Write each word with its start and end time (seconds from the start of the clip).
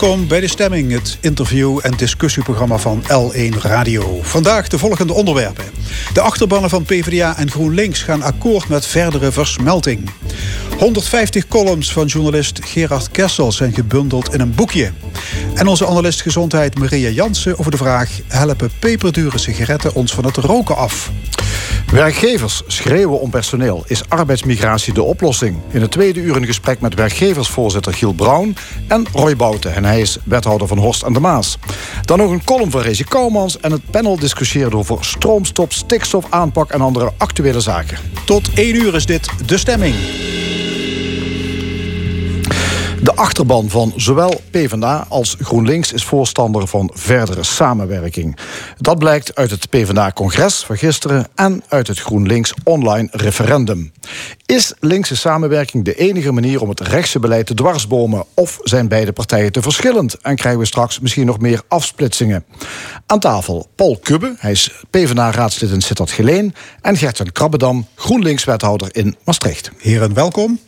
Welkom 0.00 0.28
bij 0.28 0.40
De 0.40 0.48
Stemming, 0.48 0.92
het 0.92 1.18
interview- 1.20 1.78
en 1.82 1.90
discussieprogramma 1.96 2.78
van 2.78 3.02
L1 3.02 3.58
Radio. 3.60 4.18
Vandaag 4.22 4.68
de 4.68 4.78
volgende 4.78 5.12
onderwerpen. 5.12 5.64
De 6.12 6.20
achterbannen 6.20 6.70
van 6.70 6.84
PvdA 6.84 7.36
en 7.36 7.50
GroenLinks 7.50 8.02
gaan 8.02 8.22
akkoord 8.22 8.68
met 8.68 8.86
verdere 8.86 9.32
versmelting. 9.32 10.10
150 10.78 11.48
columns 11.48 11.92
van 11.92 12.06
journalist 12.06 12.60
Gerard 12.64 13.10
Kessel 13.10 13.52
zijn 13.52 13.72
gebundeld 13.72 14.34
in 14.34 14.40
een 14.40 14.54
boekje. 14.54 14.92
En 15.54 15.66
onze 15.66 15.86
analist 15.86 16.22
gezondheid 16.22 16.78
Maria 16.78 17.08
Jansen 17.08 17.58
over 17.58 17.70
de 17.70 17.76
vraag... 17.76 18.10
helpen 18.28 18.70
peperdure 18.78 19.38
sigaretten 19.38 19.94
ons 19.94 20.14
van 20.14 20.24
het 20.24 20.36
roken 20.36 20.76
af? 20.76 21.10
Werkgevers 21.92 22.62
schreeuwen 22.66 23.20
om 23.20 23.30
personeel. 23.30 23.84
Is 23.86 24.08
arbeidsmigratie 24.08 24.92
de 24.92 25.02
oplossing? 25.02 25.56
In 25.70 25.80
het 25.80 25.90
tweede 25.90 26.20
uur 26.20 26.36
een 26.36 26.46
gesprek 26.46 26.80
met 26.80 26.94
werkgeversvoorzitter 26.94 27.94
Giel 27.94 28.12
Brown 28.12 28.56
en 28.88 29.06
Roy 29.12 29.36
Bouten. 29.36 29.74
En 29.74 29.84
hij 29.84 30.00
is 30.00 30.18
wethouder 30.24 30.68
van 30.68 30.78
Horst 30.78 31.04
aan 31.04 31.12
de 31.12 31.20
Maas. 31.20 31.58
Dan 32.04 32.18
nog 32.18 32.30
een 32.30 32.44
column 32.44 32.70
van 32.70 32.80
Rezi 32.80 33.04
Kouwmans 33.04 33.60
en 33.60 33.72
het 33.72 33.90
panel 33.90 34.18
discussieert 34.18 34.74
over 34.74 35.04
stroomstop, 35.04 35.72
stikstofaanpak 35.72 36.70
en 36.70 36.80
andere 36.80 37.12
actuele 37.16 37.60
zaken. 37.60 37.98
Tot 38.24 38.50
één 38.54 38.74
uur 38.74 38.94
is 38.94 39.06
dit 39.06 39.28
De 39.46 39.58
Stemming. 39.58 39.94
De 43.06 43.14
achterban 43.14 43.70
van 43.70 43.92
zowel 43.96 44.40
PvdA 44.50 45.06
als 45.08 45.36
GroenLinks 45.40 45.92
is 45.92 46.04
voorstander 46.04 46.66
van 46.66 46.90
verdere 46.94 47.42
samenwerking. 47.42 48.36
Dat 48.78 48.98
blijkt 48.98 49.34
uit 49.34 49.50
het 49.50 49.70
PvdA-congres 49.70 50.64
van 50.64 50.76
gisteren 50.76 51.26
en 51.34 51.62
uit 51.68 51.86
het 51.86 51.98
GroenLinks 51.98 52.54
online 52.64 53.08
referendum. 53.10 53.92
Is 54.46 54.74
linkse 54.80 55.16
samenwerking 55.16 55.84
de 55.84 55.94
enige 55.94 56.32
manier 56.32 56.60
om 56.60 56.68
het 56.68 56.80
rechtse 56.80 57.18
beleid 57.18 57.46
te 57.46 57.54
dwarsbomen? 57.54 58.24
Of 58.34 58.58
zijn 58.62 58.88
beide 58.88 59.12
partijen 59.12 59.52
te 59.52 59.62
verschillend 59.62 60.20
en 60.20 60.36
krijgen 60.36 60.60
we 60.60 60.66
straks 60.66 61.00
misschien 61.00 61.26
nog 61.26 61.38
meer 61.38 61.62
afsplitsingen? 61.68 62.44
Aan 63.06 63.20
tafel 63.20 63.68
Paul 63.74 63.98
Kubbe, 64.02 64.34
hij 64.38 64.50
is 64.50 64.84
PvdA-raadslid 64.90 65.70
in 65.70 65.80
Sittard 65.80 66.10
Geleen... 66.10 66.54
en 66.80 66.96
Gerten 66.96 67.32
Krabbedam, 67.32 67.86
GroenLinks-wethouder 67.94 68.88
in 68.92 69.16
Maastricht. 69.24 69.70
Heren, 69.78 70.14
welkom. 70.14 70.58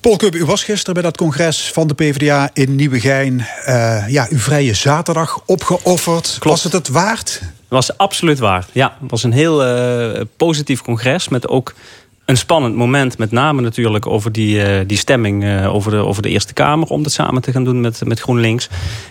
Paul 0.00 0.16
Kubbe, 0.16 0.38
u 0.38 0.44
was 0.44 0.64
gisteren 0.64 0.94
bij 0.94 1.02
dat 1.02 1.16
congres 1.16 1.70
van 1.72 1.86
de 1.86 1.94
PvdA 1.94 2.50
in 2.52 2.74
Nieuwegein. 2.74 3.46
Uh, 3.68 4.08
ja, 4.08 4.26
uw 4.30 4.38
vrije 4.38 4.74
zaterdag 4.74 5.42
opgeofferd. 5.46 6.26
Klopt. 6.28 6.44
Was 6.44 6.62
het 6.64 6.72
het 6.72 6.88
waard? 6.88 7.40
Het 7.40 7.52
was 7.68 7.96
absoluut 7.96 8.38
waard. 8.38 8.68
Ja, 8.72 8.96
het 9.00 9.10
was 9.10 9.22
een 9.22 9.32
heel 9.32 9.66
uh, 9.66 10.20
positief 10.36 10.82
congres 10.82 11.28
met 11.28 11.48
ook 11.48 11.74
een 12.24 12.36
spannend 12.36 12.74
moment, 12.74 13.18
met 13.18 13.30
name 13.30 13.60
natuurlijk 13.60 14.06
over 14.06 14.32
die, 14.32 14.56
uh, 14.56 14.80
die 14.86 14.98
stemming 14.98 15.44
uh, 15.44 15.74
over, 15.74 15.90
de, 15.90 15.96
over 15.96 16.22
de 16.22 16.28
Eerste 16.28 16.52
Kamer, 16.52 16.88
om 16.88 17.02
dat 17.02 17.12
samen 17.12 17.42
te 17.42 17.52
gaan 17.52 17.64
doen 17.64 17.80
met, 17.80 18.04
met 18.04 18.20
GroenLinks. 18.20 18.68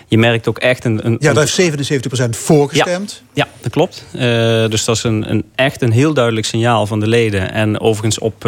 Je 0.08 0.18
merkt 0.18 0.48
ook 0.48 0.58
echt 0.58 0.84
een. 0.84 1.06
een 1.06 1.16
ja, 1.20 1.32
daar 1.32 1.48
heeft 1.56 2.16
77% 2.26 2.28
voor 2.30 2.68
gestemd. 2.68 3.22
Ja, 3.32 3.44
ja 3.44 3.50
dat 3.60 3.72
klopt. 3.72 4.06
Uh, 4.14 4.20
dus 4.68 4.84
dat 4.84 4.96
is 4.96 5.02
een, 5.02 5.30
een, 5.30 5.44
echt 5.54 5.82
een 5.82 5.92
heel 5.92 6.14
duidelijk 6.14 6.46
signaal 6.46 6.86
van 6.86 7.00
de 7.00 7.08
leden. 7.08 7.52
En 7.52 7.80
overigens 7.80 8.18
op 8.18 8.44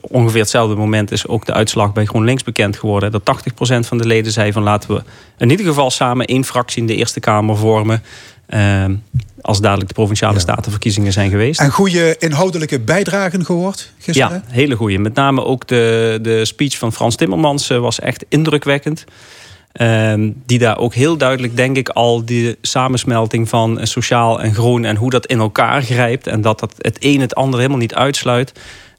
ongeveer 0.00 0.40
hetzelfde 0.40 0.74
moment 0.74 1.10
is 1.10 1.26
ook 1.26 1.46
de 1.46 1.52
uitslag 1.52 1.92
bij 1.92 2.04
GroenLinks 2.04 2.42
bekend 2.42 2.76
geworden. 2.76 3.12
Dat 3.12 3.22
80% 3.22 3.86
van 3.86 3.98
de 3.98 4.06
leden 4.06 4.32
zei 4.32 4.52
van 4.52 4.62
laten 4.62 4.94
we 4.94 5.02
in 5.38 5.50
ieder 5.50 5.66
geval 5.66 5.90
samen 5.90 6.26
één 6.26 6.44
fractie 6.44 6.80
in 6.80 6.86
de 6.86 6.94
Eerste 6.94 7.20
Kamer 7.20 7.56
vormen. 7.56 8.02
Ehm, 8.46 8.94
als 9.40 9.60
dadelijk 9.60 9.88
de 9.88 9.94
provinciale 9.94 10.38
statenverkiezingen 10.38 11.12
zijn 11.12 11.30
geweest. 11.30 11.60
En 11.60 11.70
goede 11.70 12.16
inhoudelijke 12.18 12.80
bijdragen 12.80 13.44
gehoord 13.44 13.92
gisteren? 13.98 14.42
Ja, 14.46 14.54
hele 14.54 14.76
goede. 14.76 14.98
Met 14.98 15.14
name 15.14 15.44
ook 15.44 15.66
de, 15.66 16.18
de 16.22 16.44
speech 16.44 16.78
van 16.78 16.92
Frans 16.92 17.16
Timmermans 17.16 17.70
eh, 17.70 17.78
was 17.78 18.00
echt 18.00 18.24
indrukwekkend. 18.28 19.04
Ehm, 19.72 20.30
die 20.46 20.58
daar 20.58 20.78
ook 20.78 20.94
heel 20.94 21.16
duidelijk, 21.16 21.56
denk 21.56 21.76
ik, 21.76 21.88
al 21.88 22.24
die 22.24 22.56
samensmelting 22.60 23.48
van 23.48 23.78
sociaal 23.82 24.42
en 24.42 24.54
groen 24.54 24.84
en 24.84 24.96
hoe 24.96 25.10
dat 25.10 25.26
in 25.26 25.38
elkaar 25.38 25.82
grijpt. 25.82 26.26
En 26.26 26.40
dat 26.40 26.60
dat 26.60 26.74
het 26.78 26.96
een 27.00 27.20
het 27.20 27.34
ander 27.34 27.58
helemaal 27.58 27.80
niet 27.80 27.94
uitsluit. 27.94 28.52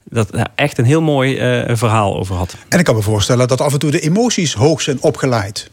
Dat 0.03 0.33
er 0.33 0.47
echt 0.56 0.77
een 0.77 0.85
heel 0.85 1.01
mooi 1.01 1.59
uh, 1.67 1.75
verhaal 1.75 2.17
over 2.17 2.35
had. 2.35 2.56
En 2.69 2.79
ik 2.79 2.85
kan 2.85 2.95
me 2.95 3.01
voorstellen 3.01 3.47
dat 3.47 3.62
af 3.62 3.73
en 3.73 3.79
toe 3.79 3.91
de 3.91 4.00
emoties 4.00 4.53
hoog 4.53 4.81
zijn 4.81 4.97
opgeleid. 5.01 5.69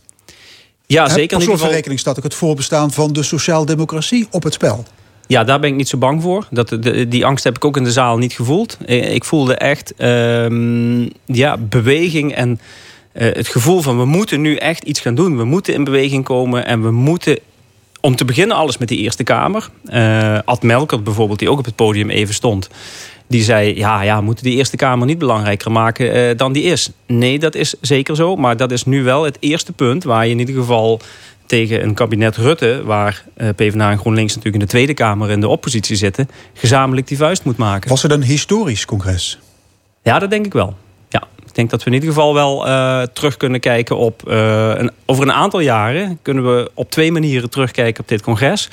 Ja, 0.93 1.09
zeker. 1.09 1.37
Op 1.37 1.43
slot 1.43 1.63
rekening 1.63 2.01
staat 2.01 2.17
ook 2.17 2.25
het 2.25 2.35
voorbestaan 2.35 2.91
van 2.91 3.13
de 3.13 3.23
sociaaldemocratie 3.23 4.27
op 4.31 4.43
het 4.43 4.53
spel. 4.53 4.85
Ja, 5.27 5.45
daar 5.45 5.61
ben 5.61 5.71
ik 5.71 5.77
niet 5.77 5.89
zo 5.89 5.99
bang 5.99 6.23
voor. 6.23 6.47
Dat, 6.51 6.69
de, 6.69 7.09
die 7.09 7.27
angst 7.27 7.45
heb 7.45 7.57
ik 7.57 7.65
ook 7.65 7.77
in 7.77 7.85
de 7.85 7.93
zaal 7.93 8.19
niet 8.19 8.33
gevoeld. 8.33 8.79
Eh, 8.87 9.15
ik 9.15 9.25
voelde 9.25 9.55
echt 9.55 9.93
uh, 9.99 11.09
ja, 11.25 11.57
beweging 11.59 12.35
en 12.35 12.61
uh, 13.13 13.35
het 13.35 13.49
gevoel 13.49 13.81
van 13.81 13.99
we 13.99 14.05
moeten 14.05 14.41
nu 14.41 14.57
echt 14.57 14.85
iets 14.85 15.01
gaan 15.01 15.15
doen. 15.15 15.37
We 15.37 15.45
moeten 15.45 15.75
in 15.75 15.85
beweging 15.85 16.25
komen 16.25 16.67
en 16.67 16.83
we 16.83 16.91
moeten 16.91 17.39
om 18.01 18.17
te 18.17 18.25
beginnen 18.25 18.57
alles 18.57 18.79
met 18.79 18.89
die 18.89 18.99
Eerste 18.99 19.25
Kamer. 19.25 19.69
Uh, 19.85 20.39
Ad 20.45 20.63
Melkert 20.63 21.05
bijvoorbeeld, 21.05 21.39
die 21.39 21.51
ook 21.51 21.59
op 21.59 21.65
het 21.65 21.77
podium 21.77 22.11
even 22.11 22.35
stond 22.35 22.69
die 23.33 23.43
zei: 23.43 23.77
ja, 23.77 24.03
ja, 24.03 24.17
we 24.19 24.25
moeten 24.25 24.45
die 24.45 24.57
Eerste 24.57 24.77
Kamer 24.77 25.07
niet 25.07 25.19
belangrijker 25.19 25.73
maken 25.73 26.17
uh, 26.17 26.37
dan 26.37 26.53
die 26.53 26.63
is. 26.63 26.91
Nee, 27.07 27.39
dat 27.39 27.55
is 27.55 27.75
zeker 27.81 28.17
zo. 28.17 28.37
Maar 28.37 28.57
dat 28.57 28.71
is 28.71 28.85
nu 28.85 29.03
wel 29.03 29.25
het 29.25 29.37
eerste 29.41 29.73
punt 29.73 30.05
waar 30.05 30.25
je 30.25 30.33
in 30.33 30.39
ieder 30.39 30.55
geval 30.55 31.01
tegen 31.47 31.83
een 31.83 31.95
kabinet 31.95 32.37
Rutte, 32.37 32.83
waar 32.85 33.25
uh, 33.37 33.49
PvdA 33.57 33.91
en 33.91 33.99
GroenLinks 33.99 34.35
natuurlijk 34.35 34.63
in 34.63 34.69
de 34.69 34.73
Tweede 34.73 34.95
Kamer 34.95 35.31
in 35.31 35.41
de 35.41 35.49
oppositie 35.49 35.97
zitten, 35.97 36.29
gezamenlijk 36.55 37.07
die 37.07 37.17
vuist 37.17 37.45
moet 37.45 37.57
maken. 37.57 37.89
Was 37.91 38.03
het 38.03 38.13
een 38.13 38.23
historisch 38.23 38.85
congres? 38.85 39.39
Ja, 40.03 40.19
dat 40.19 40.31
denk 40.31 40.47
ik 40.47 40.53
wel. 40.53 40.77
Ja, 41.09 41.23
ik 41.47 41.55
denk 41.55 41.71
dat 41.71 41.81
we 41.83 41.87
in 41.87 41.95
ieder 41.95 42.09
geval 42.09 42.35
wel 42.35 42.67
uh, 42.67 43.03
terug 43.03 43.37
kunnen 43.37 43.61
kijken 43.61 43.97
op. 43.97 44.23
een, 44.27 44.91
over 45.07 45.23
een 45.23 45.33
aantal 45.33 45.61
jaren 45.61 46.19
kunnen 46.23 46.57
we 46.57 46.71
op 46.75 46.91
twee 46.91 47.13
manieren 47.13 47.51
terugkijken 47.51 48.03
op 48.03 48.09
dit 48.09 48.23
congres. 48.23 48.69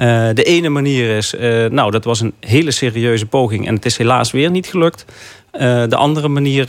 Uh, 0.00 0.28
de 0.34 0.42
ene 0.42 0.68
manier 0.68 1.16
is, 1.16 1.34
uh, 1.34 1.66
nou, 1.66 1.90
dat 1.90 2.04
was 2.04 2.20
een 2.20 2.32
hele 2.40 2.70
serieuze 2.70 3.26
poging 3.26 3.66
en 3.66 3.74
het 3.74 3.84
is 3.84 3.96
helaas 3.96 4.30
weer 4.30 4.50
niet 4.50 4.66
gelukt. 4.66 5.04
Uh, 5.52 5.60
de 5.88 5.96
andere 5.96 6.28
manier 6.28 6.66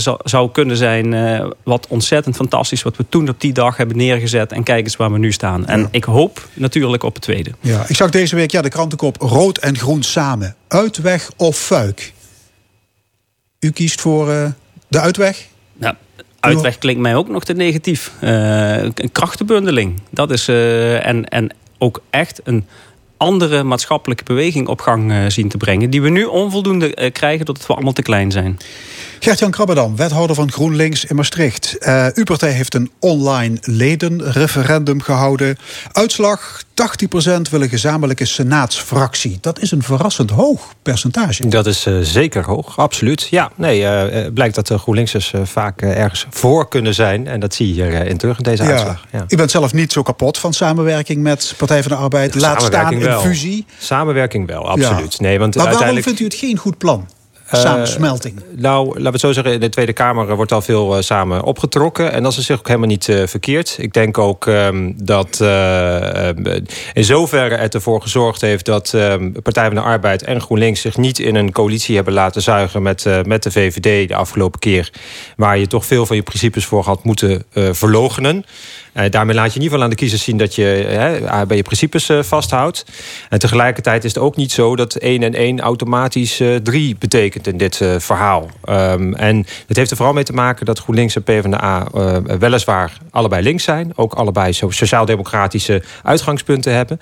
zou, 0.00 0.18
zou, 0.24 0.50
kunnen 0.50 0.76
zijn 0.76 1.14
wat 1.62 1.86
ontzettend 1.88 2.36
fantastisch... 2.36 2.82
wat 2.82 2.96
we 2.96 3.04
toen 3.08 3.28
op 3.28 3.40
die 3.40 3.52
dag 3.52 3.76
hebben 3.76 3.96
neergezet 3.96 4.52
en 4.52 4.62
kijk 4.62 4.84
eens 4.84 4.96
waar 4.96 5.12
we 5.12 5.18
nu 5.18 5.32
staan. 5.32 5.66
En 5.66 5.88
ik 5.90 6.04
hoop 6.04 6.48
natuurlijk 6.54 7.02
op 7.02 7.14
het 7.14 7.22
tweede. 7.22 7.50
Ja, 7.60 7.84
ik 7.88 7.96
zag 7.96 8.10
deze 8.10 8.36
week 8.36 8.50
ja, 8.50 8.62
de 8.62 8.68
krantenkop 8.68 9.16
rood 9.20 9.58
en 9.58 9.78
groen 9.78 10.02
samen. 10.02 10.54
Uitweg 10.68 11.30
of 11.36 11.56
fuik? 11.56 12.12
U 13.60 13.70
kiest 13.70 14.00
voor 14.00 14.26
de 14.88 15.00
uitweg? 15.00 15.46
Nou, 15.76 15.94
uitweg 16.40 16.78
klinkt 16.78 17.00
mij 17.00 17.14
ook 17.14 17.28
nog 17.28 17.44
te 17.44 17.52
negatief. 17.52 18.12
een 18.20 19.12
krachtenbundeling. 19.12 20.00
Dat 20.10 20.30
is, 20.30 20.48
en, 20.48 21.24
en 21.28 21.50
ook 21.78 22.02
echt 22.10 22.40
een 22.44 22.66
andere 23.18 23.62
maatschappelijke 23.62 24.24
beweging 24.24 24.68
op 24.68 24.80
gang 24.80 25.10
uh, 25.10 25.24
zien 25.28 25.48
te 25.48 25.56
brengen. 25.56 25.90
Die 25.90 26.02
we 26.02 26.08
nu 26.08 26.24
onvoldoende 26.24 26.96
uh, 26.96 27.12
krijgen 27.12 27.46
doordat 27.46 27.66
we 27.66 27.74
allemaal 27.74 27.92
te 27.92 28.02
klein 28.02 28.30
zijn. 28.30 28.58
Gert-Jan 29.18 29.50
Krabbedam, 29.50 29.96
wethouder 29.96 30.36
van 30.36 30.52
GroenLinks 30.52 31.04
in 31.04 31.16
Maastricht. 31.16 31.76
Uh, 31.80 32.06
uw 32.14 32.24
partij 32.24 32.50
heeft 32.50 32.74
een 32.74 32.90
online 32.98 33.56
ledenreferendum 33.60 35.00
gehouden. 35.00 35.58
Uitslag 35.92 36.62
80% 36.78 37.50
willen 37.50 37.68
gezamenlijke 37.68 38.24
senaatsfractie. 38.24 39.38
Dat 39.40 39.60
is 39.60 39.70
een 39.70 39.82
verrassend 39.82 40.30
hoog 40.30 40.74
percentage. 40.82 41.48
Dat 41.48 41.66
is 41.66 41.86
uh, 41.86 41.98
zeker 42.00 42.44
hoog, 42.44 42.78
absoluut. 42.78 43.28
Ja, 43.30 43.50
nee, 43.54 43.80
uh, 43.80 44.32
blijkt 44.34 44.54
dat 44.54 44.66
de 44.66 44.78
GroenLinksers 44.78 45.32
uh, 45.32 45.40
vaak 45.44 45.82
ergens 45.82 46.26
voor 46.30 46.68
kunnen 46.68 46.94
zijn. 46.94 47.26
En 47.26 47.40
dat 47.40 47.54
zie 47.54 47.74
je 47.74 47.82
hierin 47.82 48.16
terug 48.16 48.36
in 48.36 48.42
deze 48.42 48.62
ja. 48.62 48.70
uitslag. 48.70 49.04
Ja. 49.12 49.24
U 49.28 49.36
bent 49.36 49.50
zelf 49.50 49.72
niet 49.72 49.92
zo 49.92 50.02
kapot 50.02 50.38
van 50.38 50.52
samenwerking 50.52 51.22
met 51.22 51.54
Partij 51.56 51.82
van 51.82 51.90
de 51.90 51.98
Arbeid. 51.98 52.34
Laat 52.34 52.62
staan 52.62 53.00
een 53.14 53.20
fusie. 53.20 53.66
Samenwerking 53.78 54.46
wel, 54.46 54.68
absoluut. 54.68 55.12
Ja. 55.12 55.22
Nee, 55.22 55.38
want 55.38 55.54
maar 55.54 55.64
waarom 55.64 55.82
uiteindelijk... 55.82 56.06
vindt 56.06 56.20
u 56.20 56.24
het 56.24 56.34
geen 56.34 56.56
goed 56.56 56.78
plan? 56.78 57.08
samensmelting? 57.56 58.36
Uh, 58.36 58.60
nou, 58.60 58.86
laten 58.86 59.02
we 59.02 59.10
het 59.10 59.20
zo 59.20 59.32
zeggen. 59.32 59.52
In 59.52 59.60
de 59.60 59.68
Tweede 59.68 59.92
Kamer 59.92 60.36
wordt 60.36 60.52
al 60.52 60.62
veel 60.62 60.96
uh, 60.96 61.02
samen 61.02 61.42
opgetrokken. 61.42 62.12
En 62.12 62.22
dat 62.22 62.36
is 62.36 62.46
zich 62.46 62.58
ook 62.58 62.66
helemaal 62.66 62.88
niet 62.88 63.08
uh, 63.08 63.26
verkeerd. 63.26 63.76
Ik 63.78 63.92
denk 63.92 64.18
ook 64.18 64.46
um, 64.46 64.94
dat 65.04 65.40
in 66.92 67.04
zoverre 67.04 67.56
het 67.56 67.74
ervoor 67.74 68.02
gezorgd 68.02 68.40
heeft... 68.40 68.64
dat 68.64 68.92
um, 68.92 69.32
Partij 69.42 69.66
van 69.66 69.74
de 69.74 69.80
Arbeid 69.80 70.22
en 70.22 70.40
GroenLinks 70.40 70.80
zich 70.80 70.96
niet 70.96 71.18
in 71.18 71.34
een 71.34 71.52
coalitie 71.52 71.94
hebben 71.96 72.14
laten 72.14 72.42
zuigen... 72.42 72.82
met, 72.82 73.06
met 73.24 73.42
de 73.42 73.50
VVD 73.50 74.08
de 74.08 74.14
afgelopen 74.14 74.60
keer. 74.60 74.92
Waar 75.36 75.58
je 75.58 75.66
toch 75.66 75.86
veel 75.86 76.06
van 76.06 76.16
je 76.16 76.22
principes 76.22 76.64
voor 76.64 76.84
had 76.84 77.04
moeten 77.04 77.44
verlogenen. 77.52 78.44
Uh, 78.98 79.04
daarmee 79.10 79.34
laat 79.34 79.52
je 79.52 79.58
in 79.58 79.62
ieder 79.62 79.68
geval 79.68 79.82
aan 79.82 79.90
de 79.90 79.96
kiezers 79.96 80.22
zien 80.22 80.36
dat 80.36 80.54
je 80.54 80.88
uh, 81.22 81.42
bij 81.42 81.56
je 81.56 81.62
principes 81.62 82.10
vasthoudt. 82.20 82.84
En 83.28 83.38
tegelijkertijd 83.38 84.04
is 84.04 84.14
het 84.14 84.22
ook 84.22 84.36
niet 84.36 84.52
zo 84.52 84.76
dat 84.76 84.94
1 84.94 85.22
en 85.22 85.34
1 85.34 85.60
automatisch 85.60 86.42
3 86.62 86.96
betekent 86.98 87.46
in 87.46 87.56
dit 87.56 87.76
verhaal. 87.98 88.50
Um, 88.68 89.14
en 89.14 89.46
het 89.66 89.76
heeft 89.76 89.90
er 89.90 89.96
vooral 89.96 90.14
mee 90.14 90.24
te 90.24 90.32
maken 90.32 90.66
dat 90.66 90.78
GroenLinks 90.78 91.16
en 91.16 91.22
PvdA 91.22 91.86
weliswaar 92.38 92.98
allebei 93.10 93.42
links 93.42 93.64
zijn. 93.64 93.92
Ook 93.94 94.14
allebei 94.14 94.52
sociaal-democratische 94.52 95.82
uitgangspunten 96.02 96.74
hebben. 96.74 97.00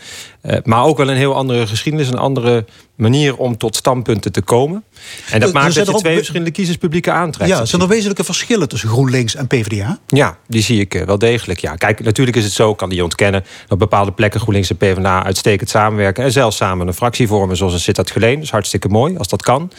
maar 0.64 0.84
ook 0.84 0.96
wel 0.96 1.10
een 1.10 1.16
heel 1.16 1.34
andere 1.34 1.66
geschiedenis, 1.66 2.08
een 2.08 2.18
andere 2.18 2.64
manier 2.96 3.36
om 3.36 3.56
tot 3.56 3.76
standpunten 3.76 4.32
te 4.32 4.42
komen. 4.42 4.84
En 5.30 5.40
dat 5.40 5.52
maakt 5.52 5.74
dat 5.74 5.86
je 5.86 5.94
twee 5.94 6.16
verschillende 6.16 6.50
kiezerspublieken 6.50 7.12
aantrekt. 7.12 7.50
Ja, 7.50 7.64
zijn 7.64 7.82
er 7.82 7.88
wezenlijke 7.88 8.24
verschillen 8.24 8.68
tussen 8.68 8.88
GroenLinks 8.88 9.34
en 9.34 9.46
PvdA? 9.46 9.98
Ja, 10.06 10.38
die 10.46 10.62
zie 10.62 10.80
ik 10.80 11.02
wel 11.06 11.18
degelijk. 11.18 11.60
Ja. 11.60 11.74
Kijk, 11.74 12.04
natuurlijk 12.04 12.36
is 12.36 12.44
het 12.44 12.52
zo, 12.52 12.74
kan 12.74 12.88
die 12.88 13.02
ontkennen... 13.02 13.40
dat 13.40 13.70
op 13.70 13.78
bepaalde 13.78 14.12
plekken 14.12 14.40
GroenLinks 14.40 14.70
en 14.70 14.76
PvdA 14.76 15.24
uitstekend 15.24 15.70
samenwerken... 15.70 16.24
en 16.24 16.32
zelfs 16.32 16.56
samen 16.56 16.86
een 16.86 16.94
fractie 16.94 17.26
vormen 17.26 17.56
zoals 17.56 17.72
een 17.72 17.80
Sittard 17.80 18.10
Geleen. 18.10 18.34
Dat 18.34 18.44
is 18.44 18.50
hartstikke 18.50 18.88
mooi, 18.88 19.16
als 19.16 19.28
dat 19.28 19.42
kan. 19.42 19.72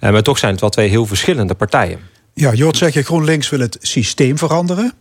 maar 0.00 0.22
toch 0.22 0.38
zijn 0.38 0.52
het 0.52 0.60
wel 0.60 0.70
twee 0.70 0.88
heel 0.88 1.06
verschillende 1.06 1.54
partijen. 1.54 1.98
Ja, 2.34 2.52
Jort 2.52 2.76
zeg 2.76 2.94
je, 2.94 3.02
GroenLinks 3.02 3.48
wil 3.48 3.60
het 3.60 3.76
systeem 3.80 4.38
veranderen. 4.38 4.92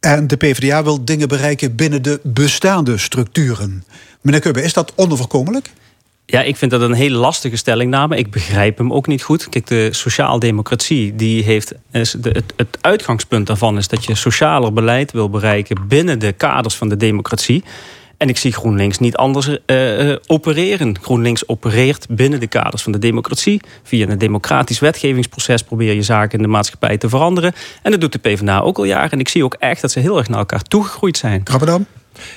En 0.00 0.26
de 0.26 0.36
PvdA 0.36 0.82
wil 0.82 1.04
dingen 1.04 1.28
bereiken 1.28 1.74
binnen 1.74 2.02
de 2.02 2.20
bestaande 2.22 2.98
structuren. 2.98 3.84
Meneer 4.20 4.40
Kubbe, 4.40 4.62
is 4.62 4.72
dat 4.72 4.92
onoverkomelijk? 4.96 5.70
Ja, 6.30 6.42
ik 6.42 6.56
vind 6.56 6.70
dat 6.70 6.80
een 6.80 6.92
hele 6.92 7.16
lastige 7.16 7.56
stellingname. 7.56 8.16
Ik 8.16 8.30
begrijp 8.30 8.78
hem 8.78 8.92
ook 8.92 9.06
niet 9.06 9.22
goed. 9.22 9.48
Kijk, 9.48 9.66
de 9.66 9.88
sociaaldemocratie, 9.90 11.14
die 11.16 11.42
heeft. 11.42 11.74
De, 11.90 12.42
het, 12.56 12.78
uitgangspunt 12.80 13.46
daarvan 13.46 13.76
is 13.76 13.88
dat 13.88 14.04
je 14.04 14.14
socialer 14.14 14.72
beleid 14.72 15.12
wil 15.12 15.30
bereiken 15.30 15.88
binnen 15.88 16.18
de 16.18 16.32
kaders 16.32 16.74
van 16.74 16.88
de 16.88 16.96
democratie. 16.96 17.64
En 18.16 18.28
ik 18.28 18.36
zie 18.36 18.52
GroenLinks 18.52 18.98
niet 18.98 19.16
anders 19.16 19.48
uh, 19.66 20.16
opereren. 20.26 20.98
GroenLinks 21.02 21.48
opereert 21.48 22.06
binnen 22.10 22.40
de 22.40 22.46
kaders 22.46 22.82
van 22.82 22.92
de 22.92 22.98
democratie. 22.98 23.60
Via 23.82 24.08
een 24.08 24.18
democratisch 24.18 24.78
wetgevingsproces 24.78 25.62
probeer 25.62 25.94
je 25.94 26.02
zaken 26.02 26.38
in 26.38 26.44
de 26.44 26.50
maatschappij 26.50 26.98
te 26.98 27.08
veranderen. 27.08 27.52
En 27.82 27.90
dat 27.90 28.00
doet 28.00 28.12
de 28.12 28.18
PvdA 28.18 28.60
ook 28.60 28.78
al 28.78 28.84
jaren. 28.84 29.10
En 29.10 29.20
ik 29.20 29.28
zie 29.28 29.44
ook 29.44 29.54
echt 29.58 29.80
dat 29.80 29.90
ze 29.90 30.00
heel 30.00 30.18
erg 30.18 30.28
naar 30.28 30.38
elkaar 30.38 30.62
toegegroeid 30.62 31.16
zijn. 31.16 31.42
Krabbedam? 31.42 31.86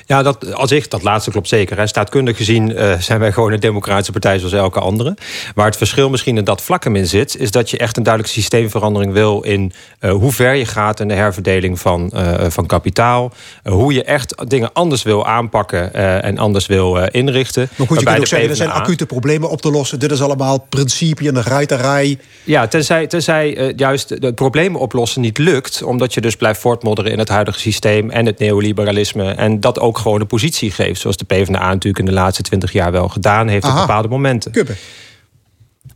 Ja, 0.06 0.24
dat, 0.24 0.54
als 0.54 0.72
ik, 0.72 0.90
dat 0.90 1.04
laatste 1.04 1.32
klopt 1.32 1.48
zeker. 1.48 1.78
Hè. 1.78 1.88
Staatkundig 1.88 2.38
gezien 2.38 2.72
uh, 2.72 3.00
zijn 3.00 3.20
wij 3.20 3.32
gewoon 3.32 3.52
een 3.52 3.60
democratische 3.60 4.12
partij 4.12 4.38
zoals 4.38 4.54
elke 4.54 4.80
andere. 4.80 5.18
Waar 5.56 5.66
het 5.66 5.78
verschil 5.78 6.10
misschien 6.10 6.38
in 6.38 6.44
dat 6.44 6.62
vlak 6.62 6.86
in 6.86 7.08
zit... 7.08 7.38
is 7.38 7.52
dat 7.52 7.70
je 7.70 7.78
echt 7.78 7.98
een 7.98 8.04
duidelijke 8.04 8.40
systeemverandering 8.40 9.14
wil... 9.14 9.42
in 9.42 9.72
uh, 10.00 10.12
hoe 10.12 10.32
ver 10.32 10.54
je 10.54 10.66
gaat 10.66 11.00
in 11.00 11.08
de 11.08 11.14
herverdeling 11.14 11.80
van, 11.80 12.12
uh, 12.16 12.34
van 12.48 12.66
kapitaal. 12.66 13.32
hoe 13.64 13.94
je 13.94 14.04
echt 14.04 14.50
dingen 14.50 14.70
anders 14.74 15.04
wil 15.04 15.26
aanpakken 15.26 15.94
en 16.24 16.38
anders 16.38 16.66
wil 16.66 16.98
inrichten. 16.98 17.70
Maar 17.76 17.88
goed, 17.88 18.00
je 18.00 18.06
kunt 18.06 18.20
ook 18.20 18.28
zeggen, 18.28 18.50
er 18.50 18.56
zijn 18.56 18.70
acute 18.70 19.06
problemen 19.06 19.50
op 19.50 19.62
te 19.62 19.72
lossen. 19.72 20.00
Dit 20.00 20.12
is 20.12 20.22
allemaal 20.22 20.66
principe 20.70 21.28
en 21.28 21.34
de 21.34 21.42
ruiterij. 21.42 22.18
Ja, 22.44 22.68
tenzij, 22.68 23.08
tenzij 23.08 23.74
juist 23.76 24.22
de 24.22 24.34
problemen 24.34 24.80
oplossen 24.80 25.22
niet 25.22 25.38
lukt... 25.38 25.84
omdat 25.84 26.14
je 26.14 26.22
dus 26.22 26.36
blijft 26.36 26.60
voortmodderen 26.60 27.12
in 27.12 27.20
het 27.20 27.30
huidige 27.30 27.60
systeem... 27.60 28.10
en 28.10 28.26
het 28.26 28.40
neoliberalisme 28.40 29.32
en 29.32 29.60
dat 29.60 29.71
ook 29.80 29.98
gewoon 29.98 30.22
een 30.22 30.28
positie 30.28 30.72
geeft. 30.72 31.02
Zoals 31.02 31.18
de 31.18 31.26
PvdA 31.26 31.68
natuurlijk 31.68 32.00
in 32.00 32.06
de 32.06 32.12
laatste 32.12 32.42
twintig 32.42 32.72
jaar 32.72 32.92
wel 32.92 33.08
gedaan 33.08 33.48
heeft 33.48 33.66
op 33.66 33.76
bepaalde 33.76 34.08
momenten. 34.08 34.52
Kubbe. 34.52 34.76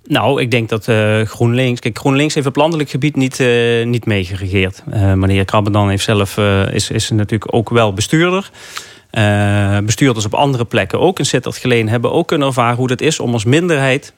Nou, 0.07 0.41
ik 0.41 0.51
denk 0.51 0.69
dat 0.69 0.87
uh, 0.87 1.21
GroenLinks... 1.21 1.79
Kijk, 1.79 1.97
GroenLinks 1.97 2.33
heeft 2.33 2.47
op 2.47 2.55
landelijk 2.55 2.89
gebied 2.89 3.15
niet, 3.15 3.39
uh, 3.39 3.85
niet 3.85 4.05
meegeregeerd. 4.05 4.83
Uh, 4.93 5.13
meneer 5.13 5.45
Krabbendan 5.45 5.89
heeft 5.89 6.03
zelf, 6.03 6.37
is, 6.71 6.89
is 6.89 7.09
natuurlijk 7.09 7.53
ook 7.53 7.69
wel 7.69 7.93
bestuurder. 7.93 8.49
bestuurders 9.83 10.25
op 10.25 10.33
andere 10.33 10.65
plekken 10.65 10.99
ook 10.99 11.19
in 11.19 11.25
Sittard 11.25 11.57
Geleen... 11.57 11.89
hebben 11.89 12.11
ook 12.11 12.27
kunnen 12.27 12.47
ervaren 12.47 12.75
hoe 12.75 12.91
het 12.91 13.01
is 13.01 13.19
om 13.19 13.33
als 13.33 13.45
minderheid... 13.45 14.13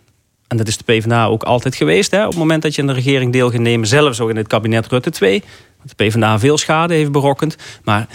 en 0.47 0.57
dat 0.57 0.67
is 0.67 0.77
de 0.77 0.83
PvdA 0.83 1.25
ook 1.25 1.43
altijd 1.43 1.75
geweest... 1.75 2.11
Hè, 2.11 2.23
op 2.23 2.29
het 2.29 2.39
moment 2.39 2.61
dat 2.61 2.75
je 2.75 2.81
in 2.81 2.87
de 2.87 2.93
regering 2.93 3.31
deel 3.31 3.49
gaat 3.49 3.59
nemen... 3.59 3.87
zelfs 3.87 4.19
ook 4.19 4.29
in 4.29 4.37
het 4.37 4.47
kabinet 4.47 4.87
Rutte 4.87 5.09
2... 5.09 5.43
de 5.83 5.95
PvdA 5.95 6.39
veel 6.39 6.57
schade 6.57 6.93
heeft 6.93 7.11
berokkend. 7.11 7.55
Maar 7.83 8.07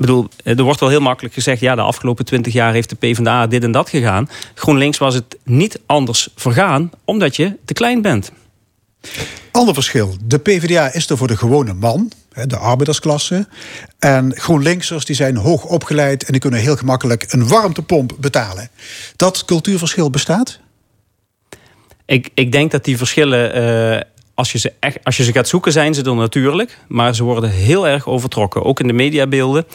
bedoel, 0.00 0.28
er 0.44 0.62
wordt 0.62 0.80
wel 0.80 0.88
heel 0.88 1.00
makkelijk 1.00 1.34
gezegd... 1.34 1.60
ja, 1.60 1.74
de 1.74 1.80
afgelopen 1.80 2.24
twintig 2.24 2.52
jaar 2.52 2.72
heeft 2.72 2.88
de 2.88 2.96
PvdA 2.96 3.46
dit 3.46 3.64
en 3.64 3.72
dat 3.72 3.88
gegaan. 3.88 4.28
GroenLinks 4.54 4.98
was 4.98 5.14
het 5.14 5.36
niet 5.44 5.80
anders 5.86 6.28
vergaan... 6.34 6.90
omdat 7.04 7.36
je 7.36 7.56
te 7.64 7.72
klein 7.72 8.02
bent. 8.02 8.32
Ander 9.50 9.74
verschil. 9.74 10.16
De 10.24 10.38
PvdA 10.38 10.92
is 10.92 11.10
er 11.10 11.16
voor 11.16 11.26
de 11.26 11.36
gewone 11.36 11.72
man, 11.72 12.12
de 12.46 12.56
arbeidersklasse. 12.56 13.48
En 13.98 14.32
GroenLinksers 14.36 15.04
die 15.04 15.16
zijn 15.16 15.36
hoog 15.36 15.64
opgeleid... 15.64 16.24
en 16.24 16.32
die 16.32 16.40
kunnen 16.40 16.60
heel 16.60 16.76
gemakkelijk 16.76 17.32
een 17.32 17.48
warmtepomp 17.48 18.16
betalen. 18.18 18.70
Dat 19.16 19.44
cultuurverschil 19.44 20.10
bestaat? 20.10 20.58
Ik, 22.06 22.30
ik 22.34 22.52
denk 22.52 22.70
dat 22.70 22.84
die 22.84 22.96
verschillen... 22.96 23.56
Uh, 23.94 24.00
als 24.38 24.52
je, 24.52 24.58
ze 24.58 24.72
echt, 24.80 24.98
als 25.02 25.16
je 25.16 25.24
ze 25.24 25.32
gaat 25.32 25.48
zoeken, 25.48 25.72
zijn 25.72 25.94
ze 25.94 26.02
er 26.02 26.14
natuurlijk. 26.14 26.78
Maar 26.88 27.14
ze 27.14 27.24
worden 27.24 27.50
heel 27.50 27.88
erg 27.88 28.06
overtrokken. 28.06 28.64
Ook 28.64 28.80
in 28.80 28.86
de 28.86 28.92
mediabeelden. 28.92 29.66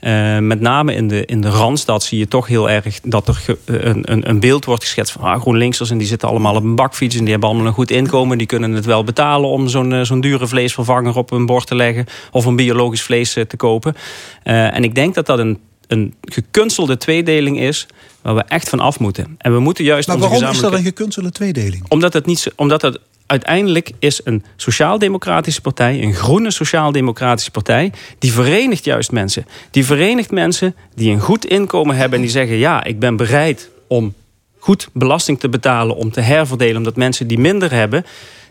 Uh, 0.00 0.38
met 0.38 0.60
name 0.60 0.94
in 0.94 1.08
de, 1.08 1.24
in 1.24 1.40
de 1.40 1.48
Randstad 1.48 2.02
zie 2.02 2.18
je 2.18 2.28
toch 2.28 2.46
heel 2.46 2.70
erg 2.70 3.00
dat 3.00 3.28
er 3.28 3.56
een, 3.64 4.12
een, 4.12 4.28
een 4.28 4.40
beeld 4.40 4.64
wordt 4.64 4.82
geschetst 4.82 5.12
van 5.12 5.22
ah, 5.22 5.40
GroenLinksers 5.40 5.90
en 5.90 5.98
die 5.98 6.06
zitten 6.06 6.28
allemaal 6.28 6.54
op 6.54 6.62
een 6.62 6.74
bakfiets 6.74 7.14
en 7.14 7.20
die 7.20 7.30
hebben 7.30 7.48
allemaal 7.48 7.66
een 7.66 7.72
goed 7.72 7.90
inkomen. 7.90 8.38
Die 8.38 8.46
kunnen 8.46 8.72
het 8.72 8.84
wel 8.84 9.04
betalen 9.04 9.48
om 9.48 9.68
zo'n 9.68 9.90
uh, 9.90 10.02
zo'n 10.02 10.20
dure 10.20 10.46
vleesvervanger 10.46 11.16
op 11.16 11.30
hun 11.30 11.46
bord 11.46 11.66
te 11.66 11.74
leggen 11.74 12.06
of 12.30 12.44
een 12.44 12.56
biologisch 12.56 13.02
vlees 13.02 13.36
uh, 13.36 13.44
te 13.44 13.56
kopen. 13.56 13.94
en 14.42 14.84
ik 14.84 14.94
denk 14.94 15.14
dat 15.14 15.26
dat 15.26 15.38
een, 15.38 15.58
een 15.86 16.14
gekunstelde 16.22 16.96
tweedeling 16.96 17.60
is 17.60 17.86
waar 18.22 18.34
we 18.34 18.42
echt 18.42 18.68
van 18.68 18.80
af 18.80 18.98
moeten. 18.98 19.34
En 19.38 19.52
we 19.52 19.60
moeten 19.60 19.84
juist. 19.84 20.08
Maar 20.08 20.18
waarom 20.18 20.44
is 20.44 20.60
dat 20.60 20.72
een 20.72 20.82
gekunstelde 20.82 21.30
tweedeling? 21.30 21.84
Omdat 21.88 22.12
het 22.12 22.26
niet, 22.26 22.52
omdat 22.56 22.82
het 22.82 22.98
uiteindelijk 23.26 23.90
is 23.98 24.20
een 24.24 24.44
sociaal-democratische 24.56 25.60
partij, 25.60 26.02
een 26.02 26.14
groene 26.14 26.50
sociaal-democratische 26.50 27.50
partij, 27.50 27.92
die 28.18 28.32
verenigt 28.32 28.84
juist 28.84 29.12
mensen. 29.12 29.46
Die 29.70 29.84
verenigt 29.84 30.30
mensen 30.30 30.74
die 30.94 31.10
een 31.10 31.20
goed 31.20 31.44
inkomen 31.44 31.96
hebben 31.96 32.18
en 32.18 32.24
die 32.24 32.34
zeggen: 32.34 32.56
ja, 32.56 32.84
ik 32.84 32.98
ben 32.98 33.16
bereid 33.16 33.70
om 33.86 34.14
goed 34.58 34.88
belasting 34.92 35.40
te 35.40 35.48
betalen, 35.48 35.96
om 35.96 36.10
te 36.10 36.20
herverdelen, 36.20 36.76
omdat 36.76 36.96
mensen 36.96 37.26
die 37.26 37.38
minder 37.38 37.72
hebben 37.72 38.04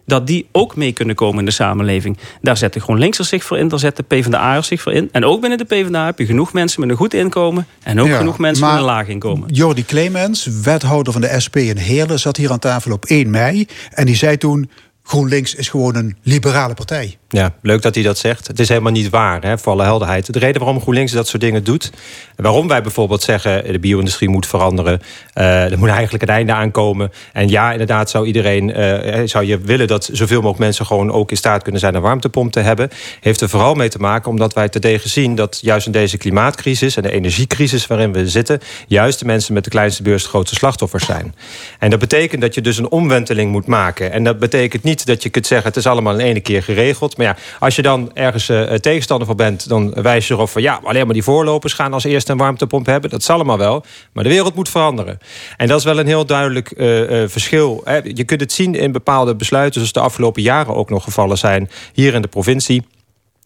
dat 0.06 0.28
die 0.28 0.48
ook 0.52 0.76
mee 0.76 0.92
kunnen 0.92 1.16
komen 1.16 1.40
in 1.40 1.46
de 1.46 1.52
samenleving. 1.52 2.18
Daar 2.42 2.58
zetten 2.58 2.82
GroenLinksers 2.82 3.30
zich 3.30 3.44
voor 3.44 3.58
in, 3.58 3.68
daar 3.68 3.80
zetten 3.80 4.06
PvdA'ers 4.06 4.68
zich 4.68 4.82
voor 4.82 4.94
in. 4.94 5.10
En 5.12 5.26
ook 5.26 5.42
binnen 5.42 5.58
de 5.58 5.66
PvdA 5.66 6.06
heb 6.06 6.20
je 6.20 6.26
genoeg 6.26 6.54
mensen 6.54 6.82
met 6.82 6.90
een 6.90 6.96
goed 6.96 7.14
inkomen... 7.14 7.68
en 7.84 8.02
ook 8.02 8.10
genoeg 8.10 8.38
mensen 8.38 8.68
met 8.68 8.76
een 8.76 8.84
laag 8.84 9.08
inkomen. 9.08 9.50
Jordi 9.50 9.86
Clemens, 9.86 10.46
wethouder 10.64 11.14
van 11.14 11.22
de 11.22 11.40
SP 11.46 11.56
in 11.56 11.78
Heerlen... 11.78 12.20
zat 12.20 12.38
hier 12.38 12.52
aan 12.52 12.60
tafel 12.60 12.92
op 12.92 13.06
1 13.06 13.30
mei 13.30 13.68
en 13.90 14.06
die 14.06 14.16
zei 14.16 14.38
toen... 14.38 14.70
GroenLinks 15.04 15.56
is 15.56 15.70
gewoon 15.70 15.96
een 15.96 16.18
liberale 16.22 16.74
partij. 16.74 17.18
Ja, 17.34 17.54
leuk 17.62 17.82
dat 17.82 17.96
hij 17.96 18.04
dat 18.04 18.18
zegt. 18.18 18.48
Het 18.48 18.60
is 18.60 18.70
helemaal 18.70 18.92
niet 18.92 19.10
waar, 19.10 19.42
hè, 19.42 19.58
voor 19.58 19.72
alle 19.72 19.84
helderheid. 19.84 20.34
De 20.34 20.40
reden 20.40 20.62
waarom 20.62 20.82
GroenLinks 20.82 21.12
dat 21.12 21.28
soort 21.28 21.42
dingen 21.42 21.64
doet... 21.64 21.92
waarom 22.36 22.68
wij 22.68 22.82
bijvoorbeeld 22.82 23.24
zeggen... 23.24 23.72
de 23.72 23.80
bio-industrie 23.80 24.30
moet 24.30 24.48
veranderen... 24.48 25.02
Uh, 25.36 25.72
er 25.72 25.80
moet 25.80 25.90
eigenlijk 25.90 26.24
een 26.24 26.30
einde 26.30 26.54
aankomen. 26.54 27.12
En 27.32 27.50
ja, 27.50 27.72
inderdaad 27.72 28.10
zou 28.10 28.26
iedereen... 28.26 28.80
Uh, 28.80 29.22
zou 29.26 29.46
je 29.46 29.58
willen 29.58 29.88
dat 29.88 30.10
zoveel 30.12 30.36
mogelijk 30.36 30.60
mensen... 30.60 30.86
gewoon 30.86 31.12
ook 31.12 31.32
in 31.32 31.38
staat 31.38 31.64
kunnen 31.64 31.82
zijn 31.82 31.96
een 31.96 32.02
warmtepomp 32.02 32.52
te 32.52 32.60
hebben... 32.60 32.90
heeft 33.20 33.42
er 33.42 33.50
vooral 33.50 33.74
mee 33.74 33.90
te 33.90 34.00
maken 34.00 34.30
omdat 34.30 34.54
wij 34.54 34.70
terdege 34.70 35.10
zien... 35.10 35.36
dat 35.36 35.60
juist 35.62 35.86
in 35.86 35.92
deze 35.92 36.18
klimaatcrisis 36.18 36.96
en 36.96 37.04
de 37.04 37.12
energiecrisis 37.12 37.88
waarin 37.88 38.14
we 38.14 38.30
zitten... 38.30 38.60
juist 38.88 39.20
de 39.20 39.26
mensen 39.26 39.54
met 39.54 39.64
de 39.64 39.70
kleinste 39.70 40.04
beurs 40.04 40.24
de 40.24 40.30
grootste 40.30 40.56
slachtoffers 40.56 41.06
zijn. 41.06 41.36
En 41.80 41.90
dat 41.90 42.00
betekent 42.00 42.42
dat 42.42 42.56
je 42.56 42.62
dus 42.62 42.78
een 42.78 42.92
omwenteling 42.92 43.52
moet 43.52 43.68
maken. 43.68 44.12
En 44.12 44.24
dat 44.24 44.40
betekent 44.40 44.84
niet 44.84 45.06
dat 45.06 45.24
je 45.24 45.30
kunt 45.30 45.48
zeggen... 45.48 45.68
het 45.68 45.78
is 45.78 45.88
allemaal 45.88 46.14
in 46.14 46.26
één 46.26 46.42
keer 46.42 46.64
geregeld 46.64 47.22
ja, 47.24 47.36
als 47.60 47.76
je 47.76 47.82
dan 47.82 48.12
ergens 48.14 48.50
uh, 48.50 48.74
tegenstander 48.74 49.28
voor 49.28 49.36
bent... 49.36 49.70
dan 49.70 49.94
wijs 49.94 50.28
je 50.28 50.34
erop 50.34 50.50
van 50.50 50.62
ja, 50.62 50.80
alleen 50.84 51.06
maar 51.06 51.14
die 51.14 51.24
voorlopers 51.24 51.74
gaan 51.74 51.94
als 51.94 52.04
eerste 52.04 52.32
een 52.32 52.38
warmtepomp 52.38 52.86
hebben. 52.86 53.10
Dat 53.10 53.24
zal 53.24 53.36
allemaal 53.36 53.58
wel. 53.58 53.86
Maar 54.12 54.24
de 54.24 54.30
wereld 54.30 54.56
moet 54.56 54.70
veranderen. 54.70 55.20
En 55.58 55.68
dat 55.68 55.78
is 55.78 55.86
wel 55.86 56.00
een 56.00 56.08
heel 56.08 56.26
duidelijk 56.26 56.74
uh, 56.76 57.24
verschil. 57.28 57.84
Je 58.04 58.24
kunt 58.24 58.40
het 58.40 58.52
zien 58.52 58.76
in 58.76 58.92
bepaalde 58.92 59.36
besluiten... 59.36 59.74
zoals 59.74 59.92
de 59.92 60.00
afgelopen 60.00 60.42
jaren 60.42 60.76
ook 60.76 60.90
nog 60.90 61.04
gevallen 61.04 61.38
zijn 61.38 61.70
hier 61.94 62.14
in 62.14 62.22
de 62.22 62.28
provincie 62.28 62.84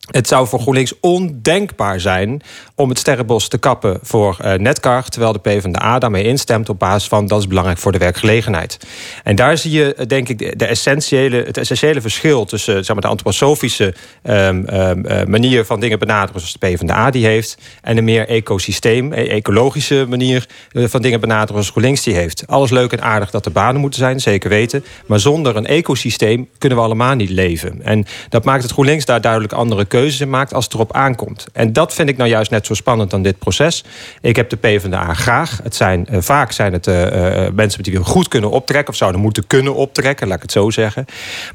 het 0.07 0.27
zou 0.27 0.47
voor 0.47 0.59
GroenLinks 0.59 0.93
ondenkbaar 0.99 1.99
zijn 1.99 2.41
om 2.75 2.89
het 2.89 2.99
sterrenbos 2.99 3.47
te 3.47 3.57
kappen 3.57 3.99
voor 4.01 4.37
uh, 4.41 4.53
Netcar... 4.53 5.03
terwijl 5.03 5.33
de 5.33 5.39
PvdA 5.39 5.99
daarmee 5.99 6.23
instemt 6.23 6.69
op 6.69 6.79
basis 6.79 7.07
van... 7.07 7.27
dat 7.27 7.39
is 7.39 7.47
belangrijk 7.47 7.77
voor 7.77 7.91
de 7.91 7.97
werkgelegenheid. 7.97 8.77
En 9.23 9.35
daar 9.35 9.57
zie 9.57 9.71
je, 9.71 9.93
eh, 9.93 10.05
denk 10.07 10.29
ik, 10.29 10.59
de 10.59 10.65
essentiële, 10.65 11.43
het 11.43 11.57
essentiële 11.57 12.01
verschil... 12.01 12.45
tussen 12.45 12.85
zeg 12.85 12.95
maar, 12.95 13.03
de 13.03 13.09
antroposofische 13.09 13.93
um, 14.23 14.65
uh, 14.69 15.23
manier 15.23 15.65
van 15.65 15.79
dingen 15.79 15.99
benaderen... 15.99 16.39
zoals 16.41 16.57
de 16.59 16.67
PvdA 16.67 17.09
die 17.09 17.25
heeft... 17.25 17.57
en 17.81 17.97
een 17.97 18.03
meer 18.03 18.27
ecosysteem, 18.27 19.13
ecologische 19.13 20.05
manier 20.09 20.47
van 20.71 21.01
dingen 21.01 21.19
benaderen... 21.19 21.53
zoals 21.53 21.69
GroenLinks 21.69 22.03
die 22.03 22.13
heeft. 22.13 22.43
Alles 22.47 22.69
leuk 22.69 22.91
en 22.91 23.01
aardig 23.01 23.31
dat 23.31 23.45
er 23.45 23.51
banen 23.51 23.81
moeten 23.81 23.99
zijn, 23.99 24.19
zeker 24.19 24.49
weten. 24.49 24.83
Maar 25.05 25.19
zonder 25.19 25.55
een 25.55 25.67
ecosysteem 25.67 26.49
kunnen 26.57 26.77
we 26.77 26.83
allemaal 26.83 27.15
niet 27.15 27.29
leven. 27.29 27.81
En 27.83 28.05
dat 28.29 28.43
maakt 28.43 28.63
het 28.63 28.71
GroenLinks 28.71 29.05
daar 29.05 29.21
duidelijk 29.21 29.53
andere 29.53 29.85
keuzes 29.97 30.21
in 30.21 30.29
maakt 30.29 30.53
als 30.53 30.63
het 30.63 30.73
erop 30.73 30.93
aankomt. 30.93 31.47
En 31.53 31.73
dat 31.73 31.93
vind 31.93 32.09
ik 32.09 32.17
nou 32.17 32.29
juist 32.29 32.51
net 32.51 32.65
zo 32.65 32.73
spannend 32.73 33.13
aan 33.13 33.21
dit 33.21 33.39
proces. 33.39 33.83
Ik 34.21 34.35
heb 34.35 34.49
de 34.49 34.55
PvdA 34.55 35.13
graag. 35.13 35.59
Het 35.63 35.75
zijn, 35.75 36.07
uh, 36.11 36.21
vaak 36.21 36.51
zijn 36.51 36.73
het 36.73 36.87
uh, 36.87 37.03
uh, 37.03 37.51
mensen 37.53 37.83
die 37.83 37.97
goed 37.97 38.27
kunnen 38.27 38.49
optrekken... 38.49 38.89
of 38.89 38.95
zouden 38.95 39.21
moeten 39.21 39.47
kunnen 39.47 39.75
optrekken, 39.75 40.27
laat 40.27 40.35
ik 40.35 40.41
het 40.41 40.51
zo 40.51 40.69
zeggen. 40.69 41.05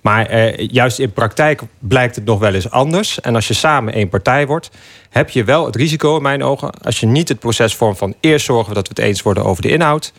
Maar 0.03 0.61
juist 0.61 0.99
in 0.99 1.13
praktijk 1.13 1.61
blijkt 1.79 2.17
het 2.17 2.25
nog 2.25 2.39
wel 2.39 2.55
eens 2.55 2.71
anders. 2.71 3.21
En 3.21 3.35
als 3.35 3.49
je 3.49 3.55
samen 3.55 3.93
één 3.93 4.09
partij 4.09 4.47
wordt 4.47 4.71
heb 5.11 5.31
je 5.31 5.45
wel 5.45 5.67
het 5.67 5.77
risico 5.77 6.17
in 6.17 6.23
mijn 6.23 6.43
ogen... 6.43 6.71
als 6.83 7.01
je 7.01 7.07
niet 7.07 7.29
het 7.29 7.39
proces 7.39 7.75
vormt 7.75 7.99
van 7.99 8.15
eerst 8.21 8.45
zorgen 8.45 8.75
dat 8.75 8.89
we 8.89 8.95
het 8.95 9.05
eens 9.05 9.23
worden 9.23 9.45
over 9.45 9.63
de 9.63 9.69
inhoud 9.69 10.13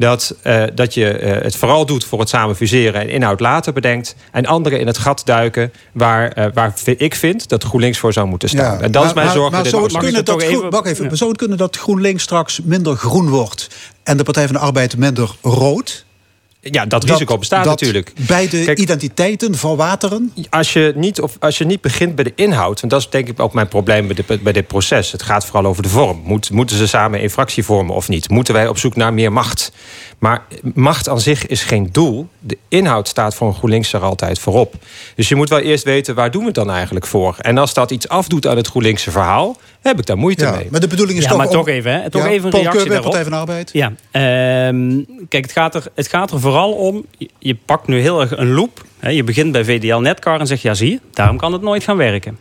dat, 0.00 0.34
uh, 0.44 0.62
dat 0.74 0.94
je 0.94 1.04
het 1.42 1.56
vooral 1.56 1.86
doet 1.86 2.04
voor 2.04 2.20
het 2.20 2.28
samen 2.28 2.56
fuseren 2.56 3.00
en 3.00 3.08
inhoud 3.08 3.40
later 3.40 3.72
bedenkt. 3.72 4.14
En 4.32 4.46
anderen 4.46 4.80
in 4.80 4.86
het 4.86 4.98
gat 4.98 5.22
duiken 5.24 5.72
waar, 5.92 6.50
waar 6.54 6.74
ik 6.84 7.14
vind 7.14 7.48
dat 7.48 7.64
GroenLinks 7.64 7.98
voor 7.98 8.12
zou 8.12 8.26
moeten 8.26 8.48
staan. 8.48 8.82
en 8.82 8.92
dat 8.92 9.04
is 9.04 9.12
mijn 9.12 9.30
zorg. 9.30 9.50
Maar, 9.50 9.60
maar 9.62 9.70
zou 9.70 9.98
kunnen 9.98 10.24
dat, 10.24 10.42
even, 10.42 10.70
wacht 10.70 10.86
even, 10.86 11.04
ja. 11.04 11.14
zou 11.14 11.30
het 11.30 11.38
kunnen 11.38 11.58
dat 11.58 11.76
GroenLinks 11.76 12.22
straks 12.22 12.60
minder 12.62 12.96
groen 12.96 13.28
wordt 13.28 13.68
en 14.02 14.16
de 14.16 14.22
Partij 14.22 14.44
van 14.44 14.54
de 14.54 14.60
Arbeid 14.60 14.96
minder 14.96 15.30
rood? 15.42 16.04
Ja, 16.62 16.86
dat 16.86 17.04
risico 17.04 17.38
bestaat 17.38 17.64
dat 17.64 17.80
natuurlijk. 17.80 18.12
Beide 18.26 18.64
Kijk, 18.64 18.78
identiteiten 18.78 19.54
verwateren? 19.54 20.32
Als 20.50 20.72
je, 20.72 20.92
niet, 20.96 21.20
of 21.20 21.36
als 21.38 21.58
je 21.58 21.64
niet 21.64 21.80
begint 21.80 22.14
bij 22.14 22.24
de 22.24 22.32
inhoud, 22.34 22.82
en 22.82 22.88
dat 22.88 23.00
is 23.00 23.08
denk 23.10 23.28
ik 23.28 23.40
ook 23.40 23.52
mijn 23.52 23.68
probleem 23.68 24.06
bij 24.06 24.16
dit, 24.16 24.42
bij 24.42 24.52
dit 24.52 24.66
proces. 24.66 25.12
Het 25.12 25.22
gaat 25.22 25.44
vooral 25.44 25.66
over 25.66 25.82
de 25.82 25.88
vorm. 25.88 26.20
Moet, 26.24 26.50
moeten 26.50 26.76
ze 26.76 26.88
samen 26.88 27.22
een 27.22 27.30
fractie 27.30 27.64
vormen 27.64 27.94
of 27.94 28.08
niet? 28.08 28.28
Moeten 28.28 28.54
wij 28.54 28.68
op 28.68 28.78
zoek 28.78 28.96
naar 28.96 29.14
meer 29.14 29.32
macht? 29.32 29.72
Maar 30.18 30.42
macht 30.74 31.08
aan 31.08 31.20
zich 31.20 31.46
is 31.46 31.62
geen 31.62 31.88
doel. 31.92 32.28
De 32.38 32.58
inhoud 32.68 33.08
staat 33.08 33.34
voor 33.34 33.48
een 33.48 33.54
GroenLinks 33.54 33.92
er 33.92 34.00
altijd 34.00 34.38
voorop. 34.38 34.74
Dus 35.14 35.28
je 35.28 35.34
moet 35.34 35.48
wel 35.48 35.58
eerst 35.58 35.84
weten 35.84 36.14
waar 36.14 36.30
doen 36.30 36.40
we 36.40 36.46
het 36.46 36.54
dan 36.54 36.70
eigenlijk 36.70 37.06
voor. 37.06 37.36
En 37.38 37.58
als 37.58 37.74
dat 37.74 37.90
iets 37.90 38.08
afdoet 38.08 38.46
aan 38.46 38.56
het 38.56 38.66
GroenLinkse 38.66 39.10
verhaal, 39.10 39.56
heb 39.80 39.98
ik 39.98 40.06
daar 40.06 40.18
moeite 40.18 40.44
ja, 40.44 40.50
mee. 40.50 40.68
Maar 40.70 40.80
de 40.80 40.86
bedoeling 40.86 41.18
is 41.18 41.24
ja, 41.24 41.30
toch... 41.30 41.38
maar 41.38 41.48
toch 41.48 41.68
even, 41.68 41.92
hè? 41.92 42.10
Toch 42.10 42.26
even 42.26 42.44
een 42.44 42.50
Paul 42.50 42.62
reactie 42.62 42.86
Keurbe, 42.86 42.88
daarop. 42.88 43.12
Partij 43.12 43.22
van 43.22 43.32
de 43.32 43.38
Arbeid. 43.38 43.70
Ja, 43.72 43.92
ehm, 44.10 45.04
kijk, 45.28 45.44
het 45.44 45.52
gaat, 45.52 45.74
er, 45.74 45.84
het 45.94 46.08
gaat 46.08 46.30
er 46.30 46.40
vooral 46.50 46.72
om... 46.72 47.04
Je, 47.38 47.54
pakt 47.64 47.86
nu 47.86 48.00
heel 48.00 48.20
erg 48.20 48.36
een 48.36 48.52
loop. 48.52 48.84
Je 49.00 49.24
begint 49.24 49.52
bij 49.52 49.64
VDL 49.64 49.96
Netcar 49.96 50.40
en 50.40 50.46
zegt... 50.46 50.62
ja, 50.62 50.74
zie 50.74 50.90
je, 50.90 51.00
daarom 51.12 51.36
kan 51.36 51.52
het 51.52 51.62
nooit 51.62 51.84
gaan 51.84 51.96
werken. 51.96 52.38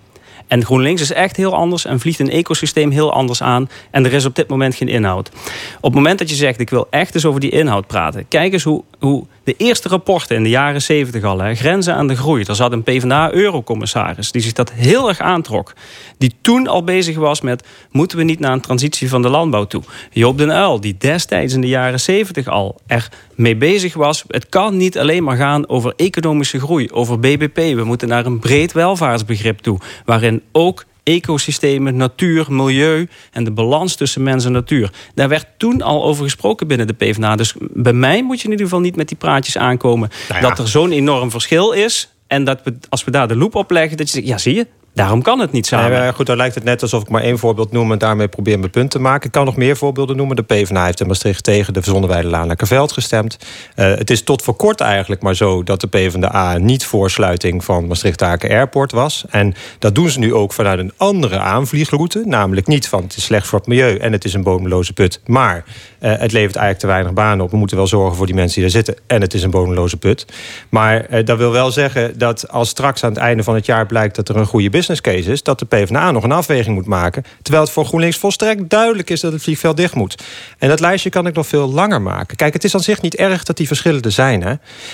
En 0.50 0.66
GroenLinks 0.66 1.02
is 1.02 1.12
echt 1.12 1.36
heel 1.36 1.56
anders 1.56 1.86
en 1.86 2.00
vliegt 2.00 2.20
een 2.20 2.30
ecosysteem 2.30 2.92
heel 2.92 3.14
anders 3.14 3.42
aan. 3.42 3.70
En 3.92 4.06
er 4.06 4.14
is 4.14 4.26
op 4.26 4.36
dit 4.36 4.48
moment 4.48 4.76
geen 4.76 4.88
inhoud. 4.88 5.30
Op 5.76 5.84
het 5.84 5.94
moment 5.94 6.20
dat 6.20 6.30
je 6.30 6.36
zegt, 6.36 6.60
ik 6.60 6.70
wil 6.70 6.88
echt 6.90 7.16
eens 7.16 7.26
over 7.26 7.40
die 7.40 7.50
inhoud 7.50 7.88
praten. 7.88 8.28
Kijk 8.28 8.54
eens 8.54 8.64
hoe, 8.64 8.84
hoe 9.00 9.26
de 9.44 9.56
eerste 9.58 9.90
rapporten 9.90 10.36
in 10.36 10.44
de 10.44 10.50
jaren 10.50 10.82
zeventig 10.82 11.24
al, 11.24 11.40
hè, 11.40 11.56
grenzen 11.56 11.96
aan 11.96 12.08
de 12.08 12.16
groei. 12.16 12.44
Er 12.44 12.56
zat 12.56 12.72
een 12.72 12.84
PvdA-eurocommissaris 12.84 14.32
die 14.32 14.42
zich 14.42 14.54
dat 14.54 14.72
heel 14.72 15.08
erg 15.08 15.20
aantrok. 15.20 15.74
Die 16.18 16.36
toen 16.42 16.68
al 16.68 16.84
bezig 16.84 17.18
was 17.18 17.42
met, 17.42 17.68
moeten 17.92 18.18
we 18.18 18.24
niet 18.24 18.40
naar 18.40 18.52
een 18.52 18.62
transitie 18.62 19.10
van 19.10 19.22
de 19.22 19.30
landbouw 19.30 19.66
toe? 19.66 19.84
Joop 20.12 20.38
den 20.38 20.50
Uyl, 20.50 20.80
die 20.80 20.96
destijds 20.98 21.54
in 21.54 21.62
de 21.62 21.68
jaren 21.68 22.00
zeventig 22.00 22.48
al 22.48 22.80
er 22.88 23.10
mee 23.40 23.56
bezig 23.56 23.94
was. 23.94 24.24
Het 24.28 24.50
kan 24.50 24.78
niet 24.78 24.98
alleen 24.98 25.24
maar 25.24 25.38
gaan 25.38 25.70
over 25.70 25.94
economische 25.96 26.60
groei, 26.60 26.90
over 26.92 27.20
BBP. 27.20 27.56
We 27.56 27.84
moeten 27.84 28.08
naar 28.08 28.26
een 28.26 28.40
breed 28.40 28.72
welvaartsbegrip 28.72 29.60
toe, 29.60 29.80
waarin 30.06 30.42
ook 30.52 30.86
ecosystemen, 31.04 31.96
natuur, 31.96 32.46
milieu 32.50 33.08
en 33.32 33.44
de 33.44 33.52
balans 33.52 33.96
tussen 33.96 34.24
mens 34.24 34.46
en 34.46 34.52
natuur. 34.52 34.92
Daar 35.14 35.30
werd 35.30 35.48
toen 35.58 35.82
al 35.82 36.04
over 36.04 36.24
gesproken 36.24 36.68
binnen 36.68 36.88
de 36.88 36.94
PvdA. 36.94 37.36
Dus 37.36 37.54
bij 37.60 37.94
mij 37.94 38.24
moet 38.24 38.38
je 38.40 38.46
in 38.46 38.52
ieder 38.52 38.66
geval 38.66 38.82
niet 38.82 38.96
met 38.96 39.08
die 39.08 39.18
praatjes 39.18 39.58
aankomen 39.58 40.10
Nou 40.30 40.42
ja. 40.42 40.50
dat 40.50 40.60
er 40.60 40.68
zo'n 40.68 40.92
enorm 40.92 41.32
verschil 41.32 41.72
is. 41.72 42.10
En 42.28 42.44
dat 42.44 42.60
we, 42.64 42.78
als 42.90 43.04
we 43.04 43.12
daar 43.12 43.28
de 43.28 43.36
loep 43.36 43.56
op 43.56 43.72
leggen, 43.72 43.98
dat 43.98 44.08
je 44.08 44.14
zegt, 44.14 44.28
ja 44.28 44.38
zie 44.38 44.56
je, 44.56 44.68
daarom 45.00 45.22
kan 45.22 45.40
het 45.40 45.52
niet 45.52 45.66
samen. 45.66 46.00
Nee, 46.00 46.14
goed, 46.14 46.26
dan 46.26 46.38
lijkt 46.38 46.56
het 46.56 46.64
net 46.64 46.82
alsof 46.82 47.02
ik 47.02 47.10
maar 47.10 47.22
één 47.22 47.38
voorbeeld 47.38 47.72
noem... 47.72 47.92
en 47.92 47.98
daarmee 47.98 48.28
probeer 48.28 48.60
mijn 48.60 48.72
punt 48.72 48.92
te 48.92 49.00
maken. 49.00 49.26
Ik 49.26 49.32
kan 49.32 49.46
nog 49.46 49.56
meer 49.56 49.78
voorbeelden 49.78 50.16
noemen. 50.16 50.36
De 50.36 50.44
PvdA 50.44 50.86
heeft 50.86 51.00
in 51.00 51.08
Maastricht 51.08 51.44
tegen 51.44 51.74
de 51.74 51.82
Zonneweide 51.84 52.46
Lekkerveld 52.46 52.92
gestemd. 52.92 53.38
Uh, 53.76 53.86
het 53.96 54.10
is 54.10 54.24
tot 54.24 54.42
voor 54.42 54.56
kort 54.56 54.82
eigenlijk 54.82 55.22
maar 55.22 55.36
zo... 55.36 55.64
dat 55.64 55.82
de 55.82 55.88
PvdA 55.88 56.58
niet 56.58 56.86
voor 56.86 57.10
sluiting 57.10 57.64
van 57.64 57.88
Maastricht-Aken 57.88 58.50
Airport 58.50 58.92
was. 58.92 59.26
En 59.30 59.54
dat 59.80 59.96
doen 59.96 60.10
ze 60.10 60.20
nu 60.20 60.34
ook 60.34 60.54
vanuit 60.54 60.80
een 60.80 60.94
andere 60.98 61.40
aanvliegroute. 61.40 62.24
Namelijk 62.26 62.68
niet 62.68 62.88
van 62.88 63.04
het 63.04 63.16
is 63.16 63.24
slecht 63.24 63.48
voor 63.48 63.60
het 63.60 63.68
milieu... 63.68 63.98
en 63.98 64.12
het 64.12 64.26
is 64.26 64.34
een 64.34 64.44
bodemloze 64.44 64.94
put. 64.94 65.22
Maar 65.26 65.56
uh, 65.56 66.12
het 66.12 66.32
levert 66.32 66.56
eigenlijk 66.56 66.80
te 66.80 66.88
weinig 66.88 67.14
banen 67.14 67.46
op. 67.46 67.52
We 67.52 67.58
moeten 67.58 67.78
wel 67.78 67.88
zorgen 67.88 68.18
voor 68.18 68.26
die 68.26 68.36
mensen 68.36 68.56
die 68.56 68.66
er 68.66 68.72
zitten. 68.72 68.96
En 69.08 69.22
het 69.22 69.34
is 69.34 69.44
een 69.44 69.52
bodemloze 69.52 69.98
put. 69.98 70.26
Maar 70.70 71.06
uh, 71.10 71.26
dat 71.26 71.38
wil 71.38 71.52
wel 71.52 71.72
zeggen 71.72 72.18
dat 72.18 72.50
als 72.50 72.70
straks 72.70 73.04
aan 73.04 73.10
het 73.10 73.20
einde 73.20 73.44
van 73.44 73.56
het 73.56 73.66
jaar... 73.66 73.86
blijkt 73.86 74.16
dat 74.16 74.30
er 74.30 74.36
een 74.36 74.46
goede 74.46 74.70
business 74.70 74.88
case 74.96 75.32
is... 75.32 75.44
dat 75.44 75.60
de 75.60 75.66
PvdA 75.66 76.12
nog 76.12 76.24
een 76.24 76.32
afweging 76.32 76.76
moet 76.76 76.86
maken... 76.86 77.24
terwijl 77.42 77.64
het 77.64 77.74
voor 77.74 77.86
GroenLinks 77.86 78.18
volstrekt 78.18 78.70
duidelijk 78.70 79.10
is... 79.10 79.20
dat 79.20 79.32
het 79.32 79.42
vliegveld 79.42 79.78
dicht 79.78 79.96
moet. 79.96 80.24
En 80.58 80.70
dat 80.70 80.80
lijstje 80.80 81.10
kan 81.10 81.28
ik 81.28 81.36
nog 81.36 81.48
veel 81.48 81.70
langer 81.70 82.02
maken. 82.02 82.38
Kijk, 82.38 82.54
het 82.54 82.64
is 82.64 82.74
aan 82.74 82.80
zich 82.80 83.02
niet 83.02 83.16
erg 83.16 83.44
dat 83.44 83.58
die 83.58 83.68
verschillen 83.68 84.02
er 84.02 84.12
zijn. 84.12 84.42
Hè? 84.42 84.54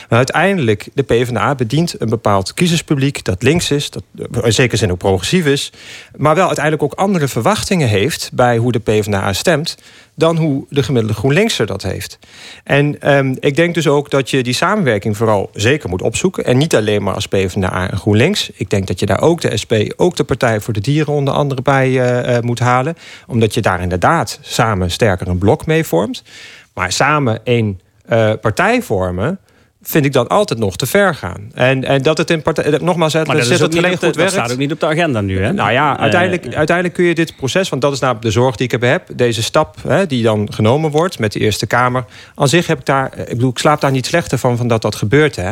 Maar 0.10 0.18
uiteindelijk, 0.18 0.88
de 0.94 1.04
PvdA 1.04 1.56
bedient 1.56 2.02
een 2.02 2.10
bepaald 2.10 2.54
kiezerspubliek... 2.54 3.24
dat 3.24 3.44
links 3.44 3.72
is, 3.72 3.90
dat 3.90 4.04
in 4.44 4.54
zekere 4.54 4.78
zin 4.78 4.92
ook 4.92 4.98
progressief 4.98 5.46
is... 5.46 5.72
maar 6.16 6.36
wel 6.36 6.46
uiteindelijk 6.46 6.84
ook 6.84 6.94
andere 6.94 7.28
verwachtingen 7.28 7.88
heeft... 7.88 8.30
bij 8.34 8.58
hoe 8.58 8.72
de 8.72 8.80
PvdA 8.80 9.34
stemt 9.34 9.76
dan 10.16 10.38
hoe 10.38 10.66
de 10.70 10.84
gemiddelde 10.84 11.18
GroenLinkser 11.18 11.66
dat 11.66 11.84
heeft. 11.84 12.20
En 12.64 13.16
um, 13.16 13.38
ik 13.40 13.56
denk 13.56 13.74
dus 13.74 13.88
ook 13.88 14.10
dat 14.10 14.30
je 14.30 14.44
die 14.44 14.54
samenwerking 14.54 15.18
vooral 15.18 15.50
zeker 15.54 15.90
moet 15.90 16.02
opzoeken. 16.02 16.46
En 16.46 16.58
niet 16.58 16.76
alleen 16.76 17.04
maar 17.04 17.14
als 17.14 17.28
PvdA 17.28 17.90
en 17.90 17.98
GroenLinks. 17.98 18.50
Ik 18.54 18.70
denk 18.70 18.88
dat 18.88 19.00
je 19.00 19.06
daar 19.06 19.22
ook 19.22 19.42
de 19.42 19.58
SP, 19.62 19.74
ook 19.96 20.16
de 20.16 20.24
Partij 20.24 20.60
voor 20.60 20.74
de 20.74 20.82
Dieren 20.82 21.14
onder 21.14 21.34
andere 21.34 21.62
bij 21.62 21.90
uh, 21.90 22.36
uh, 22.36 22.40
moet 22.40 22.60
halen. 22.60 22.96
Omdat 23.28 23.54
je 23.54 23.62
daar 23.62 23.82
inderdaad 23.82 24.40
samen 24.42 24.92
sterker 24.92 25.28
een 25.28 25.38
blok 25.38 25.66
mee 25.66 25.84
vormt. 25.84 26.24
Maar 26.74 26.92
samen 26.92 27.40
één 27.44 27.80
uh, 28.10 28.32
partij 28.42 28.82
vormen 28.82 29.40
vind 29.88 30.06
ik 30.06 30.14
dan 30.14 30.28
altijd 30.28 30.60
nog 30.60 30.76
te 30.76 30.86
ver 30.86 31.16
gaan. 31.16 31.50
En, 31.54 31.84
en 31.84 32.02
dat 32.02 32.18
het 32.18 32.30
in 32.30 32.42
partij... 32.42 32.78
Nogmaals, 32.82 33.14
het, 33.14 33.28
maar 33.28 33.36
dat, 33.36 33.46
zit 33.46 33.60
het 33.60 33.78
alleen 33.78 33.92
de, 33.92 33.98
goed 33.98 34.02
dat 34.02 34.16
werkt. 34.16 34.32
staat 34.32 34.52
ook 34.52 34.58
niet 34.58 34.72
op 34.72 34.80
de 34.80 34.86
agenda 34.86 35.22
nu, 35.22 35.44
hè? 35.44 35.54
Nou 35.54 35.72
ja, 35.72 36.00
uiteindelijk, 36.00 36.46
uh, 36.46 36.54
uiteindelijk 36.54 36.96
kun 36.96 37.06
je 37.06 37.16
dit 37.16 37.36
proces... 37.36 37.70
want 37.70 37.82
dat 37.82 37.94
is 37.94 38.00
namelijk 38.00 38.26
de 38.26 38.32
zorg 38.32 38.56
die 38.56 38.70
ik 38.72 38.82
heb... 38.82 39.08
deze 39.16 39.44
stap 39.44 39.78
hè, 39.88 40.08
die 40.08 40.24
dan 40.24 40.54
genomen 40.54 40.92
wordt 40.92 41.20
met 41.20 41.32
de 41.32 41.40
Eerste 41.40 41.68
Kamer... 41.68 42.06
aan 42.36 42.48
zich 42.48 42.68
heb 42.68 42.80
ik 42.80 42.86
daar... 42.86 43.18
ik 43.18 43.28
bedoel, 43.28 43.50
ik 43.50 43.58
slaap 43.58 43.82
daar 43.82 43.92
niet 43.92 44.06
slechter 44.06 44.38
van, 44.38 44.58
van 44.58 44.68
dat 44.68 44.82
dat 44.82 44.96
gebeurt, 44.96 45.36
hè. 45.36 45.52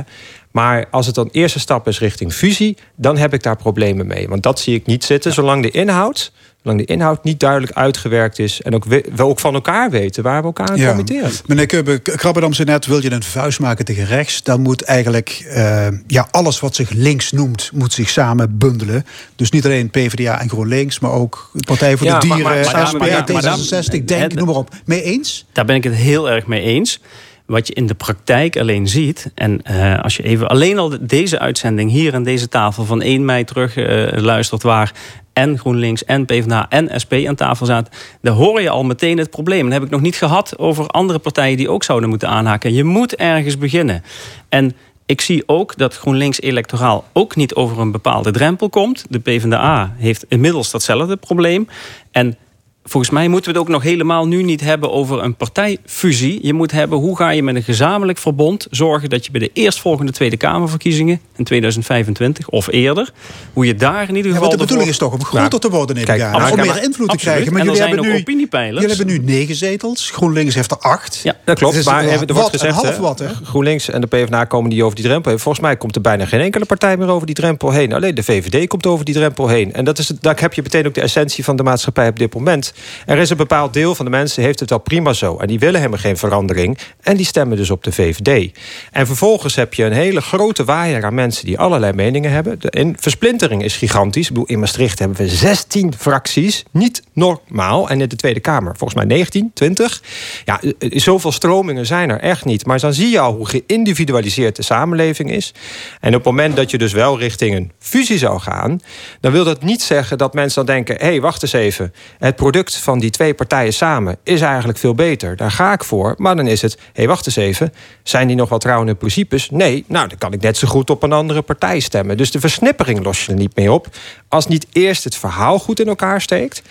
Maar 0.51 0.85
als 0.91 1.05
het 1.05 1.15
dan 1.15 1.29
eerste 1.31 1.59
stap 1.59 1.87
is 1.87 1.99
richting 1.99 2.33
fusie... 2.33 2.77
dan 2.95 3.17
heb 3.17 3.33
ik 3.33 3.43
daar 3.43 3.57
problemen 3.57 4.07
mee. 4.07 4.27
Want 4.27 4.43
dat 4.43 4.59
zie 4.59 4.75
ik 4.75 4.85
niet 4.85 5.03
zitten. 5.03 5.29
Ja. 5.29 5.35
Zolang 5.35 5.63
de 5.63 5.71
inhoud 5.71 6.31
zolang 6.63 6.85
de 6.85 6.93
inhoud 6.93 7.23
niet 7.23 7.39
duidelijk 7.39 7.71
uitgewerkt 7.71 8.39
is... 8.39 8.61
en 8.61 8.75
ook 8.75 8.85
we, 8.85 9.05
we 9.15 9.23
ook 9.23 9.39
van 9.39 9.53
elkaar 9.53 9.89
weten 9.89 10.23
waar 10.23 10.39
we 10.39 10.45
elkaar 10.45 10.69
aan 10.69 10.77
ja. 10.77 10.87
committeren. 10.87 11.31
Meneer 11.45 11.65
Kubbe, 11.65 11.99
Krabbedam 11.99 12.53
zei 12.53 12.69
net... 12.69 12.85
wil 12.85 13.01
je 13.01 13.11
een 13.11 13.23
vuist 13.23 13.59
maken 13.59 13.85
tegen 13.85 14.05
rechts... 14.05 14.43
dan 14.43 14.61
moet 14.61 14.81
eigenlijk 14.81 15.45
uh, 15.47 15.87
ja, 16.07 16.27
alles 16.31 16.59
wat 16.59 16.75
zich 16.75 16.89
links 16.89 17.31
noemt... 17.31 17.69
moet 17.73 17.93
zich 17.93 18.09
samen 18.09 18.57
bundelen. 18.57 19.05
Dus 19.35 19.51
niet 19.51 19.65
alleen 19.65 19.89
PvdA 19.89 20.41
en 20.41 20.49
GroenLinks... 20.49 20.99
maar 20.99 21.11
ook 21.11 21.51
Partij 21.65 21.97
voor 21.97 22.07
ja, 22.07 22.19
de 22.19 22.27
Dieren, 22.27 22.43
maar, 22.43 22.53
maar, 22.53 22.87
SP, 22.89 22.97
maar, 22.97 23.09
maar, 23.09 23.41
maar, 23.41 23.57
D66, 23.59 24.03
Denk, 24.05 24.33
noem 24.33 24.45
maar 24.45 24.55
op. 24.55 24.69
Mee 24.85 25.03
eens? 25.03 25.45
Daar 25.51 25.65
ben 25.65 25.75
ik 25.75 25.83
het 25.83 25.95
heel 25.95 26.29
erg 26.29 26.47
mee 26.47 26.61
eens 26.61 26.99
wat 27.45 27.67
je 27.67 27.73
in 27.73 27.87
de 27.87 27.93
praktijk 27.93 28.57
alleen 28.57 28.87
ziet... 28.87 29.31
en 29.35 29.61
uh, 29.71 29.99
als 29.99 30.17
je 30.17 30.23
even 30.23 30.47
alleen 30.47 30.77
al 30.77 30.97
deze 31.01 31.39
uitzending 31.39 31.91
hier 31.91 32.13
aan 32.15 32.23
deze 32.23 32.47
tafel... 32.47 32.85
van 32.85 33.01
1 33.01 33.25
mei 33.25 33.43
terug 33.43 33.75
uh, 33.75 34.07
luistert 34.11 34.63
waar 34.63 34.91
en 35.33 35.57
GroenLinks 35.57 36.05
en 36.05 36.25
PvdA 36.25 36.65
en 36.69 37.01
SP 37.03 37.13
aan 37.13 37.35
tafel 37.35 37.65
zaten... 37.65 37.93
dan 38.21 38.35
hoor 38.35 38.61
je 38.61 38.69
al 38.69 38.83
meteen 38.83 39.17
het 39.17 39.29
probleem. 39.29 39.63
Dat 39.63 39.73
heb 39.73 39.83
ik 39.83 39.89
nog 39.89 40.01
niet 40.01 40.15
gehad 40.15 40.57
over 40.57 40.87
andere 40.87 41.19
partijen... 41.19 41.57
die 41.57 41.69
ook 41.69 41.83
zouden 41.83 42.09
moeten 42.09 42.29
aanhaken. 42.29 42.73
Je 42.73 42.83
moet 42.83 43.15
ergens 43.15 43.57
beginnen. 43.57 44.03
En 44.49 44.75
ik 45.05 45.21
zie 45.21 45.43
ook 45.45 45.77
dat 45.77 45.97
GroenLinks 45.97 46.41
electoraal 46.41 47.05
ook 47.13 47.35
niet 47.35 47.55
over 47.55 47.79
een 47.79 47.91
bepaalde 47.91 48.31
drempel 48.31 48.69
komt. 48.69 49.05
De 49.09 49.19
PvdA 49.19 49.93
heeft 49.97 50.25
inmiddels 50.27 50.71
datzelfde 50.71 51.15
probleem. 51.15 51.67
En 52.11 52.37
volgens 52.83 53.13
mij 53.13 53.27
moeten 53.27 53.51
we 53.51 53.57
het 53.57 53.67
ook 53.67 53.73
nog 53.73 53.83
helemaal 53.83 54.27
nu 54.27 54.43
niet 54.43 54.61
hebben 54.61 54.91
over 54.91 55.23
een 55.23 55.35
partijfusie. 55.35 56.39
Je 56.41 56.53
moet 56.53 56.71
hebben 56.71 56.97
hoe 56.97 57.17
ga 57.17 57.29
je 57.29 57.43
met 57.43 57.55
een 57.55 57.63
gezamenlijk 57.63 58.17
verbond 58.17 58.67
zorgen 58.69 59.09
dat 59.09 59.25
je 59.25 59.31
bij 59.31 59.39
de 59.39 59.49
eerstvolgende 59.53 60.11
Tweede 60.11 60.37
Kamerverkiezingen 60.37 61.19
in 61.35 61.43
2025 61.43 62.49
of 62.49 62.67
eerder, 62.67 63.11
hoe 63.53 63.65
je 63.65 63.75
daar 63.75 64.09
in 64.09 64.15
ieder 64.15 64.31
geval. 64.31 64.33
Ja, 64.33 64.39
want 64.39 64.51
de 64.51 64.57
bedoeling 64.57 64.89
is 64.89 64.97
toch 64.97 65.13
om 65.13 65.23
groter 65.23 65.49
nou, 65.49 65.61
te 65.61 65.69
worden, 65.69 65.95
neem 65.95 66.15
ik 66.15 66.21
aan. 66.21 66.51
Om 66.51 66.57
meer 66.57 66.83
invloed 66.83 67.09
te 67.09 67.17
krijgen. 67.17 67.53
Maar 67.53 67.61
jullie 67.61 67.77
zijn 67.77 67.89
hebben, 67.89 68.07
nu, 68.07 68.19
opiniepeilers. 68.19 68.81
jullie 68.81 68.97
hebben 68.97 69.15
nu 69.15 69.33
negen 69.33 69.55
zetels. 69.55 70.09
GroenLinks 70.09 70.55
heeft 70.55 70.71
er 70.71 70.77
acht. 70.77 71.19
Ja, 71.23 71.35
dat 71.45 71.57
klopt. 71.57 71.75
Dus 71.75 71.85
maar 71.85 72.05
er 72.05 72.33
wordt 72.33 72.49
gezegd, 72.49 72.75
half 72.75 72.97
wat, 72.97 73.19
hè? 73.19 73.27
GroenLinks 73.43 73.89
en 73.89 74.01
de 74.01 74.07
PvdA 74.07 74.45
komen 74.45 74.69
niet 74.69 74.81
over 74.81 74.95
die 74.95 75.05
drempel 75.05 75.31
heen. 75.31 75.39
Volgens 75.39 75.63
mij 75.63 75.77
komt 75.77 75.95
er 75.95 76.01
bijna 76.01 76.25
geen 76.25 76.39
enkele 76.39 76.65
partij 76.65 76.97
meer 76.97 77.07
over 77.07 77.25
die 77.25 77.35
drempel 77.35 77.71
heen. 77.71 77.93
Alleen 77.93 78.15
de 78.15 78.23
VVD 78.23 78.67
komt 78.67 78.85
over 78.85 79.05
die 79.05 79.13
drempel 79.13 79.47
heen. 79.47 79.73
En 79.73 79.85
dat 79.85 79.97
is, 79.97 80.07
daar 80.07 80.39
heb 80.39 80.53
je 80.53 80.61
meteen 80.61 80.87
ook 80.87 80.93
de 80.93 81.01
essentie 81.01 81.43
van 81.43 81.55
de 81.55 81.63
maatschappij 81.63 82.07
op 82.07 82.19
dit 82.19 82.33
moment. 82.33 82.72
Er 83.05 83.17
is 83.17 83.29
een 83.29 83.37
bepaald 83.37 83.73
deel 83.73 83.95
van 83.95 84.05
de 84.05 84.11
mensen 84.11 84.43
heeft 84.43 84.59
het 84.59 84.69
wel 84.69 84.79
prima 84.79 85.13
zo. 85.13 85.37
En 85.37 85.47
die 85.47 85.59
willen 85.59 85.79
helemaal 85.79 85.99
geen 85.99 86.17
verandering. 86.17 86.77
En 87.01 87.17
die 87.17 87.25
stemmen 87.25 87.57
dus 87.57 87.69
op 87.69 87.83
de 87.83 87.91
VVD. 87.91 88.57
En 88.91 89.05
vervolgens 89.05 89.55
heb 89.55 89.73
je 89.73 89.83
een 89.83 89.93
hele 89.93 90.21
grote 90.21 90.63
waaier 90.63 91.05
aan 91.05 91.13
mensen... 91.13 91.45
die 91.45 91.59
allerlei 91.59 91.93
meningen 91.93 92.31
hebben. 92.31 92.59
De 92.59 92.93
versplintering 92.95 93.63
is 93.63 93.77
gigantisch. 93.77 94.27
Ik 94.27 94.33
bedoel, 94.33 94.47
in 94.47 94.59
Maastricht 94.59 94.99
hebben 94.99 95.17
we 95.17 95.27
16 95.27 95.93
fracties. 95.97 96.63
Niet 96.71 97.03
normaal. 97.13 97.89
En 97.89 98.01
in 98.01 98.09
de 98.09 98.15
Tweede 98.15 98.39
Kamer 98.39 98.75
volgens 98.77 98.93
mij 98.93 99.05
19, 99.17 99.51
20. 99.53 100.01
Ja, 100.45 100.59
zoveel 100.79 101.31
stromingen 101.31 101.85
zijn 101.85 102.09
er 102.09 102.19
echt 102.19 102.45
niet. 102.45 102.65
Maar 102.65 102.79
dan 102.79 102.93
zie 102.93 103.09
je 103.09 103.19
al 103.19 103.33
hoe 103.33 103.47
geïndividualiseerd 103.47 104.55
de 104.55 104.63
samenleving 104.63 105.31
is. 105.31 105.53
En 105.99 106.09
op 106.09 106.15
het 106.15 106.25
moment 106.25 106.55
dat 106.55 106.71
je 106.71 106.77
dus 106.77 106.93
wel 106.93 107.19
richting 107.19 107.55
een 107.55 107.71
fusie 107.79 108.17
zou 108.17 108.39
gaan... 108.39 108.81
dan 109.19 109.31
wil 109.31 109.43
dat 109.43 109.63
niet 109.63 109.81
zeggen 109.81 110.17
dat 110.17 110.33
mensen 110.33 110.65
dan 110.65 110.75
denken... 110.75 110.95
hé, 110.95 111.05
hey, 111.05 111.21
wacht 111.21 111.41
eens 111.41 111.53
even. 111.53 111.93
Het 112.19 112.35
product 112.35 112.62
van 112.69 112.99
die 112.99 113.09
twee 113.09 113.33
partijen 113.33 113.73
samen 113.73 114.17
is 114.23 114.41
eigenlijk 114.41 114.77
veel 114.77 114.95
beter. 114.95 115.35
Daar 115.35 115.51
ga 115.51 115.73
ik 115.73 115.83
voor. 115.83 116.13
Maar 116.17 116.35
dan 116.35 116.47
is 116.47 116.61
het, 116.61 116.73
hé, 116.73 116.79
hey, 116.93 117.07
wacht 117.07 117.25
eens 117.25 117.35
even. 117.35 117.73
Zijn 118.03 118.27
die 118.27 118.35
nog 118.35 118.49
wel 118.49 118.59
trouw 118.59 118.85
in 118.85 118.97
principes? 118.97 119.49
Nee, 119.49 119.85
nou, 119.87 120.07
dan 120.07 120.17
kan 120.17 120.33
ik 120.33 120.41
net 120.41 120.57
zo 120.57 120.67
goed 120.67 120.89
op 120.89 121.03
een 121.03 121.11
andere 121.11 121.41
partij 121.41 121.79
stemmen. 121.79 122.17
Dus 122.17 122.31
de 122.31 122.39
versnippering 122.39 123.03
los 123.03 123.25
je 123.25 123.31
er 123.31 123.37
niet 123.37 123.55
mee 123.55 123.71
op. 123.71 123.87
Als 124.27 124.47
niet 124.47 124.67
eerst 124.71 125.03
het 125.03 125.15
verhaal 125.15 125.59
goed 125.59 125.79
in 125.79 125.87
elkaar 125.87 126.21
steekt 126.21 126.61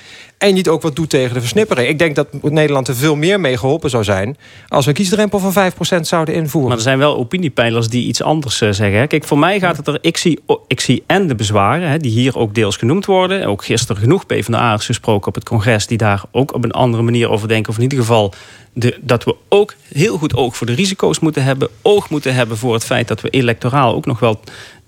en 0.43 0.55
niet 0.55 0.69
ook 0.69 0.83
wat 0.83 0.97
doet 0.97 1.11
tegen 1.11 1.35
de 1.35 1.41
versnippering. 1.41 1.89
Ik 1.89 1.99
denk 1.99 2.17
dat 2.17 2.43
Nederland 2.43 2.89
er 2.89 2.97
veel 2.97 3.17
meer 3.17 3.41
mee 3.41 3.59
geholpen 3.59 3.91
zou 3.91 4.05
zijn... 4.05 4.37
als 4.69 4.85
we 4.85 4.91
een 4.91 4.97
kiesdrempel 4.97 5.39
van 5.39 5.73
5% 5.73 6.01
zouden 6.01 6.35
invoeren. 6.35 6.69
Maar 6.69 6.79
er 6.79 6.83
zijn 6.83 6.99
wel 6.99 7.17
opiniepeilers 7.17 7.89
die 7.89 8.07
iets 8.07 8.23
anders 8.23 8.61
eh, 8.61 8.71
zeggen. 8.71 9.09
Kijk, 9.09 9.25
voor 9.25 9.39
mij 9.39 9.61
gaat 9.61 9.77
het 9.77 9.87
er... 9.87 9.99
Ik 10.01 10.17
zie, 10.17 10.41
ik 10.67 10.81
zie 10.81 11.03
en 11.07 11.27
de 11.27 11.35
bezwaren, 11.35 12.01
die 12.01 12.11
hier 12.11 12.39
ook 12.39 12.55
deels 12.55 12.77
genoemd 12.77 13.07
worden. 13.07 13.47
Ook 13.47 13.65
gisteren 13.65 14.03
genoeg 14.03 14.27
PvdA'ers 14.27 14.87
gesproken 14.87 15.29
op 15.29 15.35
het 15.35 15.45
congres... 15.45 15.87
die 15.87 15.99
daar 15.99 16.23
ook 16.31 16.55
op 16.55 16.65
een 16.65 16.73
andere 16.73 17.03
manier 17.03 17.31
over 17.31 17.49
denken. 17.49 17.71
Of 17.71 17.77
in 17.77 17.83
ieder 17.83 17.99
geval 17.99 18.35
dat 19.01 19.25
we 19.25 19.37
ook 19.49 19.75
heel 19.93 20.19
goed 20.19 20.37
oog 20.37 20.57
voor 20.57 20.67
de 20.67 20.75
risico's 20.75 21.19
moeten 21.19 21.45
hebben. 21.45 21.69
Oog 21.83 22.11
moeten 22.11 22.35
hebben 22.35 22.57
voor 22.57 22.75
het 22.75 22.85
feit 22.85 23.09
dat 23.09 23.21
we 23.21 23.31
electoraal 23.31 23.95
ook 23.95 24.07
nog 24.07 24.21
wel 24.21 24.41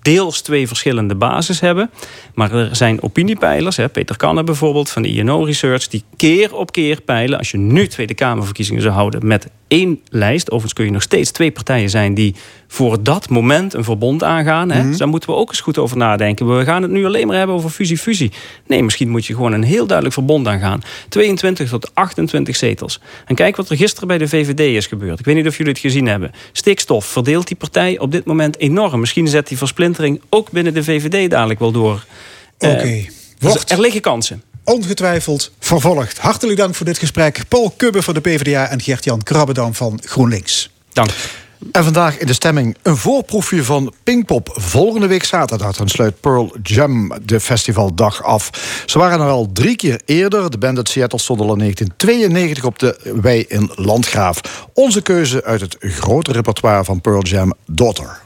deels 0.05 0.41
twee 0.41 0.67
verschillende 0.67 1.15
bases 1.15 1.59
hebben. 1.59 1.89
Maar 2.33 2.53
er 2.53 2.75
zijn 2.75 3.01
opiniepeilers, 3.01 3.77
hè, 3.77 3.89
Peter 3.89 4.17
Kanne 4.17 4.43
bijvoorbeeld 4.43 4.89
van 4.89 5.01
de 5.01 5.07
INO 5.07 5.43
Research... 5.43 5.87
die 5.87 6.03
keer 6.15 6.55
op 6.55 6.71
keer 6.71 7.01
peilen, 7.01 7.37
als 7.37 7.51
je 7.51 7.57
nu 7.57 7.87
Tweede 7.87 8.13
Kamerverkiezingen 8.13 8.81
zou 8.81 8.93
houden... 8.93 9.27
met 9.27 9.47
één 9.67 10.01
lijst, 10.09 10.47
overigens 10.47 10.73
kun 10.73 10.85
je 10.85 10.91
nog 10.91 11.01
steeds 11.01 11.31
twee 11.31 11.51
partijen 11.51 11.89
zijn... 11.89 12.13
die 12.13 12.35
voor 12.67 13.03
dat 13.03 13.29
moment 13.29 13.73
een 13.73 13.83
verbond 13.83 14.23
aangaan. 14.23 14.71
Hè? 14.71 14.79
Mhm. 14.79 14.87
Dus 14.89 14.97
daar 14.97 15.07
moeten 15.07 15.29
we 15.29 15.35
ook 15.35 15.49
eens 15.49 15.59
goed 15.59 15.77
over 15.77 15.97
nadenken. 15.97 16.57
We 16.57 16.63
gaan 16.63 16.81
het 16.81 16.91
nu 16.91 17.05
alleen 17.05 17.27
maar 17.27 17.37
hebben 17.37 17.55
over 17.55 17.69
fusie-fusie. 17.69 18.31
Nee, 18.67 18.83
misschien 18.83 19.09
moet 19.09 19.25
je 19.25 19.35
gewoon 19.35 19.53
een 19.53 19.63
heel 19.63 19.85
duidelijk 19.85 20.13
verbond 20.13 20.47
aangaan. 20.47 20.83
22 21.09 21.69
tot 21.69 21.91
28 21.93 22.55
zetels. 22.55 22.99
En 23.25 23.35
kijk 23.35 23.55
wat 23.55 23.69
er 23.69 23.77
gisteren 23.77 24.07
bij 24.07 24.17
de 24.17 24.27
VVD 24.27 24.59
is 24.59 24.87
gebeurd. 24.87 25.19
Ik 25.19 25.25
weet 25.25 25.35
niet 25.35 25.47
of 25.47 25.57
jullie 25.57 25.71
het 25.71 25.81
gezien 25.81 26.07
hebben. 26.07 26.31
Stikstof 26.51 27.05
verdeelt 27.05 27.47
die 27.47 27.57
partij 27.57 27.99
op 27.99 28.11
dit 28.11 28.25
moment 28.25 28.57
enorm. 28.57 28.99
Misschien 28.99 29.27
zet 29.27 29.47
die 29.47 29.57
versplintering 29.57 30.21
ook 30.29 30.51
binnen 30.51 30.73
de 30.73 30.83
VVD 30.83 31.29
dadelijk 31.29 31.59
wel 31.59 31.71
door. 31.71 32.05
Oké. 32.59 32.71
Okay. 32.71 33.09
Dus 33.39 33.63
er 33.65 33.79
liggen 33.79 34.01
kansen 34.01 34.41
ongetwijfeld 34.65 35.51
vervolgd. 35.59 36.17
Hartelijk 36.17 36.57
dank 36.57 36.75
voor 36.75 36.85
dit 36.85 36.97
gesprek. 36.97 37.43
Paul 37.47 37.73
Kubbe 37.77 38.01
van 38.01 38.13
de 38.13 38.21
PvdA 38.21 38.69
en 38.69 38.81
Gert-Jan 38.81 39.23
Krabbedam 39.23 39.73
van 39.73 39.99
GroenLinks. 40.03 40.69
Dank. 40.93 41.09
En 41.71 41.83
vandaag 41.83 42.17
in 42.17 42.27
de 42.27 42.33
stemming 42.33 42.75
een 42.81 42.97
voorproefje 42.97 43.63
van 43.63 43.93
Pinkpop. 44.03 44.49
Volgende 44.53 45.07
week 45.07 45.23
zaterdag 45.23 45.75
dan 45.75 45.87
sluit 45.87 46.19
Pearl 46.19 46.55
Jam 46.63 47.11
de 47.25 47.39
festivaldag 47.39 48.23
af. 48.23 48.49
Ze 48.85 48.97
waren 48.99 49.19
er 49.19 49.27
al 49.27 49.49
drie 49.53 49.75
keer 49.75 50.01
eerder. 50.05 50.51
De 50.51 50.57
band 50.57 50.77
uit 50.77 50.89
Seattle 50.89 51.19
stond 51.19 51.39
al 51.39 51.51
in 51.51 51.59
1992 51.59 52.63
op 52.65 52.79
de 52.79 53.19
Wij 53.21 53.45
in 53.47 53.71
Landgraaf. 53.75 54.67
Onze 54.73 55.01
keuze 55.01 55.43
uit 55.43 55.61
het 55.61 55.77
grote 55.79 56.31
repertoire 56.31 56.83
van 56.83 57.01
Pearl 57.01 57.23
Jam, 57.23 57.53
Daughter. 57.65 58.24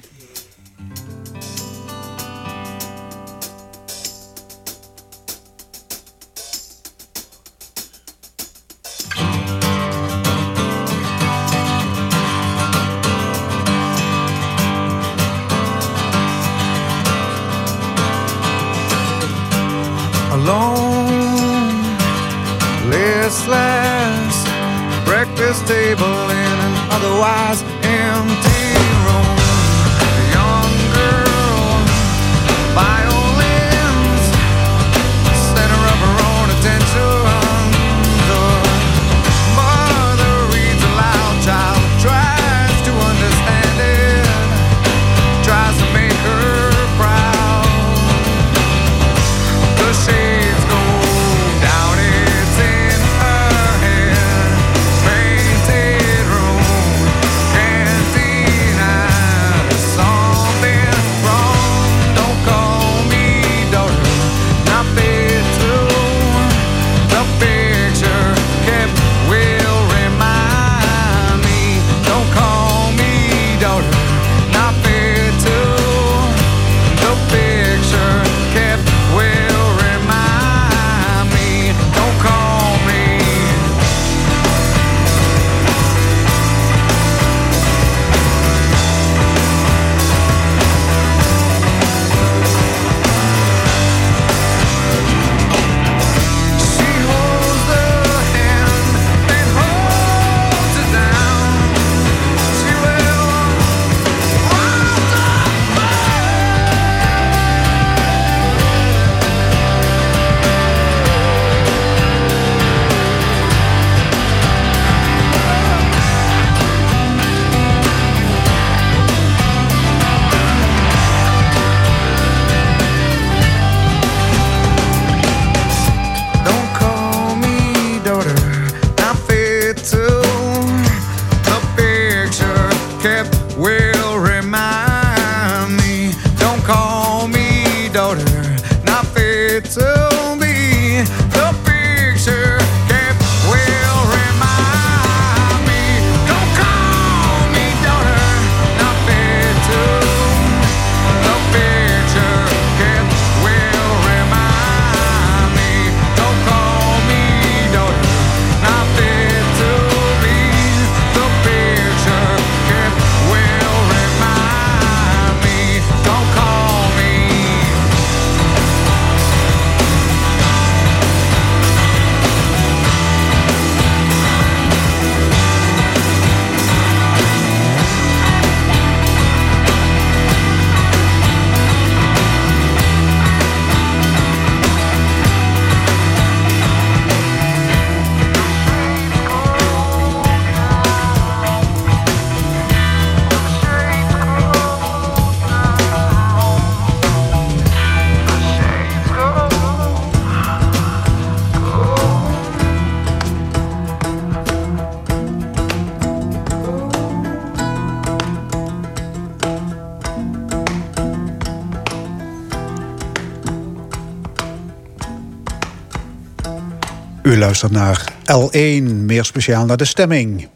Luistert 217.40 217.72
naar 217.72 218.14
L1, 218.22 218.84
meer 218.84 219.26
speciaal 219.26 219.66
naar 219.66 219.78
de 219.78 219.86
stemming. 219.86 220.48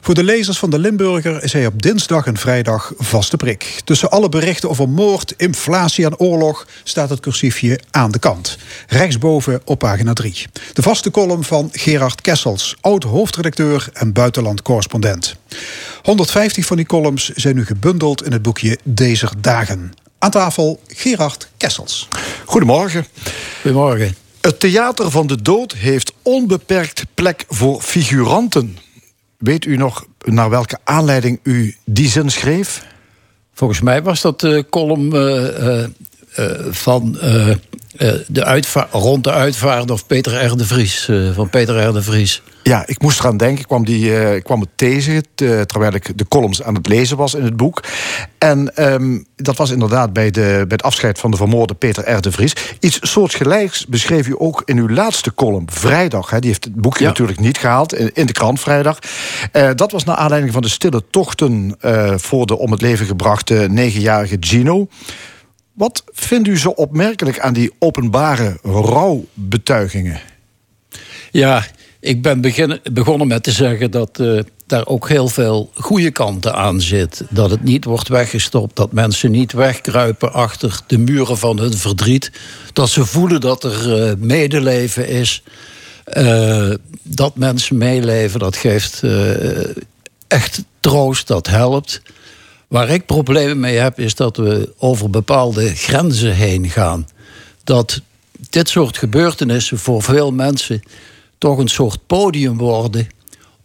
Voor 0.00 0.14
de 0.14 0.24
lezers 0.24 0.58
van 0.58 0.70
de 0.70 0.78
Limburger 0.78 1.42
is 1.42 1.52
hij 1.52 1.66
op 1.66 1.82
dinsdag 1.82 2.26
en 2.26 2.36
vrijdag 2.36 2.92
vaste 2.96 3.36
prik. 3.36 3.80
Tussen 3.84 4.10
alle 4.10 4.28
berichten 4.28 4.68
over 4.68 4.88
moord, 4.88 5.34
inflatie 5.36 6.04
en 6.04 6.18
oorlog 6.18 6.66
staat 6.84 7.10
het 7.10 7.20
cursiefje 7.20 7.80
aan 7.90 8.10
de 8.10 8.18
kant. 8.18 8.58
Rechtsboven 8.86 9.60
op 9.64 9.78
pagina 9.78 10.12
3. 10.12 10.46
De 10.72 10.82
vaste 10.82 11.10
column 11.10 11.44
van 11.44 11.68
Gerard 11.72 12.20
Kessels, 12.20 12.76
oud-hoofdredacteur 12.80 13.88
en 13.92 14.12
buitenlandcorrespondent. 14.12 15.36
150 16.02 16.66
van 16.66 16.76
die 16.76 16.86
columns 16.86 17.28
zijn 17.28 17.54
nu 17.54 17.64
gebundeld 17.64 18.24
in 18.24 18.32
het 18.32 18.42
boekje 18.42 18.78
Deze 18.84 19.28
Dagen. 19.38 19.92
Aan 20.18 20.30
tafel 20.30 20.80
Gerard 20.86 21.48
Kessels. 21.56 22.08
Goedemorgen. 22.44 23.06
Goedemorgen. 23.60 24.29
Het 24.40 24.60
Theater 24.60 25.10
van 25.10 25.26
de 25.26 25.42
Dood 25.42 25.72
heeft 25.72 26.12
onbeperkt 26.22 27.04
plek 27.14 27.44
voor 27.48 27.80
figuranten. 27.80 28.76
Weet 29.38 29.64
u 29.64 29.76
nog 29.76 30.06
naar 30.24 30.50
welke 30.50 30.78
aanleiding 30.84 31.40
u 31.42 31.76
die 31.84 32.08
zin 32.08 32.30
schreef? 32.30 32.86
Volgens 33.52 33.80
mij 33.80 34.02
was 34.02 34.20
dat 34.20 34.40
de 34.40 34.66
column 34.70 35.14
uh, 35.14 35.84
uh, 36.38 36.66
van 36.70 37.18
de 38.26 38.44
uitva- 38.44 38.88
rond 38.90 39.24
de 39.24 39.30
uitvaart 39.30 39.90
of 39.90 40.06
Peter 40.06 40.44
R. 40.44 40.56
de 40.56 40.66
Vries. 40.66 41.10
van 41.34 41.50
Peter 41.50 41.88
R. 41.88 41.92
de 41.92 42.02
Vries. 42.02 42.42
Ja, 42.62 42.82
ik 42.86 43.02
moest 43.02 43.20
eraan 43.20 43.36
denken. 43.36 43.58
Ik 43.60 43.66
kwam, 43.66 43.84
die, 43.84 44.04
uh, 44.04 44.34
ik 44.34 44.44
kwam 44.44 44.60
het 44.60 44.68
tegen 44.74 45.24
terwijl 45.34 45.94
ik 45.94 46.18
de 46.18 46.28
columns 46.28 46.62
aan 46.62 46.74
het 46.74 46.86
lezen 46.88 47.16
was 47.16 47.34
in 47.34 47.44
het 47.44 47.56
boek. 47.56 47.82
En 48.38 48.92
um, 48.92 49.24
dat 49.36 49.56
was 49.56 49.70
inderdaad 49.70 50.12
bij, 50.12 50.30
de, 50.30 50.40
bij 50.40 50.64
het 50.68 50.82
afscheid 50.82 51.18
van 51.18 51.30
de 51.30 51.36
vermoorde 51.36 51.74
Peter 51.74 52.10
R. 52.10 52.20
de 52.20 52.32
Vries. 52.32 52.52
Iets 52.80 52.98
soortgelijks 53.02 53.86
beschreef 53.86 54.26
u 54.26 54.34
ook 54.38 54.62
in 54.64 54.78
uw 54.78 54.88
laatste 54.88 55.34
column, 55.34 55.68
vrijdag. 55.70 56.30
Hè, 56.30 56.38
die 56.38 56.50
heeft 56.50 56.64
het 56.64 56.74
boekje 56.74 57.02
ja. 57.02 57.08
natuurlijk 57.08 57.40
niet 57.40 57.58
gehaald, 57.58 57.94
in, 57.94 58.10
in 58.14 58.26
de 58.26 58.32
krant 58.32 58.60
vrijdag. 58.60 58.98
Uh, 59.52 59.70
dat 59.74 59.92
was 59.92 60.04
naar 60.04 60.16
aanleiding 60.16 60.52
van 60.52 60.62
de 60.62 60.68
stille 60.68 61.02
tochten 61.10 61.76
voor 62.16 62.46
de 62.46 62.58
om 62.58 62.70
het 62.70 62.80
leven 62.80 63.06
gebrachte 63.06 63.66
negenjarige 63.70 64.36
Gino. 64.40 64.88
Wat 65.80 66.04
vindt 66.12 66.48
u 66.48 66.58
zo 66.58 66.68
opmerkelijk 66.68 67.38
aan 67.38 67.52
die 67.52 67.72
openbare 67.78 68.58
rouwbetuigingen? 68.62 70.20
Ja, 71.30 71.66
ik 72.00 72.22
ben 72.22 72.40
begonnen 72.92 73.26
met 73.26 73.42
te 73.42 73.50
zeggen 73.50 73.90
dat 73.90 74.18
uh, 74.20 74.40
daar 74.66 74.86
ook 74.86 75.08
heel 75.08 75.28
veel 75.28 75.70
goede 75.74 76.10
kanten 76.10 76.54
aan 76.54 76.80
zit. 76.80 77.24
Dat 77.30 77.50
het 77.50 77.62
niet 77.62 77.84
wordt 77.84 78.08
weggestopt, 78.08 78.76
dat 78.76 78.92
mensen 78.92 79.30
niet 79.30 79.52
wegkruipen 79.52 80.32
achter 80.32 80.80
de 80.86 80.98
muren 80.98 81.38
van 81.38 81.58
hun 81.58 81.76
verdriet. 81.76 82.32
Dat 82.72 82.88
ze 82.88 83.06
voelen 83.06 83.40
dat 83.40 83.64
er 83.64 84.08
uh, 84.08 84.12
medeleven 84.18 85.08
is. 85.08 85.42
Uh, 86.16 86.74
dat 87.02 87.36
mensen 87.36 87.78
meeleven, 87.78 88.40
dat 88.40 88.56
geeft 88.56 89.02
echt 90.28 90.64
troost, 90.80 91.26
dat 91.26 91.46
helpt. 91.46 92.02
Waar 92.70 92.88
ik 92.88 93.06
problemen 93.06 93.60
mee 93.60 93.76
heb, 93.76 94.00
is 94.00 94.14
dat 94.14 94.36
we 94.36 94.72
over 94.78 95.10
bepaalde 95.10 95.74
grenzen 95.74 96.34
heen 96.34 96.68
gaan. 96.68 97.08
Dat 97.64 98.00
dit 98.50 98.68
soort 98.68 98.98
gebeurtenissen 98.98 99.78
voor 99.78 100.02
veel 100.02 100.32
mensen 100.32 100.82
toch 101.38 101.58
een 101.58 101.68
soort 101.68 102.06
podium 102.06 102.58
worden 102.58 103.08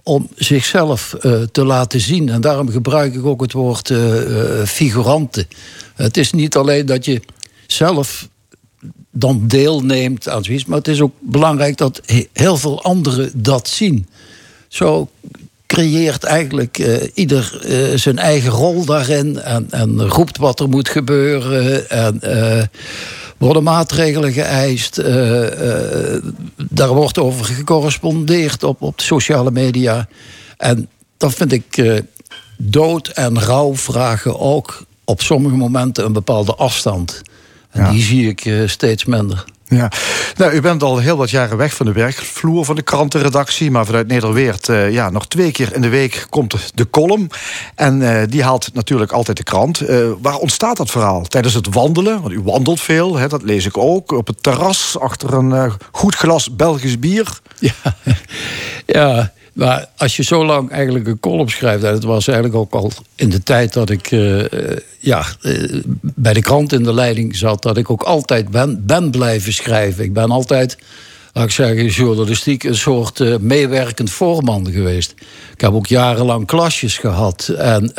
om 0.04 0.30
zichzelf 0.36 1.16
uh, 1.22 1.42
te 1.42 1.66
laten 1.66 2.00
zien. 2.00 2.30
En 2.30 2.42
daarom 2.42 2.70
gebruik 2.70 3.14
ik 3.14 3.26
ook 3.26 3.42
het 3.42 3.52
woord 3.52 3.90
uh, 3.90 4.30
uh, 4.30 4.66
figuranten. 4.66 5.48
Het 5.96 6.18
is 6.18 6.32
niet 6.32 6.56
alleen 6.56 6.86
dat 6.86 7.06
je 7.06 7.22
zelf 7.68 8.30
dan 9.12 9.48
deelneemt 9.48 10.30
aan 10.30 10.44
zoiets, 10.44 10.66
maar 10.66 10.78
het 10.78 10.88
is 10.88 11.02
ook 11.02 11.14
belangrijk 11.20 11.78
dat 11.78 12.02
heel 12.34 12.58
veel 12.58 12.84
anderen 12.84 13.32
dat 13.34 13.68
zien. 13.68 14.08
Zo 14.68 15.10
creëert 15.76 16.24
eigenlijk 16.24 16.78
uh, 16.78 16.96
ieder 17.14 17.62
uh, 17.66 17.98
zijn 17.98 18.18
eigen 18.18 18.50
rol 18.50 18.86
daarin 18.86 19.42
en, 19.42 19.68
en, 19.70 20.08
roept 20.08 20.38
wat 20.38 20.60
er 20.60 20.70
moet 20.70 20.90
gebeuren. 20.90 21.90
En 21.90 22.20
uh, 22.24 22.64
worden 23.38 23.64
maatregelen 23.64 24.32
geëist. 24.34 24.96
daar 26.70 26.94
wordt 26.94 27.18
over 27.18 27.46
gecorrespondeerd 27.46 28.64
op, 28.64 28.82
op 28.82 28.98
de 28.98 29.04
sociale 29.04 29.52
media. 29.52 30.08
En 30.58 30.90
dat 31.18 31.34
vind 31.34 31.52
ik 31.52 32.02
dood 32.58 33.08
en 33.08 33.40
rouw 33.40 33.76
vragen 33.76 34.40
ook 34.40 34.86
op 35.04 35.22
sommige 35.22 35.56
momenten 35.56 36.06
een 36.06 36.14
bepaalde 36.14 36.56
afstand. 36.56 37.22
En 37.70 37.82
ja. 37.82 37.92
die 37.92 38.02
zie 38.02 38.30
ik 38.30 38.70
steeds 38.70 39.06
minder. 39.06 39.46
Ja, 39.68 39.92
nou, 40.36 40.54
u 40.54 40.62
bent 40.62 40.84
al 40.84 40.98
heel 40.98 41.18
wat 41.18 41.30
jaren 41.30 41.58
weg 41.58 41.74
van 41.74 41.86
de 41.86 41.92
werkvloer 41.92 42.66
van 42.66 42.76
de 42.76 42.82
krantenredactie, 42.82 43.72
maar 43.72 43.86
vanuit 43.86 44.08
Nederweert, 44.08 44.68
uh, 44.68 44.92
ja, 44.92 45.10
nog 45.10 45.28
twee 45.28 45.52
keer 45.52 45.74
in 45.74 45.82
de 45.82 45.90
week 45.90 46.28
komt 46.30 46.72
de 46.74 46.90
column. 46.90 47.30
En 47.76 48.02
uh, 48.02 48.22
die 48.30 48.44
haalt 48.44 48.74
natuurlijk 48.74 49.12
altijd 49.12 49.38
de 49.38 49.44
krant. 49.44 49.90
Uh, 49.90 50.08
waar 50.22 50.38
ontstaat 50.38 50.78
dat 50.78 50.92
verhaal? 50.92 51.24
Tijdens 51.24 51.54
het 51.54 51.74
wandelen, 51.74 52.22
want 52.22 52.34
u 52.34 52.42
wandelt 52.42 52.82
veel, 52.82 53.16
hè, 53.16 53.28
dat 53.28 53.44
lees 53.44 53.66
ik 53.66 53.78
ook. 53.78 54.12
Op 54.12 54.28
het 54.28 54.44
terras, 54.44 55.00
achter 55.00 55.34
een 55.34 55.72
goed 55.92 56.16
glas 56.16 56.56
Belgisch 56.56 57.00
bier. 57.00 57.40
Ja, 57.60 57.74
ja. 58.86 59.34
Maar 59.56 59.86
als 59.98 60.16
je 60.16 60.24
zo 60.24 60.46
lang 60.46 60.72
eigenlijk 60.72 61.08
een 61.08 61.20
column 61.20 61.50
schrijft... 61.50 61.84
en 61.84 61.94
het 61.94 62.04
was 62.04 62.28
eigenlijk 62.28 62.58
ook 62.58 62.74
al 62.74 62.92
in 63.16 63.30
de 63.30 63.44
tijd 63.44 63.74
dat 63.74 63.90
ik 63.90 64.12
uh, 64.12 64.44
ja, 65.00 65.26
uh, 65.42 65.82
bij 66.02 66.34
de 66.34 66.42
krant 66.42 66.74
in 66.74 66.84
de 66.84 66.94
leiding 66.94 67.36
zat... 67.36 67.62
dat 67.62 67.78
ik 67.78 67.90
ook 67.90 68.04
altijd 68.04 68.50
ben, 68.50 68.86
ben 68.86 69.12
blijven 69.12 69.54
schrijven. 69.54 70.04
Ik 70.04 70.14
ben 70.14 70.32
altijd, 70.32 70.78
laat 71.34 71.46
ik 71.46 71.52
zeggen, 71.52 71.86
journalistiek... 71.88 72.64
een 72.64 72.76
soort 72.76 73.42
meewerkend 73.42 74.10
voorman 74.10 74.72
geweest. 74.72 75.14
Ik 75.54 75.62
heb 75.62 75.74
ook 75.74 75.88
jarenlang 75.88 76.48
klasjes 76.48 76.98
gehad. 76.98 77.48
En 77.58 77.92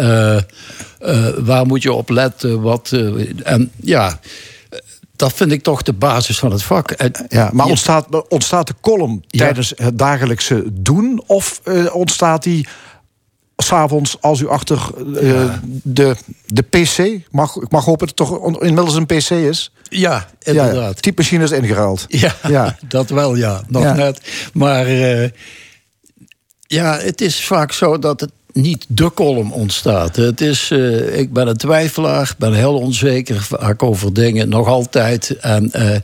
waar 1.45 1.67
moet 1.67 1.83
je 1.83 1.93
op 1.93 2.11
letten? 2.11 2.61
Wat, 2.61 2.93
en 3.43 3.71
ja 3.81 4.21
dat 5.17 5.33
vind 5.33 5.53
ik 5.53 5.63
toch 5.63 5.83
de 5.83 5.93
basis 5.93 6.39
van 6.39 6.51
het 6.51 6.63
vak. 6.63 6.95
Ja, 7.29 7.51
maar 7.53 7.67
ontstaat, 7.67 8.29
ontstaat 8.29 8.67
de 8.67 8.75
column 8.81 9.25
ja. 9.27 9.39
tijdens 9.39 9.73
het 9.77 9.99
dagelijkse 9.99 10.65
doen? 10.73 11.23
Of 11.27 11.61
uh, 11.65 11.95
ontstaat 11.95 12.43
die 12.43 12.69
s'avonds 13.57 14.17
als 14.21 14.41
u 14.41 14.49
achter 14.49 14.91
uh, 15.07 15.31
ja. 15.31 15.61
de, 15.83 16.17
de 16.47 16.63
PC... 16.63 17.25
Mag, 17.31 17.57
ik 17.57 17.71
mag 17.71 17.85
hopen 17.85 18.07
dat 18.07 18.19
het 18.19 18.29
toch 18.29 18.63
inmiddels 18.63 18.95
een 18.95 19.07
PC 19.07 19.31
is? 19.31 19.73
Ja, 19.83 20.29
inderdaad. 20.43 20.95
Ja, 20.95 21.01
typemachine 21.01 21.45
is 21.45 21.51
ingeruild. 21.51 22.05
Ja, 22.19 22.35
ja, 22.49 22.77
dat 22.89 23.11
wel, 23.11 23.35
ja. 23.35 23.63
Nog 23.69 23.95
net. 23.95 24.21
Maar 24.53 24.91
uh, 24.91 25.29
ja, 26.67 26.99
het 26.99 27.21
is 27.21 27.45
vaak 27.45 27.73
zo 27.73 27.99
dat 27.99 28.21
het 28.21 28.31
niet 28.57 28.85
de 28.89 29.13
column 29.15 29.53
ontstaat. 29.53 30.17
Het 30.17 30.41
is, 30.41 30.71
uh, 30.71 31.19
ik 31.19 31.33
ben 31.33 31.49
een 31.49 31.57
twijfelaar, 31.57 32.35
ben 32.39 32.53
heel 32.53 32.79
onzeker 32.79 33.43
vaak 33.43 33.83
over 33.83 34.13
dingen, 34.13 34.49
nog 34.49 34.69
altijd. 34.69 35.37
En 35.41 35.71
uh, 35.77 35.97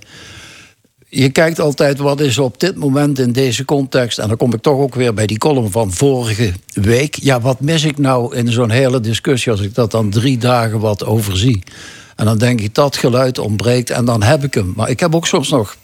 je 1.08 1.30
kijkt 1.30 1.60
altijd 1.60 1.98
wat 1.98 2.20
is 2.20 2.38
op 2.38 2.60
dit 2.60 2.76
moment 2.76 3.18
in 3.18 3.32
deze 3.32 3.64
context. 3.64 4.18
En 4.18 4.28
dan 4.28 4.36
kom 4.36 4.54
ik 4.54 4.62
toch 4.62 4.78
ook 4.78 4.94
weer 4.94 5.14
bij 5.14 5.26
die 5.26 5.38
column 5.38 5.70
van 5.70 5.92
vorige 5.92 6.52
week. 6.72 7.14
Ja, 7.20 7.40
wat 7.40 7.60
mis 7.60 7.84
ik 7.84 7.98
nou 7.98 8.36
in 8.36 8.52
zo'n 8.52 8.70
hele 8.70 9.00
discussie 9.00 9.52
als 9.52 9.60
ik 9.60 9.74
dat 9.74 9.90
dan 9.90 10.10
drie 10.10 10.38
dagen 10.38 10.80
wat 10.80 11.04
overzie? 11.04 11.62
En 12.16 12.24
dan 12.24 12.38
denk 12.38 12.60
ik 12.60 12.74
dat 12.74 12.96
geluid 12.96 13.38
ontbreekt 13.38 13.90
en 13.90 14.04
dan 14.04 14.22
heb 14.22 14.44
ik 14.44 14.54
hem. 14.54 14.72
Maar 14.76 14.90
ik 14.90 15.00
heb 15.00 15.14
ook 15.14 15.26
soms 15.26 15.50
nog 15.50 15.76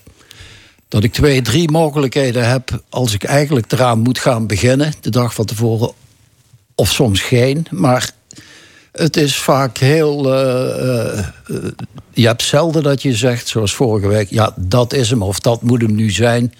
dat 0.88 1.04
ik 1.04 1.12
twee, 1.12 1.42
drie 1.42 1.70
mogelijkheden 1.70 2.48
heb 2.48 2.82
als 2.88 3.14
ik 3.14 3.24
eigenlijk 3.24 3.72
eraan 3.72 3.98
moet 3.98 4.18
gaan 4.18 4.46
beginnen, 4.46 4.92
de 5.00 5.10
dag 5.10 5.34
van 5.34 5.44
tevoren 5.44 5.92
of 6.78 6.92
soms 6.92 7.20
geen. 7.20 7.66
Maar 7.70 8.10
het 8.92 9.16
is 9.16 9.36
vaak 9.36 9.78
heel. 9.78 10.34
Uh, 10.34 11.18
uh, 11.48 11.56
je 12.12 12.26
hebt 12.26 12.42
zelden 12.42 12.82
dat 12.82 13.02
je 13.02 13.14
zegt, 13.14 13.48
zoals 13.48 13.74
vorige 13.74 14.08
week, 14.08 14.30
ja, 14.30 14.52
dat 14.56 14.92
is 14.92 15.10
hem 15.10 15.22
of 15.22 15.40
dat 15.40 15.62
moet 15.62 15.82
hem 15.82 15.94
nu 15.94 16.10
zijn. 16.10 16.54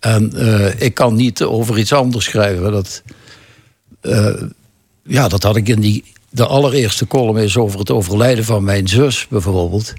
En 0.00 0.32
uh, 0.34 0.80
ik 0.80 0.94
kan 0.94 1.14
niet 1.14 1.42
over 1.42 1.78
iets 1.78 1.92
anders 1.92 2.24
schrijven. 2.24 2.72
Dat, 2.72 3.02
ja, 5.02 5.28
dat 5.28 5.42
had 5.42 5.56
ik 5.56 5.68
in 5.68 5.80
die. 5.80 6.04
De 6.30 6.46
allereerste 6.46 7.06
column 7.06 7.36
is 7.36 7.56
over 7.56 7.78
het 7.78 7.90
overlijden 7.90 8.44
van 8.44 8.64
mijn 8.64 8.88
zus, 8.88 9.26
bijvoorbeeld. 9.28 9.92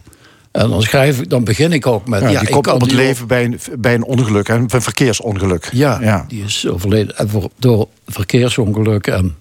En 0.52 0.70
dan, 0.70 0.82
schrijf 0.82 1.20
ik, 1.20 1.30
dan 1.30 1.44
begin 1.44 1.72
ik 1.72 1.88
ook 1.88 2.08
met... 2.08 2.22
Ja, 2.22 2.30
ja 2.30 2.40
die 2.40 2.50
komt 2.50 2.72
om 2.72 2.82
het 2.82 2.92
leven 2.92 3.24
op... 3.24 3.28
bij, 3.28 3.46
een, 3.46 3.60
bij 3.80 3.94
een 3.94 4.04
ongeluk, 4.04 4.48
een 4.48 4.70
verkeersongeluk. 4.70 5.70
Ja, 5.74 6.02
ja, 6.02 6.26
die 6.28 6.44
is 6.44 6.68
overleden 6.68 7.30
door 7.60 7.88
verkeersongeluk. 8.06 9.08
En 9.08 9.36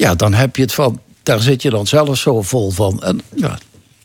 ja, 0.00 0.14
dan 0.14 0.34
heb 0.34 0.56
je 0.56 0.62
het 0.62 0.74
van, 0.74 1.00
daar 1.22 1.40
zit 1.40 1.62
je 1.62 1.70
dan 1.70 1.86
zelf 1.86 2.16
zo 2.16 2.42
vol 2.42 2.70
van. 2.70 3.02
En 3.02 3.20
ja, 3.34 3.58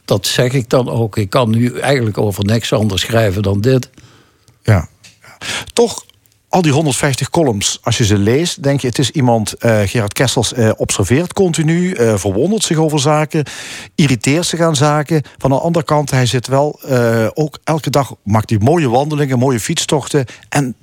dat 0.06 0.28
zeg 0.28 0.54
ik 0.54 0.70
dan 0.70 0.90
ook. 0.90 1.18
Ik 1.18 1.30
kan 1.30 1.50
nu 1.50 1.80
eigenlijk 1.80 2.18
over 2.18 2.46
niks 2.46 2.74
anders 2.74 3.02
schrijven 3.02 3.42
dan 3.42 3.62
dit. 3.62 3.90
Ja, 4.64 4.88
toch 5.74 6.06
al 6.50 6.62
die 6.62 6.72
150 6.72 7.30
columns, 7.30 7.80
als 7.82 7.98
je 7.98 8.06
ze 8.06 8.18
leest, 8.18 8.64
denk 8.64 8.82
je: 8.82 8.88
het 8.88 9.00
is 9.00 9.12
iemand, 9.12 9.54
uh, 9.60 9.80
Gerard 9.86 10.14
Kessels, 10.14 10.54
uh, 10.54 10.72
observeert 10.78 11.34
continu, 11.34 11.96
uh, 11.96 12.18
verwondert 12.18 12.64
zich 12.64 12.78
over 12.78 13.00
zaken, 13.00 13.46
irriteert 13.96 14.46
zich 14.46 14.60
aan 14.60 14.76
zaken. 14.76 15.22
Van 15.38 15.50
de 15.50 15.60
andere 15.60 15.86
kant, 15.86 16.12
hij 16.12 16.26
zit 16.26 16.48
wel 16.48 16.80
ook 17.34 17.60
elke 17.64 17.90
dag, 17.90 18.16
maakt 18.24 18.50
hij 18.50 18.60
mooie 18.60 18.90
wandelingen, 18.90 19.40
mooie 19.40 19.60
fietstochten. 19.60 20.26
En 20.50 20.76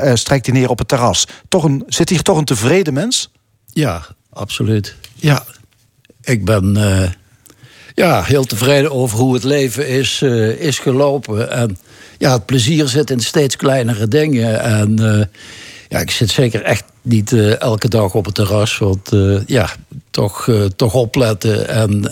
eh, 0.00 0.14
strijkt 0.14 0.46
hij 0.46 0.54
neer 0.54 0.70
op 0.70 0.78
het 0.78 0.88
terras. 0.88 1.26
Toch 1.48 1.64
een, 1.64 1.82
zit 1.86 2.08
hier 2.08 2.22
toch 2.22 2.38
een 2.38 2.44
tevreden 2.44 2.92
mens? 2.92 3.30
Ja, 3.66 4.06
absoluut. 4.30 4.94
Ja, 5.14 5.44
ik 6.22 6.44
ben 6.44 6.76
eh, 6.76 7.10
ja, 7.94 8.22
heel 8.22 8.44
tevreden 8.44 8.92
over 8.92 9.18
hoe 9.18 9.34
het 9.34 9.44
leven 9.44 9.88
is, 9.88 10.22
eh, 10.22 10.48
is 10.48 10.78
gelopen. 10.78 11.50
En 11.50 11.78
ja, 12.18 12.32
het 12.32 12.46
plezier 12.46 12.88
zit 12.88 13.10
in 13.10 13.20
steeds 13.20 13.56
kleinere 13.56 14.08
dingen. 14.08 14.60
En 14.60 14.98
eh, 14.98 15.26
ja, 15.88 15.98
ik 15.98 16.10
zit 16.10 16.30
zeker 16.30 16.62
echt 16.62 16.84
niet 17.02 17.32
elke 17.58 17.88
dag 17.88 18.14
op 18.14 18.24
het 18.24 18.34
terras. 18.34 18.78
Want 18.78 19.10
ja, 19.46 19.70
toch, 20.10 20.48
toch 20.76 20.94
opletten 20.94 21.68
en 21.68 22.10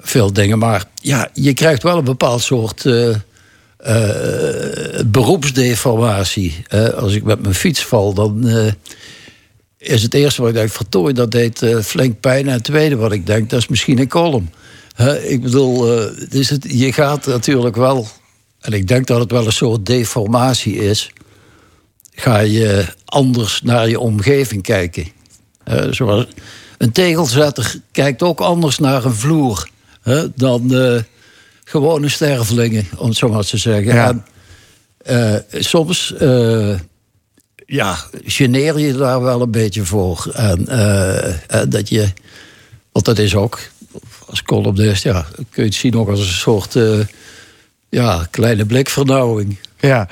veel 0.00 0.32
dingen. 0.32 0.58
Maar 0.58 0.84
ja, 0.94 1.28
je 1.32 1.54
krijgt 1.54 1.82
wel 1.82 1.98
een 1.98 2.04
bepaald 2.04 2.42
soort... 2.42 2.82
beroepsdeformatie. 5.06 6.64
Als 6.96 7.14
ik 7.14 7.24
met 7.24 7.42
mijn 7.42 7.54
fiets 7.54 7.84
val, 7.84 8.14
dan 8.14 8.50
is 9.80 10.02
het 10.02 10.14
eerste 10.14 10.40
wat 10.40 10.50
ik 10.50 10.56
denk: 10.56 10.70
vertooi, 10.70 11.14
dat 11.14 11.30
deed 11.30 11.62
eh, 11.62 11.78
flink 11.78 12.20
pijn. 12.20 12.46
En 12.46 12.52
het 12.52 12.64
tweede 12.64 12.96
wat 12.96 13.12
ik 13.12 13.26
denk, 13.26 13.50
dat 13.50 13.58
is 13.58 13.68
misschien 13.68 13.98
een 13.98 14.08
kolom. 14.08 14.50
Ik 15.22 15.42
bedoel, 15.42 15.98
eh, 15.98 16.28
dus 16.28 16.48
het, 16.48 16.66
je 16.68 16.92
gaat 16.92 17.26
natuurlijk 17.26 17.76
wel, 17.76 18.08
en 18.60 18.72
ik 18.72 18.88
denk 18.88 19.06
dat 19.06 19.20
het 19.20 19.30
wel 19.30 19.46
een 19.46 19.52
soort 19.52 19.86
deformatie 19.86 20.76
is. 20.76 21.12
Ga 22.14 22.38
je 22.38 22.84
anders 23.04 23.62
naar 23.62 23.88
je 23.88 23.98
omgeving 23.98 24.62
kijken. 24.62 25.06
Zoals 25.90 26.26
een 26.78 26.92
tegelzetter 26.92 27.74
kijkt 27.92 28.22
ook 28.22 28.40
anders 28.40 28.78
naar 28.78 29.04
een 29.04 29.14
vloer 29.14 29.68
dan 30.34 30.74
eh, 30.74 31.02
gewone 31.64 32.08
stervelingen, 32.08 32.86
om 32.96 33.08
het 33.08 33.16
zo 33.16 33.28
maar 33.28 33.44
te 33.44 33.56
zeggen. 33.56 33.94
Ja. 33.94 34.24
En, 35.02 35.44
soms 35.50 36.14
ja, 37.70 37.96
geneer 38.24 38.78
je 38.78 38.92
daar 38.92 39.22
wel 39.22 39.40
een 39.40 39.50
beetje 39.50 39.84
voor. 39.84 40.30
En 40.32 40.68
eh, 40.68 41.28
eh, 41.28 41.68
dat 41.68 41.88
je, 41.88 42.12
want 42.92 43.04
dat 43.04 43.18
is 43.18 43.34
ook, 43.34 43.60
als 44.26 44.42
columnist, 44.42 45.02
ja, 45.02 45.26
kun 45.34 45.62
je 45.62 45.62
het 45.62 45.74
zien 45.74 45.96
ook 45.96 46.08
als 46.08 46.20
een 46.20 46.26
soort 46.26 46.76
eh, 46.76 46.98
ja, 47.88 48.26
kleine 48.30 48.66
blikvernauwing. 48.66 49.58
Ja. 49.80 50.08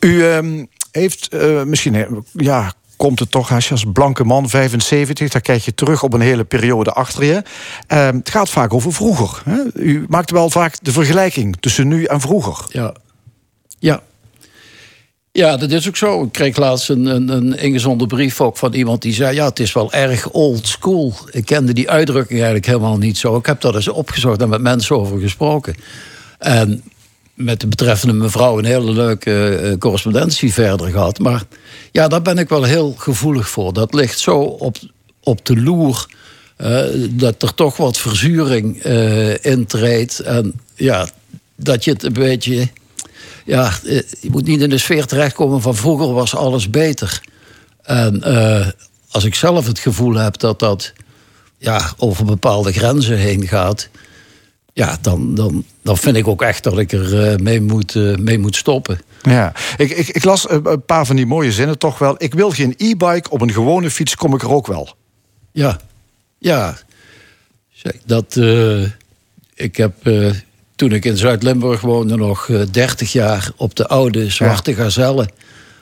U 0.00 0.24
ehm, 0.26 0.64
heeft 0.90 1.32
misschien, 1.64 2.24
ja, 2.32 2.72
komt 2.96 3.18
het 3.18 3.30
toch 3.30 3.52
als 3.52 3.64
je 3.64 3.70
als 3.70 3.84
blanke 3.92 4.24
man 4.24 4.48
75, 4.48 5.28
dan 5.28 5.40
kijk 5.40 5.62
je 5.62 5.74
terug 5.74 6.02
op 6.02 6.12
een 6.12 6.20
hele 6.20 6.44
periode 6.44 6.92
achter 6.92 7.24
je. 7.24 7.42
Ehm, 7.86 8.16
het 8.16 8.30
gaat 8.30 8.50
vaak 8.50 8.74
over 8.74 8.92
vroeger. 8.92 9.42
Hè? 9.44 9.62
U 9.74 10.04
maakt 10.08 10.30
wel 10.30 10.50
vaak 10.50 10.76
de 10.82 10.92
vergelijking 10.92 11.56
tussen 11.60 11.88
nu 11.88 12.04
en 12.04 12.20
vroeger. 12.20 12.66
Ja. 12.68 12.94
Ja. 13.78 14.02
Ja, 15.36 15.56
dat 15.56 15.70
is 15.70 15.88
ook 15.88 15.96
zo. 15.96 16.22
Ik 16.22 16.32
kreeg 16.32 16.56
laatst 16.56 16.88
een, 16.88 17.06
een, 17.06 17.28
een 17.28 17.58
ingezonden 17.58 18.08
brief 18.08 18.40
ook 18.40 18.56
van 18.56 18.72
iemand 18.72 19.02
die 19.02 19.12
zei... 19.12 19.34
ja, 19.34 19.44
het 19.48 19.60
is 19.60 19.72
wel 19.72 19.92
erg 19.92 20.30
old 20.30 20.66
school. 20.66 21.14
Ik 21.30 21.44
kende 21.44 21.72
die 21.72 21.90
uitdrukking 21.90 22.38
eigenlijk 22.38 22.66
helemaal 22.66 22.98
niet 22.98 23.18
zo. 23.18 23.36
Ik 23.36 23.46
heb 23.46 23.60
daar 23.60 23.74
eens 23.74 23.88
opgezocht 23.88 24.42
en 24.42 24.48
met 24.48 24.60
mensen 24.60 24.96
over 24.96 25.20
gesproken. 25.20 25.74
En 26.38 26.82
met 27.34 27.60
de 27.60 27.66
betreffende 27.66 28.14
mevrouw 28.14 28.58
een 28.58 28.64
hele 28.64 28.92
leuke 28.92 29.48
eh, 29.56 29.78
correspondentie 29.78 30.52
verder 30.52 30.90
gehad. 30.90 31.18
Maar 31.18 31.42
ja, 31.92 32.08
daar 32.08 32.22
ben 32.22 32.38
ik 32.38 32.48
wel 32.48 32.62
heel 32.62 32.94
gevoelig 32.96 33.48
voor. 33.48 33.72
Dat 33.72 33.94
ligt 33.94 34.18
zo 34.18 34.38
op, 34.38 34.76
op 35.22 35.46
de 35.46 35.56
loer... 35.62 36.06
eh, 36.56 36.84
dat 37.10 37.42
er 37.42 37.54
toch 37.54 37.76
wat 37.76 37.98
verzuring 37.98 38.82
eh 38.82 39.44
intreedt. 39.44 40.18
En 40.20 40.60
ja, 40.74 41.08
dat 41.56 41.84
je 41.84 41.90
het 41.90 42.02
een 42.02 42.12
beetje 42.12 42.68
ja, 43.44 43.72
eh, 43.84 44.02
je 44.20 44.30
moet 44.30 44.46
niet 44.46 44.60
in 44.60 44.70
de 44.70 44.78
sfeer 44.78 45.06
terechtkomen 45.06 45.60
van 45.60 45.74
vroeger 45.74 46.12
was 46.12 46.36
alles 46.36 46.70
beter. 46.70 47.20
En 47.82 48.22
eh, 48.22 48.68
als 49.10 49.24
ik 49.24 49.34
zelf 49.34 49.66
het 49.66 49.78
gevoel 49.78 50.14
heb 50.14 50.38
dat 50.38 50.58
dat 50.58 50.92
ja, 51.58 51.92
over 51.96 52.24
bepaalde 52.24 52.72
grenzen 52.72 53.18
heen 53.18 53.48
gaat, 53.48 53.88
ja, 54.72 54.98
dan, 55.00 55.34
dan, 55.34 55.64
dan 55.82 55.98
vind 55.98 56.16
ik 56.16 56.28
ook 56.28 56.42
echt 56.42 56.62
dat 56.62 56.78
ik 56.78 56.92
er 56.92 57.30
eh, 57.30 57.36
mee, 57.36 57.60
moet, 57.60 57.94
mee 58.18 58.38
moet 58.38 58.56
stoppen. 58.56 59.00
Ja, 59.22 59.52
ik, 59.76 59.90
ik, 59.90 60.08
ik 60.08 60.24
las 60.24 60.50
een 60.50 60.84
paar 60.84 61.06
van 61.06 61.16
die 61.16 61.26
mooie 61.26 61.52
zinnen 61.52 61.78
toch 61.78 61.98
wel. 61.98 62.14
Ik 62.18 62.34
wil 62.34 62.50
geen 62.50 62.74
e-bike, 62.76 63.30
op 63.30 63.40
een 63.40 63.52
gewone 63.52 63.90
fiets 63.90 64.16
kom 64.16 64.34
ik 64.34 64.42
er 64.42 64.52
ook 64.52 64.66
wel. 64.66 64.94
Ja, 65.52 65.80
ja. 66.38 66.76
Dat, 68.06 68.36
ik 69.54 69.76
heb 69.76 69.94
toen 70.76 70.92
ik 70.92 71.04
in 71.04 71.16
Zuid-Limburg 71.16 71.80
woonde 71.80 72.16
nog 72.16 72.48
eh, 72.48 72.60
30 72.70 73.12
jaar 73.12 73.50
op 73.56 73.74
de 73.76 73.88
oude 73.88 74.30
zwarte 74.30 74.74
gazelle 74.74 75.28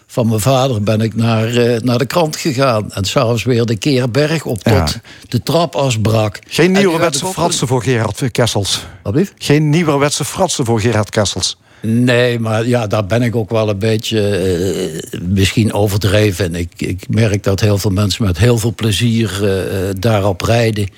van 0.06 0.28
mijn 0.28 0.40
vader 0.40 0.82
ben 0.82 1.00
ik 1.00 1.14
naar, 1.14 1.56
eh, 1.56 1.80
naar 1.80 1.98
de 1.98 2.06
krant 2.06 2.36
gegaan. 2.36 2.92
En 2.92 3.04
s'avonds 3.04 3.44
weer 3.44 3.64
de 3.64 3.76
Keerberg 3.76 4.44
op 4.44 4.62
tot 4.62 4.72
Ja. 4.72 4.86
de 5.28 5.42
trap 5.42 5.92
brak. 6.02 6.38
Geen 6.48 6.72
nieuwerwetse 6.72 7.26
fratsen 7.26 7.66
voor 7.66 7.82
Gerard 7.82 8.30
Kessels. 8.30 8.84
Wat 9.02 9.14
lief? 9.14 9.32
Geen 9.38 9.70
nieuwerwetse 9.70 10.24
fratsen 10.24 10.64
voor 10.64 10.80
Gerard 10.80 11.10
Kessels. 11.10 11.56
Nee, 11.80 12.38
maar 12.38 12.66
ja, 12.66 12.86
daar 12.86 13.06
ben 13.06 13.22
ik 13.22 13.36
ook 13.36 13.50
wel 13.50 13.68
een 13.68 13.78
beetje 13.78 14.20
eh, 14.28 15.20
misschien 15.20 15.72
overdreven. 15.72 16.44
En 16.44 16.54
ik, 16.54 16.72
ik 16.76 17.08
merk 17.08 17.42
dat 17.42 17.60
heel 17.60 17.78
veel 17.78 17.90
mensen 17.90 18.24
met 18.24 18.38
heel 18.38 18.58
veel 18.58 18.74
plezier 18.74 19.38
eh, 19.42 19.88
eh, 19.88 19.94
daarop 19.98 20.40
rijden. 20.40 20.88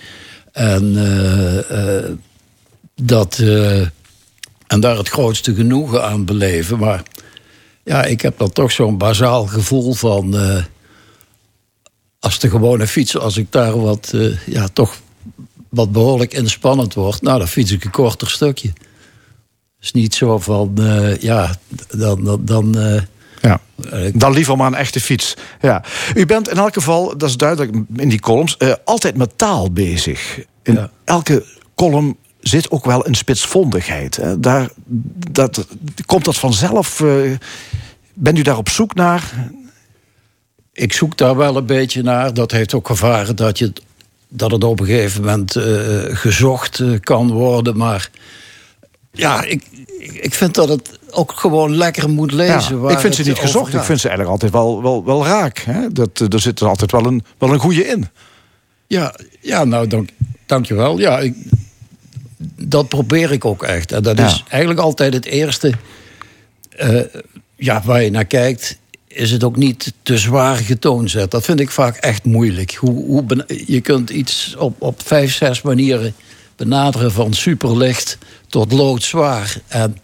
En 0.52 0.92
eh, 0.96 1.98
eh, 1.98 2.04
dat. 2.94 3.38
eh, 3.38 3.80
en 4.66 4.80
daar 4.80 4.96
het 4.96 5.08
grootste 5.08 5.54
genoegen 5.54 6.04
aan 6.04 6.24
beleven. 6.24 6.78
Maar 6.78 7.02
ja, 7.84 8.04
ik 8.04 8.20
heb 8.20 8.38
dan 8.38 8.52
toch 8.52 8.72
zo'n 8.72 8.98
bazaal 8.98 9.46
gevoel 9.46 9.92
van. 9.94 10.36
eh, 10.36 10.64
als 12.18 12.38
de 12.38 12.50
gewone 12.50 12.86
fiets, 12.86 13.18
als 13.18 13.36
ik 13.36 13.52
daar 13.52 13.80
wat. 13.80 14.10
eh, 14.14 14.46
ja, 14.46 14.68
toch 14.72 14.94
wat 15.68 15.92
behoorlijk 15.92 16.32
inspannend 16.34 16.94
wordt. 16.94 17.22
Nou, 17.22 17.38
dan 17.38 17.48
fiets 17.48 17.70
ik 17.70 17.84
een 17.84 17.90
korter 17.90 18.30
stukje. 18.30 18.68
Het 18.68 19.94
is 19.94 20.02
niet 20.02 20.14
zo 20.14 20.38
van, 20.38 20.72
ja, 21.20 21.54
dan... 21.88 22.24
dan, 22.24 22.44
dan 22.44 22.76
Ja. 23.40 23.60
Dan 24.14 24.32
liever 24.32 24.56
maar 24.56 24.66
een 24.66 24.74
echte 24.74 25.00
fiets. 25.00 25.34
Ja. 25.60 25.84
U 26.14 26.26
bent 26.26 26.48
in 26.48 26.56
elk 26.56 26.74
geval, 26.74 27.16
dat 27.18 27.28
is 27.28 27.36
duidelijk 27.36 27.72
in 27.96 28.08
die 28.08 28.20
columns, 28.20 28.56
altijd 28.84 29.16
met 29.16 29.38
taal 29.38 29.70
bezig. 29.72 30.38
In 30.62 30.74
Ja. 30.74 30.90
elke 31.04 31.44
column 31.74 32.16
zit 32.48 32.70
ook 32.70 32.84
wel 32.84 33.06
een 33.06 33.14
spitsvondigheid. 33.14 34.20
Daar, 34.38 34.68
dat, 35.30 35.66
komt 36.06 36.24
dat 36.24 36.36
vanzelf? 36.36 37.00
eh, 37.00 37.30
bent 38.14 38.38
u 38.38 38.42
daar 38.42 38.56
op 38.56 38.68
zoek 38.68 38.94
naar? 38.94 39.32
ik 40.72 40.92
zoek 40.92 41.16
daar 41.16 41.36
wel 41.36 41.56
een 41.56 41.66
beetje 41.66 42.02
naar. 42.02 42.34
Dat 42.34 42.50
heeft 42.50 42.74
ook 42.74 42.86
gevaren 42.86 43.36
dat, 43.36 43.58
je, 43.58 43.64
het- 43.64 43.80
dat 44.28 44.50
het 44.50 44.64
op 44.64 44.80
een 44.80 44.86
gegeven 44.86 45.20
moment 45.20 45.56
eh, 45.56 45.64
gezocht 46.16 46.80
eh, 46.80 47.00
kan 47.00 47.30
worden. 47.32 47.76
Maar 47.76 48.10
ja, 49.12 49.42
ik, 49.44 49.64
ik 50.20 50.34
vind 50.34 50.54
dat 50.54 50.68
het 50.68 50.98
ook 51.10 51.32
gewoon 51.32 51.76
lekker 51.76 52.10
moet 52.10 52.32
lezen. 52.32 52.80
Ja, 52.82 52.90
ik 52.90 52.98
vind 52.98 53.14
ze 53.14 53.22
niet 53.22 53.38
gezocht. 53.38 53.74
Ik 53.74 53.82
vind 53.82 54.00
ze 54.00 54.08
eigenlijk 54.08 54.30
altijd 54.42 54.52
wel, 54.52 54.82
wel, 54.82 55.04
wel 55.04 55.24
raak. 55.24 55.58
Hè? 55.58 55.88
Dat, 55.92 56.18
er 56.32 56.40
zit 56.40 56.60
er 56.60 56.68
altijd 56.68 56.90
wel 56.92 57.06
een, 57.06 57.24
wel 57.38 57.52
een 57.52 57.58
goede 57.58 57.86
in. 57.86 58.08
Ja, 58.86 59.14
ja 59.40 59.64
nou, 59.64 59.86
dank, 59.86 60.08
dankjewel. 60.46 60.98
Ja, 60.98 61.18
ik, 61.18 61.34
dat 62.56 62.88
probeer 62.88 63.32
ik 63.32 63.44
ook 63.44 63.62
echt. 63.62 63.92
En 63.92 64.02
dat 64.02 64.18
Ja. 64.18 64.26
is 64.26 64.42
eigenlijk 64.48 64.80
altijd 64.80 65.12
het 65.14 65.24
eerste 65.24 65.72
eh, 66.76 67.00
ja, 67.56 67.82
waar 67.84 68.02
je 68.02 68.10
naar 68.10 68.24
kijkt. 68.24 68.78
Is 69.08 69.30
het 69.30 69.44
ook 69.44 69.56
niet 69.56 69.92
te 70.02 70.18
zwaar 70.18 70.56
getoond 70.56 71.10
zet. 71.10 71.30
Dat 71.30 71.44
vind 71.44 71.60
ik 71.60 71.70
vaak 71.70 71.96
echt 71.96 72.24
moeilijk. 72.24 72.74
Hoe, 72.74 73.04
hoe 73.04 73.44
je 73.66 73.80
kunt 73.80 74.10
iets 74.10 74.54
op, 74.58 74.82
op 74.82 75.00
vijf, 75.04 75.34
zes 75.34 75.62
manieren 75.62 76.14
benaderen. 76.56 77.12
Van 77.12 77.32
superlicht 77.32 78.18
tot 78.48 78.72
loodzwaar. 78.72 79.56
En 79.68 79.96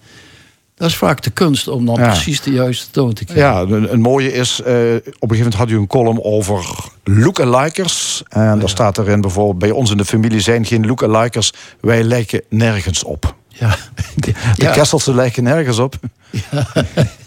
dat 0.80 0.88
is 0.88 0.96
vaak 0.96 1.22
de 1.22 1.30
kunst 1.30 1.68
om 1.68 1.86
dan 1.86 1.94
Ja. 1.94 2.06
precies 2.06 2.40
de 2.40 2.50
juiste 2.50 2.90
toon 2.90 3.12
te 3.12 3.24
krijgen. 3.24 3.46
Ja, 3.46 3.60
een, 3.76 3.92
een 3.92 4.00
mooie 4.00 4.32
is, 4.32 4.60
eh, 4.60 4.64
op 4.64 4.72
een 4.74 5.02
gegeven 5.02 5.36
moment 5.36 5.54
had 5.54 5.70
u 5.70 5.76
een 5.76 5.86
column 5.86 6.22
over 6.22 6.64
lookalikers. 7.04 8.22
En 8.28 8.58
daar 8.58 8.68
staat 8.68 8.98
erin 8.98 9.20
bijvoorbeeld, 9.20 9.58
bij 9.58 9.70
ons 9.70 9.90
in 9.90 9.96
de 9.96 10.04
familie 10.04 10.40
zijn 10.40 10.64
geen 10.66 10.86
lookalikers. 10.86 11.52
Wij 11.80 12.02
lijken 12.02 12.42
nergens 12.48 13.04
op. 13.04 13.34
Ja. 13.48 13.76
De 14.16 14.32
Ja. 14.54 14.72
Kesselsen 14.72 15.14
lijken 15.14 15.42
nergens 15.42 15.78
op. 15.78 15.94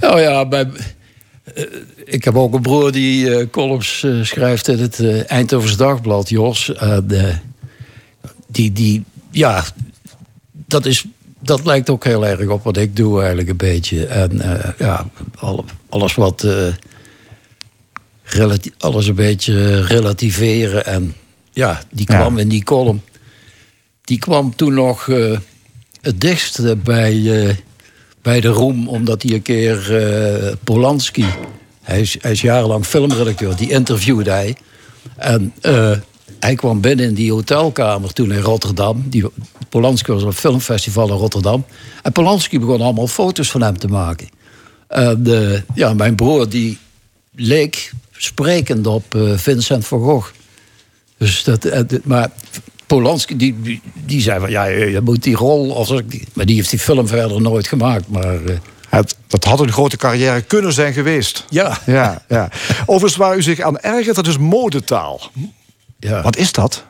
Nou 0.00 0.20
ja, 0.20 0.46
bij, 0.46 0.70
eh, 1.54 1.64
ik 2.04 2.24
heb 2.24 2.36
ook 2.36 2.54
een 2.54 2.62
broer 2.62 2.92
die 2.92 3.34
eh, 3.36 3.46
columns 3.50 4.06
schrijft 4.22 4.68
in 4.68 4.78
het 4.78 5.26
Eindhovens 5.26 5.76
Dagblad, 5.76 6.28
Jos. 6.28 6.74
Eh, 6.74 6.98
die, 8.46 8.72
die, 8.72 9.04
ja, 9.30 9.64
dat, 10.52 10.86
is, 10.86 11.04
dat 11.40 11.64
lijkt 11.64 11.90
ook 11.90 12.04
heel 12.04 12.26
erg 12.26 12.48
op 12.48 12.64
wat 12.64 12.76
ik 12.76 12.96
doe 12.96 13.18
eigenlijk 13.18 13.48
een 13.48 13.56
beetje. 13.56 14.06
En 14.06 14.40
eh, 14.40 14.70
ja, 14.78 15.06
alle- 15.38 15.64
alles 15.88 16.14
wat... 16.14 16.44
eh, 16.44 16.66
relati- 18.24 18.72
alles 18.78 19.06
een 19.06 19.14
beetje 19.14 19.82
relativeren. 19.82 20.86
En 20.86 21.14
ja, 21.52 21.80
die 21.90 22.06
Ja. 22.12 22.16
kwam 22.18 22.38
in 22.38 22.48
die 22.48 22.64
column. 22.64 23.02
Die 24.04 24.18
kwam 24.18 24.56
toen 24.56 24.74
nog 24.74 25.08
eh, 25.08 25.38
het 26.00 26.20
dichtst 26.20 26.82
bij, 26.82 27.56
bij 28.22 28.40
de 28.40 28.48
roem, 28.48 28.88
omdat 28.88 29.22
hij 29.22 29.32
een 29.32 29.42
keer 29.42 29.78
Polanski, 30.64 31.24
hij 31.82 32.00
is, 32.00 32.16
hij 32.20 32.30
is 32.30 32.40
jarenlang 32.40 32.84
filmredacteur, 32.84 33.56
die 33.56 33.70
interviewde 33.70 34.30
hij. 34.30 34.56
En 35.16 35.52
hij 36.40 36.54
kwam 36.54 36.80
binnen 36.80 37.06
in 37.06 37.14
die 37.14 37.32
hotelkamer 37.32 38.12
toen 38.12 38.32
in 38.32 38.40
Rotterdam. 38.40 39.04
Die, 39.08 39.24
Polanski 39.70 40.12
was 40.12 40.22
op 40.22 40.28
een 40.28 40.34
filmfestival 40.34 41.08
in 41.08 41.14
Rotterdam. 41.14 41.64
En 42.02 42.12
Polanski 42.12 42.58
begon 42.58 42.80
allemaal 42.80 43.06
foto's 43.06 43.50
van 43.50 43.62
hem 43.62 43.78
te 43.78 43.88
maken. 43.88 44.28
En 44.88 45.26
eh, 45.26 45.60
ja, 45.74 45.94
mijn 45.94 46.14
broer 46.14 46.48
die 46.48 46.78
leek 47.34 47.92
sprekend 48.16 48.86
op 48.86 49.14
eh, 49.14 49.36
Vincent 49.36 49.86
van 49.86 50.00
Gogh. 50.00 50.28
Dus 51.18 51.44
dat, 51.44 51.64
eh, 51.64 51.80
maar 52.04 52.30
Polanski 52.86 53.36
die, 53.36 53.60
die, 53.62 53.80
die 53.94 54.20
zei 54.20 54.40
van 54.40 54.50
ja, 54.50 54.64
je 54.64 55.00
moet 55.00 55.22
die 55.22 55.36
rol. 55.36 55.76
Als 55.76 55.90
ik, 55.90 56.24
maar 56.32 56.46
die 56.46 56.56
heeft 56.56 56.70
die 56.70 56.78
film 56.78 57.06
verder 57.08 57.40
nooit 57.40 57.66
gemaakt. 57.68 58.08
Maar 58.08 58.38
Het, 58.88 59.16
dat 59.26 59.44
had 59.44 59.60
een 59.60 59.72
grote 59.72 59.96
carrière 59.96 60.42
kunnen 60.42 60.72
zijn 60.72 60.92
geweest. 60.92 61.44
ja, 61.48 61.78
Ja, 61.86 62.22
ja. 62.28 62.48
Overigens, 62.86 63.16
waar 63.16 63.36
u 63.36 63.42
zich 63.42 63.60
aan 63.60 63.78
ergert, 63.78 64.16
dat 64.16 64.26
is 64.26 64.38
modetaal. 64.38 65.20
ja. 65.98 66.22
Wat 66.22 66.36
is 66.36 66.52
dat? 66.52 66.84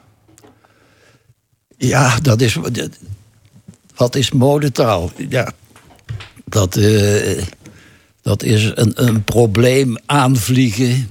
Ja, 1.88 2.18
dat 2.22 2.40
is. 2.40 2.56
dat- 2.72 2.88
Wat 3.96 4.16
is 4.16 4.30
modetaal? 4.30 5.10
Ja, 5.28 5.52
dat, 6.44 6.76
eh, 6.76 7.42
dat 8.22 8.42
is 8.42 8.72
een, 8.74 8.92
een 8.94 9.24
probleem 9.24 9.96
aanvliegen. 10.06 11.10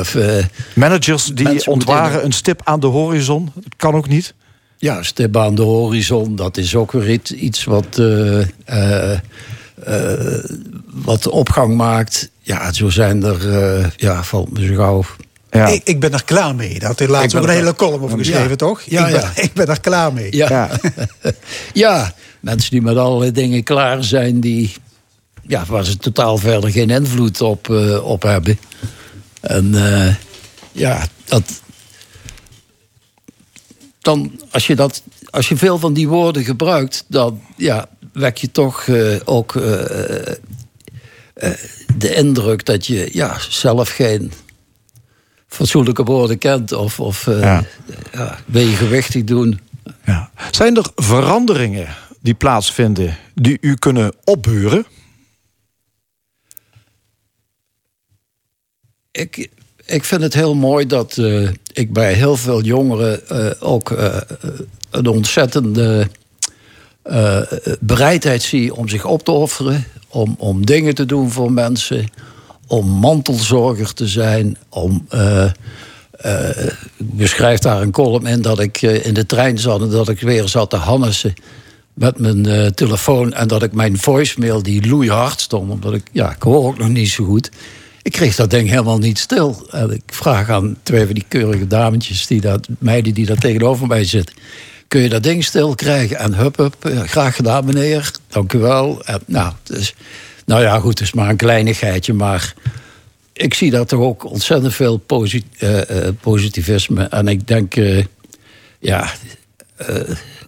of, 0.00 0.14
eh, 0.14 0.44
Managers 0.74 1.24
die 1.24 1.46
ontwaren 1.66 2.24
een 2.24 2.32
stip 2.32 2.60
aan 2.64 2.80
de 2.80 2.86
horizon. 2.86 3.50
Dat 3.54 3.74
kan 3.76 3.94
ook 3.94 4.08
niet. 4.08 4.34
ja, 4.78 5.02
stip 5.02 5.36
aan 5.36 5.54
de 5.54 5.62
horizon, 5.62 6.36
dat 6.36 6.56
is 6.56 6.74
ook 6.74 6.92
weer 6.92 7.20
iets, 7.34 7.64
wat, 7.64 7.98
eh, 8.64 9.18
wat 10.84 11.28
opgang 11.28 11.74
maakt. 11.76 12.30
Ja, 12.40 12.72
zo 12.72 12.88
zijn 12.88 13.22
er. 13.22 13.92
ja, 13.96 14.22
valt 14.22 14.50
me 14.52 14.66
zo 14.66 14.74
gauw. 14.74 15.04
Ja. 15.50 15.66
Ik, 15.66 15.80
ik 15.84 16.00
ben 16.00 16.12
er 16.12 16.24
klaar 16.24 16.54
mee. 16.54 16.78
Daar 16.78 16.88
had 16.88 16.98
hij 16.98 17.08
laatst 17.08 17.36
ook 17.36 17.42
een 17.42 17.48
hele 17.48 17.74
column 17.74 18.02
over 18.02 18.18
geschreven, 18.18 18.48
Ja. 18.48 18.56
toch? 18.56 18.82
Ja, 18.82 19.06
ik, 19.06 19.12
ben, 19.12 19.20
ja. 19.20 19.32
ik 19.42 19.52
ben 19.52 19.66
er 19.66 19.80
klaar 19.80 20.12
mee. 20.12 20.36
Ja. 20.36 20.48
Ja. 20.48 20.70
ja, 21.72 22.14
mensen 22.40 22.70
die 22.70 22.82
met 22.82 22.96
allerlei 22.96 23.32
dingen 23.32 23.62
klaar 23.62 24.04
zijn 24.04 24.40
die, 24.40 24.72
ja, 25.42 25.64
waar 25.68 25.84
ze 25.84 25.96
totaal 25.96 26.38
verder 26.38 26.70
geen 26.70 26.90
invloed 26.90 27.40
op, 27.40 27.70
eh, 27.70 28.04
op 28.04 28.22
hebben. 28.22 28.58
En 29.40 29.74
eh, 29.74 30.14
ja, 30.72 31.06
dat. 31.24 31.42
Dan, 34.00 34.40
als 34.50 34.66
je, 34.66 34.76
dat, 34.76 35.02
als 35.30 35.48
je 35.48 35.56
veel 35.56 35.78
van 35.78 35.92
die 35.92 36.08
woorden 36.08 36.44
gebruikt, 36.44 37.04
dan 37.08 37.42
ja, 37.56 37.88
wek 38.12 38.36
je 38.36 38.50
toch 38.50 38.86
eh, 38.86 39.16
ook 39.24 39.56
eh, 39.56 40.26
eh, 41.34 41.50
de 41.96 42.14
indruk 42.14 42.64
dat 42.66 42.86
je 42.86 43.08
ja, 43.12 43.36
zelf 43.48 43.88
geen 43.88 44.32
fatsoenlijke 45.50 46.02
woorden 46.04 46.38
kent. 46.38 46.72
Of, 46.72 47.00
of 47.00 47.26
eh, 47.26 47.40
Ja. 47.40 47.64
ja, 48.12 48.38
wil 48.46 48.66
je 48.66 48.74
gewichtig 48.74 49.24
doen. 49.24 49.60
Ja. 50.04 50.30
Zijn 50.50 50.76
er 50.76 50.86
veranderingen 50.94 51.88
die 52.20 52.34
plaatsvinden 52.34 53.16
die 53.34 53.58
u 53.60 53.74
kunnen 53.74 54.12
opburen? 54.24 54.86
Ik, 59.10 59.48
ik 59.86 60.04
vind 60.04 60.22
het 60.22 60.34
heel 60.34 60.54
mooi 60.54 60.86
dat 60.86 61.18
eh, 61.18 61.48
ik 61.72 61.92
bij 61.92 62.12
heel 62.12 62.36
veel 62.36 62.62
jongeren 62.62 63.28
eh, 63.28 63.50
ook 63.60 63.90
een 64.90 65.06
ontzettende 65.06 66.08
bereidheid 67.80 68.42
zie 68.42 68.74
om 68.74 68.88
zich 68.88 69.04
op 69.04 69.24
te 69.24 69.30
offeren, 69.30 69.84
om, 70.08 70.34
om 70.38 70.66
dingen 70.66 70.94
te 70.94 71.06
doen 71.06 71.30
voor 71.30 71.52
mensen, 71.52 72.08
om 72.70 72.88
mantelzorger 72.88 73.94
te 73.94 74.06
zijn, 74.08 74.56
om. 74.68 75.06
eh, 75.08 75.50
eh, 76.20 76.66
beschrijf 76.96 77.58
daar 77.58 77.82
een 77.82 77.90
column 77.90 78.26
in 78.26 78.42
dat 78.42 78.58
ik 78.60 78.82
eh, 78.82 79.06
in 79.06 79.14
de 79.14 79.26
trein 79.26 79.58
zat 79.58 79.80
en 79.80 79.90
dat 79.90 80.08
ik 80.08 80.20
weer 80.20 80.48
zat 80.48 80.70
te 80.70 80.76
hannissen 80.76 81.34
met 81.94 82.18
mijn 82.18 82.46
eh, 82.46 82.66
telefoon 82.66 83.32
en 83.32 83.48
dat 83.48 83.62
ik 83.62 83.72
mijn 83.72 83.98
voicemail 83.98 84.62
die 84.62 84.88
loeihard 84.88 85.40
stond, 85.40 85.70
omdat 85.70 85.94
ik, 85.94 86.02
ja, 86.12 86.30
ik 86.30 86.42
hoor 86.42 86.66
ook 86.66 86.78
nog 86.78 86.88
niet 86.88 87.08
zo 87.08 87.24
goed. 87.24 87.50
Ik 88.02 88.12
kreeg 88.12 88.36
dat 88.36 88.50
ding 88.50 88.68
helemaal 88.68 88.98
niet 88.98 89.18
stil. 89.18 89.66
En 89.70 89.90
ik 89.90 90.02
vraag 90.06 90.48
aan 90.48 90.76
twee 90.82 91.04
van 91.04 91.14
die 91.14 91.24
keurige 91.28 91.66
dametjes, 91.66 92.26
die 92.26 92.40
dat, 92.40 92.68
meiden 92.78 93.14
die 93.14 93.26
daar 93.26 93.38
tegenover 93.38 93.86
mij 93.86 94.04
zitten. 94.04 94.34
Kun 94.88 95.00
je 95.00 95.08
dat 95.08 95.22
ding 95.22 95.44
stil 95.44 95.74
krijgen? 95.74 96.18
En 96.18 96.34
hup, 96.34 96.56
hup, 96.56 96.84
eh, 96.84 97.00
graag 97.00 97.36
gedaan 97.36 97.64
meneer, 97.64 98.10
dank 98.28 98.52
u 98.52 98.58
wel. 98.58 99.02
Nou, 99.26 99.52
dus, 99.62 99.94
nou 100.50 100.62
ja, 100.62 100.78
goed, 100.78 100.98
het 100.98 101.00
is 101.00 101.12
maar 101.12 101.28
een 101.28 101.36
kleinigheidje, 101.36 102.12
maar 102.12 102.54
ik 103.32 103.54
zie 103.54 103.70
daar 103.70 103.86
toch 103.86 104.00
ook 104.00 104.24
ontzettend 104.24 104.74
veel 104.74 104.96
posi- 104.96 105.44
eh, 105.58 106.06
eh, 106.06 106.14
positivisme. 106.20 107.04
En 107.04 107.28
ik 107.28 107.46
denk, 107.46 107.76
eh, 107.76 108.04
ja, 108.78 109.12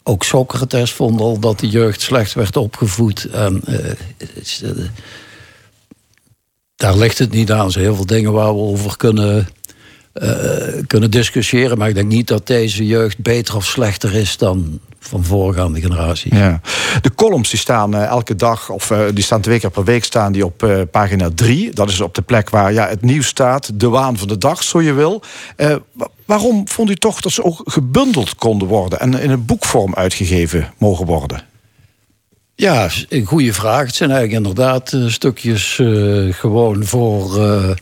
ook 0.02 0.24
Socrates 0.24 0.92
vond 0.92 1.20
al 1.20 1.38
dat 1.38 1.60
de 1.60 1.68
jeugd 1.68 2.00
slecht 2.00 2.32
werd 2.32 2.56
opgevoed. 2.56 3.24
En, 3.24 3.62
daar 6.76 6.96
ligt 6.96 7.18
het 7.18 7.30
niet 7.30 7.52
aan. 7.52 7.66
Er 7.66 7.72
zijn 7.72 7.84
heel 7.84 7.94
veel 7.94 8.06
dingen 8.06 8.32
waar 8.32 8.54
we 8.54 8.60
over 8.60 8.96
kunnen, 8.96 9.48
kunnen 10.86 11.10
discussiëren. 11.10 11.78
Maar 11.78 11.88
ik 11.88 11.94
denk 11.94 12.08
niet 12.08 12.28
dat 12.28 12.46
deze 12.46 12.86
jeugd 12.86 13.18
beter 13.18 13.56
of 13.56 13.64
slechter 13.64 14.14
is 14.14 14.36
dan 14.36 14.80
van 15.00 15.24
voorgaande 15.24 15.80
generaties. 15.80 16.32
Ja. 16.32 16.60
De 17.00 17.14
columns 17.14 17.50
die 17.50 17.58
staan 17.58 17.94
eh, 17.94 18.04
elke 18.04 18.34
dag, 18.36 18.68
of 18.70 18.90
eh, 18.90 19.00
die 19.14 19.24
staan 19.24 19.40
twee 19.40 19.60
keer 19.60 19.70
per 19.70 19.84
week, 19.84 20.04
staan 20.04 20.32
die 20.32 20.44
op 20.44 20.62
eh, 20.62 20.80
pagina 20.90 21.30
3. 21.34 21.70
Dat 21.72 21.88
is 21.88 22.00
op 22.00 22.14
de 22.14 22.22
plek 22.22 22.50
waar 22.50 22.72
ja, 22.72 22.88
het 22.88 23.02
nieuws 23.02 23.26
staat, 23.26 23.70
de 23.80 23.88
waan 23.88 24.16
van 24.18 24.28
de 24.28 24.38
dag, 24.38 24.62
zo 24.62 24.82
je 24.82 24.92
wil. 24.92 25.22
Eh, 25.56 25.76
wa- 25.92 26.08
waarom 26.24 26.68
vond 26.68 26.90
u 26.90 26.94
toch 26.96 27.20
dat 27.20 27.32
ze 27.32 27.44
ook 27.44 27.60
gebundeld 27.64 28.34
konden 28.34 28.68
worden 28.68 29.00
en 29.00 29.14
in 29.14 29.30
een 29.30 29.44
boekvorm 29.44 29.94
uitgegeven 29.94 30.72
mogen 30.78 31.06
worden? 31.06 31.42
Ja, 32.54 32.88
een 33.08 33.24
goede 33.24 33.52
vraag. 33.52 33.86
Het 33.86 33.94
zijn 33.94 34.10
eigenlijk 34.10 34.46
inderdaad 34.46 34.92
eh, 34.92 35.06
stukjes 35.06 35.78
eh, 35.78 36.32
gewoon 36.34 36.84
voor, 36.84 37.36
eh, 37.42 37.70
eh, 37.70 37.76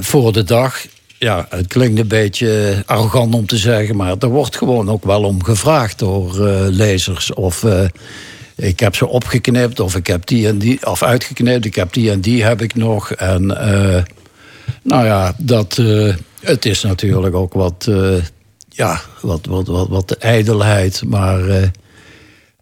voor 0.00 0.32
de 0.32 0.44
dag. 0.44 0.86
Ja, 1.18 1.46
het 1.50 1.66
klinkt 1.66 2.00
een 2.00 2.08
beetje 2.08 2.82
arrogant 2.86 3.34
om 3.34 3.46
te 3.46 3.56
zeggen, 3.56 3.96
maar 3.96 4.14
er 4.18 4.28
wordt 4.28 4.56
gewoon 4.56 4.90
ook 4.90 5.04
wel 5.04 5.22
om 5.24 5.44
gevraagd 5.44 5.98
door 5.98 6.46
eh, 6.48 6.66
lezers. 6.68 7.34
Of 7.34 7.64
eh, 7.64 7.84
ik 8.56 8.80
heb 8.80 8.94
ze 8.96 9.06
opgeknipt, 9.08 9.80
of 9.80 9.96
ik 9.96 10.06
heb 10.06 10.26
die 10.26 10.48
en 10.48 10.58
die, 10.58 10.86
of 10.86 11.02
uitgeknipt, 11.02 11.64
ik 11.64 11.74
heb 11.74 11.92
die 11.92 12.10
en 12.10 12.20
die 12.20 12.44
heb 12.44 12.62
ik 12.62 12.74
nog. 12.74 13.10
En 13.12 13.60
eh, 13.60 14.02
nou 14.82 15.04
ja, 15.04 15.34
dat, 15.38 15.78
eh, 15.78 16.14
het 16.40 16.64
is 16.64 16.82
natuurlijk 16.82 17.34
ook 17.34 17.52
wat, 17.52 17.86
eh, 17.88 18.14
ja, 18.68 19.00
wat, 19.20 19.46
wat, 19.46 19.66
wat, 19.66 19.88
wat 19.88 20.08
de 20.08 20.16
ijdelheid, 20.16 21.02
maar. 21.06 21.48
eh, 21.48 21.68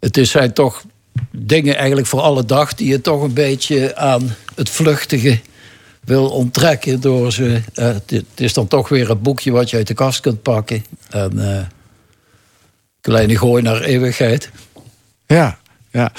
het 0.00 0.16
is, 0.16 0.30
zijn 0.30 0.52
toch 0.52 0.82
dingen 1.30 1.76
eigenlijk 1.76 2.06
voor 2.06 2.20
alle 2.20 2.44
dag 2.44 2.74
die 2.74 2.88
je 2.88 3.00
toch 3.00 3.22
een 3.22 3.32
beetje 3.32 3.96
aan 3.96 4.34
het 4.54 4.70
vluchtige 4.70 5.40
wil 6.06 6.28
onttrekken 6.28 7.00
door 7.00 7.32
ze. 7.32 7.62
eh, 7.74 7.86
het, 7.86 8.24
is 8.34 8.52
dan 8.52 8.66
toch 8.66 8.88
weer 8.88 9.10
een 9.10 9.22
boekje 9.22 9.50
wat 9.50 9.70
je 9.70 9.76
uit 9.76 9.86
de 9.86 9.94
kast 9.94 10.20
kunt 10.20 10.42
pakken. 10.42 10.84
En 11.10 11.56
eh, 11.56 11.64
kleine 13.00 13.38
gooi 13.38 13.62
naar 13.62 13.80
eeuwigheid. 13.80 14.50
Ja, 15.26 15.58
ja. 15.90 16.12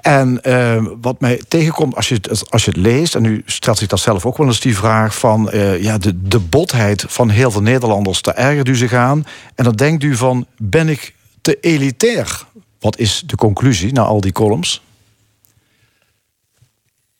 En 0.00 0.42
eh, 0.42 0.86
wat 1.00 1.20
mij 1.20 1.42
tegenkomt 1.48 1.96
als 1.96 2.08
je, 2.08 2.14
het, 2.14 2.50
als 2.50 2.64
je 2.64 2.70
het 2.70 2.80
leest, 2.80 3.14
en 3.14 3.24
u 3.24 3.42
stelt 3.46 3.78
zich 3.78 3.88
dat 3.88 4.00
zelf 4.00 4.26
ook 4.26 4.36
wel 4.36 4.46
eens 4.46 4.60
die 4.60 4.76
vraag 4.76 5.18
van 5.18 5.48
ja, 5.80 5.98
de, 5.98 6.22
de 6.22 6.38
botheid 6.38 7.04
van 7.08 7.28
heel 7.28 7.50
veel 7.50 7.62
Nederlanders, 7.62 8.22
daar 8.22 8.34
ergert 8.34 8.68
u 8.68 8.76
zich 8.76 8.92
aan. 8.92 9.24
En 9.54 9.64
dan 9.64 9.74
denkt 9.74 10.02
u 10.02 10.16
van, 10.16 10.46
ben 10.56 10.88
ik 10.88 11.14
te 11.40 11.58
elitair? 11.60 12.46
Wat 12.80 12.98
is 12.98 13.22
de 13.26 13.36
conclusie 13.36 13.92
na 13.92 14.02
al 14.02 14.20
die 14.20 14.32
columns? 14.32 14.82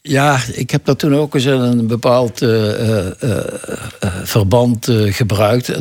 Ja, 0.03 0.41
ik 0.53 0.71
heb 0.71 0.85
dat 0.85 0.99
toen 0.99 1.15
ook 1.15 1.35
eens 1.35 1.45
een 1.45 1.87
bepaald 1.87 2.43
eh, 2.43 2.81
eh, 2.81 3.13
eh, 3.21 3.45
verband 4.25 4.89
gebruikt. 4.91 5.73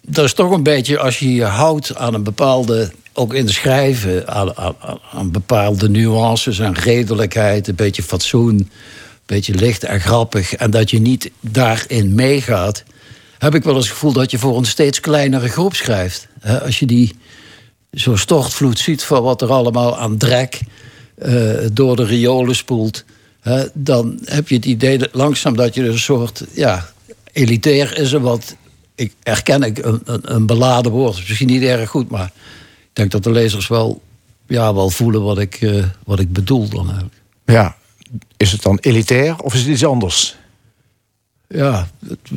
Dat 0.00 0.24
is 0.24 0.34
toch 0.34 0.50
een 0.50 0.62
beetje 0.62 0.98
als 0.98 1.18
je 1.18 1.34
je 1.34 1.44
houdt 1.44 1.96
aan 1.96 2.14
een 2.14 2.22
bepaalde, 2.22 2.92
ook 3.12 3.34
in 3.34 3.44
het 3.44 3.54
schrijven, 3.54 4.28
aan, 4.28 4.56
aan, 4.56 4.74
aan 5.12 5.30
bepaalde 5.30 5.88
nuances 5.88 6.58
en 6.58 6.74
redelijkheid, 6.74 7.68
een 7.68 7.74
beetje 7.74 8.02
fatsoen, 8.02 8.58
een 8.58 8.70
beetje 9.26 9.54
licht 9.54 9.84
en 9.84 10.00
grappig, 10.00 10.54
en 10.54 10.70
dat 10.70 10.90
je 10.90 11.00
niet 11.00 11.30
daarin 11.40 12.14
meegaat, 12.14 12.84
heb 13.38 13.54
ik 13.54 13.64
wel 13.64 13.74
eens 13.74 13.84
het 13.84 13.92
gevoel 13.92 14.12
dat 14.12 14.30
je 14.30 14.38
voor 14.38 14.58
een 14.58 14.64
steeds 14.64 15.00
kleinere 15.00 15.48
groep 15.48 15.74
schrijft. 15.74 16.28
Als 16.62 16.78
je 16.78 16.86
die 16.86 17.16
zo'n 17.90 18.18
stortvloed 18.18 18.78
ziet 18.78 19.04
van 19.04 19.22
wat 19.22 19.42
er 19.42 19.52
allemaal 19.52 19.98
aan 19.98 20.16
drek 20.16 20.60
door 21.72 21.96
de 21.96 22.04
riolen 22.04 22.56
spoelt, 22.56 23.04
dan 23.72 24.18
heb 24.24 24.48
je 24.48 24.54
het 24.54 24.64
idee 24.64 24.98
dat 24.98 25.08
langzaam 25.12 25.56
dat 25.56 25.74
je 25.74 25.82
dus 25.82 25.92
een 25.94 25.98
soort 25.98 26.44
ja, 26.52 26.88
elitair 27.32 27.98
is 27.98 28.12
een 28.12 28.22
wat 28.22 28.56
ik 28.94 29.12
erken 29.22 29.62
ik 29.62 29.78
een, 29.78 30.00
een, 30.04 30.34
een 30.34 30.46
beladen 30.46 30.92
woord, 30.92 31.14
is 31.16 31.26
misschien 31.28 31.48
niet 31.48 31.62
erg 31.62 31.90
goed, 31.90 32.10
maar 32.10 32.26
ik 32.80 32.90
denk 32.92 33.10
dat 33.10 33.22
de 33.22 33.30
lezers 33.30 33.68
wel 33.68 34.02
ja, 34.46 34.74
wel 34.74 34.90
voelen 34.90 35.22
wat 35.22 35.38
ik, 35.38 35.54
eh, 35.54 35.84
wat 36.04 36.20
ik 36.20 36.32
bedoel 36.32 36.68
dan 36.68 36.86
eigenlijk. 36.86 37.14
Ja, 37.44 37.76
is 38.36 38.52
het 38.52 38.62
dan 38.62 38.78
elitair 38.80 39.38
of 39.38 39.54
is 39.54 39.60
het 39.60 39.68
iets 39.68 39.84
anders? 39.84 40.36
Ja, 41.48 41.88
het- 42.08 42.30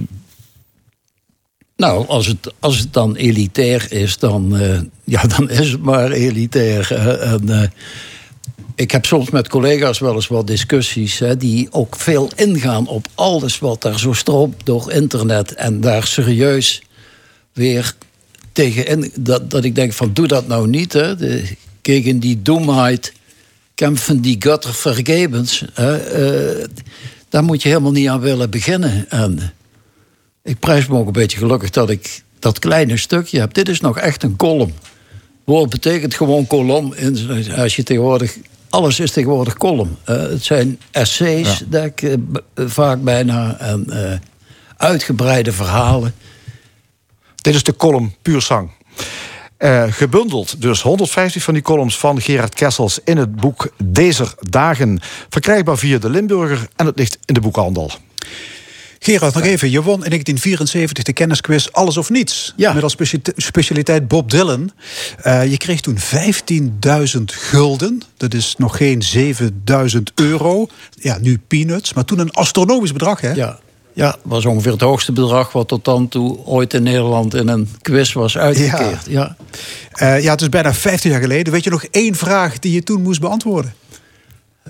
nou, 1.75 2.07
als 2.07 2.27
het, 2.27 2.53
als 2.59 2.79
het 2.79 2.93
dan 2.93 3.15
elitair 3.15 3.91
is, 3.91 4.17
dan, 4.17 4.57
eh, 4.57 4.79
ja, 5.03 5.21
dan 5.37 5.49
is 5.49 5.71
het 5.71 5.81
maar 5.81 6.11
elitair. 6.11 6.91
En, 7.21 7.49
eh, 7.61 7.69
ik 8.77 8.91
heb 8.91 9.05
soms 9.05 9.29
met 9.29 9.47
collega's 9.47 9.99
wel 9.99 10.15
eens 10.15 10.27
wat 10.27 10.47
discussies... 10.47 11.19
Hè, 11.19 11.37
die 11.37 11.67
ook 11.71 11.95
veel 11.95 12.29
ingaan 12.35 12.87
op 12.87 13.07
alles 13.15 13.59
wat 13.59 13.81
daar 13.81 13.99
zo 13.99 14.13
stroomt 14.13 14.65
door 14.65 14.91
internet... 14.91 15.53
en 15.53 15.81
daar 15.81 16.07
serieus 16.07 16.81
weer 17.53 17.95
tegen 18.51 18.85
in... 18.85 19.11
Dat, 19.15 19.51
dat 19.51 19.63
ik 19.63 19.75
denk 19.75 19.93
van, 19.93 20.13
doe 20.13 20.27
dat 20.27 20.47
nou 20.47 20.67
niet. 20.67 20.93
Hè. 20.93 21.15
Tegen 21.81 22.19
die 22.19 22.41
doemheid, 22.41 23.13
kämpfen 23.75 24.21
die 24.21 24.37
Götter 24.39 24.71
vergebens. 24.71 25.65
Hè. 25.73 25.97
Eh, 25.97 26.67
daar 27.29 27.43
moet 27.43 27.61
je 27.61 27.67
helemaal 27.67 27.91
niet 27.91 28.07
aan 28.07 28.19
willen 28.19 28.49
beginnen. 28.49 29.09
En 29.09 29.53
ik 30.43 30.59
prijs 30.59 30.87
me 30.87 30.97
ook 30.97 31.07
een 31.07 31.11
beetje 31.11 31.37
gelukkig 31.37 31.69
dat 31.69 31.89
ik 31.89 32.23
dat 32.39 32.59
kleine 32.59 32.97
stukje 32.97 33.39
heb. 33.39 33.53
Dit 33.53 33.69
is 33.69 33.79
nog 33.79 33.97
echt 33.97 34.23
een 34.23 34.35
kolom. 34.35 34.73
Woord 35.43 35.69
betekent 35.69 36.15
gewoon 36.15 36.47
kolom. 36.47 36.93
Als 37.55 37.75
je 37.75 37.83
tegenwoordig... 37.83 38.37
Alles 38.69 38.99
is 38.99 39.11
tegenwoordig 39.11 39.53
kolom. 39.53 39.97
Eh, 40.03 40.15
het 40.15 40.43
zijn 40.43 40.79
essays, 40.91 41.63
dat 41.67 41.83
ik, 41.83 42.01
eh, 42.01 42.13
eh, 42.13 42.19
vaak 42.55 43.01
bijna. 43.01 43.59
En 43.59 43.85
eh, 43.89 44.17
uitgebreide 44.77 45.51
verhalen. 45.51 46.13
Dit 47.35 47.55
is 47.55 47.63
de 47.63 47.75
column 47.75 48.15
Puur 48.21 48.41
Sang. 48.41 48.69
Gebundeld 49.89 50.61
dus 50.61 50.81
150 50.81 51.43
van 51.43 51.53
die 51.53 51.63
columns 51.63 51.97
van 51.97 52.21
Gerard 52.21 52.53
Kessels 52.53 52.99
in 53.03 53.17
het 53.17 53.35
boek 53.35 53.69
Deze 53.83 54.25
Dagen. 54.39 54.99
Verkrijgbaar 55.29 55.77
via 55.77 55.97
de 55.97 56.09
Limburger 56.09 56.67
en 56.75 56.85
het 56.85 56.97
ligt 56.97 57.17
in 57.25 57.33
de 57.33 57.41
boekhandel. 57.41 57.91
Gerard, 58.99 59.33
nog 59.33 59.43
even. 59.43 59.69
Je 59.69 59.81
won 59.81 60.03
in 60.03 60.09
1974 60.09 61.03
de 61.03 61.13
kennisquiz 61.13 61.67
Alles 61.71 61.97
of 61.97 62.09
Niets. 62.09 62.53
Ja. 62.55 62.73
Met 62.73 62.83
als 62.83 62.91
specia- 62.91 63.19
specialiteit 63.35 64.07
Bob 64.07 64.31
Dylan. 64.31 64.71
Eh, 65.21 65.45
je 65.51 65.57
kreeg 65.57 65.81
toen 65.81 65.97
15.000 65.99 67.23
gulden. 67.33 68.01
Dat 68.17 68.33
is 68.33 68.55
nog 68.57 68.77
geen 68.77 69.01
7.000 69.01 70.11
euro. 70.15 70.67
Ja, 70.99 71.17
nu 71.21 71.39
peanuts. 71.47 71.93
Maar 71.93 72.05
toen 72.05 72.19
een 72.19 72.31
astronomisch 72.31 72.91
bedrag, 72.91 73.21
hè? 73.21 73.31
Ja, 73.31 73.59
ja, 73.93 74.15
was 74.23 74.45
ongeveer 74.45 74.71
het 74.71 74.81
hoogste 74.81 75.11
bedrag... 75.11 75.51
wat 75.51 75.67
tot 75.67 75.85
dan 75.85 76.07
toe 76.07 76.37
ooit 76.45 76.73
in 76.73 76.83
Nederland 76.83 77.33
in 77.35 77.47
een 77.47 77.69
quiz 77.81 78.13
was 78.13 78.37
uitgekeerd. 78.37 79.05
Ja. 79.07 79.35
Eh, 79.91 80.23
ja, 80.23 80.31
het 80.31 80.41
is 80.41 80.49
bijna 80.49 80.73
50 80.73 81.11
jaar 81.11 81.21
geleden. 81.21 81.53
Weet 81.53 81.63
je 81.63 81.69
nog 81.69 81.83
één 81.83 82.15
vraag 82.15 82.59
die 82.59 82.73
je 82.73 82.83
toen 82.83 83.01
moest 83.01 83.19
beantwoorden? 83.19 83.73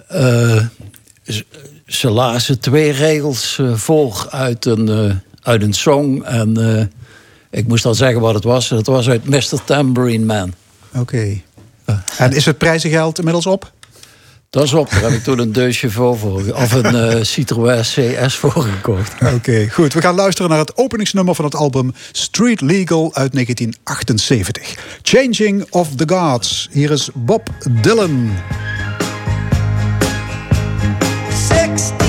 Eh, 0.08 0.62
ze- 1.88 1.98
ze 1.98 2.10
lazen 2.10 2.60
twee 2.60 2.92
regels 2.92 3.58
eh, 3.60 3.74
voor 3.76 4.28
uit 4.30 4.66
een, 4.66 4.88
eh, 4.90 5.16
uit 5.42 5.62
een 5.62 5.74
song. 5.74 6.22
En 6.24 6.78
eh, 6.78 6.86
ik 7.60 7.68
moest 7.68 7.86
al 7.86 7.94
zeggen 7.96 8.22
wat 8.22 8.34
het 8.34 8.44
was. 8.44 8.70
Het 8.70 8.88
was 8.88 9.10
uit 9.10 9.26
Mr. 9.30 9.64
Tambourine 9.66 10.26
Man. 10.26 10.54
Oké. 10.96 11.42
En 12.18 12.32
is 12.34 12.46
het 12.46 12.58
prijzengeld 12.58 13.18
inmiddels 13.18 13.46
op? 13.46 13.72
Dat 14.50 14.64
is 14.64 14.74
op. 14.74 14.90
Daar 14.90 15.02
heb 15.02 15.12
ik 15.12 15.24
toen 15.24 15.40
een 15.40 15.72
Chevaux 15.74 16.20
voor. 16.20 16.42
ge- 16.42 16.56
Of 16.56 16.72
een 16.72 17.26
Citroën 17.26 17.82
CS 17.82 18.36
voor 18.36 18.52
gekocht. 18.52 19.14
Oké, 19.34 19.70
goed. 19.70 19.94
We 19.94 20.02
gaan 20.02 20.16
luisteren 20.16 20.50
naar 20.50 20.60
het 20.60 20.78
openingsnummer 20.78 21.36
van 21.36 21.46
het 21.46 21.56
album 21.56 21.94
Street 22.12 22.62
Legal 22.62 23.16
uit 23.16 23.32
1978. 23.34 24.76
Changing 25.02 25.66
of 25.70 25.90
the 25.96 26.08
Gods. 26.16 26.68
Hier 26.72 26.92
is 26.92 27.10
Bob 27.14 27.50
Dylan. 27.82 28.32
16 31.78 32.07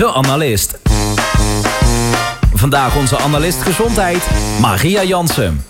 De 0.00 0.12
Analist. 0.12 0.78
Vandaag 2.54 2.96
onze 2.96 3.18
analist 3.18 3.62
gezondheid, 3.62 4.22
Maria 4.60 5.04
Jansen. 5.04 5.64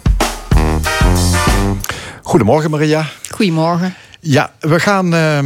Goedemorgen 2.22 2.70
Maria. 2.70 3.06
Goedemorgen. 3.30 3.94
Ja, 4.20 4.52
we 4.60 4.80
gaan 4.80 5.14
eh, 5.14 5.38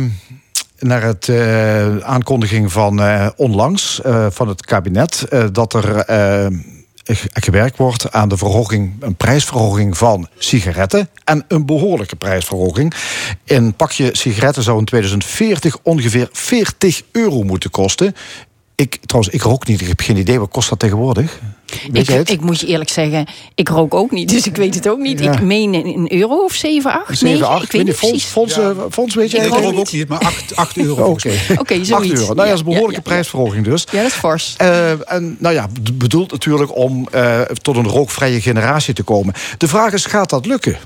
naar 0.78 1.02
het 1.02 1.28
eh, 1.28 1.96
aankondiging 1.96 2.72
van 2.72 3.00
eh, 3.02 3.28
onlangs 3.36 4.00
eh, 4.02 4.26
van 4.30 4.48
het 4.48 4.64
kabinet 4.66 5.22
eh, 5.30 5.44
dat 5.52 5.74
er 5.74 5.82
ge- 7.04 7.30
gewerkt 7.32 7.76
wordt 7.76 8.12
aan 8.12 8.28
de 8.28 8.36
verhoging, 8.36 8.92
een 9.00 9.14
prijsverhoging 9.14 9.98
van 9.98 10.28
sigaretten 10.38 11.08
en 11.24 11.44
een 11.48 11.66
behoorlijke 11.66 12.16
prijsverhoging. 12.16 12.94
Een 13.44 13.74
pakje 13.74 14.08
sigaretten 14.12 14.62
zou 14.62 14.78
in 14.78 14.84
2040 14.84 15.76
ongeveer 15.82 16.28
40 16.32 17.02
euro 17.12 17.42
moeten 17.42 17.70
kosten. 17.70 18.14
Ik, 18.76 18.98
trouwens, 19.06 19.34
ik 19.34 19.42
rook 19.42 19.66
niet. 19.66 19.80
Ik 19.80 19.86
heb 19.86 20.00
geen 20.00 20.16
idee. 20.16 20.38
Wat 20.38 20.50
kost 20.50 20.68
dat 20.68 20.78
tegenwoordig? 20.78 21.40
Weet 21.92 22.08
Ik, 22.08 22.28
ik 22.28 22.40
moet 22.40 22.60
je 22.60 22.66
eerlijk 22.66 22.90
zeggen, 22.90 23.26
ik 23.54 23.68
rook 23.68 23.94
ook 23.94 24.10
niet, 24.10 24.28
dus 24.28 24.46
ik 24.46 24.56
weet 24.56 24.74
het 24.74 24.88
ook 24.88 24.98
niet. 24.98 25.20
Ja. 25.20 25.32
Ik 25.32 25.40
meen 25.40 25.74
een 25.74 26.12
euro 26.12 26.44
of 26.44 26.54
7, 26.54 26.92
8, 26.92 27.18
7, 27.18 27.28
9, 27.28 27.48
8, 27.48 27.64
ik 27.64 27.72
weet 27.72 27.84
niet 27.84 27.94
Fons, 27.94 28.10
precies. 28.10 28.28
Fons, 28.28 28.56
eh, 28.56 29.16
weet 29.16 29.30
jij 29.30 29.44
Ik 29.46 29.52
rook 29.52 29.78
ook 29.78 29.92
niet, 29.92 30.08
maar 30.08 30.18
8, 30.18 30.56
8 30.56 30.76
euro 30.76 30.92
Oké, 30.92 31.02
volgens 31.02 31.24
mij. 31.24 31.58
Oké, 31.58 31.74
8 31.74 31.86
zoiets. 31.86 32.20
euro. 32.20 32.34
Nou 32.34 32.36
ja, 32.36 32.44
dat 32.44 32.52
is 32.54 32.58
een 32.58 32.64
behoorlijke 32.64 32.90
ja, 32.90 33.00
ja. 33.04 33.10
prijsverhoging 33.10 33.64
dus. 33.64 33.86
Ja, 33.90 34.02
dat 34.02 34.10
is 34.10 34.16
fors. 34.16 34.54
Eh, 34.56 35.12
en 35.12 35.36
nou 35.38 35.54
ja, 35.54 35.68
bedoeld 35.94 36.30
natuurlijk 36.30 36.76
om 36.76 37.08
eh, 37.10 37.40
tot 37.40 37.76
een 37.76 37.88
rookvrije 37.88 38.40
generatie 38.40 38.94
te 38.94 39.02
komen. 39.02 39.34
De 39.58 39.68
vraag 39.68 39.92
is, 39.92 40.04
gaat 40.04 40.30
dat 40.30 40.46
lukken? 40.46 40.76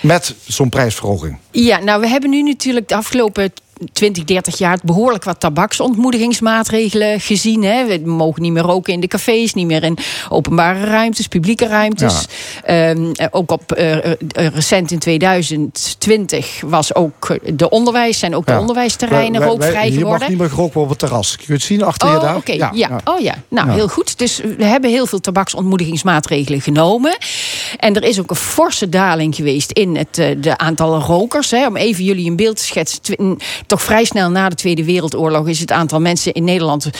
Met 0.00 0.34
zo'n 0.46 0.68
prijsverhoging? 0.68 1.38
Ja, 1.50 1.78
nou, 1.78 2.00
we 2.00 2.08
hebben 2.08 2.30
nu 2.30 2.42
natuurlijk 2.42 2.88
de 2.88 2.96
afgelopen 2.96 3.52
20, 3.92 4.24
30 4.24 4.58
jaar 4.58 4.78
behoorlijk 4.84 5.24
wat 5.24 5.40
tabaksontmoedigingsmaatregelen 5.40 7.20
gezien. 7.20 7.62
Hè. 7.64 7.86
We 7.86 8.00
mogen 8.10 8.42
niet 8.42 8.52
meer 8.52 8.62
roken 8.62 8.92
in 8.92 9.00
de 9.00 9.06
cafés, 9.06 9.54
niet 9.54 9.66
meer 9.66 9.82
in 9.84 9.98
openbare 10.28 10.84
ruimtes, 10.84 11.26
publieke 11.26 11.66
ruimtes. 11.66 12.26
Ehm, 12.64 13.10
eh, 13.12 13.26
ook 13.30 13.50
op 13.50 13.72
eh, 13.72 13.96
eh, 13.96 14.14
recent 14.32 14.90
in 14.90 14.98
2020 14.98 16.60
was 16.66 16.94
ook 16.94 17.38
de 17.54 17.70
onderwijs, 17.70 18.18
zijn 18.18 18.34
ook 18.36 18.46
de 18.46 18.52
Ja. 18.52 18.60
onderwijsterreinen 18.60 19.40
Wij- 19.40 19.40
wij- 19.40 19.48
rookvrij 19.48 19.82
Hier 19.88 19.92
geworden. 19.98 20.18
mag 20.20 20.28
niet 20.28 20.38
meer 20.38 20.48
worden 20.54 20.82
op 20.82 20.88
het 20.88 20.98
terras. 20.98 21.36
Kun 21.36 21.44
je 21.46 21.52
het 21.52 21.62
zien 21.62 21.82
achter 21.82 22.08
je 22.08 22.14
Oh, 22.16 22.20
daar? 22.22 22.36
oké. 22.36 22.52
Ja, 22.52 23.00
Oh 23.04 23.20
ja. 23.20 23.34
Nou, 23.48 23.68
Ja. 23.68 23.74
heel 23.74 23.88
goed. 23.88 24.18
Dus 24.18 24.40
we 24.56 24.64
hebben 24.64 24.90
heel 24.90 25.06
veel 25.06 25.20
tabaksontmoedigingsmaatregelen 25.20 26.60
genomen. 26.60 27.16
En 27.76 27.94
er 27.94 28.04
is 28.04 28.20
ook 28.20 28.30
een 28.30 28.36
forse 28.36 28.88
daling 28.88 29.34
geweest 29.34 29.70
in 29.70 29.96
het 29.96 30.14
de 30.14 30.58
aantal 30.58 30.98
rokers. 31.00 31.50
Hè. 31.50 31.66
Om 31.66 31.76
even 31.76 32.04
jullie 32.04 32.30
een 32.30 32.36
beeld 32.36 32.56
te 32.56 32.64
schetsen. 32.64 33.36
Toch 33.68 33.82
vrij 33.82 34.04
snel 34.04 34.30
na 34.30 34.48
de 34.48 34.54
Tweede 34.54 34.84
Wereldoorlog 34.84 35.48
is 35.48 35.60
het 35.60 35.72
aantal 35.72 36.00
mensen 36.00 36.32
in 36.32 36.44
Nederland, 36.44 36.90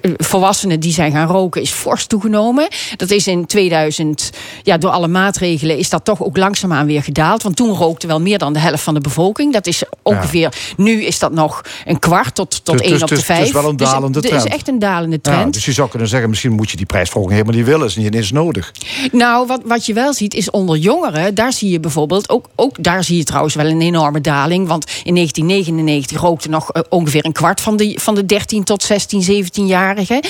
eh, 0.00 0.10
volwassenen 0.16 0.80
die 0.80 0.92
zijn 0.92 1.12
gaan 1.12 1.26
roken, 1.26 1.62
is 1.62 1.70
fors 1.70 2.06
toegenomen. 2.06 2.68
Dat 2.96 3.10
is 3.10 3.26
in 3.26 3.46
2000, 3.46 4.30
ja, 4.62 4.78
door 4.78 4.90
alle 4.90 5.08
maatregelen, 5.08 5.78
is 5.78 5.88
dat 5.88 6.04
toch 6.04 6.22
ook 6.22 6.36
langzaamaan 6.36 6.86
weer 6.86 7.02
gedaald. 7.02 7.42
Want 7.42 7.56
toen 7.56 7.70
rookte 7.74 8.06
wel 8.06 8.20
meer 8.20 8.38
dan 8.38 8.52
de 8.52 8.58
helft 8.58 8.82
van 8.82 8.94
de 8.94 9.00
bevolking. 9.00 9.52
Dat 9.52 9.66
is 9.66 9.82
ongeveer, 10.02 10.52
nu 10.76 11.04
is 11.04 11.18
dat 11.18 11.32
nog 11.32 11.62
een 11.84 11.98
kwart 11.98 12.34
tot, 12.34 12.64
tot 12.64 12.78
Dus- 12.78 12.80
één 12.86 12.92
dus- 12.92 13.02
op 13.02 13.08
de 13.08 13.14
dus- 13.14 13.26
het 13.26 13.36
is 13.36 13.42
vijf. 13.42 13.52
wel 13.62 13.70
een 13.70 13.76
Dus 13.76 13.90
dalende 13.90 14.18
het 14.18 14.30
is 14.30 14.30
trend. 14.42 14.54
echt 14.54 14.68
een 14.68 14.78
dalende 14.78 15.18
Ja, 15.22 15.32
trend. 15.32 15.52
dus 15.54 15.64
je 15.64 15.72
zou 15.72 15.88
kunnen 15.88 16.08
zeggen, 16.08 16.28
misschien 16.28 16.52
moet 16.52 16.70
je 16.70 16.76
die 16.76 16.86
prijsverhoging 16.86 17.32
helemaal 17.36 17.56
niet 17.56 17.66
willen. 17.66 17.86
is 17.86 17.96
niet 17.96 18.14
eens 18.14 18.32
nodig. 18.32 18.72
Nou, 19.12 19.46
wat, 19.46 19.60
wat 19.64 19.86
je 19.86 19.92
wel 19.92 20.12
ziet 20.12 20.34
is 20.34 20.50
onder 20.50 20.76
jongeren, 20.76 21.34
daar 21.34 21.52
zie 21.52 21.70
je 21.70 21.80
bijvoorbeeld 21.80 22.28
ook, 22.28 22.46
ook 22.54 22.82
daar 22.82 23.04
zie 23.04 23.16
je 23.16 23.24
trouwens 23.24 23.54
wel 23.54 23.66
een 23.66 23.80
enorme 23.80 24.20
daling. 24.20 24.66
Want 24.68 24.84
in 25.04 25.14
1999 25.14 26.17
rookte 26.18 26.48
nog 26.48 26.70
eh, 26.72 26.82
ongeveer 26.88 27.24
een 27.24 27.32
kwart 27.32 27.60
van 27.60 27.76
de, 27.76 27.96
van 28.00 28.14
de 28.14 28.26
13 28.26 28.64
tot 28.64 28.82
16, 28.82 29.44
17-jarigen. 29.44 30.20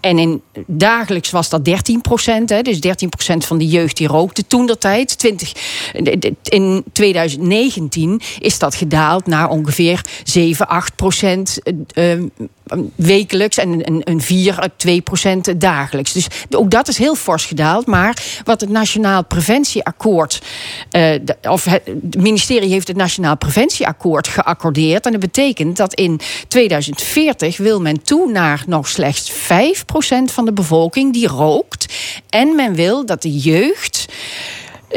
En 0.00 0.18
in 0.18 0.42
dagelijks 0.66 1.30
was 1.30 1.48
dat 1.48 1.64
13 1.64 2.00
procent. 2.00 2.64
Dus 2.64 2.80
13 2.80 3.08
procent 3.08 3.44
van 3.46 3.58
de 3.58 3.66
jeugd 3.66 3.96
die 3.96 4.06
rookte 4.06 4.46
toen 4.46 4.66
dat 4.66 4.80
tijd. 4.80 5.18
20, 5.18 5.52
de- 6.02 6.18
de- 6.18 6.34
in 6.42 6.84
2019 6.92 8.20
is 8.38 8.58
dat 8.58 8.74
gedaald 8.74 9.26
naar 9.26 9.48
ongeveer 9.48 10.00
7, 10.24 10.68
8 10.68 10.96
procent. 10.96 11.58
eh, 11.94 12.12
eh, 12.12 12.18
wekelijks 12.94 13.56
en 13.56 13.86
een, 13.88 14.00
een 14.04 14.20
4 14.20 14.58
à 14.62 14.66
2 14.76 15.00
procent 15.00 15.60
dagelijks. 15.60 16.12
Dus 16.12 16.26
ook 16.50 16.70
dat 16.70 16.88
is 16.88 16.98
heel 16.98 17.14
fors 17.14 17.44
gedaald. 17.44 17.86
Maar 17.86 18.22
wat 18.44 18.60
het 18.60 18.70
Nationaal 18.70 19.24
Preventieakkoord... 19.24 20.42
eh, 20.90 21.14
of 21.48 21.64
het, 21.64 21.82
het 21.86 22.16
ministerie 22.22 22.70
heeft 22.70 22.88
het 22.88 22.96
Nationaal 22.96 23.36
Preventieakkoord 23.36 24.28
geaccordeerd. 24.28 25.06
En 25.06 25.12
dat 25.12 25.20
betekent 25.32 25.76
dat 25.76 25.94
in 25.94 26.20
2040 26.48 27.56
wil 27.56 27.80
men 27.80 28.02
toe 28.02 28.30
naar 28.30 28.64
nog 28.66 28.88
slechts 28.88 29.30
5 29.30 29.84
procent 29.84 30.32
van 30.32 30.44
de 30.44 30.52
bevolking 30.52 31.12
die 31.12 31.28
rookt. 31.28 31.94
En 32.28 32.54
men 32.54 32.74
wil 32.74 33.06
dat 33.06 33.22
de 33.22 33.38
jeugd 33.38 34.06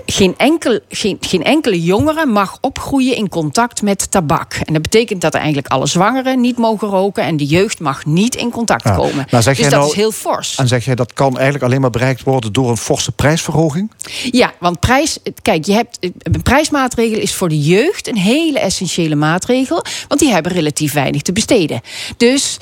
geen, 0.05 0.33
enkel, 0.37 0.79
geen, 0.89 1.17
geen 1.19 1.43
enkele 1.43 1.83
jongere 1.83 2.25
mag 2.25 2.57
opgroeien 2.61 3.15
in 3.15 3.29
contact 3.29 3.81
met 3.81 4.11
tabak. 4.11 4.53
En 4.53 4.73
dat 4.73 4.81
betekent 4.81 5.21
dat 5.21 5.33
er 5.33 5.39
eigenlijk 5.39 5.73
alle 5.73 5.87
zwangeren 5.87 6.41
niet 6.41 6.57
mogen 6.57 6.87
roken... 6.87 7.23
en 7.23 7.37
de 7.37 7.45
jeugd 7.45 7.79
mag 7.79 8.05
niet 8.05 8.35
in 8.35 8.49
contact 8.49 8.83
Ja. 8.83 8.95
komen. 8.95 9.27
Maar 9.31 9.43
zeg 9.43 9.55
dus 9.55 9.65
dat 9.65 9.73
nou- 9.73 9.89
is 9.89 9.95
heel 9.95 10.11
fors. 10.11 10.55
En 10.55 10.67
zeg 10.67 10.85
jij, 10.85 10.95
dat 10.95 11.13
kan 11.13 11.33
eigenlijk 11.33 11.63
alleen 11.63 11.81
maar 11.81 11.89
bereikt 11.89 12.23
worden 12.23 12.53
door 12.53 12.69
een 12.69 12.77
forse 12.77 13.11
prijsverhoging? 13.11 13.91
Ja, 14.31 14.53
want 14.59 14.79
prijs, 14.79 15.17
kijk, 15.41 15.65
je 15.65 15.73
hebt, 15.73 15.97
een 16.19 16.41
prijsmaatregel 16.43 17.19
is 17.19 17.33
voor 17.33 17.49
de 17.49 17.59
jeugd 17.59 18.07
een 18.07 18.17
hele 18.17 18.59
essentiële 18.59 19.15
maatregel. 19.15 19.83
Want 20.07 20.19
die 20.19 20.31
hebben 20.31 20.51
relatief 20.51 20.93
weinig 20.93 21.21
te 21.21 21.31
besteden. 21.33 21.81
Dus 22.17 22.57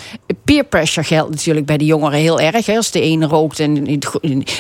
peer 0.54 0.64
pressure 0.64 1.08
geldt 1.08 1.30
natuurlijk 1.32 1.66
bij 1.66 1.78
de 1.78 1.86
jongeren 1.86 2.20
heel 2.20 2.40
erg. 2.40 2.66
Hè. 2.66 2.76
Als 2.76 2.92
de 2.92 3.02
ene 3.02 3.26
rookt 3.26 3.60
en 3.60 3.74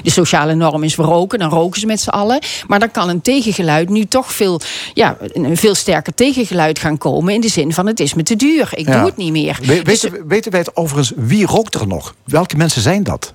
de 0.03 0.09
sociale 0.09 0.55
norm 0.55 0.83
is 0.83 0.95
we 0.95 1.03
roken, 1.03 1.39
dan 1.39 1.49
roken 1.49 1.79
ze 1.79 1.85
met 1.85 1.99
z'n 2.01 2.09
allen. 2.09 2.39
Maar 2.67 2.79
dan 2.79 2.91
kan 2.91 3.09
een 3.09 3.21
tegengeluid 3.21 3.89
nu 3.89 4.05
toch 4.05 4.31
veel, 4.33 4.59
ja, 4.93 5.17
een 5.33 5.57
veel 5.57 5.75
sterker 5.75 6.13
tegengeluid 6.13 6.79
gaan 6.79 6.97
komen. 6.97 7.33
In 7.33 7.41
de 7.41 7.47
zin 7.49 7.73
van 7.73 7.87
het 7.87 7.99
is 7.99 8.13
me 8.13 8.23
te 8.23 8.35
duur. 8.35 8.69
Ik 8.73 8.87
Ja. 8.87 8.97
doe 8.97 9.05
het 9.05 9.17
niet 9.17 9.31
meer. 9.31 9.57
We- 9.61 9.65
Dus- 9.83 10.01
weten, 10.01 10.27
weten 10.27 10.51
wij 10.51 10.59
het 10.59 10.75
overigens, 10.75 11.11
wie 11.15 11.45
rookt 11.45 11.75
er 11.75 11.87
nog? 11.87 12.15
Welke 12.25 12.57
mensen 12.57 12.81
zijn 12.81 13.03
dat? 13.03 13.33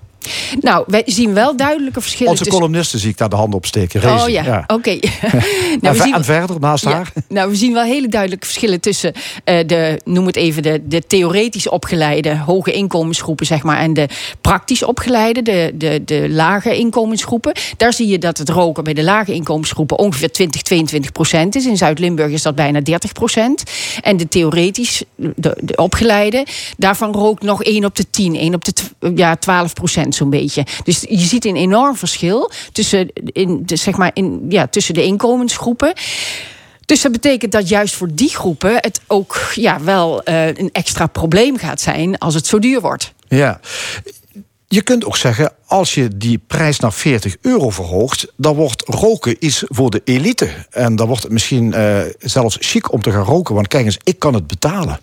Nou, 0.60 0.84
wij 0.86 1.02
zien 1.06 1.34
wel 1.34 1.56
duidelijke 1.56 2.00
verschillen 2.00 2.30
Onze 2.30 2.42
tussen... 2.44 2.60
columnisten 2.60 2.98
zie 2.98 3.10
ik 3.10 3.18
daar 3.18 3.28
de 3.28 3.36
handen 3.36 3.56
op 3.56 3.66
steken. 3.66 4.12
Oh 4.12 4.28
ja, 4.28 4.64
oké. 4.66 4.90
nou, 5.80 5.96
en, 5.96 6.02
zien- 6.02 6.14
en 6.14 6.24
verder, 6.24 6.60
naast 6.60 6.84
Ja, 6.84 6.90
haar? 6.90 7.12
nou, 7.28 7.50
we 7.50 7.56
zien 7.56 7.72
wel 7.72 7.84
hele 7.84 8.08
duidelijke 8.08 8.46
verschillen 8.46 8.80
tussen 8.80 9.12
eh, 9.44 9.66
de, 9.66 10.00
noem 10.04 10.26
het 10.26 10.36
even, 10.36 10.62
de, 10.62 10.82
de 10.84 11.02
theoretisch 11.06 11.68
opgeleide 11.68 12.36
hoge 12.36 12.72
inkomensgroepen, 12.72 13.46
zeg 13.46 13.62
maar, 13.62 13.78
en 13.78 13.94
de 13.94 14.08
praktisch 14.40 14.82
opgeleide, 14.82 15.42
de, 15.42 15.72
de, 15.74 16.02
de 16.04 16.28
lage 16.28 16.76
inkomensgroepen. 16.76 17.52
Daar 17.76 17.92
zie 17.92 18.06
je 18.06 18.18
dat 18.18 18.38
het 18.38 18.48
roken 18.48 18.84
bij 18.84 18.94
de 18.94 19.02
lage 19.02 19.32
inkomensgroepen 19.34 19.98
ongeveer 19.98 20.32
20, 20.32 20.62
22 20.62 21.12
procent 21.12 21.54
is. 21.54 21.66
In 21.66 21.76
Zuid-Limburg 21.76 22.32
is 22.32 22.42
dat 22.42 22.54
bijna 22.54 22.80
30 22.80 23.12
procent. 23.12 23.62
En 24.02 24.16
de 24.16 24.28
theoretisch, 24.28 25.02
de, 25.16 25.58
de 25.62 25.76
opgeleide, 25.76 26.46
daarvan 26.76 27.12
rookt 27.12 27.42
nog 27.42 27.62
1 27.62 27.84
op 27.84 27.96
de 27.96 28.10
10, 28.10 28.36
1 28.36 28.54
op 28.54 28.64
de 28.64 28.72
ja, 29.14 29.36
12 29.36 29.72
procent 29.72 30.14
zo'n 30.16 30.30
beetje. 30.30 30.66
Dus 30.84 31.04
je 31.08 31.18
ziet 31.18 31.44
een 31.44 31.56
enorm 31.56 31.96
verschil 31.96 32.50
tussen, 32.72 33.10
in, 33.32 33.62
zeg 33.64 33.96
maar 33.96 34.10
in, 34.14 34.46
ja, 34.48 34.66
tussen 34.66 34.94
de 34.94 35.04
inkomensgroepen. 35.04 35.92
Dus 36.86 37.02
dat 37.02 37.12
betekent 37.12 37.52
dat 37.52 37.68
juist 37.68 37.94
voor 37.94 38.08
die 38.12 38.28
groepen 38.28 38.74
het 38.74 39.00
ook 39.06 39.50
ja, 39.54 39.80
wel 39.80 40.22
eh, 40.22 40.46
een 40.46 40.70
extra 40.72 41.06
probleem 41.06 41.56
gaat 41.56 41.80
zijn 41.80 42.18
als 42.18 42.34
het 42.34 42.46
zo 42.46 42.58
duur 42.58 42.80
wordt. 42.80 43.12
Ja. 43.28 43.60
Je 44.68 44.82
kunt 44.82 45.04
ook 45.04 45.16
zeggen, 45.16 45.52
als 45.66 45.94
je 45.94 46.16
die 46.16 46.38
prijs 46.46 46.78
naar 46.78 46.92
40 46.92 47.36
euro 47.40 47.70
verhoogt... 47.70 48.32
dan 48.36 48.54
wordt 48.54 48.82
roken 48.86 49.36
iets 49.38 49.64
voor 49.66 49.90
de 49.90 50.00
elite. 50.04 50.50
En 50.70 50.96
dan 50.96 51.06
wordt 51.06 51.22
het 51.22 51.32
misschien 51.32 51.72
eh, 51.72 52.00
zelfs 52.18 52.56
chic 52.60 52.92
om 52.92 53.02
te 53.02 53.10
gaan 53.10 53.24
roken. 53.24 53.54
Want 53.54 53.68
kijk 53.68 53.84
eens, 53.84 53.98
ik 54.04 54.18
kan 54.18 54.34
het 54.34 54.46
betalen. 54.46 55.00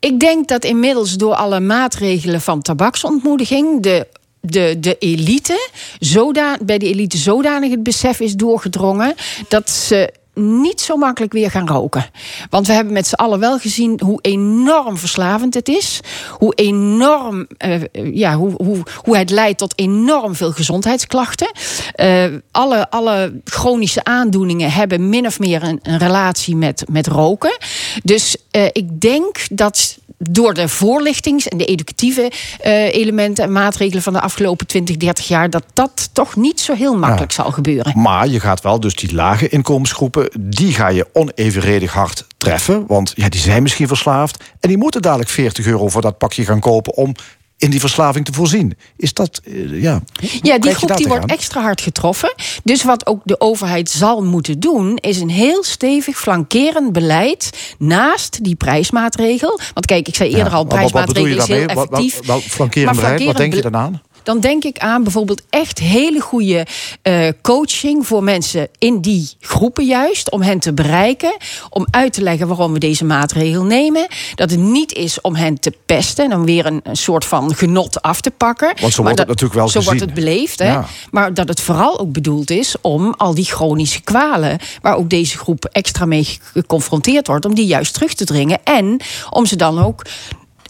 Ik 0.00 0.20
denk 0.20 0.48
dat 0.48 0.64
inmiddels 0.64 1.16
door 1.16 1.34
alle 1.34 1.60
maatregelen 1.60 2.40
van 2.40 2.62
tabaksontmoediging 2.62 3.82
de 3.82 4.06
de, 4.40 4.76
de 4.80 4.96
elite, 4.98 5.68
zoda, 5.98 6.58
bij 6.62 6.78
de 6.78 6.86
elite 6.86 7.16
zodanig 7.16 7.70
het 7.70 7.82
besef 7.82 8.20
is 8.20 8.34
doorgedrongen 8.34 9.14
dat 9.48 9.70
ze 9.70 10.12
niet 10.38 10.80
zo 10.80 10.96
makkelijk 10.96 11.32
weer 11.32 11.50
gaan 11.50 11.68
roken. 11.68 12.06
Want 12.50 12.66
we 12.66 12.72
hebben 12.72 12.92
met 12.92 13.06
z'n 13.06 13.14
allen 13.14 13.38
wel 13.38 13.58
gezien 13.58 14.00
hoe 14.04 14.18
enorm 14.20 14.96
verslavend 14.96 15.54
het 15.54 15.68
is. 15.68 16.00
Hoe 16.30 16.54
enorm, 16.54 17.46
eh, 17.56 17.80
ja, 18.12 18.34
hoe, 18.34 18.52
hoe, 18.56 18.82
hoe 19.04 19.16
het 19.16 19.30
leidt 19.30 19.58
tot 19.58 19.78
enorm 19.78 20.34
veel 20.34 20.52
gezondheidsklachten. 20.52 21.50
Eh, 21.94 22.24
alle, 22.50 22.90
alle 22.90 23.40
chronische 23.44 24.04
aandoeningen 24.04 24.70
hebben 24.70 25.08
min 25.08 25.26
of 25.26 25.38
meer 25.38 25.62
een, 25.62 25.78
een 25.82 25.98
relatie 25.98 26.56
met, 26.56 26.84
met 26.90 27.06
roken. 27.06 27.56
Dus 28.02 28.36
eh, 28.58 28.64
ik 28.72 29.00
denk 29.00 29.36
dat 29.50 29.98
door 30.18 30.54
de 30.54 30.68
voorlichtings- 30.68 31.48
en 31.48 31.58
de 31.58 31.64
educatieve 31.64 32.32
eh, 32.60 32.94
elementen 32.94 33.44
en 33.44 33.52
maatregelen 33.52 34.02
van 34.02 34.12
de 34.12 34.20
afgelopen 34.20 34.66
20, 34.66 34.96
30 34.96 35.28
jaar, 35.28 35.50
dat 35.50 35.64
dat 35.72 36.10
toch 36.12 36.36
niet 36.36 36.60
zo 36.60 36.74
heel 36.74 36.96
makkelijk 36.96 37.32
zal 37.32 37.50
gebeuren. 37.50 38.00
Maar 38.00 38.28
je 38.28 38.40
gaat 38.40 38.60
wel 38.60 38.80
dus 38.80 38.94
die 38.94 39.14
lage 39.14 39.48
inkomensgroepen... 39.48 40.30
die 40.40 40.72
ga 40.72 40.88
je 40.88 41.06
onevenredig 41.12 41.92
hard 41.92 42.26
treffen. 42.36 42.86
Want 42.86 43.12
ja, 43.14 43.28
die 43.28 43.40
zijn 43.40 43.62
misschien 43.62 43.88
verslaafd. 43.88 44.44
En 44.60 44.68
die 44.68 44.78
moeten 44.78 45.02
dadelijk 45.02 45.30
40 45.30 45.66
euro 45.66 45.88
voor 45.88 46.02
dat 46.02 46.18
pakje 46.18 46.44
gaan 46.44 46.60
kopen... 46.60 46.94
om 46.96 47.14
in 47.58 47.70
die 47.70 47.80
verslaving 47.80 48.24
te 48.24 48.32
voorzien. 48.32 48.76
Is 48.96 49.12
dat, 49.14 49.40
eh, 49.44 49.82
ja... 49.82 50.02
Ja, 50.42 50.58
die 50.58 50.74
groep 50.74 50.96
die 50.96 51.06
wordt 51.06 51.24
gaan? 51.24 51.36
extra 51.36 51.60
hard 51.62 51.80
getroffen. 51.80 52.34
Dus 52.64 52.82
wat 52.84 53.06
ook 53.06 53.20
de 53.24 53.40
overheid 53.40 53.90
zal 53.90 54.24
moeten 54.24 54.60
doen, 54.60 54.96
is 54.96 55.20
een 55.20 55.30
heel 55.30 55.64
stevig 55.64 56.18
flankerend 56.18 56.92
beleid 56.92 57.74
naast 57.78 58.44
die 58.44 58.54
prijsmaatregel. 58.54 59.60
Want 59.74 59.86
kijk, 59.86 60.08
ik 60.08 60.14
zei 60.14 60.28
eerder 60.30 60.52
Ja, 60.52 60.58
al, 60.58 60.64
prijsmaatregel 60.64 61.36
is 61.36 61.46
heel? 61.46 61.66
Wat- 61.66 61.70
effectief. 61.70 62.16
wat- 62.16 62.26
wat 62.26 62.42
flankerend 62.42 62.94
Maar 62.94 63.04
beleid, 63.04 63.24
wat 63.24 63.36
denk 63.36 63.54
je 63.54 63.60
flankerend 63.60 64.00
dan 64.28 64.40
denk 64.40 64.64
ik 64.64 64.78
aan 64.78 65.02
bijvoorbeeld 65.02 65.42
echt 65.50 65.78
hele 65.78 66.20
goede 66.20 66.66
eh, 67.02 67.28
coaching 67.42 68.06
voor 68.06 68.22
mensen 68.22 68.68
in 68.78 69.00
die 69.00 69.30
groepen 69.40 69.84
juist. 69.86 70.30
Om 70.30 70.42
hen 70.42 70.58
te 70.58 70.72
bereiken. 70.72 71.36
Om 71.70 71.86
uit 71.90 72.12
te 72.12 72.22
leggen 72.22 72.48
waarom 72.48 72.72
we 72.72 72.78
deze 72.78 73.04
maatregel 73.04 73.64
nemen. 73.64 74.06
Dat 74.34 74.50
het 74.50 74.58
niet 74.58 74.92
is 74.92 75.20
om 75.20 75.34
hen 75.34 75.60
te 75.60 75.72
pesten. 75.86 76.24
En 76.24 76.34
om 76.34 76.44
weer 76.44 76.66
een, 76.66 76.80
een 76.82 76.96
soort 76.96 77.24
van 77.24 77.54
genot 77.54 78.02
af 78.02 78.20
te 78.20 78.30
pakken. 78.30 78.74
Want 78.80 78.92
zo 78.92 79.02
wordt 79.02 79.18
het 79.18 79.28
natuurlijk 79.28 79.54
wel 79.60 79.68
Zo 79.68 79.80
gezien. 79.80 79.84
wordt 79.98 80.00
het 80.00 80.24
beleefd. 80.24 80.58
Hè? 80.58 80.72
Ja. 80.72 80.86
Maar 81.10 81.34
dat 81.34 81.48
het 81.48 81.60
vooral 81.60 81.98
ook 81.98 82.12
bedoeld 82.12 82.50
is 82.50 82.74
om 82.80 83.14
al 83.16 83.34
die 83.34 83.44
chronische 83.44 84.00
kwalen. 84.00 84.58
waar 84.82 84.96
ook 84.96 85.10
deze 85.10 85.38
groep 85.38 85.64
extra 85.64 86.04
mee 86.04 86.38
geconfronteerd 86.52 87.26
wordt. 87.26 87.44
om 87.44 87.54
die 87.54 87.66
juist 87.66 87.94
terug 87.94 88.14
te 88.14 88.24
dringen. 88.24 88.58
En 88.64 89.00
om 89.30 89.46
ze 89.46 89.56
dan 89.56 89.84
ook 89.84 90.02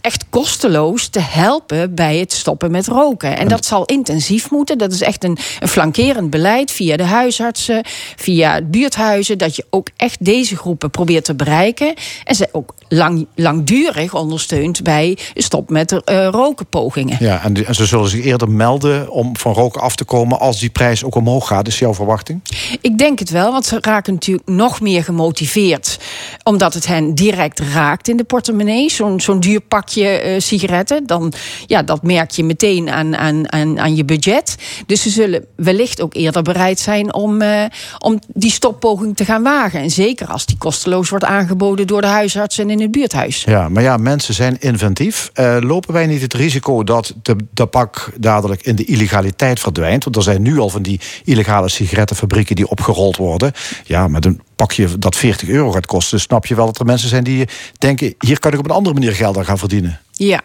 echt 0.01 0.29
kosteloos 0.29 1.07
te 1.07 1.19
helpen 1.19 1.95
bij 1.95 2.17
het 2.17 2.33
stoppen 2.33 2.71
met 2.71 2.87
roken. 2.87 3.37
En 3.37 3.47
dat 3.47 3.65
zal 3.65 3.85
intensief 3.85 4.51
moeten. 4.51 4.77
Dat 4.77 4.91
is 4.91 5.01
echt 5.01 5.23
een, 5.23 5.37
een 5.59 5.67
flankerend 5.67 6.29
beleid 6.29 6.71
via 6.71 6.97
de 6.97 7.03
huisartsen, 7.03 7.83
via 8.15 8.61
buurthuizen. 8.61 9.37
Dat 9.37 9.55
je 9.55 9.65
ook 9.69 9.87
echt 9.95 10.25
deze 10.25 10.55
groepen 10.55 10.89
probeert 10.89 11.25
te 11.25 11.35
bereiken. 11.35 11.93
En 12.23 12.35
ze 12.35 12.49
ook 12.51 12.73
lang, 12.89 13.27
langdurig 13.35 14.13
ondersteunt 14.13 14.83
bij 14.83 15.17
stop 15.33 15.69
met 15.69 15.91
uh, 15.91 16.27
rokenpogingen. 16.31 17.17
Ja, 17.19 17.43
en, 17.43 17.53
die- 17.53 17.65
en 17.65 17.75
ze 17.75 17.85
zullen 17.85 18.09
zich 18.09 18.23
eerder 18.25 18.49
melden 18.49 19.09
om 19.09 19.37
van 19.37 19.53
roken 19.53 19.81
af 19.81 19.95
te 19.95 20.03
komen... 20.03 20.39
als 20.39 20.59
die 20.59 20.69
prijs 20.69 21.03
ook 21.03 21.15
omhoog 21.15 21.47
gaat. 21.47 21.67
Is 21.67 21.79
jouw 21.79 21.93
verwachting? 21.93 22.41
Ik 22.81 22.97
denk 22.97 23.19
het 23.19 23.29
wel, 23.29 23.51
want 23.51 23.65
ze 23.65 23.77
raken 23.81 24.13
natuurlijk 24.13 24.47
nog 24.47 24.81
meer 24.81 25.03
gemotiveerd. 25.03 25.99
Omdat 26.43 26.73
het 26.73 26.87
hen 26.87 27.15
direct 27.15 27.59
raakt 27.59 28.07
in 28.07 28.17
de 28.17 28.23
portemonnee. 28.23 28.89
Zo'n 28.91 29.19
zo'n 29.21 29.39
duur 29.39 29.61
pakje 29.61 30.07
eh, 30.07 30.39
sigaretten. 30.39 31.07
Dan, 31.07 31.33
ja, 31.65 31.83
dat 31.83 32.03
merk 32.03 32.31
je 32.31 32.43
meteen 32.43 32.89
aan, 32.89 33.15
aan, 33.17 33.51
aan, 33.51 33.79
aan 33.79 33.95
je 33.95 34.05
budget. 34.05 34.55
Dus 34.85 35.01
ze 35.01 35.09
zullen 35.09 35.45
wellicht 35.55 36.01
ook 36.01 36.13
eerder 36.13 36.41
bereid 36.41 36.79
zijn 36.79 37.13
om, 37.13 37.41
eh, 37.41 37.63
om 37.97 38.19
die 38.33 38.51
stoppoging 38.51 39.15
te 39.15 39.25
gaan 39.25 39.43
wagen. 39.43 39.79
En 39.79 39.89
zeker 39.91 40.27
als 40.27 40.45
die 40.45 40.57
kosteloos 40.57 41.09
wordt 41.09 41.25
aangeboden 41.25 41.87
door 41.87 42.01
de 42.01 42.07
huisarts 42.07 42.57
en 42.57 42.69
in 42.69 42.78
het 42.81 42.91
buurthuis. 42.91 43.43
Ja, 43.43 43.69
maar 43.69 43.83
ja, 43.83 43.97
mensen 43.97 44.33
zijn 44.33 44.59
inventief. 44.59 45.29
Eh, 45.33 45.57
lopen 45.59 45.93
wij 45.93 46.05
niet 46.05 46.21
het 46.21 46.33
risico 46.33 46.83
dat 46.83 47.13
de 47.21 47.35
tabak 47.53 48.11
dadelijk 48.17 48.61
in 48.61 48.75
de 48.75 48.85
illegaliteit 48.85 49.59
verdwijnt? 49.59 50.03
Want 50.03 50.15
er 50.15 50.23
zijn 50.23 50.41
nu 50.41 50.59
al 50.59 50.69
van 50.69 50.81
die 50.81 50.99
illegale 51.23 51.69
sigarettenfabrieken 51.69 52.55
die 52.55 52.67
opgerold 52.69 53.17
worden. 53.17 53.51
Ja, 53.85 54.07
met 54.07 54.25
een 54.25 54.41
pakje 54.55 54.97
dat 54.97 55.15
40 55.15 55.49
euro 55.49 55.71
gaat 55.71 55.85
kosten, 55.85 56.19
snap 56.19 56.45
je 56.45 56.55
wel 56.55 56.65
dat 56.65 56.79
er 56.79 56.85
mensen 56.85 57.09
zijn 57.09 57.23
die 57.23 57.47
denken: 57.77 58.15
hier 58.19 58.39
kan 58.39 58.53
ik 58.53 58.59
op 58.59 58.65
een 58.65 58.75
andere 58.75 58.95
manier 58.95 59.15
geld 59.15 59.37
aan 59.37 59.45
gaan 59.45 59.57
verdienen. 59.57 59.99
Ja, 60.11 60.41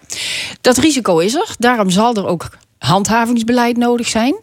dat 0.61 0.77
risico 0.77 1.19
is 1.19 1.35
er. 1.35 1.55
Daarom 1.59 1.91
zal 1.91 2.15
er 2.15 2.27
ook 2.27 2.49
handhavingsbeleid 2.85 3.77
nodig 3.77 4.09
zijn. 4.09 4.35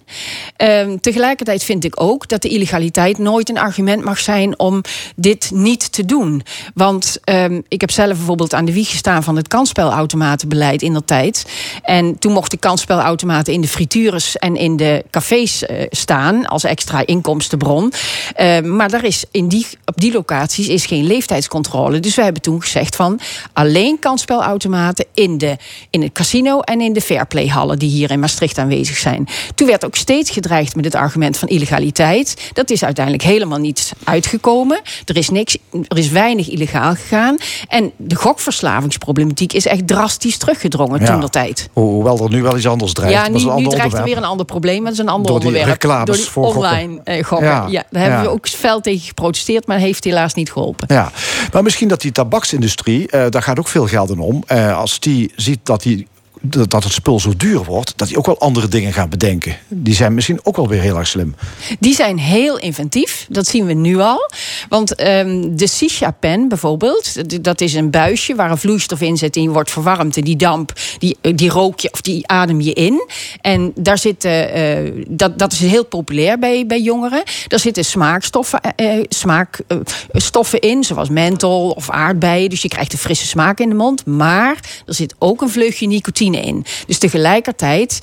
Ehm, 0.56 0.98
tegelijkertijd 0.98 1.64
vind 1.64 1.84
ik 1.84 2.02
ook 2.02 2.28
dat 2.28 2.42
de 2.42 2.50
illegaliteit 2.50 3.18
nooit 3.18 3.50
een 3.50 3.58
argument 3.58 4.04
mag 4.04 4.20
zijn 4.20 4.60
om 4.60 4.82
dit 5.16 5.52
niet 5.54 5.92
te 5.92 6.06
doen. 6.06 6.44
Want 6.74 7.18
ehm, 7.24 7.62
ik 7.68 7.82
heb 7.82 7.92
zelf 7.92 8.18
bijvoorbeeld 8.18 8.54
aan 8.54 8.66
de 8.66 8.74
wieg 8.74 8.90
gestaan 8.90 9.24
van 9.24 9.36
het 9.36 9.48
kansspelautomatenbeleid 9.48 10.82
in 10.82 10.94
der 10.94 11.06
tijd. 11.06 11.46
En 11.84 12.20
toen 12.20 12.34
mochten 12.34 12.60
kansspelautomaten 12.60 13.54
in 13.54 13.62
de 13.62 13.68
frituures 13.68 14.38
en 14.38 14.56
in 14.56 14.78
de 14.78 15.06
cafés 15.10 15.66
eh, 15.66 15.86
staan 15.90 16.46
als 16.46 16.64
extra 16.64 17.06
inkomstenbron. 17.06 17.94
Ehm, 18.36 18.76
maar 18.76 18.90
daar 18.90 19.04
is 19.04 19.26
in 19.32 19.48
die, 19.48 19.68
op 19.86 20.02
die 20.02 20.12
locaties 20.12 20.68
is 20.68 20.86
geen 20.86 21.08
leeftijdscontrole. 21.08 22.00
Dus 22.00 22.16
we 22.16 22.24
hebben 22.24 22.42
toen 22.42 22.62
gezegd 22.62 22.96
van 22.96 23.20
alleen 23.54 24.00
kansspelautomaten 24.00 25.06
in, 25.14 25.38
de, 25.38 25.58
in 25.90 26.02
het 26.02 26.12
casino 26.12 26.60
en 26.60 26.82
in 26.82 26.94
de 26.94 27.02
fairplayhallen 27.02 27.80
die 27.80 27.90
hier 27.90 28.12
in 28.12 28.20
Maastricht 28.20 28.30
aanwezig 28.58 28.98
zijn. 28.98 29.28
Toen 29.56 29.68
werd 29.68 29.86
ook 29.86 29.96
steeds 29.96 30.30
gedreigd 30.30 30.76
met 30.76 30.86
het 30.86 30.96
argument 30.96 31.38
van 31.38 31.48
illegaliteit. 31.48 32.50
Dat 32.54 32.70
is 32.70 32.84
uiteindelijk 32.84 33.24
helemaal 33.26 33.58
niet 33.60 33.94
uitgekomen. 34.04 34.82
Er 35.06 35.18
is, 35.18 35.30
niks, 35.30 35.58
er 35.88 35.98
is 35.98 36.10
weinig 36.10 36.50
illegaal 36.50 36.96
gegaan. 36.96 37.38
En 37.68 37.92
de 37.98 38.16
gokverslavingsproblematiek 38.16 39.54
is 39.54 39.66
echt 39.66 39.88
drastisch 39.88 40.38
teruggedrongen 40.38 41.00
Ja. 41.00 41.06
toen 41.06 41.20
der 41.20 41.30
tijd. 41.30 41.70
Ho- 41.74 41.82
Hoewel 41.82 42.24
er 42.24 42.30
nu 42.30 42.42
wel 42.42 42.58
iets 42.58 42.68
anders 42.68 42.94
dreigt. 42.94 43.14
Ja, 43.14 43.28
nu, 43.58 43.68
dreigt 43.68 43.94
er 43.98 44.04
weer 44.04 44.18
een 44.18 44.24
ander 44.24 44.46
probleem. 44.46 44.84
Dat 44.84 44.94
is 44.94 45.00
een 45.00 45.10
ander 45.10 45.32
Door 45.32 45.40
die 45.40 45.48
onderwerp. 45.48 45.82
reclames 45.82 46.06
Door 46.06 46.16
die 46.16 46.26
voor 46.26 46.44
gokken. 46.44 46.62
online 46.62 47.02
eh, 47.04 47.24
gokken. 47.24 47.48
Ja. 47.48 47.66
Ja. 47.70 47.84
daar 47.90 48.02
hebben 48.02 48.20
Ja. 48.20 48.26
we 48.26 48.32
ook 48.32 48.48
fel 48.48 48.82
tegen 48.82 49.08
geprotesteerd, 49.08 49.68
maar 49.68 49.78
heeft 49.78 50.04
helaas 50.04 50.34
niet 50.34 50.52
geholpen. 50.52 50.88
Ja, 50.96 51.12
maar 51.54 51.64
misschien 51.64 51.88
dat 51.88 52.02
die 52.02 52.12
tabaksindustrie, 52.12 53.08
eh, 53.10 53.26
daar 53.30 53.42
gaat 53.44 53.60
ook 53.60 53.68
veel 53.68 53.88
geld 53.88 54.10
in 54.10 54.20
om. 54.20 54.44
Eh, 54.48 54.78
als 54.78 55.00
die 55.00 55.32
ziet 55.36 55.60
dat 55.64 55.82
die 55.84 56.08
dat 56.42 56.84
het 56.84 56.94
spul 56.94 57.20
zo 57.20 57.34
duur 57.38 57.64
wordt, 57.64 57.94
dat 57.96 58.08
die 58.08 58.18
ook 58.18 58.26
wel 58.26 58.40
andere 58.40 58.68
dingen 58.68 58.94
gaan 58.94 59.10
bedenken. 59.10 59.58
Die 59.68 59.94
zijn 59.94 60.14
misschien 60.14 60.40
ook 60.44 60.56
wel 60.56 60.68
weer 60.68 60.82
heel 60.82 60.98
erg 60.98 61.08
slim. 61.08 61.36
Die 61.80 61.96
zijn 61.96 62.20
heel 62.20 62.58
inventief. 62.58 63.26
Dat 63.30 63.48
zien 63.48 63.66
we 63.66 63.74
nu 63.74 64.00
al. 64.00 64.30
Want 64.70 64.96
ehm, 64.96 65.56
de 65.56 65.68
Sisha-pen 65.68 66.48
bijvoorbeeld, 66.48 67.44
dat 67.44 67.62
is 67.62 67.74
een 67.74 67.90
buisje 67.90 68.36
waar 68.36 68.52
een 68.52 68.58
vloeistof 68.58 69.02
in 69.02 69.18
zit 69.18 69.36
en 69.36 69.42
die 69.42 69.50
wordt 69.50 69.72
verwarmd. 69.72 70.18
En 70.18 70.24
die 70.24 70.36
damp, 70.36 70.74
die, 70.98 71.18
die 71.36 71.50
rook 71.50 71.80
je 71.80 71.92
of 71.92 72.02
die 72.02 72.28
adem 72.28 72.62
je 72.62 72.74
in. 72.74 73.08
En 73.42 73.72
daar 73.76 73.98
zitten, 73.98 74.54
eh, 74.54 75.06
dat, 75.08 75.40
dat 75.40 75.52
is 75.52 75.60
heel 75.60 75.86
populair 75.86 76.40
bij, 76.40 76.66
bij 76.66 76.82
jongeren. 76.82 77.24
Daar 77.48 77.60
zitten 77.60 77.86
smaakstoffen, 77.86 78.60
eh, 78.62 78.98
eh, 78.98 79.06
smaakstoffen 79.10 80.60
in, 80.60 80.84
zoals 80.84 81.10
menthol 81.10 81.70
of 81.70 81.90
aardbeien. 81.90 82.50
Dus 82.50 82.62
je 82.62 82.68
krijgt 82.68 82.94
een 82.94 83.00
frisse 83.00 83.28
smaak 83.28 83.60
in 83.60 83.70
de 83.70 83.76
mond. 83.76 84.06
Maar 84.06 84.60
er 84.86 84.94
zit 84.94 85.16
ook 85.18 85.42
een 85.42 85.50
vleugje 85.50 85.88
nicotine 85.88 86.31
in. 86.34 86.66
Dus 86.88 86.98
tegelijkertijd 86.98 88.00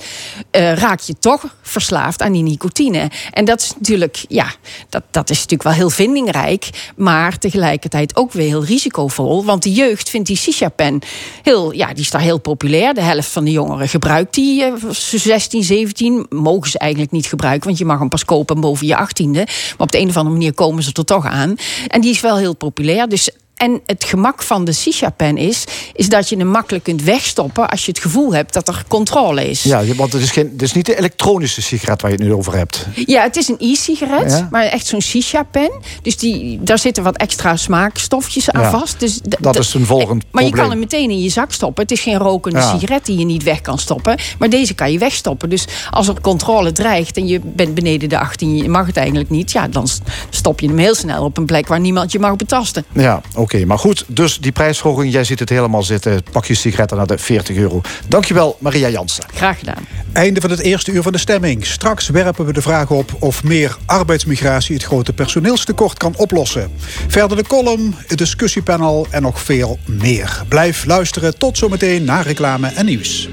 eh, 0.51 0.73
raak 0.73 0.99
je 0.99 1.15
toch 1.19 1.55
verslaafd 1.61 2.21
aan 2.21 2.31
die 2.31 2.43
nicotine. 2.43 3.11
En 3.31 3.45
dat 3.45 3.61
is 3.61 3.73
natuurlijk, 3.75 4.25
ja, 4.27 4.53
dat, 4.89 5.03
dat 5.11 5.29
is 5.29 5.35
natuurlijk 5.35 5.63
wel 5.63 5.73
heel 5.73 5.89
vindingrijk. 5.89 6.69
Maar 6.95 7.37
tegelijkertijd 7.37 8.15
ook 8.15 8.31
weer 8.31 8.47
heel 8.47 8.65
risicovol. 8.65 9.45
Want 9.45 9.63
de 9.63 9.71
jeugd 9.71 10.09
vindt 10.09 10.27
die 10.27 10.37
shisha-pen 10.37 10.99
heel, 11.43 11.71
ja, 11.71 11.87
die 11.87 12.03
is 12.03 12.09
daar 12.09 12.21
heel 12.21 12.39
populair. 12.39 12.93
De 12.93 13.01
helft 13.01 13.27
van 13.31 13.43
de 13.43 13.51
jongeren 13.51 13.89
gebruikt 13.89 14.33
die. 14.33 14.63
eh, 14.63 14.73
16, 14.89 15.63
17 15.63 16.25
mogen 16.29 16.69
ze 16.69 16.79
eigenlijk 16.79 17.11
niet 17.11 17.25
gebruiken. 17.25 17.67
Want 17.67 17.77
je 17.77 17.85
mag 17.85 17.99
hem 17.99 18.09
pas 18.09 18.25
kopen 18.25 18.59
boven 18.59 18.87
je 18.87 18.95
18e. 18.95 19.31
Maar 19.31 19.75
op 19.77 19.91
de 19.91 19.99
een 19.99 20.09
of 20.09 20.17
andere 20.17 20.35
manier 20.35 20.53
komen 20.53 20.83
ze 20.83 20.91
er 20.93 21.05
toch 21.05 21.25
aan. 21.25 21.55
En 21.87 22.01
die 22.01 22.11
is 22.11 22.21
wel 22.21 22.37
heel 22.37 22.55
populair. 22.55 23.07
Dus 23.09 23.29
en 23.59 23.81
het 23.85 24.03
gemak 24.03 24.43
van 24.43 24.65
de 24.65 24.73
shisha-pen 24.73 25.37
is, 25.37 25.63
is 25.93 26.09
dat 26.09 26.29
je 26.29 26.37
hem 26.37 26.47
makkelijk 26.47 26.83
kunt 26.83 27.03
wegstoppen 27.03 27.69
als 27.69 27.85
je 27.85 27.91
het 27.91 28.01
gevoel 28.01 28.33
hebt 28.33 28.53
dat 28.53 28.67
er 28.67 28.83
controle 28.87 29.49
is. 29.49 29.63
Ja, 29.63 29.85
want 29.95 30.13
het 30.13 30.21
is, 30.21 30.31
geen, 30.31 30.49
het 30.51 30.61
is 30.61 30.73
niet 30.73 30.85
de 30.85 30.97
elektronische 30.97 31.61
sigaret 31.61 32.01
waar 32.01 32.11
je 32.11 32.17
het 32.17 32.25
nu 32.25 32.33
over 32.33 32.55
hebt. 32.55 32.87
Ja, 33.05 33.21
het 33.23 33.35
is 33.35 33.47
een 33.47 33.55
e-sigaret, 33.59 34.31
Ja. 34.31 34.47
maar 34.51 34.63
echt 34.63 34.85
zo'n 34.85 35.01
shisha-pen. 35.01 35.71
Dus 36.01 36.17
die, 36.17 36.59
daar 36.63 36.79
zitten 36.79 37.03
wat 37.03 37.17
extra 37.17 37.55
smaakstofjes 37.55 38.49
aan 38.49 38.61
Ja, 38.61 38.69
vast. 38.69 38.99
Dus 38.99 39.19
dat 39.39 39.57
is 39.59 39.73
een 39.73 39.85
volgend 39.85 40.23
Maar 40.31 40.43
je 40.43 40.51
kan 40.51 40.69
hem 40.69 40.79
meteen 40.79 41.09
in 41.09 41.21
je 41.21 41.29
zak 41.29 41.51
stoppen. 41.51 41.83
Het 41.83 41.91
is 41.91 42.01
geen 42.01 42.17
rokende 42.17 42.59
Ja. 42.59 42.77
sigaret 42.77 43.05
die 43.05 43.17
je 43.17 43.25
niet 43.25 43.43
weg 43.43 43.61
kan 43.61 43.77
stoppen. 43.77 44.17
Maar 44.39 44.49
deze 44.49 44.73
kan 44.73 44.91
je 44.91 44.97
wegstoppen. 44.97 45.49
Dus 45.49 45.65
als 45.89 46.07
er 46.07 46.21
controle 46.21 46.71
dreigt 46.71 47.17
en 47.17 47.27
je 47.27 47.39
bent 47.43 47.73
beneden 47.73 48.09
de 48.09 48.19
18, 48.19 48.57
je 48.57 48.69
mag 48.69 48.85
het 48.87 48.97
eigenlijk 48.97 49.29
niet. 49.29 49.51
Ja, 49.51 49.67
dan 49.67 49.87
stop 50.29 50.59
je 50.59 50.67
hem 50.67 50.77
heel 50.77 50.95
snel 50.95 51.23
op 51.23 51.37
een 51.37 51.45
plek 51.45 51.67
waar 51.67 51.79
niemand 51.79 52.11
je 52.11 52.19
mag 52.19 52.35
betasten. 52.35 52.85
Ja, 52.93 53.21
oké. 53.35 53.48
Maar 53.57 53.79
goed, 53.79 54.03
dus 54.07 54.37
die 54.39 54.51
prijsverhoging, 54.51 55.11
jij 55.11 55.23
ziet 55.23 55.39
het 55.39 55.49
helemaal 55.49 55.83
zitten. 55.83 56.23
Pak 56.31 56.45
je 56.45 56.53
sigaretten 56.53 56.97
naar 56.97 57.07
de 57.07 57.17
40 57.17 57.55
euro. 57.55 57.81
Dankjewel, 58.07 58.57
Maria 58.59 58.89
Jansen. 58.89 59.23
Graag 59.33 59.59
gedaan. 59.59 59.87
Einde 60.13 60.41
van 60.41 60.49
het 60.49 60.59
eerste 60.59 60.91
uur 60.91 61.01
van 61.01 61.11
de 61.11 61.17
stemming. 61.17 61.65
Straks 61.65 62.09
werpen 62.09 62.45
we 62.45 62.53
de 62.53 62.61
vraag 62.61 62.91
op 62.91 63.15
of 63.19 63.43
meer 63.43 63.77
arbeidsmigratie 63.85 64.75
het 64.75 64.83
grote 64.83 65.13
personeelstekort 65.13 65.97
kan 65.97 66.13
oplossen. 66.17 66.71
Verder 67.07 67.37
de 67.37 67.43
column, 67.47 67.95
het 68.07 68.17
discussiepanel 68.17 69.07
en 69.09 69.21
nog 69.21 69.41
veel 69.41 69.79
meer. 69.85 70.43
Blijf 70.47 70.85
luisteren. 70.85 71.37
Tot 71.37 71.57
zometeen 71.57 72.03
na 72.03 72.21
reclame 72.21 72.67
en 72.67 72.85
nieuws. 72.85 73.29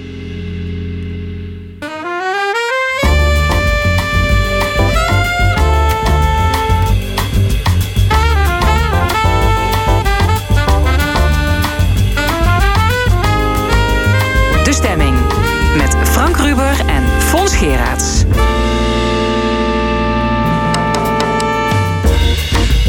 Geraerts. 17.57 18.25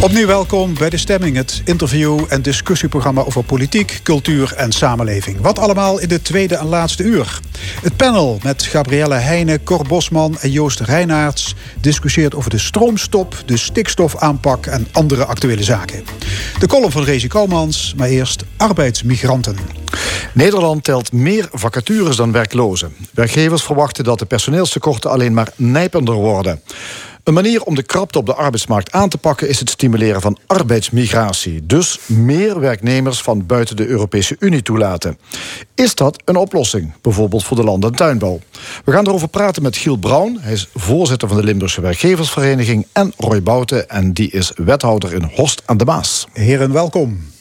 Opnieuw 0.01 0.27
welkom 0.27 0.73
bij 0.73 0.89
De 0.89 0.97
Stemming, 0.97 1.35
het 1.35 1.61
interview- 1.65 2.25
en 2.27 2.41
discussieprogramma 2.41 3.23
over 3.23 3.43
politiek, 3.43 3.99
cultuur 4.03 4.53
en 4.55 4.71
samenleving. 4.71 5.41
Wat 5.41 5.59
allemaal 5.59 5.99
in 5.99 6.07
de 6.07 6.21
tweede 6.21 6.55
en 6.55 6.65
laatste 6.65 7.03
uur. 7.03 7.39
Het 7.81 7.95
panel 7.95 8.39
met 8.43 8.63
Gabrielle 8.63 9.15
Heijnen, 9.15 9.63
Cor 9.63 9.85
Bosman 9.87 10.37
en 10.39 10.51
Joost 10.51 10.79
Reinaerts 10.79 11.55
discussieert 11.81 12.35
over 12.35 12.49
de 12.49 12.57
stroomstop, 12.57 13.43
de 13.45 13.57
stikstofaanpak 13.57 14.65
en 14.65 14.87
andere 14.91 15.25
actuele 15.25 15.63
zaken. 15.63 16.03
De 16.59 16.67
column 16.67 16.91
van 16.91 17.03
Rezi 17.03 17.27
Koumans, 17.27 17.93
maar 17.97 18.07
eerst 18.07 18.43
arbeidsmigranten. 18.57 19.57
Nederland 20.33 20.83
telt 20.83 21.11
meer 21.11 21.49
vacatures 21.51 22.15
dan 22.15 22.31
werklozen. 22.31 22.95
Werkgevers 23.13 23.63
verwachten 23.63 24.03
dat 24.03 24.19
de 24.19 24.25
personeelstekorten 24.25 25.09
alleen 25.09 25.33
maar 25.33 25.51
nijpender 25.55 26.15
worden. 26.15 26.61
Een 27.27 27.33
manier 27.33 27.63
om 27.63 27.75
de 27.75 27.83
krapte 27.83 28.17
op 28.17 28.25
de 28.25 28.33
arbeidsmarkt 28.33 28.91
aan 28.91 29.09
te 29.09 29.17
pakken 29.17 29.49
is 29.49 29.59
het 29.59 29.69
stimuleren 29.69 30.21
van 30.21 30.37
arbeidsmigratie. 30.45 31.65
Dus 31.65 31.99
meer 32.05 32.59
werknemers 32.59 33.21
van 33.21 33.45
buiten 33.45 33.75
de 33.75 33.87
Europese 33.87 34.35
Unie 34.39 34.61
toelaten. 34.61 35.17
Is 35.75 35.95
dat 35.95 36.21
een 36.25 36.35
oplossing, 36.35 36.93
bijvoorbeeld 37.01 37.43
voor 37.43 37.57
de 37.57 37.63
land- 37.63 37.83
en 37.83 37.91
tuinbouw? 37.91 38.39
We 38.85 38.91
gaan 38.91 39.07
erover 39.07 39.27
praten 39.27 39.63
met 39.63 39.77
Giel 39.77 39.95
Braun. 39.97 40.37
Hij 40.41 40.53
is 40.53 40.67
voorzitter 40.73 41.27
van 41.27 41.37
de 41.37 41.43
Limburgse 41.43 41.81
Werkgeversvereniging. 41.81 42.87
En 42.91 43.13
Roy 43.17 43.43
Bouten, 43.43 43.89
en 43.89 44.13
die 44.13 44.31
is 44.31 44.51
wethouder 44.55 45.13
in 45.13 45.31
Horst 45.35 45.61
aan 45.65 45.77
de 45.77 45.85
Maas. 45.85 46.27
Heren, 46.33 46.71
welkom. 46.71 47.35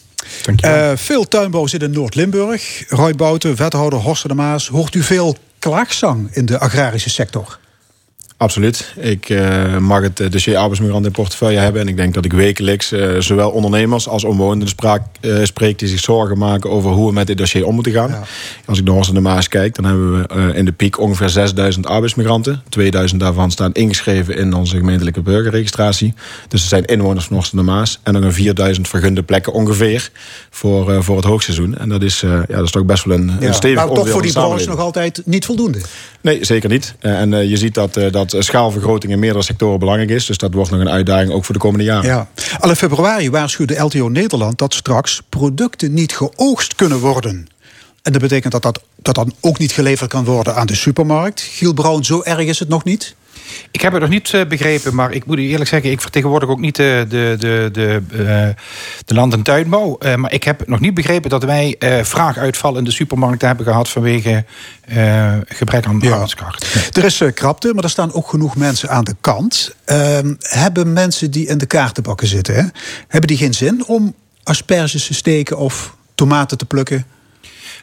Eh, 0.56 0.92
veel 0.94 1.28
tuinbouw 1.28 1.66
in 1.72 1.90
Noord-Limburg. 1.90 2.84
Roy 2.88 3.14
Bouten, 3.14 3.56
wethouder 3.56 3.98
Horst 3.98 4.28
de 4.28 4.34
Maas. 4.34 4.68
Hoort 4.68 4.94
u 4.94 5.02
veel 5.02 5.36
klaagzang 5.58 6.28
in 6.32 6.46
de 6.46 6.58
agrarische 6.58 7.10
sector? 7.10 7.58
Absoluut. 8.38 8.94
Ik 8.96 9.28
eh, 9.28 9.78
mag 9.78 10.02
het 10.02 10.20
eh, 10.20 10.30
dossier 10.30 10.56
arbeidsmigrant 10.56 11.06
in 11.06 11.12
portefeuille 11.12 11.58
hebben. 11.58 11.80
En 11.80 11.88
ik 11.88 11.96
denk 11.96 12.14
dat 12.14 12.24
ik 12.24 12.32
wekelijks 12.32 12.92
eh, 12.92 13.18
zowel 13.18 13.50
ondernemers 13.50 14.08
als 14.08 14.24
omwonenden 14.24 14.68
spraak, 14.68 15.02
spreek 15.42 15.78
die 15.78 15.88
zich 15.88 16.00
zorgen 16.00 16.38
maken 16.38 16.70
over 16.70 16.90
hoe 16.90 17.06
we 17.06 17.12
met 17.12 17.26
dit 17.26 17.38
dossier 17.38 17.66
om 17.66 17.74
moeten 17.74 17.92
gaan. 17.92 18.24
Als 18.64 18.78
ik 18.78 18.84
naar 18.84 18.94
Horst 18.94 19.08
en 19.08 19.14
de 19.14 19.20
Maas 19.20 19.48
kijk, 19.48 19.74
dan 19.74 19.84
hebben 19.84 20.12
we 20.12 20.54
in 20.54 20.64
de 20.64 20.72
piek 20.72 21.00
ongeveer 21.00 21.28
6000 21.28 21.86
arbeidsmigranten. 21.86 22.62
2000 22.68 23.20
daarvan 23.20 23.50
staan 23.50 23.72
ingeschreven 23.72 24.36
in 24.36 24.54
onze 24.54 24.76
gemeentelijke 24.76 25.20
burgerregistratie. 25.20 26.14
Dus 26.48 26.62
er 26.62 26.68
zijn 26.68 26.84
inwoners 26.84 27.24
van 27.24 27.36
Horst 27.36 27.52
en 27.52 27.58
de 27.58 27.64
Maas. 27.64 28.00
En 28.02 28.12
nog 28.12 28.22
een 28.22 28.32
4000 28.32 28.88
vergunde 28.88 29.22
plekken 29.22 29.52
ongeveer 29.52 30.10
voor, 30.50 31.04
voor 31.04 31.16
het 31.16 31.24
hoogseizoen. 31.24 31.78
En 31.78 31.88
dat 31.88 32.02
is, 32.02 32.20
ja, 32.20 32.44
dat 32.48 32.64
is 32.64 32.70
toch 32.70 32.84
best 32.84 33.04
wel 33.04 33.18
een, 33.18 33.28
een 33.40 33.54
stevig 33.54 33.76
maar 33.76 33.86
toch 33.86 33.98
onderdeel 33.98 34.12
voor 34.12 34.22
die 34.22 34.32
van 34.32 34.42
de 34.42 34.48
branche 34.48 34.68
nog 34.68 34.78
altijd 34.78 35.22
niet 35.24 35.44
voldoende. 35.44 35.80
Nee, 36.20 36.44
zeker 36.44 36.68
niet. 36.68 36.94
En 36.98 37.48
je 37.48 37.56
ziet 37.56 37.74
dat, 37.74 37.96
eh, 37.96 38.12
dat 38.30 38.44
schaalvergroting 38.44 39.12
in 39.12 39.18
meerdere 39.18 39.44
sectoren 39.44 39.78
belangrijk 39.78 40.10
is. 40.10 40.26
Dus 40.26 40.38
dat 40.38 40.54
wordt 40.54 40.70
nog 40.70 40.80
een 40.80 40.88
uitdaging 40.88 41.32
ook 41.32 41.44
voor 41.44 41.54
de 41.54 41.60
komende 41.60 41.84
jaren. 41.84 42.06
Ja. 42.08 42.28
Al 42.60 42.68
in 42.68 42.76
februari 42.76 43.30
waarschuwde 43.30 43.78
LTO 43.78 44.08
Nederland 44.08 44.58
dat 44.58 44.74
straks 44.74 45.22
producten 45.28 45.94
niet 45.94 46.16
geoogst 46.16 46.74
kunnen 46.74 46.98
worden. 46.98 47.46
En 48.02 48.12
dat 48.12 48.20
betekent 48.20 48.52
dat 48.52 48.62
dat, 48.62 48.80
dat 48.96 49.14
dan 49.14 49.32
ook 49.40 49.58
niet 49.58 49.72
geleverd 49.72 50.10
kan 50.10 50.24
worden 50.24 50.54
aan 50.54 50.66
de 50.66 50.74
supermarkt. 50.74 51.40
Giel 51.40 51.72
Brown, 51.72 52.02
zo 52.02 52.22
erg 52.22 52.46
is 52.46 52.58
het 52.58 52.68
nog 52.68 52.84
niet? 52.84 53.14
Ik 53.70 53.80
heb 53.80 53.92
het 53.92 54.00
nog 54.00 54.10
niet 54.10 54.34
eh, 54.34 54.46
begrepen, 54.46 54.94
maar 54.94 55.12
ik 55.12 55.26
moet 55.26 55.38
u 55.38 55.48
eerlijk 55.48 55.70
zeggen... 55.70 55.90
ik 55.90 56.00
vertegenwoordig 56.00 56.48
ook 56.48 56.60
niet 56.60 56.76
de, 56.76 57.04
de, 57.08 57.36
de, 57.38 57.68
de, 57.72 58.02
eh, 58.10 58.48
de 59.04 59.14
land- 59.14 59.32
en 59.32 59.42
tuinbouw. 59.42 59.98
Eh, 59.98 60.14
maar 60.14 60.32
ik 60.32 60.44
heb 60.44 60.68
nog 60.68 60.80
niet 60.80 60.94
begrepen 60.94 61.30
dat 61.30 61.44
wij 61.44 61.76
eh 61.78 62.04
vraaguitval 62.04 62.76
in 62.76 62.84
de 62.84 62.90
supermarkten 62.90 63.48
hebben 63.48 63.66
gehad... 63.66 63.88
vanwege 63.88 64.44
eh, 64.86 65.34
gebrek 65.46 65.86
aan 65.86 66.02
arbeidskracht. 66.02 66.96
Er 66.96 67.04
is 67.04 67.20
eh, 67.20 67.32
krapte, 67.32 67.74
maar 67.74 67.84
er 67.84 67.90
staan 67.90 68.12
ook 68.12 68.28
genoeg 68.28 68.56
mensen 68.56 68.90
aan 68.90 69.04
de 69.04 69.16
kant. 69.20 69.74
Ehm, 69.84 70.34
hebben 70.38 70.92
mensen 70.92 71.30
die 71.30 71.46
in 71.46 71.58
de 71.58 71.66
kaartenbakken 71.66 72.26
zitten, 72.26 72.54
hè, 72.54 72.62
hebben 73.08 73.28
die 73.28 73.36
geen 73.36 73.54
zin 73.54 73.86
om 73.86 74.14
asperges 74.42 75.06
te 75.06 75.14
steken 75.14 75.58
of 75.58 75.96
tomaten 76.14 76.58
te 76.58 76.64
plukken? 76.64 77.06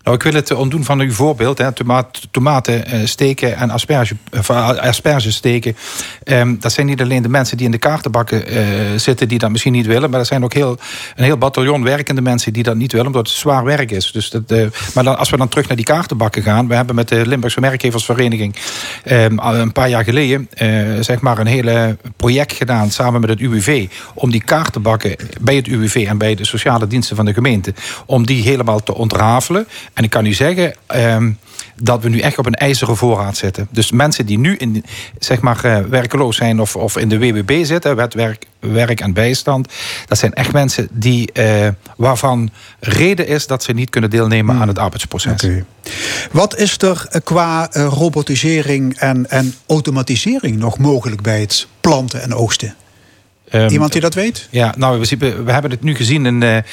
Nou, 0.04 0.16
ik 0.16 0.24
wil 0.24 0.34
het 0.34 0.52
ontdoen 0.52 0.84
van 0.84 1.00
uw 1.00 1.12
voorbeeld. 1.12 1.58
Hè, 1.58 1.72
tomaat, 1.72 2.28
tomaten 2.32 2.86
eh, 2.86 3.00
steken 3.06 3.58
en 3.58 3.70
asperge, 3.70 4.16
eh, 4.32 4.78
asperges 4.78 5.36
steken. 5.36 5.76
Ehm, 6.24 6.56
dat 6.60 6.72
zijn 6.72 6.88
niet 6.88 7.02
alleen 7.02 7.22
de 7.22 7.30
mensen 7.30 7.58
die 7.58 7.66
in 7.66 7.72
de 7.72 7.78
kaartenbakken 7.78 8.48
eh, 8.48 8.66
zitten... 8.96 9.28
die 9.28 9.38
dat 9.40 9.52
misschien 9.52 9.72
niet 9.72 9.86
willen. 9.86 10.10
Maar 10.10 10.20
er 10.20 10.26
zijn 10.26 10.44
ook 10.44 10.54
heel, 10.54 10.78
een 11.16 11.24
heel 11.24 11.38
bataljon 11.38 11.84
werkende 11.84 12.22
mensen 12.22 12.54
die 12.54 12.64
dat 12.64 12.76
niet 12.76 12.92
willen... 12.92 13.08
omdat 13.08 13.28
het 13.28 13.38
zwaar 13.38 13.64
werk 13.64 13.92
is. 13.92 14.12
Dus 14.12 14.30
dat, 14.30 14.50
maar 14.94 15.04
dan, 15.04 15.18
als 15.18 15.30
we 15.30 15.38
dan 15.38 15.48
terug 15.48 15.68
naar 15.68 15.78
die 15.78 15.86
kaartenbakken 15.86 16.44
gaan... 16.44 16.68
we 16.68 16.76
hebben 16.76 16.96
met 16.96 17.08
de 17.08 17.28
Limburgse 17.28 17.62
Werkgeversvereniging... 17.62 18.56
ehm, 19.04 19.38
al 19.38 19.56
een 19.56 19.72
paar 19.72 19.90
jaar 19.90 20.04
geleden 20.04 20.50
zeg 21.04 21.22
maar 21.22 21.38
een 21.38 21.48
hele 21.48 21.98
project 22.16 22.54
gedaan... 22.54 22.92
samen 22.92 23.22
met 23.22 23.30
het 23.30 23.40
UWV... 23.40 23.88
om 24.14 24.32
die 24.32 24.44
kaartenbakken 24.44 25.16
bij 25.42 25.56
het 25.56 25.68
UWV... 25.68 26.06
en 26.08 26.18
bij 26.18 26.36
de 26.36 26.46
sociale 26.46 26.88
diensten 26.88 27.16
van 27.16 27.26
de 27.26 27.34
gemeente... 27.34 27.74
om 28.06 28.26
die 28.26 28.44
helemaal 28.44 28.84
te 28.84 28.96
ontrafelen 28.96 29.68
En 29.94 30.04
ik 30.04 30.10
kan 30.10 30.26
u 30.26 30.34
zeggen 30.34 30.74
ehm, 30.86 31.32
dat 31.76 32.02
we 32.02 32.10
nu 32.10 32.20
echt 32.20 32.38
op 32.38 32.46
een 32.46 32.54
ijzeren 32.54 32.98
voorraad 32.98 33.38
zitten. 33.38 33.68
Dus 33.72 33.92
mensen 33.92 34.26
die 34.26 34.40
nu 34.40 34.56
in, 34.56 34.86
zeg 35.20 35.42
maar, 35.42 35.64
eh, 35.64 35.80
werkeloos 35.80 36.36
zijn 36.38 36.60
of, 36.60 36.76
of 36.76 36.98
in 36.98 37.10
de 37.10 37.20
WWB 37.20 37.66
zitten, 37.66 37.96
wet 37.96 38.14
werk, 38.14 38.46
werk 38.60 39.02
en 39.02 39.14
bijstand, 39.14 39.68
dat 40.08 40.18
zijn 40.18 40.34
echt 40.34 40.52
mensen 40.52 40.88
die, 40.92 41.32
eh, 41.32 41.68
waarvan 41.98 42.50
reden 42.80 43.28
is 43.28 43.48
dat 43.48 43.64
ze 43.64 43.74
niet 43.74 43.90
kunnen 43.90 44.10
deelnemen 44.10 44.56
aan 44.56 44.68
het 44.68 44.80
arbeidsproces. 44.80 45.44
Oké. 45.44 45.66
Wat 46.32 46.58
is 46.58 46.78
er 46.78 47.08
eh, 47.10 47.22
qua 47.24 47.70
robotisering 47.72 48.98
en, 48.98 49.30
en 49.30 49.54
automatisering 49.68 50.58
nog 50.58 50.78
mogelijk 50.78 51.22
bij 51.22 51.40
het 51.40 51.68
planten 51.82 52.22
en 52.22 52.34
oogsten? 52.34 52.76
Ehm, 53.54 53.70
Iemand 53.70 53.92
die 53.92 54.02
dat 54.02 54.14
weet? 54.14 54.48
Ja, 54.50 54.74
nou, 54.78 55.00
we, 55.00 55.06
zien- 55.06 55.20
we 55.20 55.52
hebben 55.52 55.72
het 55.72 55.84
nu 55.84 55.96
gezien 55.96 56.26
in 56.26 56.40
de, 56.40 56.64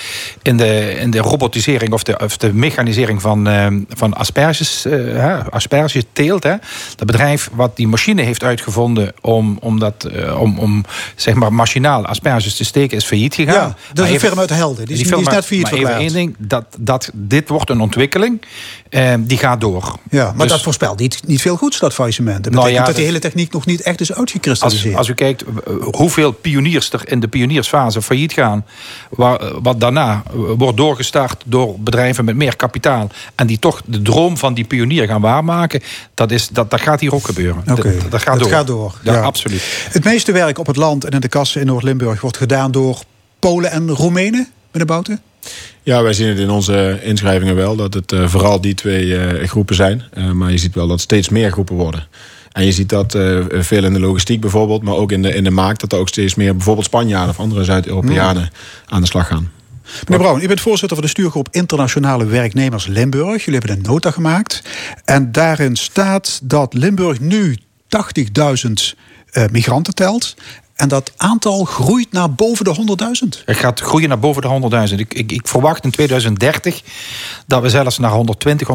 in 0.43 0.57
de, 0.57 0.95
in 1.01 1.11
de 1.11 1.19
robotisering 1.19 1.93
of 1.93 2.03
de, 2.03 2.19
of 2.19 2.37
de 2.37 2.55
mechanisering 2.55 3.21
van, 3.21 3.49
ehm, 3.49 3.81
van 3.89 4.15
asperges, 4.15 4.85
eh, 4.85 4.93
hè, 4.93 5.51
aspergeteelt. 5.51 6.43
Hè. 6.43 6.55
Dat 6.97 7.07
bedrijf 7.07 7.51
wat 7.53 7.77
die 7.77 7.89
machine 7.89 8.23
heeft 8.23 8.43
uitgevonden 8.45 9.13
om, 9.21 9.59
om, 9.61 9.79
dat, 9.79 10.05
eh, 10.05 10.41
om, 10.41 10.59
om 10.59 10.85
zeg 11.17 11.35
maar 11.35 11.53
machinaal 11.53 12.07
asperges 12.07 12.57
te 12.57 12.65
steken, 12.65 12.97
is 12.97 13.05
failliet 13.05 13.35
gegaan. 13.35 13.55
Ja, 13.55 13.61
dat 13.67 13.75
is 13.93 13.95
Maar 13.95 14.05
een 14.05 14.11
even- 14.15 14.27
firma 14.27 14.41
uit 14.41 14.51
Helden. 14.51 14.87
Die 14.87 14.97
is, 14.97 15.03
die 15.09 15.19
is 15.21 15.27
net 15.27 15.45
failliet 15.45 15.63
maar 15.71 15.73
verklaard. 15.79 16.01
één 16.01 16.13
ding, 16.13 16.35
dat, 16.39 16.65
dat, 16.79 17.11
dit 17.15 17.49
wordt 17.49 17.71
een 17.71 17.81
ontwikkeling, 17.81 18.41
eh, 18.89 19.15
die 19.19 19.39
gaat 19.39 19.61
door. 19.61 19.95
Ja, 20.11 20.25
maar 20.25 20.37
Dus- 20.37 20.49
dat 20.49 20.63
voorspelt 20.63 20.99
niet, 20.99 21.21
niet 21.27 21.41
veel 21.41 21.57
goeds, 21.57 21.79
dat 21.79 21.95
faillissement. 21.95 22.45
Dat 22.45 22.53
Nou 22.53 22.65
betekent 22.65 22.79
ja, 22.81 22.87
dat 22.93 22.97
die 22.97 23.05
hele 23.05 23.19
techniek 23.19 23.53
nog 23.53 23.67
niet 23.67 23.81
echt 23.83 24.01
is 24.01 24.09
Als, 24.11 24.19
uitgekristalliseerd. 24.19 24.97
als 24.97 25.09
u 25.09 25.15
kijkt 25.15 25.43
eh, 25.43 25.49
hoeveel 25.93 26.33
pioniers 26.33 26.69
er 26.79 27.01
in 27.05 27.21
de 27.21 27.29
pioniersfase 27.29 28.03
failliet 28.03 28.33
gaan, 28.33 28.65
waar, 29.09 29.41
eh, 29.41 29.51
wat 29.63 29.81
daarna 29.81 30.23
eh, 30.27 30.33
wordt 30.57 30.77
doorgestart 30.77 31.43
door 31.47 31.81
bedrijven 31.81 32.25
met 32.25 32.37
meer 32.37 32.57
kapitaal 32.57 33.11
en 33.35 33.47
die 33.47 33.59
toch 33.59 33.83
de 33.85 34.03
droom 34.03 34.37
van 34.37 34.55
die 34.55 34.65
pionier 34.65 35.07
gaan 35.07 35.21
waarmaken, 35.21 35.81
dat, 36.15 36.31
is, 36.31 36.49
dat, 36.49 36.71
dat 36.71 36.81
gaat 36.81 37.01
hier 37.01 37.15
ook 37.15 37.25
gebeuren. 37.25 37.63
Oké, 37.71 37.75
Dat, 37.75 38.11
dat 38.11 38.23
gaat 38.23 38.35
het 38.35 38.43
door. 38.43 38.53
gaat 38.53 38.67
door, 38.67 38.95
Ja, 39.03 39.13
ja. 39.13 39.21
absoluut. 39.21 39.89
Het 39.91 40.05
meeste 40.05 40.33
werk 40.33 40.59
op 40.59 40.67
het 40.67 40.77
land 40.77 41.05
en 41.05 41.11
in 41.11 41.21
de 41.21 41.29
kassen 41.29 41.61
in 41.61 41.67
Noord-Limburg 41.67 42.21
wordt 42.21 42.37
gedaan 42.37 42.71
door 42.71 42.99
Polen 43.39 43.71
en 43.71 43.91
Roemenen, 43.91 44.49
meneer 44.73 44.87
Bouten? 44.87 45.21
Ja, 45.83 46.03
wij 46.03 46.13
zien 46.13 46.29
het 46.29 46.39
in 46.39 46.51
onze 46.51 46.99
inschrijvingen 47.03 47.57
wel 47.57 47.77
dat 47.77 47.95
het 47.95 48.13
eh, 48.13 48.29
vooral 48.29 48.61
die 48.61 48.75
twee 48.75 49.17
eh, 49.17 49.49
groepen 49.49 49.75
zijn. 49.75 50.03
Eh, 50.13 50.31
maar 50.31 50.51
je 50.51 50.59
ziet 50.59 50.75
wel 50.75 50.87
dat 50.87 51.01
steeds 51.01 51.29
meer 51.29 51.51
groepen 51.51 51.77
worden. 51.77 52.07
En 52.53 52.65
je 52.65 52.73
ziet 52.73 52.89
dat 52.89 53.15
eh, 53.15 53.39
veel 53.51 53.85
in 53.85 53.93
de 53.93 54.01
logistiek 54.01 54.41
bijvoorbeeld, 54.41 54.83
maar 54.83 54.95
ook 54.95 55.13
in 55.13 55.23
de, 55.23 55.35
in 55.35 55.45
de 55.45 55.51
maak, 55.51 55.79
dat 55.79 55.93
er 55.93 55.99
ook 55.99 56.09
steeds 56.09 56.35
meer 56.35 56.57
bijvoorbeeld 56.57 56.87
Spanjaarden 56.87 57.31
of 57.31 57.41
andere 57.41 57.65
Zuid-Europeanen 57.65 58.51
aan 58.87 59.01
de 59.01 59.07
slag 59.07 59.27
gaan. 59.27 59.51
Meneer 60.03 60.19
Brouwen, 60.19 60.43
u 60.43 60.47
bent 60.47 60.61
voorzitter 60.61 60.97
van 60.97 61.07
de 61.07 61.13
stuurgroep 61.13 61.49
Internationale 61.51 62.25
Werknemers 62.27 62.87
Limburg. 62.87 63.45
Jullie 63.45 63.61
hebben 63.61 63.77
een 63.77 63.91
nota 63.91 64.11
gemaakt. 64.11 64.63
En 65.05 65.33
daarin 65.33 65.77
staat 65.77 66.41
dat 66.43 66.75
Limburg 66.75 67.21
nu 67.21 67.57
80.000 67.57 68.73
eh, 69.33 69.45
migranten 69.51 69.95
telt. 69.95 70.35
En 70.75 70.89
dat 70.89 71.13
aantal 71.17 71.65
groeit 71.65 72.13
naar 72.13 72.33
boven 72.33 72.65
de 72.65 72.97
100.000. 73.23 73.45
Het 73.45 73.57
gaat 73.57 73.81
groeien 73.81 74.09
naar 74.09 74.19
boven 74.19 74.43
de 74.43 74.89
100.000. 74.89 74.99
Ik, 74.99 75.15
ik, 75.15 75.33
ik 75.33 75.49
verwacht 75.49 75.85
in 75.85 75.91
2030 75.91 76.83
dat 77.47 77.63
we 77.63 77.69
zelfs 77.71 77.99
naar 77.99 78.11
120, 78.11 78.69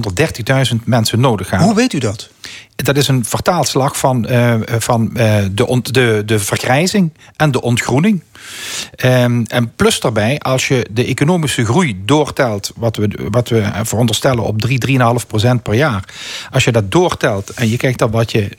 130.000 0.74 0.84
mensen 0.84 1.20
nodig 1.20 1.48
gaan. 1.48 1.62
Hoe 1.64 1.76
weet 1.76 1.94
u 1.94 1.98
dat? 1.98 2.30
Dat 2.76 2.98
is 2.98 3.08
een 3.08 3.26
vertaalslag 3.26 3.98
van, 3.98 4.26
eh, 4.28 4.56
van 4.68 5.16
eh, 5.18 5.38
de, 5.52 5.68
ont- 5.68 5.94
de, 5.94 6.24
de 6.26 6.40
vergrijzing 6.40 7.14
en 7.36 7.52
de 7.52 7.62
ontgroening. 7.62 8.24
Ehm, 8.96 9.44
en 9.48 9.72
plus 9.76 10.00
daarbij, 10.00 10.40
als 10.40 10.68
je 10.68 10.86
de 10.92 11.06
economische 11.06 11.66
groei 11.66 12.02
doortelt, 12.06 12.72
wat 12.76 12.96
we, 12.96 13.28
wat 13.32 13.50
we 13.50 13.70
veronderstellen 13.84 14.44
op 14.44 14.62
3, 14.62 14.78
3,5 15.20 15.28
procent 15.28 15.64
per 15.64 15.74
jaar. 15.74 16.04
Als 16.52 16.64
je 16.64 16.72
dat 16.72 16.92
doortelt 16.92 17.50
en 17.50 17.70
je 17.70 17.78
kijkt 17.78 18.00
dan 18.00 18.12
wat 18.12 18.32
je 18.32 18.50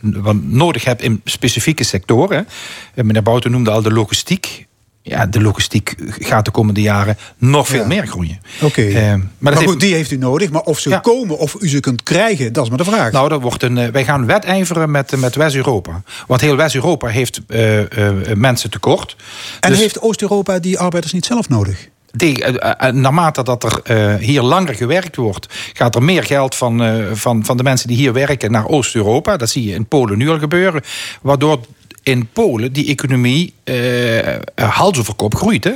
nodig 0.42 0.84
hebt 0.84 1.02
in 1.02 1.20
specifieke 1.24 1.84
sectoren. 1.84 2.48
eh, 2.94 3.04
Meneer 3.04 3.22
Bouten 3.22 3.50
noemde 3.50 3.70
al 3.70 3.82
de 3.82 3.92
logistiek. 3.92 4.66
Ja, 5.08 5.26
de 5.26 5.40
logistiek 5.40 5.94
gaat 6.08 6.44
de 6.44 6.50
komende 6.50 6.80
jaren 6.80 7.16
nog 7.38 7.68
veel 7.68 7.80
Ja. 7.80 7.86
meer 7.86 8.06
groeien. 8.06 8.40
Oké. 8.62 8.82
Eh, 8.82 9.14
maar 9.38 9.52
heeft- 9.54 9.64
goed, 9.70 9.80
die 9.80 9.94
heeft 9.94 10.10
u 10.10 10.16
nodig. 10.16 10.50
Maar 10.50 10.62
of 10.62 10.78
ze 10.78 10.88
Ja. 10.88 10.98
komen 10.98 11.38
of 11.38 11.56
u 11.60 11.68
ze 11.68 11.80
kunt 11.80 12.02
krijgen, 12.02 12.52
dat 12.52 12.62
is 12.64 12.68
maar 12.68 12.78
de 12.78 12.84
vraag. 12.84 13.12
Nou, 13.12 13.28
dat 13.28 13.42
wordt 13.42 13.62
een, 13.62 13.78
eh, 13.78 13.88
wij 13.88 14.04
gaan 14.04 14.26
wedijveren 14.26 14.90
met, 14.90 15.16
met 15.16 15.34
West-Europa. 15.34 16.02
Want 16.26 16.40
heel 16.40 16.56
West-Europa 16.56 17.06
heeft 17.08 17.40
eh, 17.46 18.08
eh, 18.08 18.36
mensen 18.36 18.70
tekort. 18.70 19.16
en 19.60 19.70
Dus 19.70 19.78
heeft 19.78 20.00
Oost-Europa 20.00 20.58
die 20.58 20.78
arbeiders 20.78 21.12
niet 21.12 21.26
zelf 21.26 21.48
nodig? 21.48 21.88
die, 22.10 22.44
eh, 22.44 22.88
eh, 22.88 22.94
naarmate 22.94 23.42
dat 23.42 23.64
er 23.64 23.80
eh, 23.82 24.14
hier 24.14 24.42
langer 24.42 24.74
gewerkt 24.74 25.16
wordt, 25.16 25.46
gaat 25.72 25.94
er 25.94 26.02
meer 26.02 26.22
geld 26.24 26.54
van, 26.54 26.82
eh, 26.82 26.94
van, 27.12 27.44
van 27.44 27.56
de 27.56 27.62
mensen 27.62 27.88
die 27.88 27.96
hier 27.96 28.12
werken 28.12 28.50
naar 28.50 28.66
Oost-Europa. 28.68 29.36
Dat 29.36 29.50
zie 29.50 29.64
je 29.68 29.74
in 29.74 29.86
Polen 29.86 30.18
nu 30.18 30.28
al 30.28 30.38
gebeuren. 30.38 30.82
Waardoor 31.22 31.60
in 32.06 32.28
Polen 32.32 32.72
die 32.72 32.86
economie 32.86 33.54
eh 33.64 34.38
hals 34.54 34.98
over 34.98 35.14
kop 35.14 35.34
groeit. 35.34 35.64
Hè? 35.64 35.72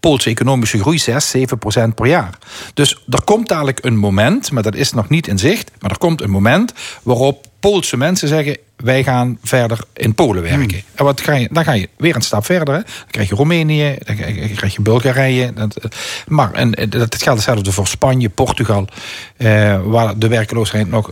Poolse 0.00 0.30
economische 0.30 0.78
groei 0.78 0.98
6, 0.98 1.30
7 1.30 1.58
procent 1.58 1.94
per 1.94 2.06
jaar. 2.06 2.38
Dus 2.74 3.04
er 3.08 3.22
komt 3.24 3.48
dadelijk 3.48 3.84
een 3.84 3.96
moment, 3.96 4.50
maar 4.50 4.62
dat 4.62 4.74
is 4.74 4.92
nog 4.92 5.08
niet 5.08 5.26
in 5.26 5.38
zicht... 5.38 5.70
maar 5.80 5.90
er 5.90 5.98
komt 5.98 6.20
een 6.20 6.30
moment 6.30 6.72
waarop 7.02 7.46
Poolse 7.60 7.96
mensen 7.96 8.28
zeggen... 8.28 8.56
wij 8.76 9.04
gaan 9.04 9.38
verder 9.42 9.78
in 9.94 10.14
Polen 10.14 10.42
werken. 10.42 10.82
En 10.94 11.04
wat 11.04 11.20
ga 11.20 11.34
je, 11.34 11.48
dan 11.52 11.64
ga 11.64 11.72
je 11.72 11.88
weer 11.96 12.14
een 12.14 12.22
stap 12.22 12.44
verder. 12.44 12.74
Hè? 12.74 12.80
Dan 12.80 13.10
krijg 13.10 13.28
je 13.28 13.34
Roemenië, 13.34 13.96
dan 14.04 14.16
krijg 14.16 14.34
je- 14.34 14.54
krijg 14.54 14.74
je 14.74 14.80
Bulgarije. 14.82 15.52
Dat, 15.52 15.76
maar 16.26 16.52
en, 16.52 16.74
eh, 16.74 16.90
dat 16.90 17.22
geldt 17.22 17.38
hetzelfde 17.44 17.72
voor 17.72 17.86
Spanje, 17.86 18.28
Portugal... 18.28 18.88
eh, 19.36 19.80
waar 19.84 20.18
de 20.18 20.28
werkloosheid 20.28 20.90
nog 20.90 21.10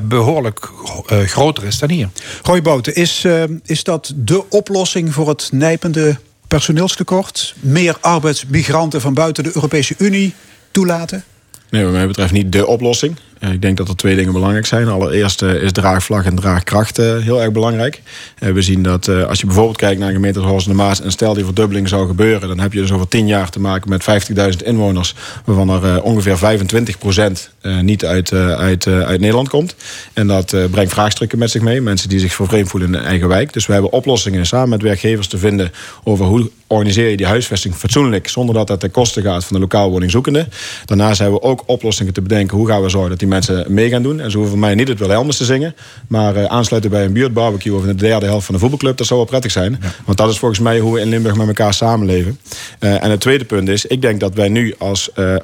behoorlijk 0.00 0.68
eh, 1.06 1.18
groter 1.18 1.64
is 1.64 1.78
dan 1.78 1.90
hier. 1.90 2.08
Roy 2.42 2.62
Bouten, 2.62 2.94
is, 2.94 3.24
eh, 3.24 3.42
is 3.64 3.84
dat 3.84 4.12
de 4.16 4.50
oplossing 4.50 5.12
voor 5.14 5.28
het 5.28 5.48
nijpende 5.52 6.16
personeelstekort? 6.48 7.54
Meer 7.60 7.96
arbeidsmigranten 8.00 9.00
van 9.00 9.14
buiten 9.14 9.44
de 9.44 9.50
Europese 9.54 9.94
Unie 9.98 10.34
toelaten? 10.70 11.24
Nee, 11.70 11.84
wat 11.84 11.92
mij 11.92 12.06
betreft 12.06 12.32
niet 12.32 12.52
de 12.52 12.66
oplossing. 12.66 13.16
Eh, 13.40 13.52
Ik 13.52 13.62
denk 13.62 13.76
dat 13.76 13.88
er 13.88 13.96
twee 13.96 14.16
dingen 14.16 14.32
belangrijk 14.32 14.66
zijn. 14.66 14.88
Allereerst 14.88 15.42
is 15.42 15.72
draagvlak 15.72 16.24
en 16.24 16.34
draagkracht 16.34 16.98
eh, 16.98 17.16
heel 17.18 17.42
erg 17.42 17.52
belangrijk. 17.52 18.02
Eh, 18.38 18.52
We 18.52 18.62
zien 18.62 18.82
dat 18.82 19.08
als 19.08 19.40
je 19.40 19.46
bijvoorbeeld 19.46 19.76
kijkt 19.76 19.98
naar 19.98 20.08
een 20.08 20.14
gemeente 20.14 20.38
als 20.38 20.48
Horst 20.48 20.66
en 20.66 20.72
de 20.72 20.78
Maas... 20.78 21.00
en 21.00 21.10
stel 21.10 21.34
die 21.34 21.44
verdubbeling 21.44 21.88
zou 21.88 22.06
gebeuren... 22.06 22.48
dan 22.48 22.58
heb 22.58 22.72
je 22.72 22.80
dus 22.80 22.92
over 22.92 23.08
tien 23.08 23.26
jaar 23.26 23.50
te 23.50 23.60
maken 23.60 23.90
met 23.90 24.30
50.000 24.60 24.64
inwoners... 24.64 25.14
waarvan 25.44 25.70
er 25.70 26.02
ongeveer 26.02 26.38
25 26.38 26.98
procent 26.98 27.50
niet 27.82 28.04
uit, 28.04 28.32
uit, 28.32 28.86
uit 28.86 29.20
Nederland 29.20 29.48
komt. 29.48 29.74
En 30.12 30.26
dat 30.26 30.56
brengt 30.70 30.92
vraagstukken 30.92 31.38
met 31.38 31.50
zich 31.50 31.62
mee. 31.62 31.80
Mensen 31.80 32.08
die 32.08 32.18
zich 32.18 32.34
vervreemd 32.34 32.68
voelen 32.68 32.88
in 32.88 32.94
hun 32.94 33.04
eigen 33.04 33.28
wijk. 33.28 33.52
Dus 33.52 33.66
we 33.66 33.72
hebben 33.72 33.92
oplossingen 33.92 34.46
samen 34.46 34.68
met 34.68 34.82
werkgevers 34.82 35.26
te 35.26 35.38
vinden... 35.38 35.72
over 36.04 36.24
hoe 36.24 36.50
organiseer 36.66 37.08
je 37.08 37.16
die 37.16 37.26
huisvesting 37.26 37.74
fatsoenlijk... 37.74 38.28
zonder 38.28 38.54
dat 38.54 38.66
dat 38.66 38.80
ten 38.80 38.90
koste 38.90 39.22
gaat 39.22 39.44
van 39.44 39.56
de 39.56 39.60
lokaal 39.62 39.90
woningzoekende. 39.90 40.48
Daarnaast 40.84 41.18
hebben 41.18 41.40
we 41.40 41.46
ook 41.46 41.62
oplossingen 41.66 42.12
te 42.12 42.22
bedenken... 42.22 42.56
hoe 42.56 42.68
gaan 42.68 42.82
we 42.82 42.88
zorgen 42.88 43.10
dat 43.10 43.18
die 43.18 43.28
mensen 43.30 43.64
mee 43.68 43.88
gaan 43.88 44.02
doen. 44.02 44.20
En 44.20 44.30
ze 44.30 44.36
hoeven 44.36 44.56
voor 44.56 44.66
mij 44.66 44.74
niet 44.74 44.88
het 44.88 44.98
Wilhelmus 44.98 45.36
te 45.36 45.44
zingen... 45.44 45.74
maar 46.08 46.36
eh, 46.36 46.44
aansluiten 46.44 46.90
bij 46.90 47.04
een 47.04 47.12
buurtbarbecue... 47.12 47.74
of 47.74 47.82
in 47.82 47.88
de 47.88 47.94
derde 47.94 48.26
helft 48.26 48.44
van 48.44 48.54
de 48.54 48.60
voetbalclub, 48.60 48.96
dat 48.96 49.06
zou 49.06 49.20
wel 49.20 49.28
prettig 49.28 49.50
zijn. 49.50 49.80
Want 50.04 50.18
dat 50.18 50.30
is 50.30 50.38
volgens 50.38 50.60
mij 50.60 50.78
hoe 50.78 50.94
we 50.94 51.00
in 51.00 51.08
Limburg 51.08 51.36
met 51.36 51.46
elkaar 51.46 51.74
samenleven. 51.74 52.38
Eh, 52.78 53.04
en 53.04 53.10
het 53.10 53.20
tweede 53.20 53.44
punt 53.44 53.68
is, 53.68 53.86
ik 53.86 54.02
denk 54.02 54.20
dat 54.20 54.34
wij 54.34 54.48
nu 54.48 54.74
als... 54.78 55.12
eh, 55.12 55.34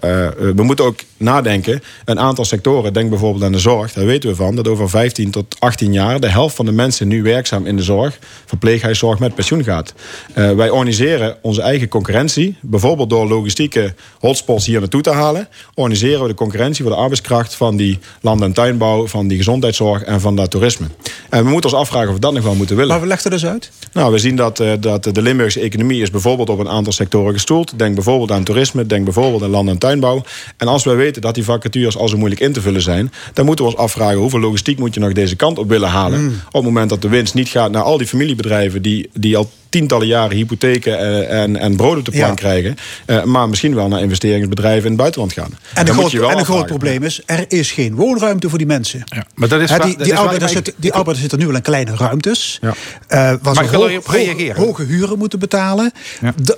we 0.54 0.62
moeten 0.62 0.84
ook 0.84 0.98
nadenken, 1.16 1.82
een 2.04 2.20
aantal 2.20 2.44
sectoren... 2.44 2.92
denk 2.92 3.10
bijvoorbeeld 3.10 3.44
aan 3.44 3.52
de 3.52 3.58
zorg, 3.58 3.92
daar 3.92 4.06
weten 4.06 4.30
we 4.30 4.36
van... 4.36 4.56
dat 4.56 4.68
over 4.68 4.90
15 4.90 5.30
tot 5.30 5.56
18 5.58 5.92
jaar 5.92 6.20
de 6.20 6.28
helft 6.28 6.56
van 6.56 6.64
de 6.64 6.72
mensen 6.72 7.08
nu 7.08 7.22
werkzaam 7.22 7.66
in 7.66 7.76
de 7.76 7.82
zorg... 7.82 8.18
verpleeghuiszorg 8.46 9.18
met 9.18 9.34
pensioen 9.34 9.64
gaat. 9.64 9.94
Wij 10.34 10.70
organiseren 10.70 11.36
onze 11.42 11.62
eigen 11.62 11.88
concurrentie... 11.88 12.56
bijvoorbeeld 12.60 13.10
door 13.10 13.28
logistieke 13.28 13.94
hotspots 14.18 14.66
hier 14.66 14.80
naartoe 14.80 15.02
te 15.02 15.10
halen... 15.10 15.48
organiseren 15.74 16.22
we 16.22 16.28
de 16.28 16.34
concurrentie 16.34 16.84
voor 16.84 16.92
de 16.92 17.00
arbeidskracht... 17.00 17.54
van 17.54 17.75
die 17.76 17.98
land- 18.20 18.42
en 18.42 18.52
tuinbouw, 18.52 19.06
van 19.06 19.28
die 19.28 19.36
gezondheidszorg 19.36 20.02
en 20.02 20.20
van 20.20 20.36
dat 20.36 20.50
toerisme. 20.50 20.86
En 21.30 21.44
we 21.44 21.50
moeten 21.50 21.70
ons 21.70 21.78
afvragen 21.78 22.08
of 22.08 22.14
we 22.14 22.20
dat 22.20 22.32
nog 22.32 22.42
wel 22.42 22.54
moeten 22.54 22.76
willen. 22.76 22.90
Maar 22.90 23.00
we 23.00 23.06
leggen 23.06 23.30
dus 23.30 23.46
uit. 23.46 23.70
Nou, 23.92 24.12
we 24.12 24.18
zien 24.18 24.36
dat, 24.36 24.60
eh, 24.60 24.72
dat 24.80 25.04
de 25.04 25.22
Limburgse 25.22 25.60
economie 25.60 26.02
is 26.02 26.10
bijvoorbeeld 26.10 26.50
op 26.50 26.58
een 26.58 26.68
aantal 26.68 26.92
sectoren 26.92 27.32
gestoeld. 27.32 27.78
Denk 27.78 27.94
bijvoorbeeld 27.94 28.30
aan 28.30 28.44
toerisme, 28.44 28.86
denk 28.86 29.04
bijvoorbeeld 29.04 29.42
aan 29.42 29.50
land- 29.50 29.68
en 29.68 29.78
tuinbouw. 29.78 30.22
En 30.56 30.68
als 30.68 30.84
wij 30.84 30.96
weten 30.96 31.22
dat 31.22 31.34
die 31.34 31.44
vacatures 31.44 31.96
al 31.96 32.08
zo 32.08 32.16
moeilijk 32.16 32.40
in 32.40 32.52
te 32.52 32.60
vullen 32.60 32.82
zijn... 32.82 33.12
dan 33.32 33.44
moeten 33.44 33.64
we 33.64 33.70
ons 33.70 33.80
afvragen 33.80 34.18
hoeveel 34.18 34.40
logistiek 34.40 34.78
moet 34.78 34.94
je 34.94 35.00
nog 35.00 35.12
deze 35.12 35.36
kant 35.36 35.58
op 35.58 35.68
willen 35.68 35.88
halen. 35.88 36.26
Op 36.46 36.52
het 36.52 36.62
moment 36.62 36.90
dat 36.90 37.02
de 37.02 37.08
winst 37.08 37.34
niet 37.34 37.48
gaat 37.48 37.70
naar 37.70 37.82
al 37.82 37.98
die 37.98 38.06
familiebedrijven... 38.06 38.82
die, 38.82 39.10
die 39.12 39.36
al 39.36 39.50
tientallen 39.76 40.06
jaren 40.06 40.36
hypotheken 40.36 40.98
eh, 40.98 41.42
en, 41.42 41.56
en 41.56 41.76
brood 41.76 41.98
op 41.98 42.04
de 42.04 42.10
plank 42.10 42.28
Ja. 42.28 42.34
krijgen. 42.34 42.76
eh, 43.06 43.22
maar 43.24 43.48
misschien 43.48 43.74
wel 43.74 43.88
naar 43.88 44.00
investeringsbedrijven 44.00 44.82
in 44.82 44.88
het 44.88 44.96
buitenland 44.96 45.32
gaan. 45.32 45.44
En 45.44 45.56
Dan 45.74 45.86
een 45.88 45.90
moet 45.94 45.98
groot, 45.98 46.10
je 46.10 46.18
wel 46.20 46.30
en 46.30 46.38
een 46.38 46.44
groot 46.44 46.66
probleem 46.66 47.02
is, 47.02 47.22
er 47.26 47.44
is 47.48 47.70
geen 47.72 47.94
woonruimte 47.94 48.48
voor 48.48 48.58
die 48.58 48.66
mensen. 48.66 49.04
Maar 49.34 49.48
dat 49.48 49.60
is 49.60 49.68
die 49.68 49.78
dat 49.78 49.86
die, 49.86 49.96
is 49.98 50.08
waar- 50.12 50.18
arbeiders, 50.18 50.52
zitten, 50.52 50.74
die 50.76 50.90
arbeiders 50.92 51.20
zitten 51.20 51.38
nu 51.38 51.46
wel 51.46 51.54
in 51.54 51.62
kleine 51.62 51.96
ruimtes. 51.96 52.58
Ja. 52.60 52.68
eh, 53.08 53.18
waar 53.18 53.38
Maar 53.42 53.54
ze 53.54 53.76
hoog- 53.76 53.92
hoge- 54.04 54.16
reageren. 54.16 54.56
hoge 54.64 54.82
huren 54.84 55.18
moeten 55.18 55.38
betalen. 55.38 55.92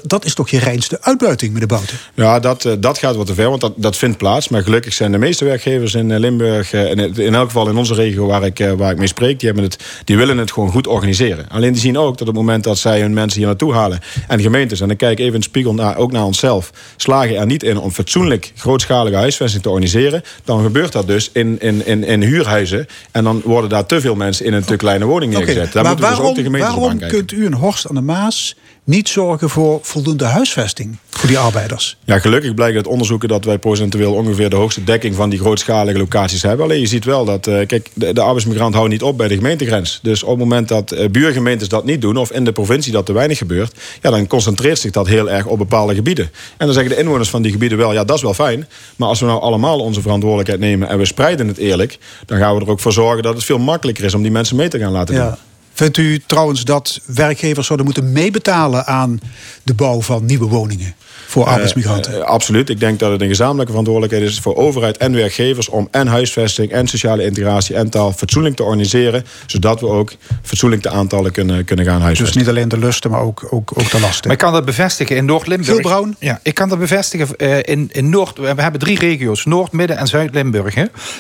Dat 0.03 0.25
is 0.25 0.35
toch 0.35 0.49
je 0.49 0.59
reinste 0.59 0.99
uitbuiting, 1.01 1.53
meneer 1.53 1.69
Bouten? 1.69 1.97
Ja, 2.15 2.39
dat, 2.41 2.69
dat 2.79 2.99
gaat 2.99 3.17
wat 3.17 3.27
te 3.27 3.35
ver, 3.35 3.49
want 3.49 3.61
dat, 3.61 3.73
dat 3.77 3.97
vindt 3.97 4.17
plaats. 4.19 4.49
Maar 4.49 4.63
gelukkig 4.63 4.93
zijn 4.93 5.13
de 5.13 5.19
meeste 5.19 5.45
werkgevers 5.45 5.95
in 5.95 6.19
Limburg... 6.19 6.73
in, 6.73 7.15
in 7.17 7.35
elk 7.35 7.47
geval 7.47 7.69
in 7.69 7.77
onze 7.77 7.95
regio 7.95 8.27
waar 8.27 8.45
ik, 8.45 8.65
waar 8.77 8.91
ik 8.93 8.99
mee 8.99 9.07
spreek... 9.07 9.39
Die, 9.41 9.49
hebben 9.49 9.67
het, 9.67 9.77
die 10.05 10.17
willen 10.17 10.39
het 10.39 10.53
gewoon 10.53 10.71
goed 10.71 10.87
organiseren. 10.87 11.47
Alleen 11.49 11.73
die 11.73 11.81
zien 11.81 11.99
ook 11.99 12.19
dat 12.19 12.21
op 12.21 12.27
het 12.27 12.37
moment 12.45 12.65
dat 12.65 12.79
zij 12.79 13.05
hun 13.09 13.17
mensen 13.17 13.39
hier 13.39 13.49
naartoe 13.49 13.73
halen... 13.73 14.01
en 14.29 14.37
de 14.37 14.43
gemeentes, 14.43 14.81
en 14.81 14.89
dan 14.89 14.97
kijk 14.97 15.13
ik 15.13 15.19
even 15.19 15.33
in 15.33 15.41
het 15.41 15.49
spiegel 15.49 15.75
naar, 15.75 15.97
ook 15.97 16.13
naar 16.13 16.25
onszelf... 16.25 16.71
slagen 16.97 17.37
er 17.37 17.47
niet 17.47 17.63
in 17.63 17.79
om 17.79 17.91
fatsoenlijk 17.91 18.53
grootschalige 18.57 19.17
huisvesting 19.17 19.63
te 19.63 19.69
organiseren... 19.69 20.23
dan 20.45 20.63
gebeurt 20.63 20.93
dat 20.93 21.07
dus 21.07 21.31
in, 21.33 21.61
in, 21.61 21.87
in, 21.87 22.05
in 22.05 22.23
huurhuizen. 22.23 22.87
En 23.11 23.25
dan 23.25 23.41
worden 23.45 23.71
daar 23.71 23.87
te 23.87 24.01
veel 24.01 24.15
mensen 24.15 24.45
in 24.45 24.53
een 24.53 24.65
te 24.65 24.77
kleine 24.77 25.05
woning 25.05 25.33
neergezet. 25.33 25.73
Daar 25.73 25.83
maar 25.83 25.93
moeten 25.93 26.11
dus 26.11 26.27
ook 26.27 26.35
de 26.35 26.43
gemeentes 26.43 26.75
waarom 26.75 26.99
kunt 26.99 27.33
u 27.33 27.45
in 27.45 27.53
Horst 27.53 27.89
aan 27.89 27.95
de 27.95 28.01
Maas 28.01 28.57
niet 28.89 29.09
zorgen 29.09 29.51
voor 29.51 29.79
voldoende 29.83 30.25
huisvesting 30.25 30.99
voor 31.11 31.29
die 31.29 31.39
arbeiders? 31.39 31.97
Ja, 32.05 32.19
gelukkig 32.19 32.55
blijkt 32.55 32.77
uit 32.77 32.87
onderzoeken 32.87 33.29
dat 33.29 33.45
wij 33.45 33.59
procentueel 33.59 34.15
ongeveer 34.15 34.51
de 34.51 34.57
hoogste 34.57 34.85
dekking 34.85 35.15
van 35.15 35.31
die 35.31 35.39
grootschalige 35.39 35.99
locaties 35.99 36.43
hebben. 36.43 36.65
Alleen 36.65 36.81
je 36.81 36.87
ziet 36.87 37.05
wel 37.05 37.25
dat, 37.25 37.47
eh, 37.47 37.67
kijk, 37.67 37.91
de, 37.95 38.13
de 38.13 38.21
arbeidsmigrant 38.21 38.75
houdt 38.75 38.91
niet 38.91 39.03
op 39.03 39.17
bij 39.17 39.29
de 39.29 39.35
gemeentegrens. 39.35 39.99
Dus 40.03 40.23
op 40.23 40.29
het 40.29 40.39
moment 40.39 40.69
dat 40.69 40.93
eh, 40.93 41.09
buurgemeentes 41.09 41.69
dat 41.69 41.85
niet 41.85 42.01
doen, 42.01 42.17
of 42.17 42.33
in 42.33 42.45
de 42.45 42.53
provincie 42.53 42.93
dat 42.93 43.07
te 43.07 43.13
weinig 43.13 43.39
gebeurt, 43.39 43.75
ja, 44.03 44.11
dan 44.11 44.27
concentreert 44.27 44.79
zich 44.79 44.91
dat 44.91 45.07
heel 45.07 45.31
erg 45.31 45.47
op 45.47 45.59
bepaalde 45.59 45.95
gebieden. 45.95 46.31
En 46.57 46.67
dan 46.67 46.73
zeggen 46.75 46.95
de 46.95 47.01
inwoners 47.01 47.31
van 47.31 47.43
die 47.43 47.53
gebieden 47.53 47.79
wel, 47.79 47.93
ja, 47.93 48.05
dat 48.05 48.17
is 48.17 48.23
wel 48.23 48.35
fijn. 48.35 48.69
Maar 48.97 49.09
als 49.09 49.21
we 49.21 49.27
nou 49.27 49.41
allemaal 49.41 49.79
onze 49.79 50.01
verantwoordelijkheid 50.01 50.61
nemen 50.61 50.89
en 50.89 50.99
we 50.99 51.05
spreiden 51.05 51.49
het 51.49 51.59
eerlijk, 51.59 51.99
dan 52.27 52.39
gaan 52.39 52.55
we 52.55 52.61
er 52.61 52.71
ook 52.71 52.81
voor 52.81 52.93
zorgen 52.93 53.23
dat 53.23 53.35
het 53.35 53.45
veel 53.45 53.59
makkelijker 53.59 54.05
is 54.05 54.15
om 54.15 54.23
die 54.23 54.31
mensen 54.31 54.57
mee 54.57 54.69
te 54.69 54.79
gaan 54.79 54.93
laten 54.93 55.15
doen. 55.15 55.25
Ja. 55.25 55.39
Vindt 55.79 55.97
u 55.97 56.23
trouwens 56.27 56.65
dat 56.65 57.01
werkgevers 57.05 57.67
zouden 57.67 57.87
moeten 57.87 58.13
meebetalen 58.13 58.87
aan 58.87 59.21
de 59.63 59.75
bouw 59.75 60.01
van 60.01 60.25
nieuwe 60.25 60.47
woningen 60.47 60.95
voor 61.29 61.45
arbeidsmigranten? 61.45 62.13
Eh, 62.13 62.19
eh, 62.19 62.25
absoluut. 62.25 62.69
Ik 62.69 62.81
denk 62.81 62.99
dat 62.99 63.11
het 63.11 63.21
een 63.21 63.29
gezamenlijke 63.29 63.71
verantwoordelijkheid 63.71 64.31
is 64.31 64.41
voor 64.41 64.57
overheid 64.57 64.97
en 64.97 65.13
werkgevers 65.13 65.69
om 65.69 65.89
en 65.91 66.07
huisvesting 66.07 66.71
en 66.71 66.87
sociale 66.87 67.25
integratie 67.25 67.77
en 67.77 67.91
taal 67.91 68.13
fatsoenlijk 68.13 68.57
te 68.57 68.63
organiseren, 68.63 69.25
zodat 69.47 69.81
we 69.81 69.87
ook 69.87 70.13
fatsoenlijk 70.43 70.83
de 70.83 70.89
aantallen 70.89 71.33
kunnen, 71.33 71.65
kunnen 71.65 71.85
gaan 71.85 71.95
dus 71.95 72.05
huisvesten. 72.05 72.39
niet 72.39 72.49
alleen 72.49 72.69
de 72.69 72.79
lusten, 72.79 73.11
maar 73.11 73.21
ook, 73.21 73.47
ook, 73.51 73.73
ook 73.75 73.91
de 73.91 74.01
lasten. 74.01 74.23
Maar 74.23 74.33
ik 74.33 74.39
kan 74.39 74.53
dat 74.53 74.65
bevestigen 74.65 75.17
in 75.17 75.25
Noord-Limburg. 75.25 75.81
Brown? 75.81 76.17
Ja, 76.19 76.41
ik 76.43 76.55
kan 76.55 76.69
dat 76.69 76.79
bevestigen 76.79 77.37
eh, 77.37 77.59
in, 77.63 77.89
in 77.93 78.11
Noord... 78.11 78.39
We 78.39 78.47
hebben 78.47 78.81
drie 78.81 78.99
regio's, 78.99 79.45
Noord, 79.45 79.73
Midden 79.73 79.97
en 79.97 80.07
Zuid-Limburg. 80.07 80.75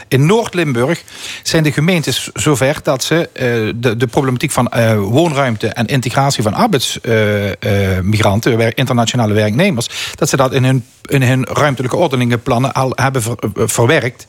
In 0.08 0.26
Noord-Limburg 0.26 1.02
zijn 1.42 1.62
de 1.62 1.72
gemeentes 1.72 2.30
zover 2.34 2.76
dat 2.82 3.04
ze 3.04 3.28
eh, 3.32 3.44
de, 3.74 3.96
de 3.96 4.06
problematiek 4.06 4.50
van 4.50 4.68
eh, 4.68 4.98
woonruimte... 4.98 5.68
en 5.68 5.86
integratie 5.86 6.42
van 6.42 6.54
arbeidsmigranten, 6.54 8.74
internationale 8.74 9.34
werknemers... 9.34 9.88
dat 10.14 10.28
ze 10.28 10.36
dat 10.36 10.52
in 10.52 10.64
hun, 10.64 10.84
in 11.02 11.22
hun 11.22 11.44
ruimtelijke 11.44 11.96
ordeningenplannen 11.96 12.72
al 12.72 12.92
hebben 12.94 13.22
ver- 13.22 13.38
eh, 13.38 13.62
verwerkt. 13.66 14.26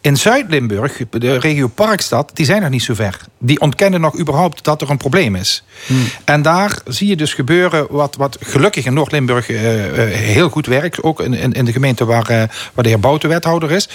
In 0.00 0.16
Zuid-Limburg, 0.16 1.00
de 1.10 1.38
regio 1.38 1.68
Parkstad, 1.68 2.30
die 2.34 2.46
zijn 2.46 2.62
nog 2.62 2.70
niet 2.70 2.82
zo 2.82 2.94
ver. 2.94 3.20
Die 3.38 3.60
ontkennen 3.60 4.00
nog 4.00 4.18
überhaupt 4.18 4.64
dat 4.64 4.82
er 4.82 4.90
een 4.90 4.96
probleem 4.96 5.34
is. 5.34 5.64
En 6.24 6.42
daar 6.42 6.78
zie 6.84 7.08
je 7.08 7.16
dus 7.16 7.34
gebeuren 7.34 7.86
wat, 7.90 8.16
wat 8.16 8.38
gelukkig 8.40 8.84
in 8.84 8.94
Noord-Limburg 8.94 9.48
eh, 9.48 9.84
eh, 9.86 10.18
heel 10.18 10.48
goed 10.48 10.66
werkt. 10.66 11.02
Ook 11.02 11.20
in, 11.20 11.34
in, 11.34 11.52
in 11.52 11.64
de 11.64 11.72
gemeente 11.72 12.04
waar, 12.04 12.26
waar 12.74 12.84
de 12.84 12.88
heer 12.88 13.00
Bouten 13.00 13.28
wethouder 13.28 13.70
is. 13.70 13.88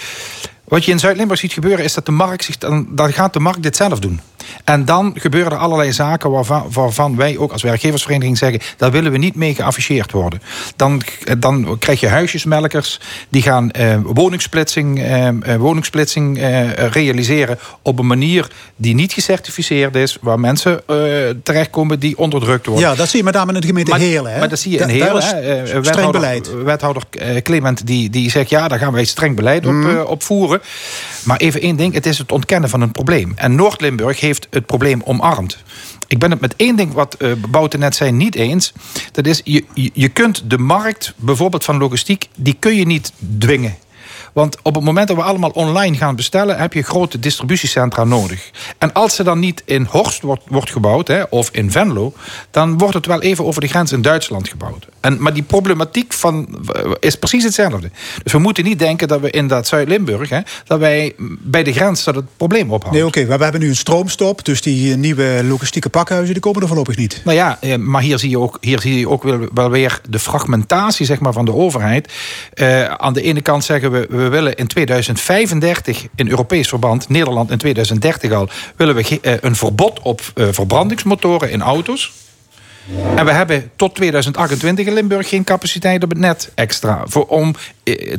Wat 0.69 0.85
je 0.85 0.91
in 0.91 0.99
Zuid-Limburg 0.99 1.39
ziet 1.39 1.53
gebeuren 1.53 1.85
is 1.85 1.93
dat 1.93 2.05
de 2.05 2.11
markt 2.11 2.43
zich 2.43 2.57
dan, 2.57 2.87
dan 2.89 3.13
gaat 3.13 3.33
de 3.33 3.39
markt 3.39 3.63
dit 3.63 3.75
zelf 3.75 3.99
doen. 3.99 4.19
En 4.63 4.85
dan 4.85 5.13
gebeuren 5.15 5.51
er 5.51 5.57
allerlei 5.57 5.93
zaken 5.93 6.31
waarvan, 6.31 6.65
waarvan 6.71 7.15
wij 7.15 7.37
ook 7.37 7.51
als 7.51 7.61
werkgeversvereniging 7.61 8.37
zeggen... 8.37 8.59
daar 8.77 8.91
willen 8.91 9.11
we 9.11 9.17
niet 9.17 9.35
mee 9.35 9.55
geafficheerd 9.55 10.11
worden. 10.11 10.41
Dan, 10.75 11.01
dan 11.37 11.75
krijg 11.79 11.99
je 11.99 12.07
huisjesmelkers 12.07 12.99
die 13.29 13.41
gaan 13.41 13.71
eh, 13.71 13.95
woningsplitsing, 14.03 14.99
eh, 14.99 15.27
eh, 15.27 15.35
woningsplitsing 15.59 16.39
eh, 16.39 16.69
realiseren... 16.71 17.59
op 17.81 17.99
een 17.99 18.07
manier 18.07 18.47
die 18.75 18.95
niet 18.95 19.13
gecertificeerd 19.13 19.95
is... 19.95 20.17
waar 20.21 20.39
mensen 20.39 20.81
eh, 20.87 20.95
terechtkomen 21.43 21.99
die 21.99 22.17
onderdrukt 22.17 22.65
worden. 22.65 22.89
ja, 22.89 22.95
dat 22.95 23.09
zie 23.09 23.17
je 23.19 23.23
met 23.25 23.33
name 23.33 23.53
in 23.53 23.61
de 23.61 23.67
gemeente 23.67 23.91
Maar- 23.91 23.99
Heerlen. 23.99 24.33
Hè? 24.33 24.39
Maar 24.39 24.49
dat 24.49 24.59
zie 24.59 24.71
je 24.71 24.77
in 24.79 24.87
Heerlen. 24.89 25.23
hè. 25.23 25.29
Eh, 25.39 25.65
streng 25.65 25.83
wethouder- 25.83 26.11
beleid. 26.21 26.63
Wethouder 26.63 27.03
Clement 27.43 27.87
die, 27.87 28.09
die 28.09 28.29
zegt... 28.29 28.49
ja, 28.49 28.67
daar 28.67 28.79
gaan 28.79 28.93
wij 28.93 29.05
streng 29.05 29.35
beleid 29.35 29.65
op, 29.65 29.71
Mhm. 29.73 29.99
op 29.99 30.23
voeren. 30.23 30.61
Maar 31.23 31.37
even 31.37 31.61
één 31.61 31.75
ding, 31.75 31.93
het 31.93 32.05
is 32.05 32.17
het 32.17 32.31
ontkennen 32.31 32.69
van 32.69 32.81
een 32.81 32.91
probleem. 32.91 33.31
En 33.35 33.55
Noord-Limburg 33.55 34.19
heeft 34.19 34.38
het 34.49 34.65
probleem 34.65 35.01
omarmd. 35.05 35.57
Ik 36.07 36.19
ben 36.19 36.31
het 36.31 36.39
met 36.39 36.55
één 36.55 36.75
ding 36.75 36.93
wat 36.93 37.13
eh 37.13 37.31
Bouten 37.49 37.79
net 37.79 37.95
zei 37.95 38.11
niet 38.11 38.35
eens. 38.35 38.73
Dat 39.11 39.25
is, 39.27 39.41
je- 39.43 39.65
je 39.93 40.09
kunt 40.09 40.49
de 40.49 40.57
markt, 40.57 41.13
bijvoorbeeld 41.17 41.63
van 41.63 41.77
logistiek... 41.77 42.27
die 42.35 42.55
kun 42.59 42.75
je 42.75 42.85
niet 42.85 43.13
dwingen. 43.37 43.75
Want 44.39 44.57
op 44.61 44.75
het 44.75 44.83
moment 44.83 45.07
dat 45.07 45.17
we 45.17 45.23
allemaal 45.23 45.49
online 45.49 45.97
gaan 45.97 46.15
bestellen... 46.15 46.57
heb 46.57 46.73
je 46.73 46.81
grote 46.81 47.19
distributiecentra 47.19 48.03
nodig. 48.03 48.51
En 48.77 48.93
als 48.93 49.15
ze 49.15 49.23
dan 49.23 49.39
niet 49.39 49.61
in 49.65 49.87
Horst 49.89 50.21
wordt, 50.21 50.43
wordt 50.47 50.71
gebouwd, 50.71 51.07
hè, 51.07 51.23
of 51.29 51.49
in 51.51 51.71
Venlo... 51.71 52.13
dan 52.51 52.77
wordt 52.77 52.93
het 52.93 53.05
wel 53.05 53.21
even 53.21 53.45
over 53.45 53.61
de 53.61 53.67
grens 53.67 53.91
in 53.91 54.01
Duitsland 54.01 54.47
gebouwd. 54.47 54.87
En, 54.99 55.21
maar 55.21 55.33
die 55.33 55.43
problematiek 55.43 56.13
van, 56.13 56.47
is 56.99 57.15
precies 57.15 57.43
hetzelfde. 57.43 57.91
Dus 58.23 58.31
we 58.31 58.39
moeten 58.39 58.63
niet 58.63 58.79
denken 58.79 59.07
dat 59.07 59.19
we 59.19 59.29
in 59.29 59.47
dat 59.47 59.67
Zuid-Limburg... 59.67 60.29
Hè, 60.29 60.39
dat 60.65 60.79
wij 60.79 61.13
bij 61.39 61.63
de 61.63 61.73
grens 61.73 62.03
dat 62.03 62.15
het 62.15 62.25
probleem 62.37 62.71
ophoudt. 62.71 62.95
Nee, 62.95 63.05
oké, 63.05 63.25
maar 63.25 63.37
we 63.37 63.43
hebben 63.43 63.61
nu 63.61 63.69
een 63.69 63.75
stroomstop. 63.75 64.45
Dus 64.45 64.61
die 64.61 64.91
eh, 64.91 64.97
nieuwe 64.97 65.41
logistieke 65.43 65.89
pakhuizen 65.89 66.33
die 66.33 66.41
komen 66.41 66.61
er 66.61 66.67
voorlopig 66.67 66.97
niet. 66.97 67.21
Nou 67.23 67.37
ja, 67.37 67.57
eh, 67.61 67.75
maar 67.75 68.01
hier 68.01 68.19
zie 68.19 68.29
je 68.29 68.39
ook, 68.39 68.57
hier 68.61 68.79
zie 68.79 68.99
je 68.99 69.09
ook 69.09 69.23
wel, 69.53 69.69
weer 69.69 70.01
de 70.09 70.19
fragmentatie 70.19 71.05
zeg 71.05 71.19
maar, 71.19 71.33
van 71.33 71.45
de 71.45 71.53
overheid. 71.53 72.13
Eh, 72.53 72.83
aan 72.85 73.13
de 73.13 73.21
ene 73.21 73.41
kant 73.41 73.63
zeggen 73.63 73.91
we, 73.91 74.05
we 74.09 74.28
willen 74.29 74.55
in 74.55 74.67
2035 74.67 76.07
in 76.15 76.29
Europees 76.29 76.67
verband, 76.67 77.09
Nederland 77.09 77.51
in 77.51 77.57
2030 77.57 78.31
al, 78.31 78.49
willen 78.75 78.95
we 78.95 79.19
eh, 79.21 79.33
een 79.41 79.55
verbod 79.55 79.99
op 79.99 80.21
eh, 80.35 80.47
verbrandingsmotoren 80.51 81.51
in 81.51 81.61
auto's. 81.61 82.11
En 83.15 83.25
we 83.25 83.31
hebben 83.31 83.71
tot 83.75 83.95
2028 83.95 84.85
in 84.85 84.93
Limburg 84.93 85.29
geen 85.29 85.43
capaciteit 85.43 86.03
op 86.03 86.09
het 86.09 86.19
net 86.19 86.51
extra 86.55 87.01
voor, 87.05 87.25
om 87.25 87.55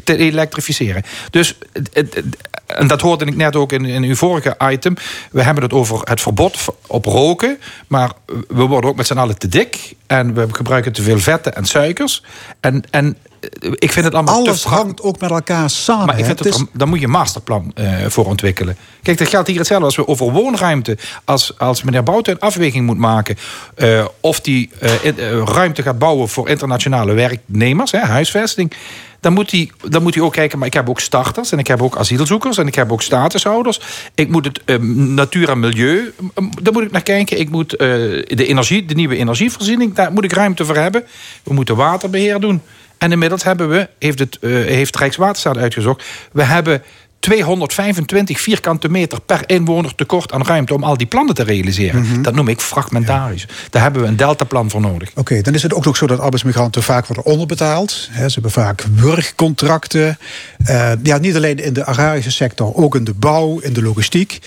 te 0.05 0.17
elektrificeren. 0.17 1.03
Dus, 1.31 1.59
het- 1.73 1.91
het- 2.15 2.25
en 2.67 2.87
dat 2.87 3.01
hoorde 3.01 3.25
ik 3.25 3.37
net 3.37 3.57
ook 3.57 3.73
in, 3.73 3.85
in 3.85 4.03
uw 4.03 4.15
vorige 4.15 4.57
item. 4.71 4.95
We 5.31 5.43
hebben 5.43 5.63
het 5.63 5.73
over 5.73 6.01
het 6.05 6.21
verbod 6.21 6.59
op 6.87 7.05
roken. 7.05 7.59
Maar 7.87 8.13
we 8.49 8.63
worden 8.63 8.91
ook 8.91 8.97
met 8.97 9.07
z'n 9.07 9.19
allen 9.19 9.39
te 9.39 9.49
dik. 9.49 9.95
En 10.07 10.35
we 10.35 10.47
gebruiken 10.53 10.93
te 10.93 11.03
veel 11.03 11.19
vetten 11.19 11.55
en 11.55 11.65
suikers. 11.65 12.23
En, 12.61 12.83
en 12.91 13.17
eh, 13.41 13.71
ik 13.75 13.93
vind 13.93 14.05
het 14.05 14.15
allemaal 14.15 14.35
Alles 14.35 14.65
hangt 14.65 15.03
ook 15.03 15.21
met 15.21 15.31
elkaar 15.31 15.71
samen. 15.71 16.07
maar 16.07 16.19
ik 16.19 16.25
vind 16.25 16.39
Het 16.45 16.65
daar 16.73 16.89
moet 16.89 16.99
je 16.99 17.05
een 17.05 17.11
masterplan 17.11 17.73
eh, 17.75 17.95
voor 18.07 18.25
ontwikkelen. 18.27 18.77
Kijk, 19.03 19.19
dat 19.19 19.29
geldt 19.29 19.49
hier 19.49 19.59
hetzelfde 19.59 19.85
als 19.87 19.97
we 19.97 20.07
over 20.09 20.33
woonruimte. 20.33 20.99
Als, 21.25 21.59
als 21.59 21.83
meneer 21.83 22.03
Bouten 22.03 22.33
een 22.33 22.41
afweging 22.41 22.87
moet 22.87 22.99
maken. 22.99 23.37
eh, 23.75 24.05
of 24.21 24.41
die 24.41 24.71
eh, 24.79 25.09
eh, 25.09 25.43
ruimte 25.45 25.83
gaat 25.83 25.99
bouwen 25.99 26.29
voor 26.29 26.49
internationale 26.49 27.13
werknemers, 27.13 27.91
hè, 27.91 27.99
huisvesting. 28.01 28.73
Dan 29.21 29.33
moet, 29.33 29.51
hij, 29.51 29.71
dan 29.89 30.03
moet 30.03 30.15
hij 30.15 30.23
ook 30.23 30.33
kijken, 30.33 30.59
maar 30.59 30.67
ik 30.67 30.75
heb 30.75 30.89
ook 30.89 31.01
starters... 31.01 31.53
en 31.53 31.59
ik 31.59 31.67
heb 31.67 31.83
ook 31.83 31.97
asielzoekers 31.97 32.59
en 32.59 32.67
ik 32.67 32.75
heb 32.75 32.93
ook 32.93 33.03
statushouders. 33.03 33.81
Ik 34.15 34.29
moet 34.29 34.45
het 34.45 34.61
eh, 34.65 34.79
natuur 34.79 35.49
en 35.49 35.61
milieu, 35.61 36.13
eh, 36.35 36.45
daar 36.63 36.73
moet 36.73 36.83
ik 36.83 36.91
naar 36.91 37.03
kijken. 37.03 37.39
Ik 37.39 37.51
moet 37.51 37.77
eh, 37.77 37.89
de 38.27 38.47
energie, 38.47 38.85
de 38.85 38.95
nieuwe 38.95 39.17
energievoorziening... 39.17 39.95
daar 39.95 40.13
moet 40.13 40.25
ik 40.25 40.33
ruimte 40.33 40.65
voor 40.65 40.77
hebben. 40.77 41.05
We 41.43 41.55
moeten 41.55 41.77
waterbeheer 41.77 42.41
doen. 42.41 42.63
En 43.01 43.13
inmiddels 43.13 43.43
hebben 43.43 43.69
we, 43.69 43.89
heeft, 43.99 44.19
het, 44.19 44.39
eh, 44.39 44.51
heeft 44.51 44.97
Rijkswaterstaat 44.97 45.57
uitgezocht... 45.57 46.05
we 46.33 46.43
hebben 46.43 46.83
225 47.21 48.41
vierkante 48.41 48.89
meter 48.89 49.21
per 49.21 49.43
inwoner 49.47 49.95
tekort 49.95 50.33
aan 50.33 50.43
ruimte... 50.43 50.75
om 50.75 50.85
al 50.85 50.97
die 50.97 51.07
plannen 51.07 51.35
te 51.35 51.43
realiseren. 51.43 52.01
Mhm. 52.01 52.23
Dat 52.23 52.35
noem 52.35 52.49
ik 52.49 52.61
fragmentarisch. 52.61 53.47
Daar 53.71 53.83
hebben 53.83 54.03
we 54.03 54.09
een 54.09 54.17
deltaplan 54.17 54.71
voor 54.71 54.81
nodig. 54.81 55.11
Oké, 55.15 55.41
dan 55.41 55.55
is 55.55 55.63
het 55.63 55.75
ook 55.75 55.85
nog 55.85 55.97
zo 55.97 56.07
dat 56.07 56.21
arbeidsmigranten 56.21 56.83
vaak 56.83 57.07
worden 57.07 57.25
onderbetaald. 57.25 57.91
Ze 57.91 58.31
hebben 58.33 58.51
vaak 58.51 58.87
wurgcontracten. 58.95 60.19
Eh, 60.65 60.93
ja, 61.03 61.19
niet 61.19 61.37
alleen 61.37 61.59
in 61.59 61.73
de 61.73 61.85
agrarische 61.85 62.31
sector, 62.31 62.75
ook 62.75 62.95
in 62.95 63.05
de 63.05 63.15
bouw, 63.15 63.59
in 63.59 63.73
de 63.73 63.83
logistiek. 63.83 64.39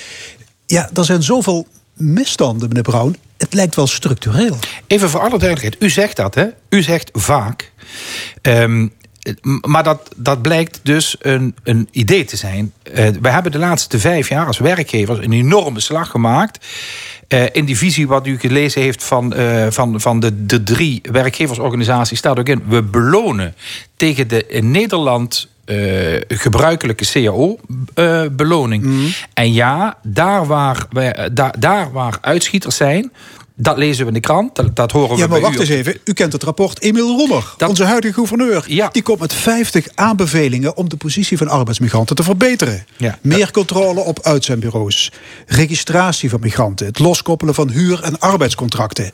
Ja, 0.66 0.90
er 0.94 1.06
zijn 1.06 1.24
zoveel 1.24 1.68
misstanden, 1.94 2.68
meneer 2.68 2.84
Brown. 2.84 3.16
Het 3.38 3.54
lijkt 3.54 3.76
wel 3.76 3.88
structureel. 3.88 4.58
Even 4.88 5.10
voor 5.10 5.20
alle 5.20 5.40
duidelijkheid. 5.40 5.76
U 5.80 5.90
zegt 5.90 6.16
dat, 6.16 6.36
hè? 6.36 6.46
U 6.70 6.82
zegt 6.82 7.10
vaak. 7.14 7.72
Ehm, 8.42 8.88
maar 9.62 9.84
dat, 9.84 10.10
dat 10.16 10.42
blijkt 10.42 10.80
dus 10.84 11.16
een, 11.20 11.56
een 11.64 11.88
idee 11.92 12.26
te 12.26 12.38
zijn. 12.38 12.74
Eh, 12.84 13.08
we 13.22 13.30
hebben 13.30 13.52
de 13.52 13.58
laatste 13.58 14.00
vijf 14.00 14.30
jaar 14.30 14.48
als 14.48 14.58
werkgevers 14.58 15.20
een 15.20 15.34
enorme 15.34 15.80
slag 15.80 16.10
gemaakt. 16.10 16.66
Eh, 17.28 17.44
in 17.52 17.66
die 17.66 17.78
visie 17.78 18.08
wat 18.08 18.28
u 18.28 18.40
gelezen 18.40 18.82
heeft 18.82 19.04
van, 19.04 19.34
eh, 19.34 19.68
van, 19.70 20.02
van 20.02 20.20
de, 20.20 20.46
de 20.46 20.64
drie 20.64 21.02
werkgeversorganisaties 21.12 22.18
staat 22.18 22.40
ook 22.40 22.50
in. 22.50 22.64
We 22.68 22.82
belonen 22.82 23.56
tegen 23.96 24.28
de 24.28 24.48
in 24.48 24.72
Nederland 24.72 25.52
gebruikelijke 26.28 27.06
CAO-beloning. 27.12 28.84
Mhm. 28.84 29.06
En 29.34 29.54
ja, 29.54 29.98
daar 30.02 30.46
waar, 30.46 30.86
wij, 30.90 31.30
daar, 31.32 31.60
daar 31.60 31.92
waar 31.92 32.18
uitschieters 32.22 32.76
zijn. 32.76 33.12
Dat 33.56 33.78
lezen 33.78 34.02
we 34.02 34.08
in 34.08 34.14
de 34.14 34.20
krant, 34.20 34.56
dat, 34.56 34.76
dat 34.76 34.92
horen 34.92 35.10
we 35.10 35.22
Ja, 35.22 35.28
maar 35.28 35.42
wacht 35.42 35.60
eens 35.60 35.70
even. 35.70 35.98
U 36.06 36.14
kent 36.14 36.34
het 36.34 36.44
rapport 36.44 36.82
Emiel 36.82 37.18
Roemer, 37.18 37.54
onze 37.68 37.84
huidige 37.84 38.14
gouverneur. 38.14 38.66
Die 38.92 39.02
komt 39.02 39.20
met 39.20 39.34
50 39.34 39.88
aanbevelingen 39.96 40.78
om 40.78 40.90
de 40.90 40.98
positie 40.98 41.38
van 41.38 41.48
arbeidsmigranten 41.48 42.16
te 42.16 42.24
verbeteren. 42.24 42.86
Ja. 42.98 43.18
Meer 43.22 43.52
controle 43.52 44.00
op 44.00 44.20
uitzendbureaus. 44.22 45.12
Registratie 45.48 46.30
van 46.30 46.40
migranten. 46.40 46.86
Het 46.86 47.00
loskoppelen 47.00 47.54
van 47.54 47.70
huur- 47.70 48.04
en 48.04 48.20
arbeidscontracten. 48.20 49.12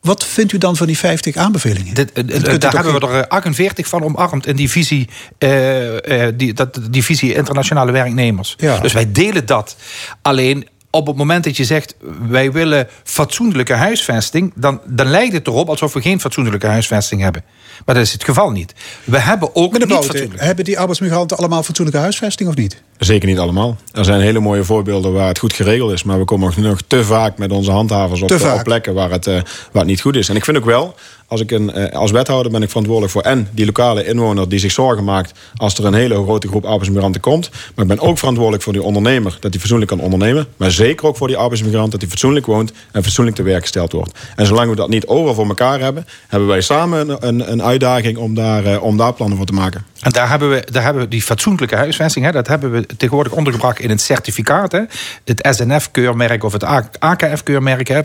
Wat 0.00 0.24
vindt 0.24 0.52
u 0.52 0.58
dan 0.58 0.76
van 0.76 0.86
die 0.86 0.98
50 0.98 1.36
aanbevelingen? 1.36 1.94
Dit, 1.94 2.12
eh, 2.12 2.52
eh, 2.54 2.60
daar 2.60 2.74
hebben 2.74 3.00
we 3.00 3.06
er 3.06 3.20
eh, 3.20 3.28
48 3.28 3.88
van 3.88 4.02
omarmd 4.02 4.46
in 4.46 4.56
die 4.56 4.70
visie, 4.70 5.08
eh, 5.38 6.26
eh, 6.26 6.34
die, 6.36 6.52
dat, 6.52 6.80
die 6.90 7.04
visie 7.04 7.34
internationale 7.34 7.92
werknemers. 7.92 8.54
Ja. 8.56 8.78
Dus 8.78 8.92
wij 8.92 9.12
delen 9.12 9.46
dat. 9.46 9.76
Alleen 10.22 10.68
op 10.96 11.06
het 11.06 11.16
moment 11.16 11.44
dat 11.44 11.56
je 11.56 11.64
zegt 11.64 11.94
wij 12.28 12.52
willen 12.52 12.88
fatsoenlijke 13.02 13.72
huisvesting, 13.72 14.52
dan, 14.54 14.80
dan 14.86 15.06
lijkt 15.06 15.32
het 15.32 15.46
erop 15.46 15.68
alsof 15.68 15.92
we 15.92 16.00
geen 16.00 16.20
fatsoenlijke 16.20 16.66
huisvesting 16.66 17.20
hebben. 17.20 17.44
Maar 17.84 17.94
dat 17.94 18.04
is 18.04 18.12
het 18.12 18.24
geval 18.24 18.50
niet. 18.50 18.74
We 19.04 19.18
hebben 19.18 19.54
ook 19.54 19.78
niet 19.78 19.92
fatsoenlijk. 19.92 20.40
hebben 20.40 20.64
die 20.64 20.78
arbeidsmigranten 20.78 21.36
allemaal 21.36 21.62
fatsoenlijke 21.62 22.00
huisvesting 22.00 22.48
of 22.48 22.54
niet? 22.54 22.82
Zeker 22.98 23.28
niet 23.28 23.38
allemaal. 23.38 23.76
Er 23.92 24.04
zijn 24.04 24.20
hele 24.20 24.40
mooie 24.40 24.64
voorbeelden 24.64 25.12
waar 25.12 25.28
het 25.28 25.38
goed 25.38 25.52
geregeld 25.52 25.92
is. 25.92 26.02
Maar 26.02 26.18
we 26.18 26.24
komen 26.24 26.52
nog, 26.56 26.80
te 26.86 27.04
vaak 27.04 27.38
met 27.38 27.50
onze 27.50 27.70
handhavers 27.70 28.22
op, 28.22 28.60
plekken 28.62 28.94
waar 28.94 29.10
het, 29.10 29.26
eh, 29.26 29.34
waar 29.34 29.82
het 29.82 29.86
niet 29.86 30.00
goed 30.00 30.16
is. 30.16 30.28
En 30.28 30.36
ik 30.36 30.44
vind 30.44 30.56
ook 30.56 30.64
wel, 30.64 30.94
als, 31.28 31.40
ik 31.40 31.50
een, 31.50 31.72
eh, 31.72 31.98
als 31.98 32.10
wethouder 32.10 32.52
ben 32.52 32.62
ik 32.62 32.68
verantwoordelijk 32.68 33.12
voor... 33.12 33.22
en 33.22 33.48
die 33.52 33.66
lokale 33.66 34.04
inwoner 34.04 34.48
die 34.48 34.58
zich 34.58 34.72
zorgen 34.72 35.04
maakt... 35.04 35.38
als 35.56 35.78
er 35.78 35.84
een 35.84 35.94
hele 35.94 36.14
grote 36.22 36.48
groep 36.48 36.64
arbeidsmigranten 36.64 37.20
komt. 37.20 37.50
Maar 37.74 37.84
ik 37.84 37.90
ben 37.90 38.00
ook 38.00 38.18
verantwoordelijk 38.18 38.62
voor 38.62 38.72
die 38.72 38.82
ondernemer... 38.82 39.36
dat 39.40 39.50
hij 39.50 39.60
fatsoenlijk 39.60 39.90
kan 39.90 40.00
ondernemen. 40.00 40.46
Maar 40.56 40.70
zeker 40.70 41.06
ook 41.06 41.16
voor 41.16 41.28
die 41.28 41.36
arbeidsmigrant... 41.36 41.90
dat 41.90 42.00
hij 42.00 42.10
fatsoenlijk 42.10 42.46
woont 42.46 42.72
en 42.92 43.02
fatsoenlijk 43.02 43.36
te 43.36 43.42
werk 43.42 43.62
gesteld 43.62 43.92
wordt. 43.92 44.18
En 44.36 44.46
zolang 44.46 44.70
we 44.70 44.76
dat 44.76 44.88
niet 44.88 45.06
overal 45.06 45.34
voor 45.34 45.48
elkaar 45.48 45.80
hebben... 45.80 46.06
hebben 46.28 46.48
wij 46.48 46.60
samen 46.60 47.08
een, 47.08 47.28
een, 47.28 47.52
een 47.52 47.62
uitdaging 47.62 48.16
om 48.16 48.34
daar, 48.34 48.64
eh, 48.64 48.82
om 48.82 48.96
daar 48.96 49.12
plannen 49.12 49.36
voor 49.36 49.46
te 49.46 49.52
maken. 49.52 49.84
En 50.00 50.10
daar 50.10 50.28
hebben 50.28 50.50
we, 50.50 50.66
daar 50.70 50.82
hebben 50.82 51.02
we 51.02 51.08
die 51.08 51.22
fatsoenlijke 51.22 51.76
huisvesting, 51.76 52.24
hè, 52.24 52.32
dat 52.32 52.46
hebben 52.46 52.70
we 52.70 52.86
tegenwoordig 52.86 53.32
ondergebracht 53.32 53.80
in 53.80 53.90
het 53.90 54.00
certificaat. 54.00 54.72
Hè, 54.72 54.80
het 55.24 55.48
SNF-keurmerk 55.50 56.44
of 56.44 56.52
het 56.52 56.64
AKF-keurmerk. 56.98 58.04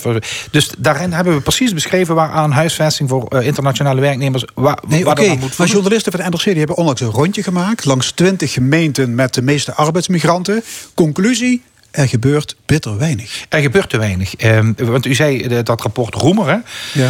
Dus 0.52 0.70
daarin 0.78 1.12
hebben 1.12 1.36
we 1.36 1.42
precies 1.42 1.74
beschreven 1.74 2.16
waaraan 2.16 2.52
huisvesting 2.52 3.10
voor 3.10 3.28
eh, 3.28 3.46
internationale 3.46 4.02
werknemers. 4.02 4.46
Waar, 4.54 4.78
Nee, 4.88 5.04
waar 5.04 5.14
oké. 5.14 5.22
dat 5.22 5.32
aan 5.32 5.39
moet 5.39 5.58
Maar 5.58 5.68
journalisten 5.68 6.12
van 6.12 6.22
de 6.22 6.30
NRC 6.30 6.44
die 6.44 6.58
hebben 6.58 6.78
onlangs 6.78 7.02
een 7.02 7.08
rondje 7.08 7.44
gemaakt... 7.44 7.86
langs 7.86 8.12
20 8.12 8.54
gemeenten 8.54 9.16
met 9.16 9.34
de 9.34 9.42
meeste 9.42 9.74
arbeidsmigranten. 9.74 10.64
Conclusie, 10.94 11.62
er 11.92 12.08
gebeurt 12.08 12.56
bitter 12.66 12.98
weinig. 12.98 13.46
Er 13.50 13.62
gebeurt 13.62 13.89
te 13.89 13.98
weinig. 13.98 14.36
Ehm, 14.36 14.74
want 14.78 15.06
u 15.06 15.14
zei 15.14 15.42
eh, 15.42 15.64
dat 15.64 15.82
rapport 15.82 16.16
Roemer. 16.16 16.48
Hè? 16.48 16.58
Ja. 17.02 17.10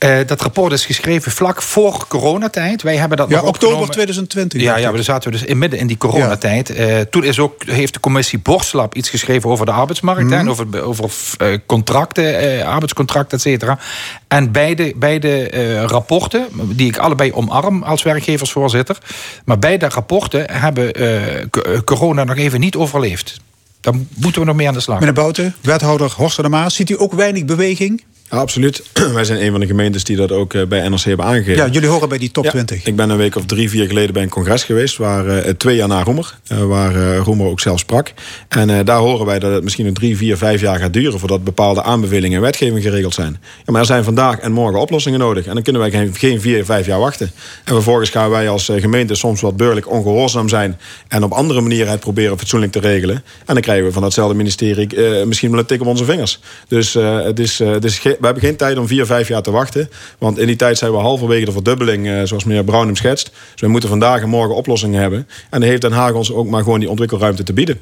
Eh, 0.00 0.18
dat 0.26 0.40
rapport 0.40 0.72
is 0.72 0.86
geschreven 0.86 1.32
vlak 1.32 1.62
voor 1.62 2.04
coronatijd. 2.08 2.82
Wij 2.82 2.96
hebben 2.96 3.16
dat 3.16 3.28
Ja, 3.28 3.34
nog 3.34 3.44
oktober 3.44 3.66
opgenomen. 3.66 3.90
2020. 3.94 4.60
Ja, 4.60 4.76
ja, 4.76 4.84
maar 4.84 4.94
dan 4.94 5.04
zaten 5.04 5.30
we 5.30 5.38
dus 5.38 5.46
in 5.46 5.58
midden 5.58 5.78
in 5.78 5.86
die 5.86 5.96
coronatijd. 5.96 6.70
Eh, 6.70 7.00
toen 7.00 7.24
is 7.24 7.38
ook, 7.38 7.64
heeft 7.64 7.94
de 7.94 8.00
commissie 8.00 8.38
Borslap 8.38 8.94
iets 8.94 9.08
geschreven 9.08 9.50
over 9.50 9.66
de 9.66 9.72
arbeidsmarkt. 9.72 10.22
Mhm. 10.22 10.32
hè, 10.32 10.38
en 10.38 10.50
over 10.50 10.84
over 10.84 11.10
eh, 11.38 11.58
contracten, 11.66 12.64
arbeidscontracten, 12.66 13.36
et 13.36 13.42
cetera. 13.42 13.78
En 14.28 14.52
beide, 14.52 14.92
beide 14.96 15.80
rapporten, 15.86 16.46
die 16.52 16.88
ik 16.88 16.98
allebei 16.98 17.32
omarm 17.32 17.82
als 17.82 18.02
werkgeversvoorzitter. 18.02 18.98
Maar 19.44 19.58
beide 19.58 19.88
rapporten 19.88 20.50
hebben 20.50 20.92
corona 21.84 22.24
nog 22.24 22.36
even 22.36 22.60
niet 22.60 22.76
overleefd. 22.76 23.40
Daar 23.80 23.94
moeten 24.16 24.40
we 24.40 24.46
nog 24.46 24.56
mee 24.56 24.68
aan 24.68 24.74
de 24.74 24.80
slag. 24.80 24.98
Meneer 24.98 25.14
Bouten, 25.14 25.54
wethouder 25.60 26.12
Horst 26.16 26.36
de 26.36 26.48
Maas, 26.48 26.74
ziet 26.74 26.90
u 26.90 26.94
ook 26.98 27.12
weinig 27.12 27.44
beweging? 27.44 28.04
Ja, 28.30 28.38
absoluut. 28.38 28.82
Wij 29.12 29.24
zijn 29.24 29.44
een 29.44 29.50
van 29.50 29.60
de 29.60 29.66
gemeentes 29.66 30.04
die 30.04 30.16
dat 30.16 30.32
ook 30.32 30.54
eh, 30.54 30.66
bij 30.66 30.88
NRC 30.88 31.02
hebben 31.02 31.26
aangegeven. 31.26 31.64
Ja, 31.64 31.68
jullie 31.72 31.88
horen 31.88 32.08
bij 32.08 32.18
die 32.18 32.30
top 32.30 32.44
Ja, 32.44 32.50
20. 32.50 32.84
Ik 32.84 32.96
ben 32.96 33.10
een 33.10 33.16
week 33.16 33.36
of 33.36 33.44
drie, 33.44 33.70
vier 33.70 33.86
geleden 33.86 34.12
bij 34.12 34.22
een 34.22 34.28
congres 34.28 34.64
geweest... 34.64 34.96
waar 34.96 35.26
eh, 35.26 35.52
twee 35.52 35.76
jaar 35.76 35.88
na 35.88 36.02
Roemer, 36.02 36.38
eh, 36.46 36.62
waar 36.62 37.16
Roemer 37.16 37.46
ook 37.46 37.60
zelf 37.60 37.78
sprak. 37.78 38.12
En 38.48 38.84
daar 38.84 38.98
horen 38.98 39.26
wij 39.26 39.38
dat 39.38 39.52
het 39.52 39.62
misschien 39.62 39.84
nog 39.84 39.94
drie, 39.94 40.16
vier, 40.16 40.36
vijf 40.36 40.60
jaar 40.60 40.78
gaat 40.78 40.92
duren... 40.92 41.18
voordat 41.18 41.44
bepaalde 41.44 41.82
aanbevelingen 41.82 42.36
en 42.36 42.42
wetgeving 42.42 42.82
geregeld 42.82 43.14
zijn. 43.14 43.36
Ja, 43.40 43.72
maar 43.72 43.80
er 43.80 43.86
zijn 43.86 44.04
vandaag 44.04 44.38
en 44.38 44.52
morgen 44.52 44.80
oplossingen 44.80 45.18
nodig. 45.18 45.46
En 45.46 45.54
dan 45.54 45.62
kunnen 45.62 45.82
wij 45.82 45.90
geen, 45.90 46.14
geen 46.14 46.40
vier, 46.40 46.64
vijf 46.64 46.86
jaar 46.86 46.98
wachten. 47.00 47.30
En 47.64 47.74
vervolgens 47.74 48.10
gaan 48.10 48.30
wij 48.30 48.48
als 48.48 48.70
gemeente 48.76 49.14
soms 49.14 49.40
wat 49.40 49.56
beurlijk 49.56 49.90
ongehoorzaam 49.90 50.48
zijn... 50.48 50.78
en 51.08 51.22
op 51.22 51.32
andere 51.32 51.60
manieren 51.60 51.90
het 51.90 52.00
proberen 52.00 52.38
fatsoenlijk 52.38 52.72
te 52.72 52.80
regelen. 52.80 53.16
En 53.46 53.54
dan 53.54 53.60
krijgen 53.60 53.84
we 53.84 53.92
van 53.92 54.02
datzelfde 54.02 54.34
ministerie 54.34 55.26
misschien 55.26 55.50
wel 55.50 55.60
een 55.60 55.66
tik 55.66 55.80
op 55.80 55.86
onze 55.86 56.04
vingers. 56.04 56.40
Dus 56.68 56.94
het 56.94 57.38
is, 57.38 57.58
het 57.58 57.84
is 57.84 58.00
we 58.20 58.26
hebben 58.26 58.42
geen 58.42 58.56
tijd 58.56 58.78
om 58.78 58.86
vier, 58.86 59.06
vijf 59.06 59.28
jaar 59.28 59.42
te 59.42 59.50
wachten. 59.50 59.90
Want 60.18 60.38
in 60.38 60.46
die 60.46 60.56
tijd 60.56 60.78
zijn 60.78 60.92
we 60.92 60.98
halverwege 60.98 61.44
de 61.44 61.52
verdubbeling, 61.52 62.08
eh, 62.08 62.22
zoals 62.22 62.44
meneer 62.44 62.64
Brown 62.64 62.86
hem 62.86 62.96
schetst. 62.96 63.30
Dus 63.52 63.60
we 63.60 63.68
moeten 63.68 63.88
vandaag 63.88 64.22
en 64.22 64.28
morgen 64.28 64.56
oplossingen 64.56 65.00
hebben. 65.00 65.18
En 65.50 65.60
dan 65.60 65.68
heeft 65.68 65.80
Den 65.80 65.92
Haag 65.92 66.12
ons 66.12 66.32
ook 66.32 66.48
maar 66.48 66.62
gewoon 66.62 66.80
die 66.80 66.88
ontwikkelruimte 66.88 67.42
te 67.42 67.52
bieden. 67.52 67.80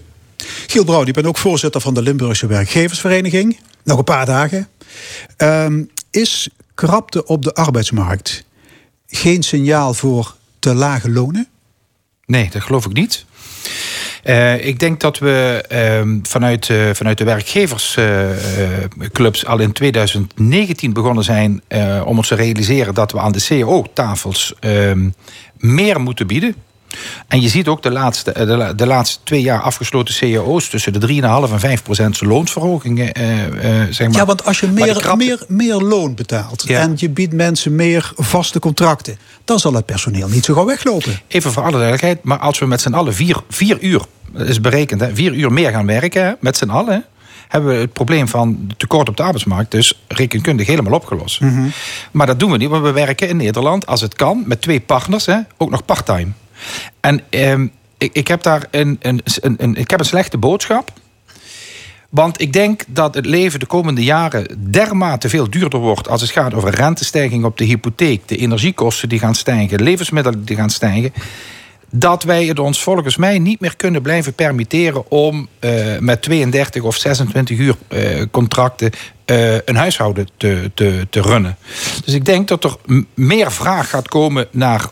Giel 0.66 0.84
Brouw, 0.84 1.04
je 1.04 1.12
bent 1.12 1.26
ook 1.26 1.38
voorzitter 1.38 1.80
van 1.80 1.94
de 1.94 2.02
Limburgse 2.02 2.46
Werkgeversvereniging. 2.46 3.58
Nog 3.84 3.98
een 3.98 4.04
paar 4.04 4.26
dagen. 4.26 4.68
Ehm, 5.36 5.82
is 6.10 6.48
krapte 6.74 7.26
op 7.26 7.42
de 7.42 7.54
arbeidsmarkt 7.54 8.44
geen 9.06 9.42
signaal 9.42 9.94
voor 9.94 10.36
te 10.58 10.74
lage 10.74 11.10
lonen? 11.10 11.48
Nee, 12.26 12.50
dat 12.50 12.62
geloof 12.62 12.84
ik 12.84 12.92
niet. 12.92 13.24
Eh, 14.22 14.66
ik 14.66 14.78
denk 14.78 15.00
dat 15.00 15.18
we 15.18 15.64
ehm, 15.68 16.18
vanuit, 16.22 16.70
eh, 16.70 16.90
vanuit 16.92 17.18
de 17.18 17.24
werkgeversclubs 17.24 19.46
al 19.46 19.58
in 19.58 19.72
2019 19.72 20.92
begonnen 20.92 21.24
zijn 21.24 21.62
eh, 21.68 22.02
om 22.04 22.16
ons 22.16 22.28
te 22.28 22.34
realiseren 22.34 22.94
dat 22.94 23.12
we 23.12 23.20
aan 23.20 23.32
de 23.32 23.44
CAO-tafels 23.48 24.54
ehm, 24.60 25.08
meer 25.56 26.00
moeten 26.00 26.26
bieden. 26.26 26.54
En 27.28 27.40
je 27.40 27.48
ziet 27.48 27.68
ook 27.68 27.82
de 27.82 27.90
laatste, 27.90 28.32
eh, 28.32 28.46
de, 28.46 28.56
la- 28.56 28.72
de 28.72 28.86
laatste 28.86 29.18
twee 29.24 29.40
jaar 29.42 29.60
afgesloten 29.60 30.14
cao's 30.14 30.68
tussen 30.68 30.92
de 30.92 30.98
3,5 31.46 31.52
en 31.52 31.60
5 31.60 31.82
procent 31.82 32.20
loonsverhogingen. 32.20 33.12
eh, 33.12 33.44
eh, 33.82 33.86
zeg 33.90 34.08
maar. 34.08 34.16
Ja, 34.16 34.24
want 34.26 34.44
als 34.44 34.60
je 34.60 34.66
meer, 34.66 35.14
meer, 35.16 35.44
meer 35.48 35.74
loon 35.74 36.14
betaalt 36.14 36.64
Ja. 36.66 36.80
en 36.80 36.92
je 36.96 37.08
biedt 37.10 37.32
mensen 37.32 37.74
meer 37.74 38.12
vaste 38.16 38.58
contracten, 38.58 39.18
dan 39.44 39.58
zal 39.58 39.72
het 39.74 39.86
personeel 39.86 40.28
niet 40.28 40.44
zo 40.44 40.54
gauw 40.54 40.66
weglopen. 40.66 41.18
Even 41.28 41.52
voor 41.52 41.62
alle 41.62 41.70
duidelijkheid, 41.72 42.24
maar 42.24 42.38
als 42.38 42.58
we 42.58 42.66
met 42.66 42.80
z'n 42.80 42.92
allen 42.94 43.14
vier, 43.14 43.36
vier 43.48 43.78
uur, 43.80 44.00
is 44.34 44.60
berekend, 44.60 45.00
hè, 45.00 45.14
vier 45.14 45.32
uur 45.34 45.52
meer 45.52 45.70
gaan 45.70 45.86
werken, 45.86 46.24
hè, 46.24 46.32
met 46.40 46.56
z'n 46.56 46.68
allen, 46.70 47.04
hebben 47.48 47.70
we 47.74 47.80
het 47.80 47.92
probleem 47.92 48.28
van 48.28 48.70
tekort 48.76 49.08
op 49.08 49.16
de 49.16 49.22
arbeidsmarkt, 49.22 49.70
dus 49.70 50.00
rekenkundig 50.08 50.66
helemaal 50.66 50.92
opgelost. 50.92 51.40
Maar 52.10 52.26
dat 52.26 52.40
doen 52.40 52.50
we 52.50 52.56
niet, 52.56 52.68
want 52.68 52.82
we 52.84 52.92
werken 52.92 53.28
in 53.28 53.36
Nederland, 53.36 53.86
als 53.86 54.00
het 54.00 54.14
kan, 54.14 54.42
met 54.46 54.60
twee 54.62 54.80
partners, 54.80 55.26
hè, 55.26 55.38
ook 55.56 55.70
nog 55.70 55.84
parttime. 55.84 56.28
En 57.00 57.20
ehm, 57.30 57.66
ik, 57.98 58.12
ik 58.12 58.28
heb 58.28 58.42
daar 58.42 58.66
een, 58.70 58.96
een, 59.00 59.20
een, 59.40 59.54
een, 59.58 59.74
ik 59.74 59.90
heb 59.90 60.00
een 60.00 60.06
slechte 60.06 60.38
boodschap. 60.38 60.92
Want 62.08 62.40
ik 62.40 62.52
denk 62.52 62.82
dat 62.86 63.14
het 63.14 63.26
leven 63.26 63.60
de 63.60 63.66
komende 63.66 64.04
jaren 64.04 64.70
dermate 64.70 65.28
veel 65.28 65.50
duurder 65.50 65.80
wordt 65.80 66.08
als 66.08 66.20
het 66.20 66.30
gaat 66.30 66.54
over 66.54 66.74
rentestijging 66.74 67.44
op 67.44 67.58
de 67.58 67.64
hypotheek, 67.64 68.28
de 68.28 68.36
energiekosten 68.36 69.08
die 69.08 69.18
gaan 69.18 69.34
stijgen, 69.34 69.82
levensmiddelen 69.82 70.44
die 70.44 70.56
gaan 70.56 70.70
stijgen. 70.70 71.12
Dat 71.90 72.22
wij 72.22 72.44
het 72.44 72.58
ons 72.58 72.82
volgens 72.82 73.16
mij 73.16 73.38
niet 73.38 73.60
meer 73.60 73.76
kunnen 73.76 74.02
blijven 74.02 74.34
permitteren 74.34 75.10
om 75.10 75.48
eh, 75.58 75.98
met 75.98 76.22
32 76.22 76.82
of 76.82 76.96
26 76.96 77.58
uur 77.58 77.74
eh, 77.88 78.22
contracten 78.30 78.90
eh, 79.24 79.54
een 79.54 79.76
huishouden 79.76 80.28
te, 80.36 80.70
te, 80.74 81.06
te 81.10 81.20
runnen. 81.20 81.56
Dus 82.04 82.14
ik 82.14 82.24
denk 82.24 82.48
dat 82.48 82.64
er 82.64 82.76
meer 83.14 83.52
vraag 83.52 83.90
gaat 83.90 84.08
komen 84.08 84.46
naar 84.50 84.88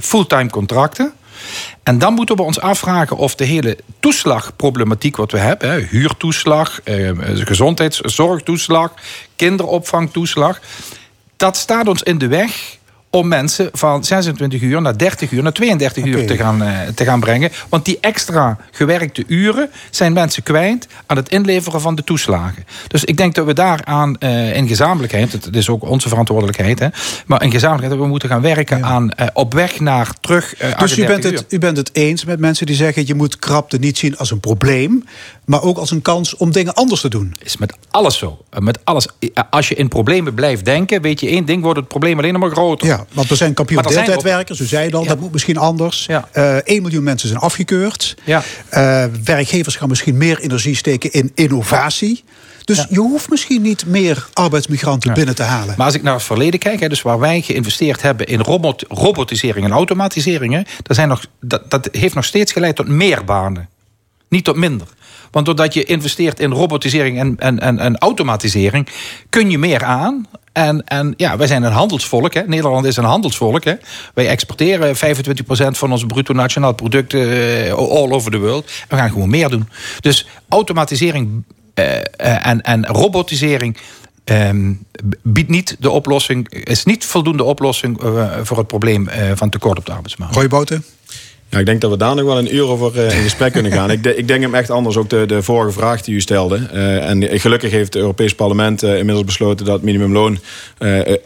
fulltime 0.00 0.50
contracten. 0.50 1.12
En 1.82 1.98
dan 1.98 2.14
moeten 2.14 2.36
we 2.36 2.42
ons 2.42 2.60
afvragen 2.60 3.16
of 3.16 3.34
de 3.34 3.44
hele 3.44 3.78
toeslagproblematiek 4.00 5.16
wat 5.16 5.32
we 5.32 5.38
hebben, 5.38 5.86
huurtoeslag, 5.88 6.80
gezondheidszorgtoeslag, 7.34 8.92
kinderopvangtoeslag, 9.36 10.60
dat 11.36 11.56
staat 11.56 11.88
ons 11.88 12.02
in 12.02 12.18
de 12.18 12.28
weg 12.28 12.77
om 13.10 13.28
mensen 13.28 13.68
van 13.72 14.04
26 14.04 14.60
uur 14.60 14.82
naar 14.82 14.98
30 14.98 15.30
uur, 15.30 15.42
naar 15.42 15.52
32 15.52 16.04
uur 16.04 16.26
te 16.26 16.36
gaan, 16.36 16.62
eh, 16.62 16.88
te 16.94 17.04
gaan 17.04 17.20
brengen. 17.20 17.50
Want 17.68 17.84
die 17.84 17.98
extra 18.00 18.56
gewerkte 18.70 19.24
uren 19.26 19.70
zijn 19.90 20.12
mensen 20.12 20.42
kwijt 20.42 20.88
aan 21.06 21.16
het 21.16 21.28
inleveren 21.28 21.80
van 21.80 21.94
de 21.94 22.04
toeslagen. 22.04 22.64
Dus 22.88 23.04
ik 23.04 23.16
denk 23.16 23.34
dat 23.34 23.46
we 23.46 23.52
daaraan 23.54 24.16
eh, 24.16 24.56
in 24.56 24.68
gezamenlijkheid, 24.68 25.32
het 25.32 25.56
is 25.56 25.68
ook 25.68 25.82
onze 25.82 26.08
verantwoordelijkheid, 26.08 26.78
hè, 26.78 26.88
maar 27.26 27.42
in 27.42 27.50
gezamenlijkheid 27.50 27.92
dat 27.98 28.06
we 28.06 28.10
moeten 28.10 28.28
gaan 28.28 28.42
werken 28.42 28.84
aan 28.84 29.10
eh, 29.10 29.26
op 29.32 29.54
weg 29.54 29.80
naar 29.80 30.12
terug. 30.20 30.54
Dus 30.58 30.68
u 30.68 30.72
38 30.72 31.06
bent, 31.06 31.24
uur. 31.24 31.32
het, 31.32 31.52
u 31.52 31.58
bent 31.58 31.76
het 31.76 31.90
eens 31.92 32.24
met 32.24 32.40
mensen 32.40 32.66
die 32.66 32.76
zeggen... 32.76 33.06
je 33.06 33.14
moet 33.14 33.38
krapte 33.38 33.78
niet 33.78 33.98
zien 33.98 34.16
als 34.16 34.30
een 34.30 34.40
probleem... 34.40 35.04
maar 35.44 35.62
ook 35.62 35.78
als 35.78 35.90
een 35.90 36.02
kans 36.02 36.36
om 36.36 36.52
dingen 36.52 36.74
anders 36.74 37.00
te 37.00 37.08
doen. 37.08 37.36
is 37.42 37.56
met 37.56 37.76
alles 37.90 38.18
zo. 38.18 38.44
Met 38.58 38.78
alles. 38.84 39.08
Als 39.50 39.68
je 39.68 39.74
in 39.74 39.88
problemen 39.88 40.34
blijft 40.34 40.64
denken, 40.64 41.02
weet 41.02 41.20
je 41.20 41.28
één 41.28 41.44
ding, 41.44 41.62
wordt 41.62 41.78
het 41.78 41.88
probleem 41.88 42.18
alleen 42.18 42.32
nog 42.32 42.42
maar 42.42 42.50
groter. 42.50 42.86
Ja, 42.88 42.97
want 43.12 43.28
we 43.28 43.34
zijn 43.34 43.54
kampioen 43.54 43.82
er 43.82 43.88
deeltijdwerkers. 43.90 44.60
U 44.60 44.64
zei 44.64 44.84
het 44.84 44.94
al, 44.94 45.02
Ja. 45.02 45.08
dat 45.08 45.20
moet 45.20 45.32
misschien 45.32 45.56
anders. 45.56 46.06
Ja. 46.06 46.28
Eh 46.32 46.56
1 46.64 46.82
miljoen 46.82 47.02
mensen 47.02 47.28
zijn 47.28 47.40
afgekeurd. 47.40 48.16
Ja. 48.24 48.42
Eh, 48.68 49.04
werkgevers 49.24 49.76
gaan 49.76 49.88
misschien 49.88 50.16
meer 50.16 50.38
energie 50.38 50.76
steken 50.76 51.12
in 51.12 51.32
innovatie. 51.34 52.24
Dus 52.64 52.76
Ja. 52.76 52.86
je 52.90 52.98
hoeft 52.98 53.30
misschien 53.30 53.62
niet 53.62 53.86
meer 53.86 54.28
arbeidsmigranten 54.32 55.14
binnen 55.14 55.34
te 55.34 55.42
halen. 55.42 55.74
Maar 55.76 55.86
als 55.86 55.94
ik 55.94 56.02
naar 56.02 56.14
het 56.14 56.22
verleden 56.22 56.60
kijk, 56.60 56.80
hè, 56.80 56.88
dus 56.88 57.02
waar 57.02 57.18
wij 57.18 57.40
geïnvesteerd 57.40 58.02
hebben 58.02 58.26
in 58.26 58.40
robot, 58.40 58.84
robotisering 58.88 59.64
en 59.66 59.72
automatisering, 59.72 60.52
hè, 60.54 60.60
dat, 60.82 60.96
zijn 60.96 61.08
nog, 61.08 61.24
dat, 61.40 61.70
dat 61.70 61.88
heeft 61.92 62.14
nog 62.14 62.24
steeds 62.24 62.52
geleid 62.52 62.76
tot 62.76 62.88
meer 62.88 63.24
banen. 63.24 63.68
Niet 64.28 64.44
tot 64.44 64.56
minder. 64.56 64.86
Want 65.30 65.46
doordat 65.46 65.74
je 65.74 65.84
investeert 65.84 66.40
in 66.40 66.50
robotisering 66.50 67.18
en, 67.18 67.34
en, 67.38 67.58
en, 67.60 67.78
en 67.78 67.98
automatisering, 67.98 68.88
kun 69.28 69.50
je 69.50 69.58
meer 69.58 69.84
aan. 69.84 70.26
En, 70.58 70.84
en 70.84 71.14
ja, 71.16 71.36
wij 71.36 71.46
zijn 71.46 71.62
een 71.62 71.72
handelsvolk. 71.72 72.34
Hè. 72.34 72.42
Nederland 72.46 72.84
is 72.84 72.96
een 72.96 73.04
handelsvolk. 73.04 73.64
Hè. 73.64 73.74
Wij 74.14 74.28
exporteren 74.28 74.96
25% 74.96 74.98
van 75.70 75.92
ons 75.92 76.04
bruto 76.06 76.34
nationaal 76.34 76.74
product 76.74 77.14
eh, 77.14 77.72
all 77.72 78.10
over 78.10 78.30
the 78.30 78.38
world. 78.38 78.70
We 78.88 78.96
gaan 78.96 79.10
gewoon 79.10 79.28
meer 79.28 79.48
doen. 79.48 79.68
Dus 80.00 80.26
automatisering 80.48 81.44
eh, 81.74 81.96
eh, 81.96 82.46
en, 82.46 82.60
en 82.62 82.86
robotisering 82.86 83.76
ehm, 84.24 84.72
biedt 85.22 85.48
niet 85.48 85.76
de 85.78 85.90
oplossing, 85.90 86.48
is 86.48 86.84
niet 86.84 87.04
voldoende 87.04 87.44
oplossing 87.44 88.00
voor 88.42 88.58
het 88.58 88.66
probleem 88.66 89.08
van 89.34 89.50
tekort 89.50 89.78
op 89.78 89.86
de 89.86 89.92
arbeidsmarkt. 89.92 90.34
Roy 90.34 90.48
Boten? 90.48 90.84
Ja, 91.50 91.58
ik 91.58 91.66
denk 91.66 91.80
dat 91.80 91.90
we 91.90 91.96
daar 91.96 92.14
nog 92.14 92.24
wel 92.24 92.38
een 92.38 92.54
uur 92.54 92.66
over 92.66 92.98
eh, 92.98 93.16
in 93.16 93.22
gesprek 93.22 93.52
kunnen 93.52 93.72
gaan. 93.72 93.90
ik, 93.90 94.04
ik 94.04 94.28
denk 94.28 94.42
hem 94.42 94.54
echt 94.54 94.70
anders. 94.70 94.96
Ook 94.96 95.10
de, 95.10 95.26
de 95.26 95.42
vorige 95.42 95.72
vraag 95.72 96.02
die 96.02 96.14
u 96.14 96.20
stelde. 96.20 96.68
Eh, 96.72 97.08
en 97.08 97.40
gelukkig 97.40 97.70
heeft 97.70 97.94
het 97.94 97.96
Europees 98.02 98.34
Parlement 98.34 98.82
eh, 98.82 98.98
inmiddels 98.98 99.24
besloten 99.24 99.66
dat 99.66 99.74
het 99.74 99.84
minimumloon 99.84 100.38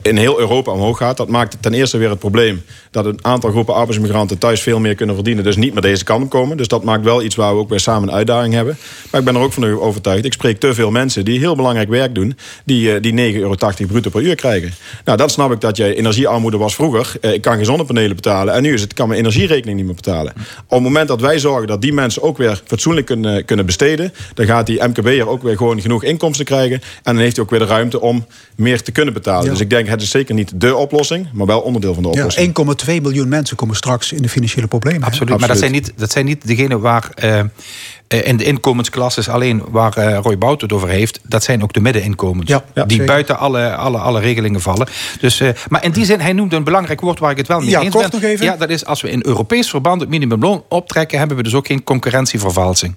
in 0.03 0.17
heel 0.17 0.41
Europa 0.41 0.73
omhoog 0.73 0.99
gaat. 0.99 1.17
Dat 1.17 1.29
maakt 1.29 1.57
ten 1.61 1.75
eerste 1.75 1.99
weer 1.99 2.11
het 2.11 2.19
probleem 2.19 2.63
dat 2.93 3.07
een 3.07 3.19
aantal 3.25 3.51
groepen 3.51 3.75
arbeidsmigranten 3.75 4.39
thuis 4.39 4.63
veel 4.63 4.81
meer 4.81 4.95
kunnen 4.95 5.15
verdienen. 5.15 5.45
Dus 5.45 5.57
niet 5.57 5.73
meer 5.73 5.83
deze 5.83 6.05
kant 6.05 6.25
op 6.25 6.31
komen. 6.31 6.57
Dus 6.57 6.69
dat 6.69 6.85
maakt 6.85 7.05
wel 7.05 7.23
iets 7.23 7.35
waar 7.35 7.55
we 7.55 7.61
ook 7.61 7.69
weer 7.69 7.81
samen 7.81 8.09
een 8.09 8.15
uitdaging 8.15 8.55
hebben. 8.55 8.77
Maar 9.11 9.21
ik 9.21 9.27
ben 9.27 9.35
er 9.35 9.41
ook 9.41 9.53
van 9.53 9.81
overtuigd. 9.81 10.25
Ik 10.25 10.33
spreek 10.33 10.61
te 10.61 10.75
veel 10.75 10.91
mensen 10.91 11.25
die 11.25 11.39
heel 11.39 11.57
belangrijk 11.57 11.89
werk 11.89 12.15
doen. 12.15 12.37
Die, 12.65 12.95
eh, 12.95 13.03
die 13.03 13.13
9,80 13.13 13.81
euro 13.81 13.93
bruto 13.93 14.11
per 14.11 14.23
uur 14.23 14.35
krijgen. 14.35 14.73
Nou, 15.05 15.19
dan 15.19 15.31
snap 15.31 15.53
ik 15.53 15.61
dat 15.61 15.77
je 15.77 15.95
energiearmoede 15.95 16.57
was 16.57 16.75
vroeger. 16.75 17.13
Eh, 17.21 17.33
ik 17.33 17.41
kan 17.41 17.55
geen 17.55 17.65
zonnepanelen 17.65 18.17
betalen. 18.17 18.55
En 18.55 18.63
nu 18.63 18.73
is 18.73 18.81
het, 18.81 18.91
ik 18.91 18.97
kan 18.97 19.09
mijn 19.09 19.21
energierekening 19.21 19.77
niet 19.77 19.87
meer 19.87 19.95
betalen. 19.95 20.33
Op 20.67 20.71
het 20.71 20.81
moment 20.81 21.09
dat 21.09 21.21
wij 21.21 21.39
zorgen 21.39 21.67
dat 21.67 21.83
die 21.83 21.93
mensen 21.93 22.23
ook 22.23 22.37
weer 22.37 22.63
fatsoenlijk 22.67 23.07
kunnen, 23.07 23.45
kunnen 23.45 23.67
besteden. 23.67 24.13
Dan 24.35 24.47
gaat 24.47 24.67
die 24.67 24.85
MKB'er 24.85 25.29
ook 25.29 25.43
weer 25.43 25.57
gewoon 25.57 25.81
genoeg 25.81 26.05
inkomsten 26.05 26.45
krijgen. 26.45 26.77
En 26.77 27.15
dan 27.15 27.17
heeft 27.17 27.37
hij 27.37 27.45
ook 27.45 27.51
weer 27.51 27.61
de 27.61 27.67
ruimte 27.67 28.01
om 28.01 28.27
meer 28.57 28.83
te 28.83 28.93
kunnen 28.93 29.15
betalen. 29.15 29.45
Ja. 29.45 29.51
Dus 29.51 29.61
ik 29.61 29.71
denk, 29.71 29.89
het 29.89 30.03
is 30.03 30.11
zeker 30.11 30.35
niet 30.35 30.61
de 30.61 30.77
oplossing. 30.77 31.29
Maar 31.33 31.47
wel 31.47 31.61
onderdeel 31.61 31.95
van 31.95 32.03
de 32.03 32.09
Ja, 32.13 32.31
oplossing. 32.83 33.01
1,2 33.01 33.03
miljoen 33.03 33.29
mensen 33.29 33.57
komen 33.57 33.77
straks 33.77 34.13
in 34.13 34.23
de 34.23 34.29
financiële 34.29 34.67
problemen. 34.67 35.03
Absoluut. 35.03 35.39
Maar 35.39 35.49
dat 35.49 35.59
zijn 35.59 35.73
niet, 35.73 35.93
dat 35.97 36.11
zijn 36.11 36.25
niet 36.25 36.47
degenen 36.47 36.81
waar 36.81 37.11
eh, 37.15 37.41
eh, 38.13 38.27
in 38.27 38.37
de 38.37 38.45
inkomensklasses 38.45 39.29
alleen 39.29 39.63
waar 39.71 39.97
eh, 39.97 40.19
Roy 40.23 40.39
Bout 40.39 40.61
het 40.61 40.73
over 40.73 40.89
heeft. 40.89 41.21
Dat 41.23 41.43
zijn 41.43 41.63
ook 41.63 41.73
de 41.73 41.81
middeninkomens. 41.81 42.49
Ja, 42.49 42.65
ja, 42.75 42.83
die 42.85 42.91
zeker. 42.91 43.07
buiten 43.07 43.39
alle, 43.39 43.75
alle, 43.77 43.99
alle 43.99 44.21
regelingen 44.21 44.61
vallen. 44.61 44.89
Dus, 45.21 45.41
eh, 45.41 45.49
maar 45.69 45.85
in 45.85 45.91
die 45.91 46.05
zin, 46.05 46.21
hij 46.21 46.33
noemde 46.33 46.57
een 46.57 46.65
belangrijk 46.65 47.01
woord 47.01 47.19
waar 47.19 47.31
ik 47.31 47.37
het 47.37 47.49
wel 47.49 47.61
mee 47.61 47.69
Ja, 47.69 47.81
eens 47.81 47.95
kort 47.95 48.11
ben. 48.11 48.21
nog 48.21 48.31
even. 48.31 48.45
Ja, 48.45 48.57
dat 48.57 48.71
is 48.71 48.85
als 48.85 49.01
we 49.01 49.11
in 49.11 49.23
Europees 49.25 49.71
verband 49.71 50.01
het 50.01 50.11
minimumloon 50.11 50.65
optrekken, 50.69 51.19
hebben 51.19 51.37
we 51.37 51.43
dus 51.43 51.55
ook 51.55 51.67
geen 51.67 51.85
concurrentievervalsing. 51.85 52.95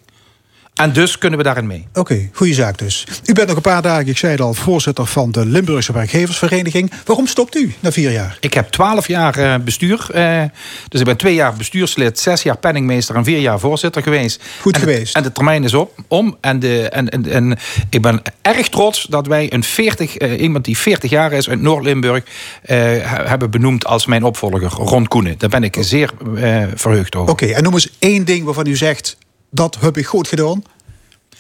En 0.76 0.94
dus 0.94 1.18
kunnen 1.18 1.38
we 1.40 1.44
daarin 1.46 1.68
mee. 1.68 1.88
Oké, 1.94 2.30
goede 2.34 2.54
zaak 2.54 2.78
dus. 2.78 3.08
U 3.26 3.34
bent 3.34 3.48
nog 3.48 3.56
een 3.56 3.62
paar 3.62 3.82
dagen, 3.82 4.08
ik 4.08 4.18
zei 4.18 4.32
het 4.32 4.42
al, 4.42 4.54
voorzitter 4.54 5.06
van 5.06 5.32
de 5.32 5.46
Limburgse 5.46 5.94
Werkgeversvereniging. 5.94 6.92
Waarom 7.06 7.28
stopt 7.28 7.56
u 7.56 7.74
na 7.80 7.92
vier 7.92 8.12
jaar? 8.12 8.38
Ik 8.40 8.54
heb 8.54 8.70
twaalf 8.70 9.08
jaar 9.08 9.38
eh, 9.38 9.56
bestuur. 9.64 10.08
eh, 10.14 10.44
dus 10.88 11.00
ik 11.00 11.06
ben 11.06 11.18
twee 11.18 11.34
jaar 11.34 11.54
bestuurslid, 11.54 12.20
zes 12.20 12.42
jaar 12.44 12.58
penningmeester 12.58 13.16
en 13.16 13.24
vier 13.24 13.40
jaar 13.40 13.60
voorzitter 13.60 14.02
geweest. 14.02 14.44
Goed 14.62 14.74
en 14.74 14.80
geweest. 14.80 15.14
De, 15.14 15.20
en 15.20 15.24
de 15.26 15.32
termijn 15.32 15.64
is 15.64 15.74
op, 15.74 15.92
om. 16.08 16.38
En, 16.42 16.60
de, 16.60 16.90
en, 16.90 17.10
en, 17.10 17.26
en 17.32 17.58
ik 17.90 18.02
ben 18.02 18.22
erg 18.42 18.70
trots 18.70 19.04
dat 19.10 19.28
wij 19.28 19.54
een 19.54 19.64
40, 19.64 20.18
eh, 20.18 20.42
iemand 20.42 20.66
die 20.66 20.78
40 20.78 21.10
jaar 21.10 21.32
is 21.32 21.50
uit 21.50 21.62
Noord-Limburg 21.62 22.24
eh, 22.62 22.78
he- 22.78 23.28
hebben 23.28 23.52
benoemd 23.52 23.86
als 23.86 24.06
mijn 24.06 24.24
opvolger, 24.24 24.70
Ron 24.72 25.08
Koenen. 25.08 25.36
Daar 25.38 25.50
ben 25.50 25.64
ik 25.64 25.78
zeer 25.80 26.10
eh, 26.36 26.64
verheugd 26.76 27.16
over. 27.16 27.32
Oké, 27.32 27.46
en 27.46 27.64
noem 27.64 27.74
eens 27.74 27.90
één 28.00 28.26
ding 28.26 28.44
waarvan 28.46 28.68
u 28.68 28.76
zegt, 28.76 29.18
dat 29.56 29.78
heb 29.80 29.98
ik 29.98 30.06
goed 30.06 30.28
gedaan. 30.28 30.64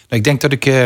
Ik 0.10 0.24
denk 0.24 0.42
dat 0.42 0.52
ik. 0.52 0.66
eh, 0.66 0.86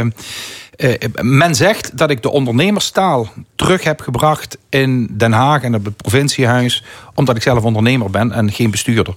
eh, 0.80 0.95
men 1.22 1.56
zegt 1.56 1.97
dat 1.97 2.10
ik 2.10 2.22
de 2.22 2.30
ondernemerstaal 2.30 3.34
terug 3.56 3.84
heb 3.84 4.01
gebracht 4.01 4.57
in 4.69 5.10
Den 5.11 5.31
Haag 5.31 5.64
en 5.64 5.76
op 5.76 5.85
het 5.85 5.97
provinciehuis. 5.97 6.84
omdat 7.15 7.35
ik 7.35 7.41
zelf 7.41 7.64
ondernemer 7.64 8.10
ben 8.10 8.31
en 8.31 8.51
geen 8.51 8.72
bestuurder. 8.72 9.15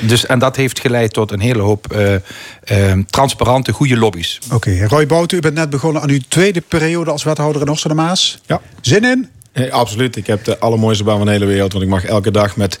Dus, 0.00 0.26
en 0.26 0.38
dat 0.38 0.56
heeft 0.56 0.80
geleid 0.80 1.12
tot 1.12 1.32
een 1.32 1.40
hele 1.40 1.62
hoop 1.62 1.92
eh, 1.92 2.92
transparante, 3.10 3.72
goede 3.72 3.96
lobby's. 3.96 4.38
Oké, 4.52 4.86
Roy 4.86 5.06
Bouten, 5.06 5.38
u 5.38 5.40
bent 5.40 5.54
net 5.54 5.70
begonnen 5.70 6.02
aan 6.02 6.10
uw 6.10 6.20
tweede 6.28 6.60
periode 6.60 7.10
als 7.10 7.22
wethouder 7.24 7.68
in 7.88 7.96
Maas. 7.96 8.38
Ja. 8.46 8.60
Zin 8.80 9.04
in? 9.04 9.28
Absoluut. 9.70 10.16
Ik 10.16 10.26
heb 10.26 10.44
de 10.44 10.58
allermooiste 10.58 11.04
baan 11.04 11.16
van 11.16 11.26
de 11.26 11.32
hele 11.32 11.44
wereld. 11.44 11.72
Want 11.72 11.84
ik 11.84 11.90
mag 11.90 12.04
elke 12.04 12.30
dag 12.30 12.56
met 12.56 12.78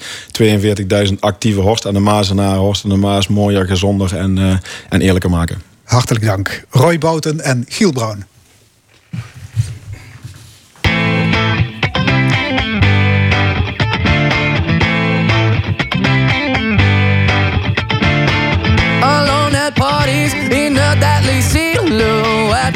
42.000 1.08 1.14
actieve 1.20 1.60
Horst 1.60 1.86
aan 1.86 1.94
de 1.94 2.00
Maas 2.00 2.30
en 2.30 2.36
naar 2.36 2.56
Horst 2.56 2.84
aan 2.84 2.90
de 2.90 2.96
Maas 2.96 3.28
mooier, 3.28 3.66
gezonder 3.66 4.16
en, 4.16 4.38
eh, 4.38 4.56
en 4.88 5.00
eerlijker 5.00 5.30
maken. 5.30 5.62
Hartelijk 5.84 6.24
dank. 6.24 6.64
Roy 6.70 6.98
Bouten 6.98 7.40
en 7.40 7.64
Giel 7.68 7.92
Bruin. 7.92 8.24
alone 19.02 19.54
at 19.54 19.74
parties 19.74 20.34
in 20.34 20.76
a 20.76 20.94
deadly 20.94 21.40
silhouette. 21.40 22.75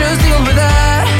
Just 0.00 0.22
deal 0.22 0.40
with 0.40 0.56
her. 0.56 1.19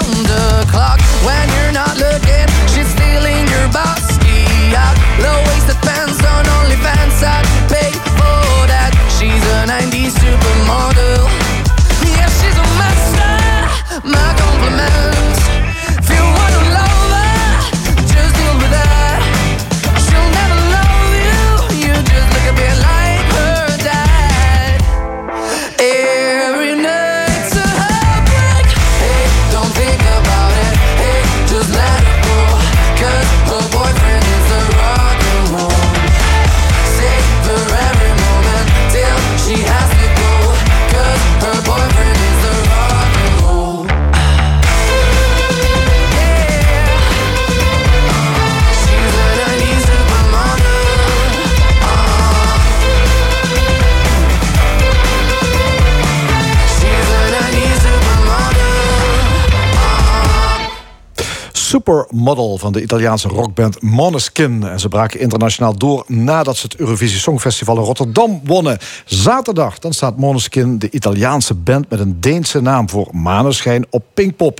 Supermodel 61.71 62.57
van 62.57 62.71
de 62.71 62.81
Italiaanse 62.81 63.27
rockband 63.27 63.81
Måneskin. 63.81 64.63
En 64.63 64.79
ze 64.79 64.87
braken 64.87 65.19
internationaal 65.19 65.77
door 65.77 66.03
nadat 66.07 66.57
ze 66.57 66.65
het 66.65 66.75
Eurovisie 66.75 67.19
Songfestival 67.19 67.77
in 67.77 67.83
Rotterdam 67.83 68.41
wonnen. 68.43 68.77
Zaterdag 69.05 69.79
dan 69.79 69.93
staat 69.93 70.17
Måneskin, 70.17 70.79
de 70.79 70.89
Italiaanse 70.89 71.53
band 71.53 71.89
met 71.89 71.99
een 71.99 72.21
Deense 72.21 72.61
naam 72.61 72.89
voor 72.89 73.07
maneschijn, 73.11 73.85
op 73.89 74.03
Pinkpop. 74.13 74.59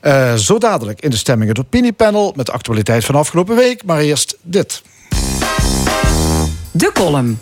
Eh, 0.00 0.34
zo 0.34 0.58
dadelijk 0.58 1.00
in 1.00 1.10
de 1.10 1.16
stemming 1.16 1.48
het 1.48 1.58
opiniepanel 1.58 2.32
met 2.36 2.46
de 2.46 2.52
actualiteit 2.52 3.04
van 3.04 3.14
afgelopen 3.14 3.56
week. 3.56 3.84
Maar 3.84 4.00
eerst 4.00 4.36
dit. 4.42 4.82
De 6.70 6.90
column. 6.94 7.38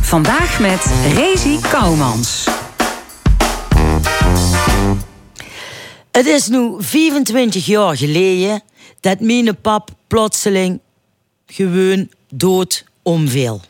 Vandaag 0.00 0.60
met 0.60 0.92
Rezi 1.14 1.58
Kouwmans. 1.70 2.43
Het 6.14 6.26
is 6.26 6.48
nu 6.48 6.74
25 6.78 7.66
jaar 7.66 7.96
geleden 7.96 8.62
dat 9.00 9.20
mijn 9.20 9.60
pap 9.60 9.90
plotseling 10.06 10.80
gewoon 11.46 12.08
dood 12.28 12.84
omviel. 13.02 13.60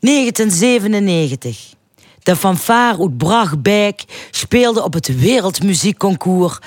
1997. 0.00 1.74
De 2.22 2.36
fanfare 2.36 3.02
uit 3.02 3.16
Brachbeek 3.16 4.04
speelde 4.30 4.82
op 4.82 4.92
het 4.92 5.18
wereldmuziekconcours 5.18 6.58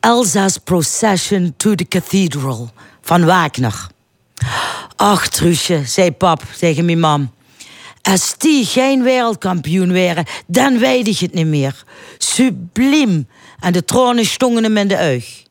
Elsa's 0.00 0.58
Procession 0.58 1.54
to 1.56 1.74
the 1.74 1.84
Cathedral 1.88 2.70
van 3.00 3.24
Wagner. 3.24 3.86
Ach, 4.96 5.28
Truusje, 5.28 5.82
zei 5.86 6.12
pap 6.12 6.42
tegen 6.58 6.84
mijn 6.84 7.00
mam. 7.00 7.30
Als 8.02 8.34
die 8.38 8.64
geen 8.64 9.02
wereldkampioen 9.02 9.92
waren, 9.92 10.24
dan 10.46 10.78
weet 10.78 11.06
ik 11.06 11.18
het 11.18 11.34
niet 11.34 11.46
meer. 11.46 11.84
Subliem. 12.18 13.26
En 13.60 13.72
de 13.72 13.84
tronen 13.84 14.24
stongen 14.24 14.62
hem 14.62 14.76
in 14.76 14.88
de 14.88 14.96
uig. 14.96 15.42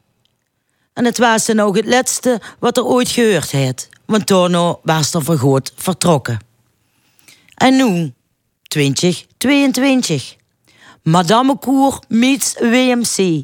En 0.93 1.05
het 1.05 1.17
was 1.17 1.45
dan 1.45 1.59
ook 1.59 1.75
het 1.75 1.85
laatste 1.85 2.41
wat 2.59 2.77
er 2.77 2.85
ooit 2.85 3.09
gehoord 3.09 3.51
had. 3.51 3.89
Want 4.05 4.25
Tono 4.25 4.79
was 4.83 5.13
er 5.13 5.23
voor 5.23 5.37
goed 5.37 5.71
vertrokken. 5.75 6.39
En 7.55 7.75
nu, 7.75 8.13
2022. 8.67 10.35
Madame 11.03 11.59
Cour 11.59 11.99
meets 12.07 12.55
WMC. 12.59 13.43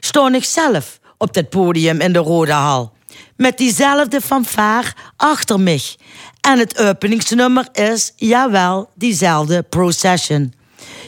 Stond 0.00 0.34
ik 0.34 0.44
zelf 0.44 1.00
op 1.18 1.32
dat 1.34 1.48
podium 1.48 2.00
in 2.00 2.12
de 2.12 2.18
Rode 2.18 2.52
Hal. 2.52 2.92
Met 3.36 3.58
diezelfde 3.58 4.20
fanfare 4.20 4.92
achter 5.16 5.60
mij. 5.60 5.82
En 6.40 6.58
het 6.58 6.78
openingsnummer 6.78 7.68
is, 7.72 8.12
jawel, 8.16 8.90
diezelfde 8.94 9.62
Procession. 9.62 10.52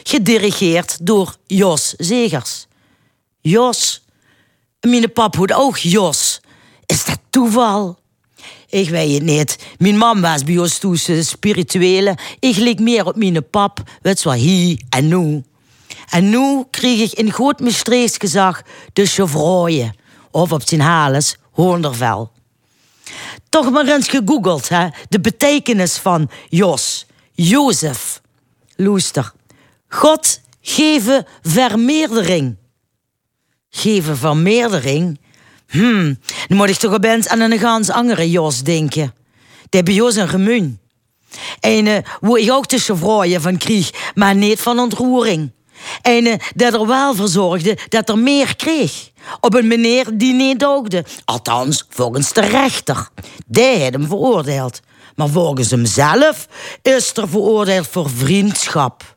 Gedirigeerd 0.03 0.97
door 1.01 1.35
Jos 1.45 1.93
Zegers. 1.97 2.67
Jos. 3.47 4.05
Mijn 4.79 5.11
pap 5.11 5.35
hoort 5.35 5.53
ook 5.53 5.77
Jos. 5.77 6.39
Is 6.85 7.05
dat 7.05 7.19
toeval? 7.29 7.99
Ik 8.69 8.89
weet 8.89 9.13
het 9.13 9.23
niet. 9.23 9.57
Mijn 9.77 9.97
mam 9.97 10.21
was 10.21 10.43
bij 10.43 10.57
ons 10.57 10.77
toen 10.77 10.97
spirituele. 11.21 12.17
Ik 12.39 12.55
leek 12.55 12.79
meer 12.79 13.05
op 13.05 13.15
mijn 13.15 13.49
pap. 13.49 13.83
Wat 14.01 14.33
hier 14.33 14.81
en 14.89 15.07
nu. 15.07 15.43
En 16.09 16.29
nu 16.29 16.63
kreeg 16.71 17.11
ik 17.11 17.19
in 17.19 17.31
groot 17.31 17.59
mistrees 17.59 18.17
gezag 18.17 18.61
de 18.93 19.05
chevrooie. 19.05 19.93
Of 20.31 20.51
op 20.51 20.67
zijn 20.67 20.81
hales 20.81 21.35
hoondervel. 21.51 22.31
Toch 23.49 23.71
maar 23.71 23.87
eens 23.87 24.07
gegoogeld, 24.07 24.69
hè? 24.69 24.87
De 25.09 25.19
betekenis 25.19 25.97
van 25.97 26.29
Jos. 26.49 27.05
Jozef. 27.31 28.21
Loester. 28.75 29.33
God 29.87 30.41
geven 30.61 31.25
vermeerdering. 31.41 32.57
Geven 33.77 34.17
vermeerdering? 34.17 35.19
Hmm, 35.67 36.19
dan 36.47 36.57
moet 36.57 36.69
ik 36.69 36.75
toch 36.75 36.93
opeens 36.93 37.27
aan 37.27 37.39
een 37.39 37.59
gans 37.59 37.89
andere 37.89 38.29
Jos 38.29 38.63
denken. 38.63 39.13
Die 39.69 39.83
bij 39.83 39.93
Jos 39.93 40.15
een 40.15 40.29
gemuun. 40.29 40.79
En 41.59 42.03
waar 42.19 42.37
ik 42.37 42.51
ook 42.51 42.65
tussen 42.65 42.97
vrouwen 42.97 43.41
van 43.41 43.57
kreeg, 43.57 44.11
maar 44.15 44.35
niet 44.35 44.59
van 44.59 44.79
ontroering. 44.79 45.51
En 46.01 46.25
eh, 46.25 46.33
dat 46.55 46.73
er 46.73 46.87
wel 46.87 47.15
voor 47.15 47.27
zorgde 47.27 47.77
dat 47.89 48.09
er 48.09 48.17
meer 48.17 48.55
kreeg. 48.55 49.09
Op 49.39 49.53
een 49.53 49.67
meneer 49.67 50.05
die 50.13 50.33
niet 50.33 50.59
doogde. 50.59 51.05
Althans, 51.25 51.85
volgens 51.89 52.33
de 52.33 52.41
rechter. 52.41 53.09
Die 53.47 53.83
had 53.83 53.93
hem 53.93 54.07
veroordeeld. 54.07 54.79
Maar 55.15 55.29
volgens 55.29 55.71
hemzelf 55.71 56.47
is 56.81 57.11
er 57.13 57.29
veroordeeld 57.29 57.87
voor 57.87 58.09
vriendschap. 58.09 59.16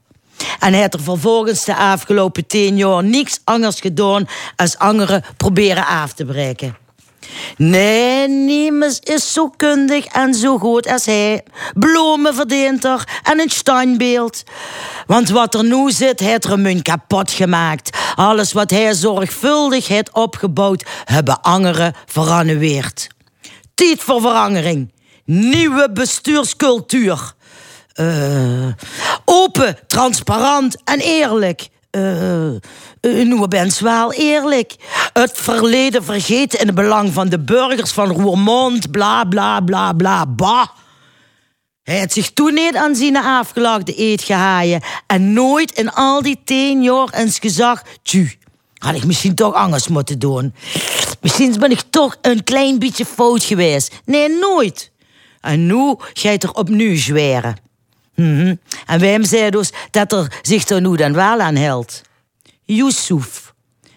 En 0.59 0.73
hij 0.73 0.81
heeft 0.81 0.95
er 0.95 1.01
vervolgens 1.01 1.65
de 1.65 1.77
afgelopen 1.77 2.47
tien 2.47 2.77
jaar 2.77 3.05
niks 3.05 3.41
anders 3.45 3.81
gedaan 3.81 4.29
als 4.57 4.79
anderen 4.79 5.25
proberen 5.37 5.87
af 5.87 6.13
te 6.13 6.25
breken. 6.25 6.77
Nee, 7.57 8.29
niemand 8.29 9.09
is 9.09 9.33
zo 9.33 9.49
kundig 9.57 10.05
en 10.05 10.35
zo 10.35 10.59
goed 10.59 10.89
als 10.89 11.07
hij. 11.07 11.45
Bloemen 11.75 12.35
verdient 12.35 12.85
er 12.85 13.09
en 13.23 13.41
een 13.41 13.51
standbeeld. 13.51 14.43
Want 15.07 15.29
wat 15.29 15.55
er 15.55 15.65
nu 15.65 15.91
zit, 15.91 16.21
heeft 16.21 16.45
er 16.45 16.51
hem 16.51 16.83
kapot 16.83 17.31
gemaakt. 17.31 17.99
Alles 18.15 18.53
wat 18.53 18.71
hij 18.71 18.95
zorgvuldig 18.95 19.89
heeft 19.89 20.13
opgebouwd, 20.13 20.85
hebben 21.05 21.41
anderen 21.41 21.95
verannulleerd. 22.07 23.09
Tijd 23.75 24.01
voor 24.01 24.21
verandering. 24.21 24.93
Nieuwe 25.25 25.91
bestuurscultuur. 25.93 27.35
Eh, 27.93 28.67
open, 29.25 29.79
transparant 29.87 30.77
en 30.85 30.99
eerlijk. 30.99 31.69
Eh, 31.91 32.53
uh, 32.53 32.59
nu 33.01 33.49
bent 33.49 33.79
wel 33.79 34.13
eerlijk. 34.13 34.75
Het 35.13 35.33
verleden 35.35 36.05
vergeten 36.05 36.61
in 36.61 36.67
het 36.67 36.75
belang 36.75 37.13
van 37.13 37.29
de 37.29 37.39
burgers 37.39 37.91
van 37.91 38.09
Roermond, 38.09 38.91
bla 38.91 39.25
bla 39.25 39.61
bla 39.61 39.93
bla 39.93 40.27
bah. 40.27 40.69
Hij 41.83 41.99
had 41.99 42.13
zich 42.13 42.31
toen 42.31 42.55
niet 42.55 42.77
aan 42.77 42.95
zijn 42.95 43.17
afgelagde 43.17 44.01
eet 44.01 44.23
gehaaien 44.23 44.83
en 45.07 45.33
nooit 45.33 45.71
in 45.71 45.93
al 45.93 46.23
die 46.23 46.41
tien 46.45 46.83
jaar 46.83 47.09
eens 47.13 47.39
gezag, 47.39 47.83
tju, 48.03 48.33
had 48.79 48.95
ik 48.95 49.05
misschien 49.05 49.35
toch 49.35 49.55
anders 49.55 49.89
moeten 49.89 50.19
doen. 50.19 50.55
Misschien 51.21 51.59
ben 51.59 51.71
ik 51.71 51.83
toch 51.91 52.17
een 52.21 52.45
klein 52.45 52.79
beetje 52.79 53.05
fout 53.05 53.45
geweest. 53.45 54.01
Nee, 54.05 54.29
nooit. 54.29 54.91
En 55.41 55.67
nu 55.67 55.95
gaat 56.13 56.43
er 56.43 56.53
opnieuw 56.53 56.97
zweren. 56.97 57.57
Mhm. 58.15 58.55
En 58.87 59.01
wij 59.01 59.25
zei 59.25 59.51
dus 59.51 59.73
dat 59.91 60.13
er 60.13 60.39
zich 60.43 60.69
er 60.69 60.81
nu 60.81 60.97
dan 60.97 61.13
wel 61.13 61.41
aan. 61.41 61.85
Yusuf. 62.65 63.55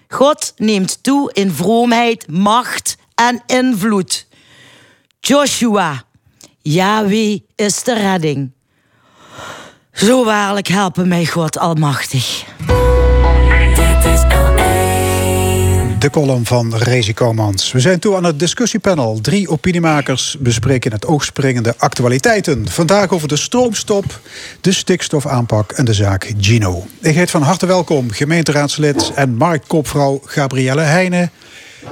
God 0.08 0.54
neemt 0.58 1.04
toe 1.04 1.34
in 1.34 1.52
vroomheid, 1.52 2.28
macht 2.28 2.98
en 3.16 3.44
invloed. 3.46 4.28
Joshua. 5.20 6.04
Yahweh 6.62 7.40
is 7.56 7.84
de 7.84 7.94
redding. 7.94 8.52
Zo 9.94 10.26
waarlijk 10.26 10.68
helpen 10.68 11.08
mij 11.08 11.26
God 11.26 11.58
Almachtig. 11.58 12.53
De 16.04 16.10
column 16.10 16.46
van 16.46 16.76
Rezi 16.76 17.14
Komans. 17.14 17.72
We 17.72 17.80
zijn 17.80 18.00
toe 18.00 18.16
aan 18.16 18.24
het 18.24 18.40
discussiepanel. 18.40 19.20
Drie 19.22 19.50
opiniemakers 19.50 20.38
bespreken 20.40 20.92
het 20.92 21.06
oogspringende 21.06 21.74
actualiteiten. 21.78 22.68
Vandaag 22.68 23.10
over 23.10 23.28
de 23.28 23.36
stroomstop, 23.36 24.20
de 24.62 24.72
stikstofaanpak 24.72 25.72
en 25.72 25.86
de 25.86 25.94
zaak 25.94 26.34
Gino. 26.38 26.86
Ik 27.02 27.16
heet 27.16 27.32
van 27.32 27.42
harte 27.42 27.66
welkom 27.66 28.12
gemeenteraadslid 28.12 29.12
en 29.16 29.36
marktkopvrouw 29.36 30.22
Gabrielle 30.26 30.82
Heijnen... 30.82 31.32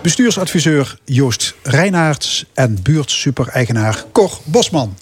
bestuursadviseur 0.02 0.98
Joost 1.06 1.56
Reinaerts 1.64 2.46
en 2.54 2.82
buurtsuper-eigenaar 2.82 4.06
Cor 4.12 4.40
Bosman. 4.44 4.98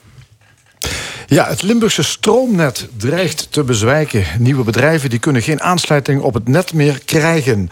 Ja, 1.29 1.47
het 1.47 1.61
Limburgse 1.61 2.03
stroomnet 2.03 2.87
dreigt 2.97 3.47
te 3.49 3.63
bezwijken. 3.63 4.23
Nieuwe 4.39 4.63
bedrijven 4.63 5.09
die 5.09 5.19
kunnen 5.19 5.41
geen 5.41 5.61
aansluiting 5.61 6.21
op 6.21 6.33
het 6.33 6.47
net 6.47 6.73
meer 6.73 6.99
krijgen. 7.05 7.69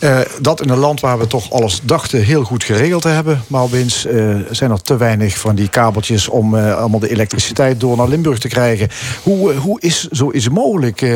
Uh, 0.00 0.20
dat 0.40 0.60
in 0.60 0.68
een 0.68 0.78
land 0.78 1.00
waar 1.00 1.18
we 1.18 1.26
toch 1.26 1.52
alles 1.52 1.80
dachten 1.82 2.22
heel 2.22 2.44
goed 2.44 2.64
geregeld 2.64 3.02
te 3.02 3.08
hebben. 3.08 3.42
Maar 3.46 3.62
opeens 3.62 4.06
uh, 4.06 4.36
zijn 4.50 4.70
er 4.70 4.82
te 4.82 4.96
weinig 4.96 5.38
van 5.38 5.54
die 5.54 5.68
kabeltjes 5.68 6.28
om 6.28 6.54
uh, 6.54 6.76
allemaal 6.76 7.00
de 7.00 7.10
elektriciteit 7.10 7.80
door 7.80 7.96
naar 7.96 8.08
Limburg 8.08 8.38
te 8.38 8.48
krijgen. 8.48 8.88
Hoe, 9.22 9.52
hoe 9.52 9.80
is 9.80 10.08
zoiets 10.10 10.48
mogelijk? 10.48 11.06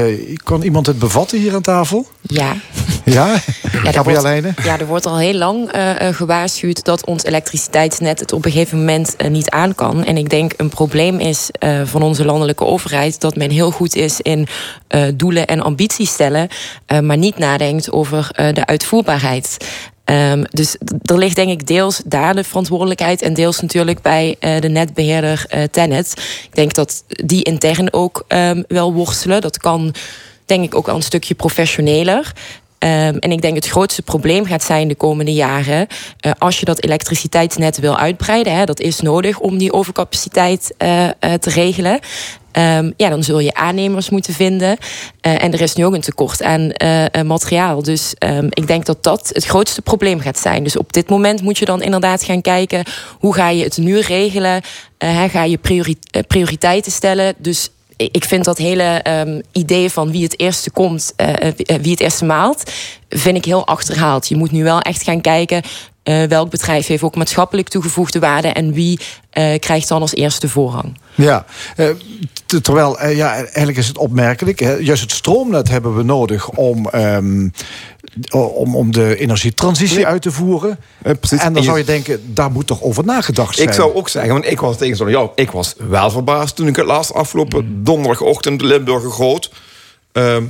kan 0.43 0.63
iemand 0.63 0.87
het 0.87 0.99
bevatten 0.99 1.39
hier 1.39 1.55
aan 1.55 1.63
tafel? 1.63 2.07
Ja. 2.21 2.57
Ja? 3.05 3.35
Ja, 3.83 3.93
Gabriel 3.93 4.23
wordt, 4.23 4.63
ja, 4.63 4.79
er 4.79 4.87
wordt 4.87 5.07
al 5.07 5.19
heel 5.19 5.35
lang 5.35 5.71
gewaarschuwd 5.99 6.85
dat 6.85 7.07
ons 7.07 7.25
elektriciteitsnet 7.25 8.21
het 8.21 8.33
op 8.33 8.45
een 8.45 8.51
gegeven 8.51 8.79
moment 8.79 9.17
niet 9.29 9.51
aan 9.51 9.75
kan. 9.75 10.05
En 10.05 10.17
ik 10.17 10.31
denk 10.31 10.53
een 10.57 10.69
probleem 10.69 11.19
is 11.19 11.51
van 11.85 12.03
onze 12.03 12.24
landelijke 12.24 12.65
overheid 12.65 13.20
dat 13.20 13.36
men 13.36 13.51
heel 13.51 13.70
goed 13.70 13.94
is 13.94 14.20
in 14.20 14.47
doelen 15.15 15.47
en 15.47 15.61
ambities 15.61 16.11
stellen, 16.11 16.48
maar 17.03 17.16
niet 17.16 17.39
nadenkt 17.39 17.93
over 17.93 18.28
de 18.53 18.66
uitvoerbaarheid. 18.66 19.57
Um, 20.05 20.44
dus 20.51 20.77
er 21.03 21.19
ligt 21.19 21.36
denk 21.36 21.51
ik 21.51 21.66
deels 21.66 22.03
daar 22.05 22.35
de 22.35 22.44
verantwoordelijkheid 22.44 23.23
en 23.23 23.35
deels 23.35 23.61
natuurlijk 23.61 24.03
bij 24.03 24.36
de 24.61 24.69
netbeheerder 24.69 25.47
Tenet. 25.70 26.12
Ik 26.44 26.55
denk 26.55 26.74
dat 26.74 27.05
die 27.07 27.43
intern 27.43 27.93
ook 27.93 28.24
um, 28.28 28.65
wel 28.69 28.93
worstelen. 28.93 29.40
Dat 29.40 29.59
kan 29.59 29.94
denk 30.44 30.65
ik 30.65 30.74
ook 30.74 30.86
wel 30.86 30.94
een 30.94 31.03
stukje 31.03 31.35
professioneler. 31.35 32.32
Ehm, 32.87 33.17
en 33.17 33.33
ik 33.33 33.41
denk 33.41 33.55
het 33.55 33.67
grootste 33.67 34.03
probleem 34.03 34.45
gaat 34.45 34.63
zijn 34.63 34.89
de 34.89 34.95
komende 34.95 35.33
jaren. 35.33 35.87
eh, 36.21 36.33
als 36.39 36.59
je 36.59 36.65
dat 36.65 36.83
elektriciteitsnet 36.83 37.79
wil 37.79 37.97
uitbreiden, 37.97 38.55
hè, 38.55 38.65
dat 38.65 38.81
is 38.81 39.01
nodig 39.01 39.39
om 39.39 39.59
die 39.59 39.73
overcapaciteit 39.73 40.75
eh, 40.79 41.05
eh, 41.05 41.13
te 41.19 41.51
regelen. 41.51 41.99
Ehm, 42.53 42.91
ja, 42.97 43.09
dan 43.09 43.23
zul 43.23 43.39
je 43.39 43.55
aannemers 43.55 44.11
moeten 44.11 44.35
vinden. 44.35 44.77
En 45.21 45.53
er 45.53 45.61
is 45.61 45.75
nu 45.75 45.85
ook 45.85 45.95
een 45.95 46.01
tekort 46.01 46.43
aan 46.43 46.73
materiaal. 47.27 47.83
Dus 47.83 48.15
ehm, 48.19 48.47
ik 48.51 48.67
denk 48.67 48.87
dat 48.87 49.03
dat 49.03 49.31
het 49.33 49.45
grootste 49.45 49.83
probleem 49.83 50.21
gaat 50.21 50.39
zijn. 50.39 50.65
Dus 50.65 50.77
op 50.77 50.93
dit 50.93 51.09
moment 51.09 51.43
moet 51.43 51.59
je 51.59 51.65
dan 51.65 51.83
inderdaad 51.83 52.23
gaan 52.23 52.41
kijken... 52.41 52.85
hoe 53.19 53.35
ga 53.35 53.49
je 53.49 53.65
het 53.65 53.77
nu 53.77 54.01
regelen? 54.01 54.63
Ga 55.29 55.43
je 55.43 55.57
priori- 55.59 55.99
prioriteiten 56.27 56.93
stellen? 56.93 57.35
Dus 57.39 57.71
ik 57.97 58.24
vind 58.24 58.44
dat 58.44 58.59
hele 58.59 58.82
ehm, 58.82 59.40
idee 59.52 59.90
van 59.90 60.10
wie 60.10 60.23
het 60.23 60.40
eerste 60.40 60.70
komt, 60.70 61.12
eh, 61.16 61.48
eh, 61.48 61.55
wie 61.81 61.90
het 61.90 62.01
eerste 62.01 62.24
maalt, 62.24 62.73
vind 63.09 63.36
ik 63.36 63.44
heel 63.44 63.66
achterhaald. 63.66 64.28
Je 64.28 64.36
moet 64.36 64.51
nu 64.51 64.62
wel 64.62 64.81
echt 64.81 65.02
gaan 65.02 65.20
kijken 65.20 65.62
eh, 66.07 66.23
welk 66.23 66.51
bedrijf 66.51 66.87
heeft 66.87 67.03
ook 67.03 67.16
maatschappelijk 67.16 67.69
toegevoegde 67.69 68.19
waarde 68.19 68.49
en 68.49 68.73
wie 68.73 69.01
eh, 69.31 69.59
krijgt 69.59 69.89
dan 69.89 70.01
als 70.01 70.15
eerste 70.15 70.49
voorrang. 70.49 70.99
Ja, 71.15 71.45
eh, 71.77 71.89
terwijl 72.62 73.09
ja, 73.09 73.35
eigenlijk 73.35 73.77
is 73.77 73.89
het 73.89 73.99
opmerkelijk. 73.99 74.59
Hè, 74.61 74.73
juist 74.74 75.03
het 75.03 75.12
stroomnet 75.12 75.69
hebben 75.69 75.97
we 75.97 76.03
nodig 76.03 76.49
om, 76.51 76.89
ehm, 76.89 77.49
om, 78.31 78.77
om 78.77 78.93
de 78.93 79.16
energietransitie 79.16 79.97
Nee. 79.97 80.07
uit 80.07 80.23
te 80.23 80.31
voeren. 80.33 80.78
En 81.39 81.53
dan 81.53 81.62
zou 81.62 81.78
je- 81.78 81.85
denken, 81.85 82.35
daar 82.35 82.51
moet 82.51 82.66
toch 82.66 82.83
over 82.83 83.05
nagedacht 83.05 83.55
zijn. 83.57 83.69
Ik 83.69 83.74
zou 83.74 83.95
ook 83.95 84.09
zeggen, 84.09 84.33
want 84.33 84.47
ik 84.47 84.61
was 84.61 84.77
tegen 84.77 84.97
zo'n 84.97 85.11
jou, 85.11 85.31
ik 85.35 85.51
was 85.51 85.74
wel 85.89 86.11
verbaasd 86.11 86.57
toen 86.57 86.66
ik 86.66 86.77
het 86.77 86.87
laatst 86.87 87.12
afgelopen 87.15 87.85
donderdagochtend 87.85 88.59
de 88.61 88.66
Limburger 88.66 89.11
Groot. 89.11 89.51
ehm 90.12 90.45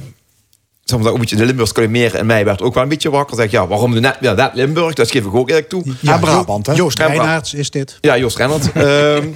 zeg 0.87 0.99
maar, 0.99 1.09
ook 1.09 1.15
een 1.15 1.21
beetje 1.21 1.37
de 1.37 1.45
Limburgs 1.45 1.73
kalimeren 1.73 2.21
en 2.21 2.27
mij 2.27 2.45
werd 2.45 2.63
ook 2.63 2.75
wel 2.75 2.83
een 2.83 2.89
beetje 2.89 3.11
wakker. 3.11 3.37
Zeg 3.37 3.45
ik, 3.45 3.51
ja, 3.51 3.67
waarom 3.67 4.01
net 4.01 4.17
weer 4.21 4.37
dat 4.37 4.51
Limburg? 4.55 4.95
Dat 4.95 5.11
geef 5.11 5.25
ik 5.25 5.35
ook 5.35 5.49
eerlijk 5.49 5.69
toe. 5.69 5.85
Ja, 6.01 6.19
Brabant, 6.19 6.67
hè? 6.67 6.73
Joost 6.73 6.99
Reinaerts 6.99 7.55
is 7.55 7.71
dit. 7.71 7.99
Ja, 8.01 8.19
Joost 8.19 8.37
Rennert. 8.37 8.73
Ehm, 8.73 9.29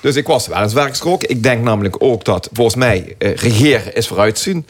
dus 0.00 0.16
ik 0.16 0.26
was 0.26 0.46
weliswaar 0.46 0.88
geschrokken. 0.88 1.28
Ik 1.28 1.42
denk 1.42 1.62
namelijk 1.62 1.96
ook 1.98 2.24
dat, 2.24 2.48
volgens 2.52 2.76
mij, 2.76 3.14
eh, 3.18 3.34
regeren 3.34 3.94
is 3.94 4.06
vooruitzien. 4.06 4.66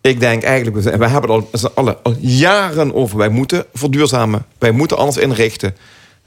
Ik 0.00 0.20
denk 0.20 0.42
eigenlijk, 0.42 0.76
we 0.76 0.90
hebben 0.90 1.10
er 1.10 1.70
al, 1.74 2.00
al 2.02 2.14
jaren 2.18 2.94
over. 2.94 3.18
Wij 3.18 3.28
moeten 3.28 3.64
verduurzamen. 3.72 4.46
Wij 4.58 4.70
moeten 4.70 4.96
anders 4.96 5.16
inrichten. 5.16 5.76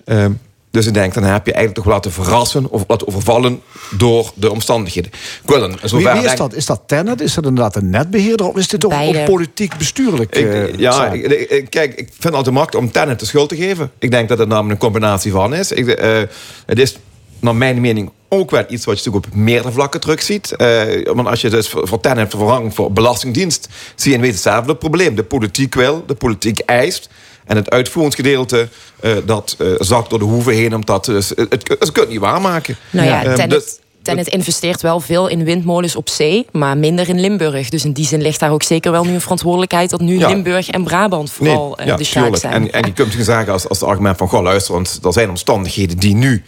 Ehm, 0.06 0.32
dus 0.78 0.88
ik 0.88 0.94
denk, 0.94 1.14
dan 1.14 1.24
heb 1.24 1.46
je 1.46 1.54
eigenlijk 1.54 1.74
toch 1.76 1.84
wel 1.84 1.94
laten 1.94 2.12
verrassen... 2.12 2.70
of 2.70 2.84
laten 2.88 3.08
overvallen 3.08 3.62
door 3.98 4.32
de 4.34 4.52
omstandigheden. 4.52 5.12
Ik 5.44 5.50
wil 5.50 5.60
dan 5.60 5.78
Wie, 5.82 6.10
is 6.10 6.22
denk- 6.22 6.38
dat? 6.38 6.54
Is 6.54 6.66
dat 6.66 6.82
Tennet? 6.86 7.22
Is 7.22 7.34
dat 7.34 7.46
inderdaad 7.46 7.76
een 7.76 7.90
netbeheerder? 7.90 8.48
Of 8.48 8.56
is 8.56 8.68
dit 8.68 8.86
ook, 8.86 8.92
Beide. 8.92 9.20
ook 9.20 9.26
politiek 9.26 9.78
bestuurlijk? 9.78 10.36
Ik, 10.36 10.46
eh, 10.46 10.74
ja, 10.74 11.12
ik, 11.12 11.70
kijk, 11.70 11.92
ik 11.92 12.08
vind 12.08 12.24
het 12.24 12.34
altijd 12.34 12.56
makkelijk 12.56 12.86
om 12.86 12.92
Tenet 12.92 13.20
de 13.20 13.26
schuld 13.26 13.50
te 13.50 13.56
geven. 13.56 13.92
Ik 14.00 14.12
denk 14.12 14.30
dat 14.30 14.38
het 14.38 14.48
namelijk 14.48 14.74
een 14.74 14.92
combinatie 14.92 15.32
van 15.32 15.54
is. 15.54 15.72
Ik, 15.72 15.88
eh, 15.88 16.22
het 16.66 16.80
is, 16.80 16.98
naar 17.40 17.56
mijn 17.56 17.82
mening, 17.82 18.12
ook 18.30 18.52
wel 18.52 18.64
iets 18.68 18.86
wat 18.86 19.00
je 19.00 19.06
natuurlijk 19.06 19.34
op 19.34 19.40
meerdere 19.42 19.74
vlakken 19.74 20.00
terugziet. 20.00 20.52
Eh 20.52 21.14
want 21.14 21.28
als 21.28 21.42
je 21.42 21.50
dus 21.50 21.70
voor, 21.70 21.88
voor 21.88 22.00
Tenet 22.00 22.30
vervangt 22.30 22.76
voor 22.76 22.92
Belastingdienst... 22.92 23.68
zie 23.96 24.10
je 24.12 24.16
in 24.16 24.22
wezen 24.24 24.36
hetzelfde 24.36 24.76
probleem. 24.76 25.16
De 25.16 25.24
politiek 25.24 25.76
wil, 25.76 26.04
de 26.08 26.16
politiek 26.16 26.60
eist... 26.60 27.10
En 27.48 27.56
het 27.56 27.70
uitvoeringsgedeelte, 27.70 28.68
eh, 29.00 29.12
dat 29.26 29.56
eh, 29.60 29.68
zakt 29.78 30.10
door 30.10 30.20
de 30.20 30.26
hoeven 30.26 30.54
heen... 30.54 30.76
omdat 30.76 31.06
dus, 31.06 31.30
het, 31.30 31.50
het, 31.50 31.76
het, 31.80 31.92
kunt 31.92 32.10
niet 32.10 32.20
waarmaken. 32.20 32.78
Nou 32.90 33.08
ja, 33.08 33.24
Ehm, 33.24 33.50
dus- 33.50 34.28
investeert 34.28 34.82
wel 34.82 35.00
veel 35.00 35.28
in 35.28 35.44
windmolens 35.44 35.96
op 35.96 36.10
zee, 36.10 36.46
maar 36.52 36.78
minder 36.78 37.10
in 37.10 37.20
Limburg. 37.20 37.70
Dus 37.70 37.86
in 37.86 37.92
die 37.92 38.06
zin 38.06 38.22
ligt 38.22 38.40
daar 38.40 38.52
ook 38.52 38.64
zeker 38.64 38.92
wel 38.92 39.04
nu 39.04 39.14
een 39.14 39.22
verantwoordelijkheid... 39.22 39.90
dat 39.90 40.02
nu 40.02 40.20
Ja. 40.20 40.28
Limburg 40.28 40.70
en 40.70 40.84
Brabant 40.84 41.32
vooral 41.32 41.78
eh, 41.78 41.98
de 41.98 42.04
sjaak 42.04 42.24
tuurlijk. 42.24 42.42
zijn. 42.42 42.54
En, 42.54 42.72
en 42.72 42.86
je 42.86 42.94
kunt 42.94 43.14
zeggen 43.20 43.54
als, 43.54 43.68
als 43.70 43.80
het 43.80 43.90
argument 43.90 44.18
van... 44.18 44.28
goh, 44.28 44.42
luister, 44.42 44.74
want 44.74 45.00
er 45.04 45.14
zijn 45.14 45.30
omstandigheden 45.30 45.98
die 45.98 46.16
nu 46.16 46.44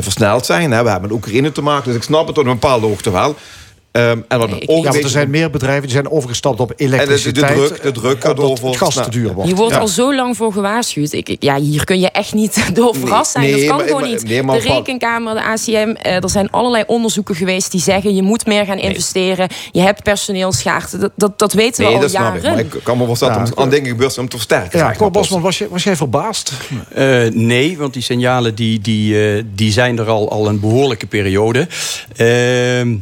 versneld 0.00 0.46
zijn. 0.46 0.70
Hè. 0.70 0.82
We 0.82 0.90
hebben 0.90 1.08
met 1.08 1.18
Oekraïne 1.18 1.52
te 1.52 1.62
maken, 1.62 1.84
dus 1.86 1.96
ik 1.96 2.02
snap 2.02 2.26
het 2.26 2.34
tot 2.34 2.44
een 2.44 2.52
bepaalde 2.52 2.86
hoogte 2.86 3.10
wel. 3.10 3.36
Ehm, 3.94 4.18
en 4.28 4.38
wat 4.38 4.50
een 4.50 4.62
ja, 4.66 4.82
want 4.82 5.02
er 5.02 5.08
zijn 5.08 5.30
meer 5.30 5.50
bedrijven 5.50 5.82
die 5.82 5.90
zijn 5.90 6.10
overgestapt 6.10 6.60
op 6.60 6.70
En 6.70 6.76
de, 6.76 6.84
de 6.90 6.94
elektriciteit. 6.94 7.56
druk, 7.56 7.82
de 7.82 7.92
druk 7.92 8.20
gaat 8.24 8.38
over... 8.38 8.66
het 8.68 8.76
gas 8.76 8.94
te 8.94 9.10
duur 9.10 9.32
wordt. 9.32 9.48
Hier 9.48 9.56
wordt 9.58 9.74
Ja. 9.74 9.80
al 9.80 9.88
zo 9.88 10.14
lang 10.14 10.36
voor 10.36 10.52
gewaarschuwd. 10.52 11.12
Ik, 11.12 11.28
ik- 11.28 11.42
ja, 11.42 11.56
hier 11.60 11.84
kun 11.84 12.00
je 12.00 12.10
echt 12.10 12.34
niet 12.34 12.64
door 12.74 12.94
verrast 12.94 13.30
zijn. 13.30 13.44
nee, 13.44 13.52
dat 13.56 13.66
kan 13.66 13.76
maar- 13.76 13.86
gewoon 13.86 14.00
maar- 14.00 14.10
niet. 14.10 14.24
nee, 14.24 14.42
maar 14.42 14.60
de 14.60 14.68
Rekenkamer, 14.68 15.34
de 15.34 15.42
ACM, 15.44 15.94
eh, 16.02 16.22
er 16.22 16.30
zijn 16.30 16.50
allerlei 16.50 16.84
onderzoeken 16.86 17.34
geweest 17.34 17.70
die 17.70 17.80
zeggen... 17.80 18.14
je 18.14 18.22
moet 18.22 18.46
meer 18.46 18.64
gaan 18.64 18.78
investeren. 18.78 19.48
Je 19.72 19.80
hebt 19.80 20.02
personeelschaarste. 20.02 20.98
Dat, 20.98 21.12
dat, 21.16 21.38
dat 21.38 21.52
weten 21.52 21.76
we 21.80 21.84
Nee, 21.86 21.94
al 21.94 22.00
dat 22.00 22.10
snap 22.10 22.22
jaren. 22.22 22.36
ik. 22.58 22.66
Maar 22.66 22.76
ik 22.76 22.84
kan 22.84 22.98
me 22.98 23.06
wel 23.06 23.16
stellen 23.16 23.34
Ja. 23.34 23.42
om 23.54 23.62
aan 23.62 23.70
dingen 23.70 23.88
gebeurt 23.88 24.18
om 24.18 24.28
te 24.28 24.36
versterken. 24.36 24.78
Ja, 24.78 24.94
Cor. 24.96 25.10
Bosman, 25.10 25.40
was, 25.40 25.58
je, 25.58 25.68
was 25.68 25.82
jij 25.84 25.96
verbaasd? 25.96 26.52
Eh, 26.94 27.22
nee, 27.32 27.78
want 27.78 27.92
die 27.92 28.02
signalen 28.02 28.54
die, 28.54 28.80
die, 28.80 29.28
eh, 29.36 29.42
die 29.54 29.72
zijn 29.72 29.98
er 29.98 30.08
al, 30.08 30.30
al 30.30 30.48
een 30.48 30.60
behoorlijke 30.60 31.06
periode. 31.06 31.68
Ehm, 32.16 32.94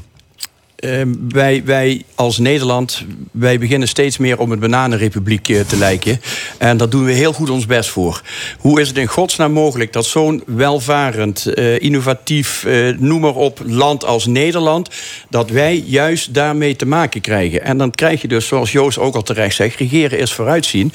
ehm, 0.83 1.15
wij, 1.29 1.63
wij 1.65 2.03
als 2.15 2.39
Nederland, 2.39 3.05
wij 3.33 3.59
beginnen 3.59 3.89
steeds 3.89 4.19
meer 4.19 4.39
om 4.39 4.53
een 4.53 4.59
bananenrepubliek 4.59 5.49
eh, 5.49 5.61
te 5.61 5.77
lijken. 5.77 6.21
En 6.59 6.77
daar 6.77 6.89
doen 6.89 7.05
we 7.05 7.13
heel 7.13 7.33
goed 7.33 7.51
ons 7.51 7.67
best 7.67 7.91
voor. 7.91 8.23
Hoe 8.59 8.81
is 8.81 8.89
het 8.89 8.97
in 8.97 9.07
godsnaam 9.07 9.53
mogelijk 9.53 9.93
dat 9.93 10.05
zo'n 10.05 10.43
welvarend, 10.47 11.47
eh, 11.47 11.81
innovatief, 11.81 12.65
eh, 12.65 12.89
noem 12.99 13.21
maar 13.21 13.35
op, 13.35 13.61
land 13.67 14.05
als 14.05 14.27
Nederland, 14.27 14.91
dat 15.31 15.51
wij 15.51 15.83
juist 15.87 16.35
daarmee 16.35 16.77
te 16.77 16.87
maken 16.87 17.21
krijgen? 17.21 17.63
En 17.65 17.79
dan 17.79 17.91
krijg 17.91 18.23
je 18.23 18.29
dus, 18.29 18.47
zoals 18.47 18.73
Joost 18.73 18.99
ook 18.99 19.15
al 19.15 19.23
terecht 19.23 19.57
zegt, 19.57 19.79
regeren 19.79 20.19
is 20.19 20.33
vooruitzien. 20.33 20.93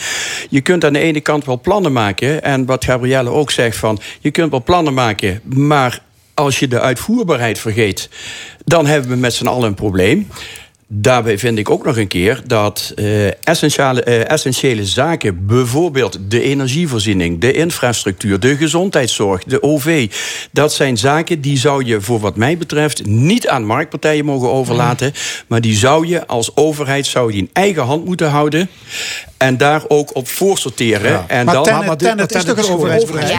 Je 0.50 0.62
kunt 0.62 0.86
aan 0.86 0.94
de 0.94 1.00
ene 1.00 1.22
kant 1.22 1.46
wel 1.46 1.60
plannen 1.60 1.94
maken. 1.94 2.44
En 2.44 2.66
wat 2.66 2.86
Gabrielle 2.86 3.30
ook 3.30 3.52
zegt 3.52 3.78
van, 3.78 4.00
je 4.20 4.32
kunt 4.32 4.52
wel 4.52 4.64
plannen 4.64 4.94
maken, 4.94 5.42
maar 5.44 6.06
als 6.38 6.60
je 6.60 6.68
de 6.68 6.80
uitvoerbaarheid 6.80 7.60
vergeet, 7.60 8.10
dan 8.66 8.86
hebben 8.86 9.10
we 9.10 9.16
met 9.16 9.34
z'n 9.34 9.48
allen 9.48 9.68
een 9.68 9.74
probleem. 9.74 10.28
Daarbij 10.90 11.38
vind 11.38 11.58
ik 11.58 11.70
ook 11.70 11.86
nog 11.86 11.98
een 11.98 12.08
keer 12.08 12.42
dat 12.46 12.92
eh, 12.96 13.28
essentiële, 13.48 14.04
eh, 14.04 14.30
essentiële 14.30 14.86
zaken, 14.86 15.46
bijvoorbeeld 15.46 16.20
de 16.30 16.42
energievoorziening, 16.42 17.40
de 17.40 17.52
infrastructuur, 17.52 18.40
de 18.40 18.58
gezondheidszorg, 18.58 19.44
de 19.44 19.64
OV, 19.64 20.12
dat 20.52 20.74
zijn 20.74 20.98
zaken 20.98 21.42
die 21.42 21.58
zou 21.58 21.86
je 21.86 22.02
voor 22.02 22.20
wat 22.20 22.36
mij 22.36 22.58
betreft 22.58 23.06
niet 23.06 23.48
aan 23.48 23.66
marktpartijen 23.66 24.26
mogen 24.26 24.52
overlaten, 24.52 25.14
maar 25.48 25.62
die 25.62 25.76
zou 25.76 26.08
je 26.08 26.28
als 26.28 26.56
overheid 26.56 27.06
zou 27.06 27.32
je 27.32 27.38
in 27.38 27.50
eigen 27.54 27.84
hand 27.84 28.06
moeten 28.06 28.30
houden 28.30 28.70
en 29.38 29.58
daar 29.58 29.82
ook 29.88 30.16
op 30.16 30.28
voorsorteren. 30.28 31.30
En 31.30 31.46
Maar 31.46 31.54
dan, 31.54 31.64
Tennet- 31.64 32.00
Tennet 32.00 32.36
is 32.36 32.44
toch 32.44 32.58
een 32.58 32.74
overheidsbedrijf? 32.74 33.32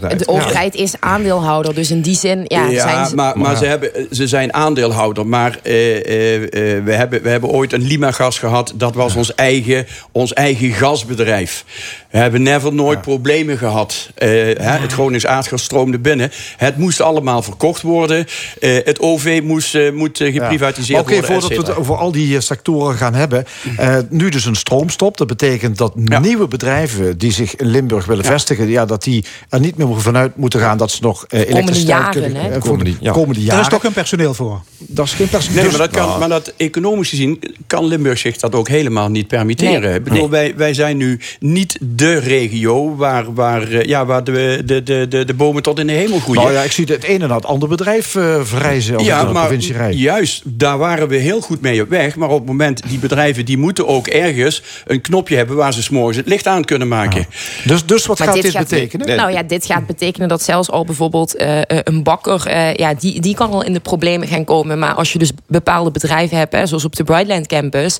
Ja, 0.00 0.14
de 0.14 0.28
overheid 0.28 0.74
is 0.74 0.94
aandeelhouder. 1.00 1.74
Dus 1.74 1.90
in 1.90 2.00
die 2.00 2.16
zin 2.16 2.44
ja, 2.46 2.66
Ja, 2.68 2.88
zijn 2.88 3.06
ze... 3.06 3.14
maar, 3.14 3.38
maar 3.38 3.56
ze, 3.56 3.64
hebben, 3.64 3.90
ze 4.10 4.26
zijn 4.26 4.54
aandeelhouder. 4.54 5.26
Maar 5.26 5.58
eh, 5.62 5.96
eh, 6.06 6.76
eh, 6.76 6.79
we, 6.84 6.92
hebben, 6.92 7.22
we 7.22 7.28
hebben 7.28 7.50
ooit 7.50 7.72
een 7.72 7.82
Limagas 7.82 8.38
gehad. 8.38 8.72
Dat 8.76 8.94
was 8.94 9.14
ons 9.14 9.34
eigen, 9.34 9.86
ons 10.12 10.32
eigen 10.32 10.72
gasbedrijf. 10.72 11.64
We 12.10 12.18
hebben 12.18 12.42
never 12.42 12.72
nooit 12.74 13.00
problemen 13.00 13.58
gehad. 13.58 14.10
Eh, 14.14 14.28
hè, 14.28 14.54
het 14.78 14.92
Gronings 14.92 15.26
aardgas 15.26 15.62
stroomde 15.62 15.98
binnen. 15.98 16.30
Het 16.56 16.76
moest 16.76 17.00
allemaal 17.00 17.42
verkocht 17.42 17.82
worden. 17.82 18.26
Eh, 18.60 18.74
het 18.84 18.98
OV 19.00 19.40
moest, 19.44 19.74
eh, 19.74 19.92
moet 19.92 20.16
geprivatiseerd 20.18 21.00
Oké, 21.00 21.10
worden. 21.12 21.30
voordat 21.30 21.50
et 21.50 21.56
we 21.56 21.62
het 21.62 21.76
over 21.76 21.96
al 21.96 22.12
die 22.12 22.40
sectoren 22.40 22.96
gaan 22.96 23.14
hebben. 23.14 23.44
eh, 23.76 23.96
nu 24.08 24.28
dus 24.28 24.44
een 24.44 24.54
stroomstop. 24.56 25.16
Dat 25.16 25.26
betekent 25.26 25.78
dat 25.78 25.94
nieuwe 25.96 26.48
bedrijven 26.48 27.18
die 27.18 27.32
zich 27.32 27.56
in 27.56 27.66
Limburg 27.66 28.04
willen 28.06 28.24
vestigen... 28.24 28.68
Ja, 28.68 28.84
dat 28.86 29.02
die 29.02 29.24
er 29.48 29.60
niet 29.60 29.76
meer 29.76 30.00
vanuit 30.00 30.36
moeten 30.36 30.60
gaan 30.60 30.78
dat 30.78 30.90
ze 30.90 30.98
nog 31.02 31.24
eh, 31.28 31.40
elektriciteit 31.48 32.08
kunnen... 32.08 32.34
hè? 32.34 32.58
Komende- 32.58 32.84
de 32.90 32.96
ja. 33.00 33.12
komende 33.12 33.34
Daar 33.34 33.44
jaren. 33.44 33.60
is 33.62 33.68
toch 33.68 33.84
een 33.84 33.92
personeel 33.92 34.34
voor. 34.34 34.60
Dat 34.78 35.06
is 35.06 35.12
geen 35.12 35.28
personeel. 35.28 35.62
Nee, 35.62 35.70
maar 35.70 35.80
dat, 35.80 35.90
kan, 35.90 36.06
Nou, 36.06 36.18
maar 36.18 36.28
dat 36.28 36.52
economisch 36.56 37.08
gezien 37.08 37.42
kan 37.66 37.84
Limburg 37.84 38.18
zich 38.18 38.36
dat 38.36 38.54
ook 38.54 38.68
helemaal 38.68 39.08
niet 39.08 39.26
permitteren. 39.28 39.80
Nee. 39.80 39.94
Ik 39.94 40.04
bedoel, 40.04 40.30
wij, 40.30 40.54
wij 40.56 40.74
zijn 40.74 40.96
nu 40.96 41.20
niet 41.40 41.78
de 42.00 42.18
regio 42.18 42.96
waar, 42.96 43.34
waar, 43.34 43.62
eh, 43.62 43.82
ja, 43.82 44.06
waar 44.06 44.24
de, 44.24 44.62
de, 44.64 44.82
de, 44.82 45.06
de, 45.08 45.24
de 45.24 45.34
bomen 45.34 45.62
tot 45.62 45.78
in 45.78 45.86
de 45.86 45.92
hemel 45.92 46.18
groeien. 46.18 46.42
Nou 46.42 46.54
ja, 46.54 46.62
ik 46.62 46.72
zie 46.72 46.84
het 46.88 47.02
ene 47.02 47.26
na 47.26 47.34
het 47.34 47.46
andere 47.46 47.70
bedrijf 47.70 48.14
eh 48.14 48.40
verrijzen 48.42 48.96
als 48.96 49.06
de 49.06 49.26
provincie 49.32 49.72
rijd. 49.72 49.98
juist, 49.98 50.42
daar 50.44 50.78
waren 50.78 51.08
we 51.08 51.16
heel 51.16 51.40
goed 51.40 51.60
mee 51.60 51.82
op 51.82 51.88
weg. 51.88 52.16
Maar 52.16 52.28
op 52.28 52.38
het 52.38 52.46
moment, 52.46 52.82
die 52.88 52.98
bedrijven 52.98 53.44
die 53.44 53.58
moeten 53.58 53.86
ook 53.86 54.06
ergens 54.06 54.62
een 54.86 55.00
knopje 55.00 55.36
hebben... 55.36 55.56
waar 55.56 55.72
ze 55.72 55.82
s'morgens 55.82 56.16
het 56.16 56.26
licht 56.26 56.46
aan 56.46 56.64
kunnen 56.64 56.88
maken. 56.88 57.26
Dus, 57.64 57.86
dus 57.86 58.06
wat 58.06 58.18
Maar 58.18 58.28
gaat 58.28 58.42
dit, 58.42 58.58
betekenen? 58.58 59.16
Nou 59.16 59.32
ja, 59.32 59.42
dit 59.42 59.66
gaat 59.66 59.86
betekenen 59.86 60.28
dat 60.28 60.42
zelfs 60.42 60.70
al 60.70 60.84
bijvoorbeeld 60.84 61.36
eh, 61.36 61.58
eh, 61.58 61.64
een 61.68 62.02
bakker, 62.02 62.46
eh, 62.46 62.74
ja, 62.74 62.94
die, 62.94 63.20
die 63.20 63.34
kan 63.34 63.50
al 63.50 63.64
in 63.64 63.72
de 63.72 63.80
problemen 63.80 64.28
gaan 64.28 64.44
komen. 64.44 64.78
Maar 64.78 64.94
als 64.94 65.12
je 65.12 65.18
dus 65.18 65.32
bepaalde 65.46 65.90
bedrijven 65.90 66.36
hebt, 66.36 66.52
hè, 66.52 66.66
zoals 66.66 66.84
op 66.84 66.96
de 66.96 67.04
Brightland 67.04 67.46
Campus, 67.46 67.96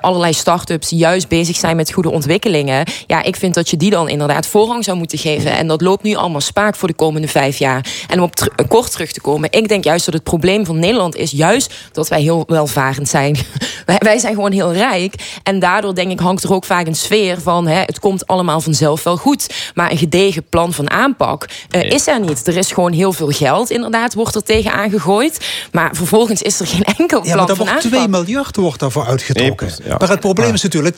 allerlei 0.00 0.32
start-ups 0.32 0.88
die 0.88 0.98
juist 0.98 1.28
bezig 1.28 1.56
zijn 1.56 1.76
met 1.76 1.92
goede 1.92 2.10
ontwikkelingen. 2.10 2.86
Ja, 3.06 3.22
ik 3.22 3.36
vind 3.40 3.54
dat 3.54 3.70
je 3.70 3.76
die 3.76 3.90
dan 3.90 4.08
inderdaad 4.08 4.46
voorrang 4.46 4.84
zou 4.84 4.96
moeten 4.98 5.18
geven. 5.18 5.52
En 5.52 5.66
dat 5.66 5.80
loopt 5.80 6.02
nu 6.02 6.14
allemaal 6.14 6.40
spaak 6.40 6.76
voor 6.76 6.88
de 6.88 6.94
komende 6.94 7.28
vijf 7.28 7.58
jaar. 7.58 7.86
En 8.08 8.18
om 8.18 8.24
op 8.24 8.36
ter- 8.36 8.52
eh, 8.56 8.68
kort 8.68 8.92
terug 8.92 9.12
te 9.12 9.20
komen, 9.20 9.52
ik 9.52 9.68
denk 9.68 9.84
juist 9.84 10.04
dat 10.04 10.14
het 10.14 10.22
probleem 10.22 10.66
van 10.66 10.78
Nederland 10.78 11.16
is 11.16 11.30
juist 11.30 11.74
dat 11.92 12.08
wij 12.08 12.20
heel 12.20 12.44
welvarend 12.46 13.08
zijn. 13.08 13.36
wij, 13.98 14.18
zijn 14.18 14.34
gewoon 14.34 14.52
heel 14.52 14.72
rijk. 14.72 15.14
En 15.42 15.58
daardoor 15.58 15.94
denk 15.94 16.10
ik 16.10 16.18
hangt 16.18 16.44
er 16.44 16.52
ook 16.52 16.64
vaak 16.64 16.86
een 16.86 16.94
sfeer 16.94 17.40
van 17.40 17.66
hè, 17.66 17.80
het 17.80 17.98
komt 17.98 18.26
allemaal 18.26 18.60
vanzelf 18.60 19.02
wel 19.02 19.16
goed. 19.16 19.46
Maar 19.74 19.90
een 19.90 19.98
gedegen 19.98 20.44
plan 20.48 20.72
van 20.72 20.90
aanpak 20.90 21.48
eh, 21.70 21.90
is 21.90 22.06
er 22.06 22.20
niet. 22.20 22.46
Er 22.46 22.56
is 22.56 22.72
gewoon 22.72 22.92
heel 22.92 23.12
veel 23.12 23.28
geld, 23.30 23.70
inderdaad, 23.70 24.14
wordt 24.14 24.34
er 24.34 24.42
tegen 24.42 24.72
aangegooid. 24.72 25.46
Maar 25.72 25.90
vervolgens 25.96 26.42
is 26.42 26.60
er 26.60 26.66
geen 26.66 26.84
enkel 26.98 27.20
plan 27.20 27.24
Ja, 27.24 27.36
maar 27.36 27.46
van 27.46 27.56
wordt 27.56 27.72
aanpak. 27.72 27.90
2 27.90 28.08
miljard 28.08 28.56
wordt 28.56 28.80
daarvoor 28.80 29.06
uitgetrokken. 29.06 29.66
Nee, 29.66 29.88
ja. 29.88 29.96
Maar 29.98 30.08
het 30.08 30.20
probleem 30.20 30.54
is 30.54 30.62
natuurlijk 30.62 30.96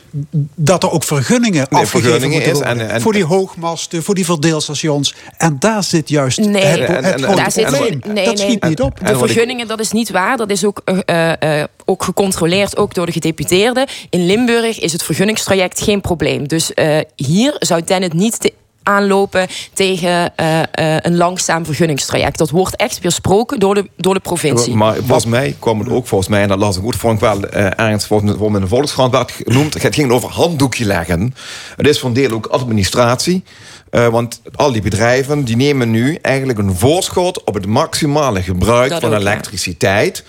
dat 0.55 0.83
er 0.83 0.91
ook 0.91 1.05
vergunningen 1.05 1.67
Nee, 1.71 1.83
afgegeven 1.83 2.31
is 2.41 2.61
en- 2.61 2.91
en- 2.91 3.01
voor 3.01 3.13
die 3.13 3.25
hoogmasten, 3.25 4.03
voor 4.03 4.15
die 4.15 4.25
verdeelstations. 4.25 5.15
En 5.37 5.57
daar 5.59 5.83
zit 5.85 6.09
juist 6.09 6.39
Nee, 6.39 6.65
het, 6.65 6.81
en- 6.89 7.05
het 7.05 7.37
daar 7.37 7.53
zit 7.53 7.67
probleem. 7.67 8.01
gewoon- 8.01 8.15
nee, 8.15 8.25
dat 8.25 8.37
nee. 8.37 8.47
schiet 8.47 8.63
niet 8.65 8.81
op. 8.81 9.07
De 9.07 9.19
vergunningen, 9.19 9.67
dat 9.69 9.81
is 9.81 9.91
niet 9.93 10.11
waar. 10.11 10.37
Dat 10.37 10.51
is 10.51 10.65
ook, 10.65 10.83
eh, 10.85 11.61
eh, 11.61 11.65
ook 11.85 12.03
gecontroleerd, 12.03 12.77
ook 12.77 12.95
door 12.95 13.07
de 13.07 13.13
gedeputeerden. 13.13 13.87
In 14.11 14.27
Limburg 14.27 14.81
is 14.81 14.93
het 14.93 15.03
vergunningstraject 15.03 15.81
geen 15.81 16.01
probleem. 16.01 16.49
Dus 16.49 16.75
eh, 16.75 16.99
hier 17.17 17.55
zou 17.59 17.83
Tennet 17.83 18.13
niet 18.13 18.41
te- 18.41 18.53
aanlopen 18.83 19.47
tegen 19.73 20.37
eh, 20.37 20.61
eh, 20.61 20.99
een 21.01 21.17
langzaam 21.17 21.65
vergunningstraject. 21.65 22.39
Dat 22.39 22.51
wordt 22.51 22.77
echt 22.77 23.01
besproken 23.01 23.59
door 23.59 23.75
de, 23.75 23.89
door 23.97 24.15
de 24.15 24.21
provincie. 24.21 24.75
Maar 24.75 24.95
volgens 24.95 25.25
mij 25.25 25.57
kwam 25.59 25.79
het 25.79 25.89
ook 25.89 26.07
volgens 26.07 26.31
mij, 26.31 26.43
en 26.43 26.49
dat 26.49 26.59
las 26.59 26.77
ik 26.77 26.83
goed, 26.83 26.97
vond 26.97 27.15
ik 27.15 27.21
wel 27.21 27.45
eh, 27.45 27.65
ergens 27.65 28.07
volgens 28.07 28.39
mij 28.39 28.49
in 28.49 28.61
de 28.61 28.67
Volkskrant 28.67 29.13
werd 29.13 29.31
genoemd. 29.31 29.83
Het 29.83 29.95
ging 29.95 30.11
over 30.11 30.31
handdoekje 30.31 30.85
leggen. 30.85 31.35
Het 31.77 31.87
is 31.87 31.99
van 31.99 32.13
deel 32.13 32.31
ook 32.31 32.47
administratie. 32.47 33.45
Want 33.91 34.43
al 34.55 34.73
die 34.73 34.83
bedrijven 34.83 35.45
die 35.45 35.57
nemen 35.57 35.91
nu 35.91 36.19
eigenlijk 36.23 36.59
een 36.59 36.77
voorschot 36.77 37.45
op 37.45 37.55
het 37.55 37.67
maximale 37.67 38.43
gebruik 38.43 38.91
Dat 38.91 39.01
van 39.01 39.09
ook, 39.09 39.15
ja. 39.15 39.21
elektriciteit. 39.21 40.25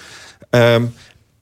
Ehm, 0.49 0.83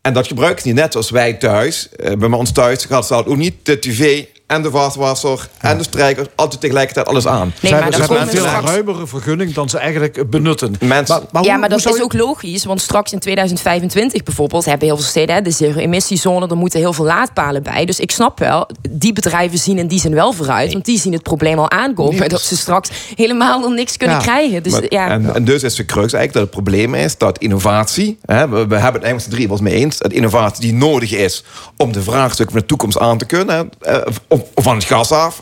en 0.02 0.14
dat 0.14 0.28
gebruiken 0.28 0.68
niet 0.68 0.76
net 0.76 0.96
als 0.96 1.10
wij 1.10 1.34
thuis. 1.34 1.90
Bij 2.18 2.30
ons 2.30 2.52
thuis 2.52 2.86
gaat 2.86 3.08
ze 3.08 3.26
ook 3.26 3.38
niet 3.38 3.56
de 3.64 3.80
tv 3.80 4.24
en 4.52 4.62
de 4.62 4.72
vaatwasser 4.72 5.50
en 5.58 5.78
de 5.78 5.84
strijker 5.84 6.28
altijd 6.36 6.62
tegelijkertijd 6.62 7.08
alles 7.08 7.28
aan. 7.28 7.54
Ze 7.60 7.68
hebben, 7.68 7.84
maar 7.84 7.92
ze 7.94 8.08
dan 8.08 8.18
hebben 8.18 8.36
een 8.36 8.52
veel 8.62 8.62
ruimere 8.74 9.08
vergunning 9.08 9.54
dan 9.54 9.70
ze 9.70 9.78
eigenlijk 9.78 10.30
benutten. 10.30 10.76
Mensen, 10.80 11.24
Maar 11.32 11.44
ja, 11.44 11.50
hoe- 11.52 11.60
maar 11.60 11.70
dat 11.70 11.78
is 11.86 11.96
je- 11.96 12.04
ook 12.04 12.14
logisch. 12.14 12.66
Want 12.66 12.82
straks 12.82 13.12
in 13.12 13.20
2025 13.20 14.24
bijvoorbeeld 14.24 14.66
hebben 14.66 14.88
heel 14.88 14.96
veel 14.98 15.06
steden 15.06 15.36
hè, 15.36 15.42
de 15.42 15.52
zero-emissiezone. 15.52 16.48
Er 16.48 16.58
moeten 16.58 16.80
heel 16.80 16.94
veel 16.94 17.06
laadpalen 17.06 17.64
bij. 17.64 17.86
Dus 17.86 18.00
ik 18.00 18.12
snap 18.12 18.40
wel, 18.40 18.70
die 18.90 19.14
bedrijven 19.14 19.58
zien 19.58 19.78
in 19.78 19.88
die 19.88 20.00
zin 20.00 20.14
wel 20.14 20.34
vooruit. 20.34 20.74
Want 20.74 20.86
die 20.86 21.00
zien 21.00 21.14
het 21.14 21.24
probleem 21.24 21.60
al 21.60 21.72
aankomen. 21.72 22.20
Nee, 22.20 22.30
dat 22.30 22.42
ze 22.42 22.58
straks 22.58 22.90
helemaal 23.16 23.60
nog 23.60 23.74
niks 23.74 23.98
kunnen 23.98 24.16
Ja. 24.18 24.22
krijgen. 24.22 24.64
Dus 24.64 24.72
Maar- 24.72 24.86
ja. 24.90 25.10
en, 25.10 25.36
en 25.36 25.46
dus 25.46 25.64
is 25.64 25.76
de 25.76 25.86
crux 25.86 26.14
eigenlijk 26.14 26.34
dat 26.34 26.42
het 26.42 26.52
probleem 26.52 26.96
is 26.96 27.18
dat 27.18 27.38
innovatie, 27.38 28.18
hè, 28.26 28.48
we, 28.50 28.56
we 28.56 28.58
hebben 28.58 28.70
het 28.76 28.84
eigenlijk 28.84 29.14
met 29.14 29.22
z'n 29.24 29.30
drie 29.30 29.48
wel 29.48 29.58
mee 29.62 29.74
eens, 29.74 29.98
dat 29.98 30.12
innovatie 30.12 30.62
die 30.62 30.74
nodig 30.74 31.14
is 31.14 31.44
om 31.78 31.92
de 31.92 32.02
vraagstukken 32.02 32.52
van 32.56 32.62
de 32.62 32.68
toekomst 32.68 32.98
aan 33.00 33.18
te 33.18 33.26
kunnen, 33.26 33.70
hè, 33.80 33.92
eh, 34.02 34.14
of 34.28 34.41
van 34.56 34.76
het 34.76 34.84
gas 34.86 35.12
af, 35.12 35.42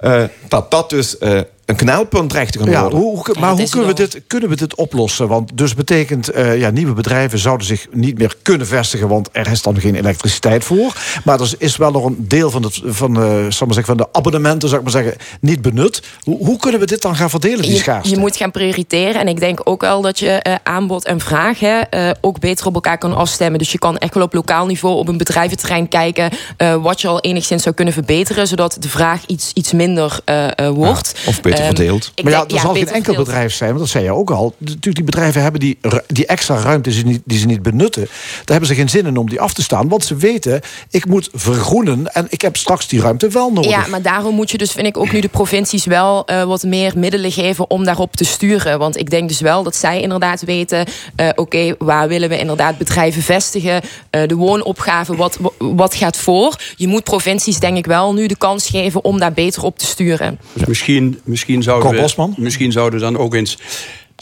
eh, 0.00 0.22
dat 0.48 0.70
dat 0.70 0.90
dus 0.90 1.18
eh, 1.18 1.40
een 1.64 1.76
knelpunt 1.76 2.30
dreigt 2.30 2.52
te 2.52 2.58
gaan 2.58 2.70
Ja, 2.70 2.80
worden. 2.80 2.98
hoe, 2.98 3.16
hoe- 3.16 3.34
maar 3.40 3.52
hoe 3.52 3.68
kunnen 3.68 3.88
we, 3.88 3.94
dit, 3.94 4.20
kunnen 4.26 4.48
we 4.48 4.56
dit 4.56 4.74
oplossen? 4.74 5.28
Want 5.28 5.50
dus 5.58 5.74
betekent, 5.74 6.28
eh, 6.28 6.58
ja, 6.58 6.70
nieuwe 6.70 6.92
bedrijven 6.92 7.38
zouden 7.38 7.66
zich 7.66 7.86
niet 7.92 8.18
meer 8.18 8.34
kunnen 8.42 8.66
vestigen, 8.66 9.08
want 9.08 9.28
er 9.32 9.50
is 9.50 9.62
dan 9.62 9.80
geen 9.80 9.94
elektriciteit 9.94 10.64
voor. 10.64 10.96
Maar 11.24 11.40
er 11.40 11.52
is 11.58 11.76
wel 11.76 11.90
nog 11.90 12.04
een 12.04 12.16
deel 12.18 12.50
van, 12.50 12.62
het, 12.62 12.80
van, 12.84 13.16
eh, 13.16 13.22
zal 13.22 13.38
ik 13.38 13.58
maar 13.60 13.74
zeggen, 13.74 13.84
van 13.84 13.96
de 13.96 14.08
abonnementen, 14.12 14.68
zou 14.68 14.80
ik 14.80 14.92
maar 14.92 15.02
zeggen, 15.02 15.20
niet 15.40 15.62
benut. 15.62 16.02
Hoe, 16.20 16.46
hoe 16.46 16.58
kunnen 16.58 16.80
we 16.80 16.86
dit 16.86 17.02
dan 17.02 17.16
gaan 17.16 17.30
verdelen, 17.30 17.62
die 17.62 17.76
schaarste? 17.76 18.10
je 18.14 18.18
moet 18.18 18.36
gaan 18.36 18.50
prioriteren. 18.50 19.20
En 19.20 19.28
ik 19.28 19.40
denk 19.40 19.60
ook 19.64 19.80
wel 19.80 20.00
dat 20.02 20.18
je 20.18 20.28
eh, 20.30 20.54
aanbod 20.62 21.04
en 21.04 21.20
vraag 21.20 21.58
hè, 21.60 21.78
eh, 21.80 22.10
ook 22.20 22.38
beter 22.40 22.66
op 22.66 22.74
elkaar 22.74 22.98
kan 22.98 23.14
afstemmen. 23.16 23.58
Dus 23.58 23.72
je 23.72 23.78
kan 23.78 23.98
echt 23.98 24.14
wel 24.14 24.22
op 24.22 24.34
lokaal 24.34 24.66
niveau 24.66 24.96
op 24.96 25.08
een 25.08 25.18
bedrijventerrein 25.18 25.88
kijken... 25.88 26.30
eh, 26.56 26.74
wat 26.82 27.00
je 27.00 27.08
al 27.08 27.20
enigszins 27.20 27.62
zou 27.62 27.74
kunnen 27.74 27.94
verbeteren... 27.94 28.46
zodat 28.46 28.76
de 28.80 28.88
vraag 28.88 29.26
iets, 29.26 29.50
iets 29.54 29.72
minder 29.72 29.88
eh, 29.98 30.46
eh, 30.58 30.68
wordt. 30.68 31.14
of 31.26 31.40
beter 31.40 31.58
Ehm, 31.58 31.66
verdeeld. 31.66 32.12
maar 32.22 32.32
ja, 32.32 32.44
er 32.48 32.60
zal 32.60 32.74
geen 32.74 32.86
enkel 32.86 33.02
verdeeld. 33.02 33.26
bedrijf 33.26 33.54
zijn, 33.54 33.68
want 33.68 33.80
dat 33.80 33.88
zei 33.88 34.04
je 34.04 34.14
ook 34.14 34.30
al. 34.30 34.54
Natuurlijk, 34.58 34.94
die 34.94 35.04
bedrijven 35.04 35.42
hebben 35.42 35.60
die, 35.60 35.78
die 36.06 36.26
extra 36.26 36.56
ruimte 36.56 36.88
die 36.90 36.98
ze, 36.98 37.06
niet, 37.06 37.22
die 37.24 37.38
ze 37.38 37.46
niet 37.46 37.62
benutten. 37.62 38.02
Daar 38.02 38.10
hebben 38.44 38.68
ze 38.68 38.74
geen 38.74 38.88
zin 38.88 39.06
in 39.06 39.16
om 39.16 39.28
die 39.28 39.40
af 39.40 39.52
te 39.54 39.62
staan. 39.62 39.88
Want 39.88 40.04
ze 40.04 40.16
weten, 40.16 40.60
ik 40.90 41.06
moet 41.06 41.28
vergroenen 41.32 42.14
en 42.14 42.26
ik 42.28 42.40
heb 42.40 42.56
straks 42.56 42.88
die 42.88 43.00
ruimte 43.00 43.28
wel 43.28 43.52
nodig. 43.52 43.70
Ja, 43.70 43.86
maar 43.86 44.02
daarom 44.02 44.34
moet 44.34 44.50
je 44.50 44.58
dus, 44.58 44.72
vind 44.72 44.86
ik, 44.86 44.96
ook 44.96 45.12
nu 45.12 45.20
de 45.20 45.28
provincies 45.28 45.84
wel 45.84 46.24
eh, 46.26 46.42
wat 46.42 46.62
meer 46.62 46.92
middelen 46.96 47.32
geven 47.32 47.70
om 47.70 47.84
daarop 47.84 48.16
te 48.16 48.24
sturen. 48.24 48.78
Want 48.78 48.96
ik 48.96 49.10
denk 49.10 49.28
dus 49.28 49.40
wel 49.40 49.62
dat 49.62 49.76
zij 49.76 50.00
inderdaad 50.00 50.42
weten, 50.42 50.86
eh, 51.16 51.28
oké, 51.34 51.74
waar 51.78 52.08
willen 52.08 52.28
we 52.28 52.38
inderdaad 52.38 52.78
bedrijven 52.78 53.22
vestigen? 53.22 53.80
Eh, 54.10 54.28
de 54.28 54.34
woonopgave, 54.34 55.16
wat, 55.16 55.38
wat 55.58 55.94
gaat 55.94 56.16
voor? 56.16 56.56
Je 56.76 56.86
moet 56.86 57.04
provincies 57.04 57.58
denk 57.58 57.76
ik 57.76 57.86
wel 57.86 58.12
nu 58.14 58.26
de 58.26 58.36
kans 58.36 58.68
geven 58.68 59.04
om 59.04 59.18
daar 59.18 59.32
beter 59.32 59.62
op 59.62 59.78
te 59.80 59.86
sturen. 59.86 60.38
Dus 60.52 60.64
misschien, 60.66 61.20
misschien, 61.24 61.62
zouden 61.62 61.90
we, 61.90 62.32
misschien 62.36 62.72
zouden 62.72 62.98
we 62.98 63.04
dan 63.04 63.18
ook 63.18 63.34
eens 63.34 63.58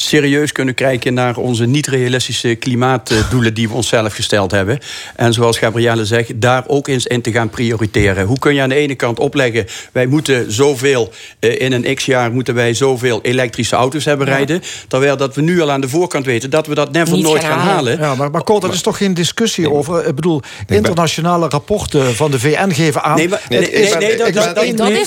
serieus 0.01 0.53
kunnen 0.53 0.75
kijken 0.75 1.15
naar 1.15 1.37
onze 1.37 1.67
niet-realistische 1.67 2.55
klimaatdoelen 2.55 3.55
die 3.55 3.69
we 3.69 3.75
onszelf 3.75 4.15
gesteld 4.15 4.51
hebben. 4.51 4.79
En 5.17 5.33
zoals 5.33 5.59
Gabrielle 5.59 6.05
zegt, 6.05 6.41
daar 6.41 6.65
ook 6.67 6.89
eens 6.89 7.07
in 7.07 7.23
te 7.23 7.33
gaan 7.33 7.51
prioriteren. 7.51 8.27
Hoe 8.27 8.39
kun 8.39 8.55
je 8.55 8.61
aan 8.63 8.69
de 8.69 8.75
ene 8.75 8.95
kant 8.95 9.19
opleggen, 9.19 9.67
wij 9.93 10.07
moeten 10.07 10.53
zoveel, 10.53 11.13
eh, 11.41 11.61
in 11.61 11.73
een 11.73 11.95
x-jaar 11.95 12.33
moeten 12.33 12.55
wij 12.55 12.75
zoveel 12.75 13.21
elektrische 13.23 13.77
auto's 13.77 14.05
hebben 14.05 14.27
rijden. 14.27 14.63
Terwijl 14.89 15.17
dat 15.17 15.35
we 15.35 15.41
nu 15.43 15.61
al 15.61 15.71
aan 15.71 15.81
de 15.81 15.89
voorkant 15.89 16.27
weten 16.27 16.51
dat 16.51 16.67
we 16.67 16.75
dat 16.75 16.93
never 16.93 17.15
Niet 17.15 17.25
nooit 17.25 17.45
gaan 17.45 17.59
halen. 17.59 17.99
Ja, 17.99 18.15
maar, 18.15 18.31
maar 18.31 18.43
Cor, 18.45 18.61
dat 18.61 18.75
is 18.75 18.83
toch 18.83 18.97
geen 18.97 19.15
discussie 19.15 19.71
over? 19.71 20.07
Ik 20.07 20.15
bedoel, 20.15 20.43
internationale 20.67 21.49
rapporten 21.49 22.15
van 22.15 22.31
de 22.31 22.39
VN 22.39 22.71
geven 22.71 23.03
aan. 23.03 23.17
Nee, 23.17 23.29
maar- 23.29 23.43
nee, 23.49 23.59
is- 23.71 23.91
nee, 23.91 23.99
nee, 23.99 24.17
dat- 24.17 24.27
dat- 24.55 24.65
is 24.65 25.07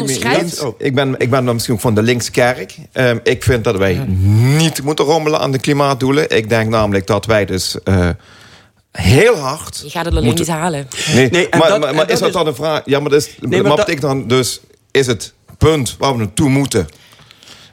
ook 0.00 0.08
ik 0.10 0.22
ben 0.22 0.32
het 0.50 0.60
ook. 0.64 0.80
Ik 0.80 0.94
ben, 0.94 1.14
ik 1.18 1.30
ben 1.30 1.44
dan 1.44 1.54
misschien 1.54 1.74
ook 1.74 1.80
van 1.80 1.94
de 1.94 2.02
linkse 2.02 2.30
kerk. 2.30 2.74
Ik 3.30 3.42
vind 3.44 3.64
dat 3.64 3.76
wij 3.76 3.94
niet 4.56 4.82
moeten 4.82 5.04
rommelen 5.04 5.40
aan 5.40 5.50
de 5.52 5.58
klimaatdoelen. 5.58 6.30
Ik 6.36 6.48
denk 6.48 6.68
namelijk 6.68 7.06
dat 7.06 7.26
wij 7.26 7.44
dus 7.44 7.82
eh, 7.82 8.08
heel 8.92 9.36
hard... 9.36 9.80
Je 9.84 9.90
gaat 9.90 10.04
het 10.04 10.14
alleen 10.14 10.24
moeten- 10.26 10.44
niet 10.44 10.54
halen. 10.54 10.88
Nee, 11.14 11.30
Nee, 11.30 11.46
maar, 11.50 11.68
dat- 11.68 11.78
maar, 11.80 11.88
en 11.88 11.94
maar 11.94 12.04
dat 12.06 12.14
is 12.14 12.18
dat 12.20 12.28
is- 12.28 12.34
dan 12.34 12.46
een 12.46 12.54
vraag? 12.54 12.82
Ja, 12.84 13.00
maar, 13.00 13.10
dat 13.10 13.20
is, 13.20 13.36
maar 13.40 13.50
maar 13.50 13.62
dat- 13.62 13.76
betekent 13.76 14.00
dan 14.02 14.26
dus... 14.26 14.60
Is 14.90 15.06
het 15.06 15.32
punt 15.58 15.96
waar 15.98 16.12
we 16.12 16.18
naartoe 16.18 16.48
moeten... 16.48 16.88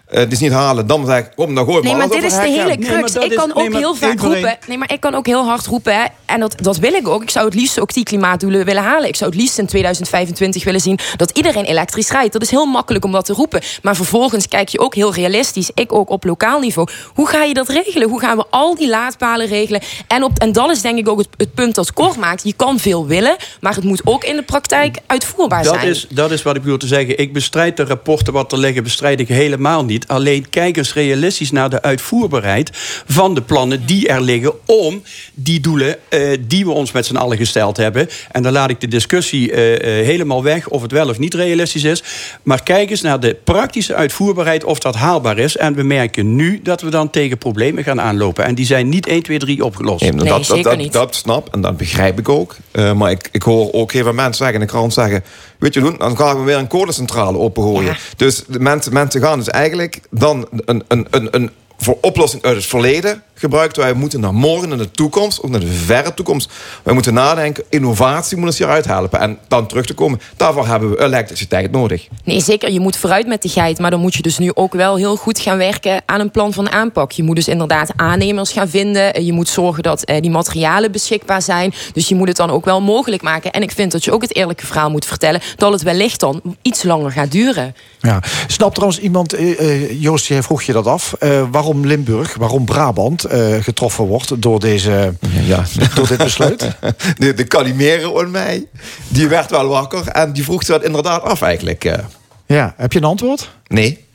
eh, 0.07 0.19
het 0.19 0.31
is 0.31 0.39
niet 0.39 0.51
halen, 0.51 0.87
dan 0.87 1.05
zeg 1.05 1.19
ik, 1.19 1.31
kom, 1.35 1.55
dan 1.55 1.65
gooi 1.65 1.77
ik 1.77 1.83
Nee, 1.83 1.95
maar 1.95 2.07
dit 2.09 2.23
is 2.23 2.33
de 2.33 2.41
hele 2.41 2.77
crux. 2.77 3.15
ik 3.15 3.35
kan 3.35 3.55
ook 3.55 3.73
heel 3.73 3.95
vaak 3.95 4.19
roepen. 4.19 4.57
Nee, 4.67 4.77
maar 4.77 4.91
ik 4.93 4.99
kan 4.99 5.15
ook 5.15 5.25
heel 5.25 5.45
hard 5.45 5.65
roepen. 5.65 5.93
Hè, 5.95 6.05
en 6.25 6.39
dat, 6.39 6.55
dat 6.61 6.77
wil 6.77 6.93
ik 6.93 7.07
ook. 7.07 7.21
Ik 7.21 7.29
zou 7.29 7.45
het 7.45 7.53
liefst 7.53 7.79
ook 7.79 7.93
die 7.93 8.03
klimaatdoelen 8.03 8.65
willen 8.65 8.83
halen. 8.83 9.07
Ik 9.07 9.15
zou 9.15 9.29
het 9.31 9.39
liefst 9.39 9.57
in 9.57 9.65
2025 9.65 10.63
willen 10.63 10.81
zien 10.81 10.99
dat 11.15 11.31
iedereen 11.31 11.65
elektrisch 11.65 12.09
rijdt. 12.09 12.33
Dat 12.33 12.41
is 12.41 12.49
heel 12.49 12.65
makkelijk 12.65 13.05
om 13.05 13.11
dat 13.11 13.25
te 13.25 13.33
roepen. 13.33 13.61
Maar 13.81 13.95
vervolgens 13.95 14.47
kijk 14.47 14.69
je 14.69 14.79
ook 14.79 14.95
heel 14.95 15.13
realistisch. 15.13 15.71
Ik 15.73 15.93
ook 15.93 16.09
op 16.09 16.23
lokaal 16.23 16.59
niveau. 16.59 16.87
Hoe 17.13 17.27
ga 17.27 17.43
je 17.43 17.53
dat 17.53 17.69
regelen? 17.69 18.09
Hoe 18.09 18.19
gaan 18.19 18.37
we 18.37 18.45
al 18.49 18.75
die 18.75 18.89
laadpalen 18.89 19.47
regelen? 19.47 19.81
En, 20.07 20.23
op, 20.23 20.39
en 20.39 20.51
dat 20.51 20.71
is 20.71 20.81
denk 20.81 20.97
ik 20.97 21.09
ook 21.09 21.17
het, 21.17 21.29
het 21.37 21.53
punt 21.53 21.75
dat 21.75 21.93
Cor 21.93 22.19
maakt. 22.19 22.43
Je 22.43 22.53
kan 22.53 22.79
veel 22.79 23.07
willen, 23.07 23.35
maar 23.61 23.75
het 23.75 23.83
moet 23.83 24.01
ook 24.03 24.23
in 24.23 24.35
de 24.35 24.43
praktijk 24.43 24.97
uitvoerbaar 25.07 25.63
Dat 25.63 25.73
zijn. 25.73 25.87
is, 25.87 26.07
dat 26.09 26.31
is 26.31 26.41
wat 26.43 26.55
ik 26.55 26.61
bedoel 26.61 26.77
te 26.77 26.87
zeggen. 26.87 27.17
Ik 27.17 27.33
bestrijd 27.33 27.77
de 27.77 27.83
rapporten 27.83 28.33
wat 28.33 28.51
er 28.51 28.57
liggen, 28.57 28.83
bestrijd 28.83 29.19
ik 29.19 29.27
helemaal 29.27 29.85
niet. 29.85 29.96
Alleen 30.07 30.49
kijk 30.49 30.77
eens 30.77 30.93
realistisch 30.93 31.51
naar 31.51 31.69
de 31.69 31.81
uitvoerbaarheid 31.81 32.69
van 33.07 33.35
de 33.35 33.41
plannen 33.41 33.85
die 33.85 34.07
er 34.07 34.21
liggen 34.21 34.53
om 34.65 35.03
die 35.33 35.59
doelen 35.59 35.97
eh, 36.09 36.37
die 36.47 36.65
we 36.65 36.71
ons 36.71 36.91
met 36.91 37.05
z'n 37.05 37.15
allen 37.15 37.37
gesteld 37.37 37.77
hebben. 37.77 38.09
En 38.31 38.43
dan 38.43 38.51
laat 38.51 38.69
ik 38.69 38.81
de 38.81 38.87
discussie 38.87 39.51
eh, 39.51 39.73
eh, 39.73 40.05
helemaal 40.05 40.43
weg 40.43 40.67
of 40.67 40.81
het 40.81 40.91
wel 40.91 41.09
of 41.09 41.19
niet 41.19 41.33
realistisch 41.33 41.83
is. 41.83 42.03
Maar 42.43 42.63
kijk 42.63 42.89
eens 42.89 43.01
naar 43.01 43.19
de 43.19 43.37
praktische 43.43 43.95
uitvoerbaarheid 43.95 44.63
of 44.63 44.79
dat 44.79 44.95
haalbaar 44.95 45.37
is. 45.37 45.57
En 45.57 45.75
we 45.75 45.83
merken 45.83 46.35
nu 46.35 46.59
dat 46.63 46.81
we 46.81 46.89
dan 46.89 47.09
tegen 47.09 47.37
problemen 47.37 47.83
gaan 47.83 48.01
aanlopen. 48.01 48.45
En 48.45 48.55
die 48.55 48.65
zijn 48.65 48.89
niet 48.89 49.07
1, 49.07 49.23
2, 49.23 49.37
3 49.37 49.65
opgelost. 49.65 50.01
Nee, 50.01 50.11
dat, 50.11 50.45
dat, 50.45 50.63
dat, 50.63 50.91
dat 50.91 51.15
snap 51.15 51.53
en 51.53 51.61
dat 51.61 51.77
begrijp 51.77 52.19
ik 52.19 52.29
ook. 52.29 52.55
Eh, 52.71 52.93
maar 52.93 53.11
ik, 53.11 53.29
ik 53.31 53.41
hoor 53.41 53.73
ook 53.73 53.91
heel 53.91 54.03
veel 54.03 54.13
mensen 54.13 54.35
zeggen 54.35 54.53
in 54.55 54.65
de 54.65 54.71
krant 54.71 54.93
zeggen... 54.93 55.23
weet 55.59 55.73
je, 55.73 55.79
doen, 55.79 55.95
dan 55.97 56.17
gaan 56.17 56.37
we 56.37 56.43
weer 56.43 56.57
een 56.57 56.67
kolencentrale 56.67 57.37
opengooien. 57.37 57.97
Dus 58.15 58.43
de 58.47 58.59
mensen, 58.59 58.93
mensen 58.93 59.21
gaan 59.21 59.37
dus 59.37 59.49
eigenlijk 59.49 59.99
dan 60.09 60.47
een, 60.65 60.83
een, 60.87 61.07
een, 61.09 61.27
een 61.31 61.51
voor 61.77 61.97
oplossing 62.01 62.43
uit 62.43 62.55
het 62.55 62.65
verleden... 62.65 63.23
gebruikt. 63.37 63.77
Wij 63.77 63.93
moeten 63.93 64.19
naar 64.19 64.33
morgen, 64.33 64.69
naar 64.69 64.77
de 64.77 64.91
toekomst, 64.91 65.43
ook 65.43 65.49
naar 65.49 65.59
de 65.59 65.71
verre 65.71 66.13
toekomst. 66.13 66.51
Wij 66.83 66.93
moeten 66.93 67.13
nadenken, 67.13 67.63
innovatie 67.69 68.37
moet 68.37 68.45
ons 68.45 68.57
hieruit 68.57 68.85
helpen. 68.85 69.19
En 69.19 69.37
dan 69.47 69.67
terug 69.67 69.85
te 69.85 69.93
komen, 69.93 70.19
daarvoor 70.37 70.67
hebben 70.67 70.89
we 70.89 71.03
elektriciteit 71.03 71.71
nodig. 71.71 72.07
Nee, 72.23 72.41
zeker. 72.41 72.71
Je 72.71 72.79
moet 72.79 72.97
vooruit 72.97 73.27
met 73.27 73.41
de 73.41 73.49
geit. 73.49 73.79
Maar 73.79 73.91
dan 73.91 73.99
moet 73.99 74.15
je 74.15 74.21
dus 74.21 74.37
nu 74.37 74.51
ook 74.53 74.73
wel 74.73 74.95
heel 74.95 75.15
goed 75.15 75.39
gaan 75.39 75.57
werken 75.57 76.01
aan 76.05 76.19
een 76.19 76.31
plan 76.31 76.53
van 76.53 76.71
aanpak. 76.71 77.11
Je 77.11 77.23
moet 77.23 77.35
dus 77.35 77.47
inderdaad 77.47 77.91
aannemers 77.95 78.51
gaan 78.51 78.69
vinden. 78.69 79.25
Je 79.25 79.33
moet 79.33 79.49
zorgen 79.49 79.83
dat 79.83 80.03
eh, 80.03 80.21
die 80.21 80.31
materialen 80.31 80.91
beschikbaar 80.91 81.41
zijn. 81.41 81.73
Dus 81.93 82.07
je 82.07 82.15
moet 82.15 82.27
het 82.27 82.37
dan 82.37 82.49
ook 82.49 82.65
wel 82.65 82.81
mogelijk 82.81 83.21
maken. 83.21 83.51
En 83.51 83.61
ik 83.61 83.71
vind 83.71 83.91
dat 83.91 84.03
je 84.03 84.11
ook 84.11 84.21
het 84.21 84.35
eerlijke 84.35 84.65
verhaal 84.65 84.89
moet 84.89 85.05
vertellen. 85.05 85.41
Dat 85.55 85.71
het 85.71 85.81
wellicht 85.81 86.19
dan 86.19 86.41
iets 86.61 86.83
langer 86.83 87.11
gaat 87.11 87.31
duren. 87.31 87.75
Ja. 87.99 88.21
Snapt 88.47 88.73
trouwens 88.73 89.01
iemand, 89.01 89.33
eh, 89.33 89.59
eh, 89.59 90.01
Joost, 90.01 90.25
jij 90.25 90.43
vroeg 90.43 90.61
je 90.61 90.73
dat 90.73 90.87
af, 90.87 91.13
eh, 91.19 91.43
waarom 91.51 91.85
Limburg, 91.85 92.35
waarom 92.35 92.65
Brabant 92.65 93.26
eh, 93.29 93.63
getroffen 93.63 94.05
wordt 94.05 94.41
door, 94.41 94.59
deze, 94.59 95.13
ja. 95.45 95.63
door 95.95 96.07
dit 96.07 96.17
besluit? 96.17 96.67
De, 97.17 97.33
de 97.33 97.43
Calimero 97.47 98.19
in 98.19 98.31
mij, 98.31 98.65
die 99.07 99.27
werd 99.27 99.49
wel 99.51 99.67
wakker. 99.67 100.07
En 100.07 100.33
die 100.33 100.43
vroeg 100.43 100.63
zich 100.63 100.75
dat 100.75 100.83
inderdaad 100.85 101.23
af 101.23 101.41
eigenlijk. 101.41 101.85
eh. 101.85 101.97
Ja, 102.45 102.73
heb 102.77 102.93
je 102.93 102.99
een 102.99 103.05
antwoord? 103.05 103.49
Nee. 103.67 104.05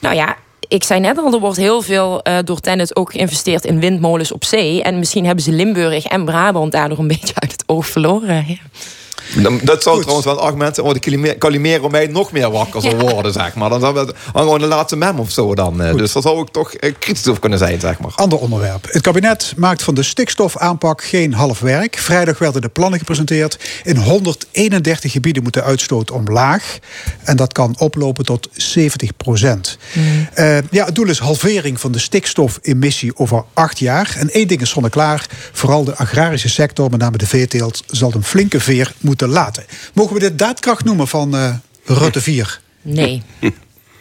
Nou 0.00 0.14
ja, 0.14 0.36
ik 0.68 0.84
zei 0.84 1.00
net 1.00 1.18
al, 1.18 1.32
er 1.32 1.40
wordt 1.40 1.56
heel 1.56 1.82
veel 1.82 2.22
eh, 2.22 2.38
door 2.44 2.60
Tennet 2.60 2.96
ook 2.96 3.12
geïnvesteerd 3.12 3.64
in 3.64 3.80
windmolens 3.80 4.32
op 4.32 4.44
zee. 4.44 4.82
En 4.82 4.98
misschien 4.98 5.26
hebben 5.26 5.44
ze 5.44 5.52
Limburg 5.52 6.04
en 6.04 6.24
Brabant 6.24 6.72
daardoor 6.72 6.98
een 6.98 7.06
beetje 7.18 7.34
uit 7.34 7.52
het 7.52 7.62
oog 7.66 7.86
verloren. 7.86 8.44
Ja. 8.48 8.56
Dan- 9.36 9.60
Dat 9.62 9.82
zou 9.82 9.98
trouwens 10.00 10.26
wel 10.26 10.36
een 10.38 10.42
argument 10.44 10.74
zijn... 10.74 10.92
de 10.92 10.98
Calime- 10.98 11.38
Calimero 11.38 11.88
mij 11.88 12.06
nog 12.06 12.32
meer 12.32 12.50
wakker 12.50 12.80
zou 12.82 12.96
worden, 12.96 13.32
zeg 13.32 13.54
maar. 13.54 13.68
Dan 13.70 13.80
zou 13.80 13.98
het 13.98 14.06
dan 14.32 14.42
gewoon 14.42 14.58
de 14.60 14.66
laatste 14.66 14.96
mem 14.96 15.18
of 15.18 15.30
zo 15.30 15.54
dan. 15.54 15.82
eh. 15.82 15.94
Dus 15.96 16.12
daar 16.12 16.22
zou 16.22 16.40
ik 16.42 16.48
toch 16.48 16.72
eh, 16.74 16.94
kritisch 16.98 17.26
over 17.26 17.40
kunnen 17.40 17.58
zijn, 17.58 17.80
zeg 17.80 17.98
maar. 17.98 18.12
Ander 18.14 18.38
onderwerp. 18.38 18.86
Het 18.90 19.02
kabinet 19.02 19.52
maakt 19.56 19.82
van 19.82 19.94
de 19.94 20.02
stikstofaanpak 20.02 21.04
geen 21.04 21.34
half 21.34 21.60
werk. 21.60 21.98
Vrijdag 21.98 22.38
werden 22.38 22.60
de 22.62 22.68
plannen 22.68 22.98
gepresenteerd. 22.98 23.58
In 23.84 23.96
131 23.96 25.12
gebieden 25.12 25.42
moet 25.42 25.54
de 25.54 25.62
uitstoot 25.62 26.10
omlaag. 26.10 26.78
En 27.24 27.36
dat 27.36 27.52
kan 27.52 27.74
oplopen 27.78 28.24
tot 28.24 28.48
70 28.52 29.16
procent. 29.16 29.78
Eh, 30.34 30.56
ja, 30.70 30.84
het 30.84 30.94
doel 30.94 31.06
is 31.08 31.18
halvering 31.18 31.80
van 31.80 31.92
de 31.92 31.98
stikstofemissie 31.98 33.16
over 33.16 33.44
acht 33.54 33.78
jaar. 33.78 34.14
En 34.18 34.30
één 34.30 34.48
ding 34.48 34.60
is 34.60 34.70
zonneklaar. 34.70 35.26
Vooral 35.52 35.84
de 35.84 35.96
agrarische 35.96 36.48
sector, 36.48 36.90
met 36.90 37.00
name 37.00 37.16
de 37.18 37.26
veeteelt... 37.26 37.82
zal 37.86 38.12
een 38.14 38.24
flinke 38.24 38.60
veer 38.60 38.92
moeten 39.00 39.21
laten. 39.28 39.64
Mogen 39.94 40.14
we 40.14 40.20
dit 40.20 40.38
daadkracht 40.38 40.84
noemen 40.84 41.08
van 41.08 41.36
eh, 41.36 41.54
Rutte 41.84 42.20
4? 42.20 42.60
Nee. 42.82 43.22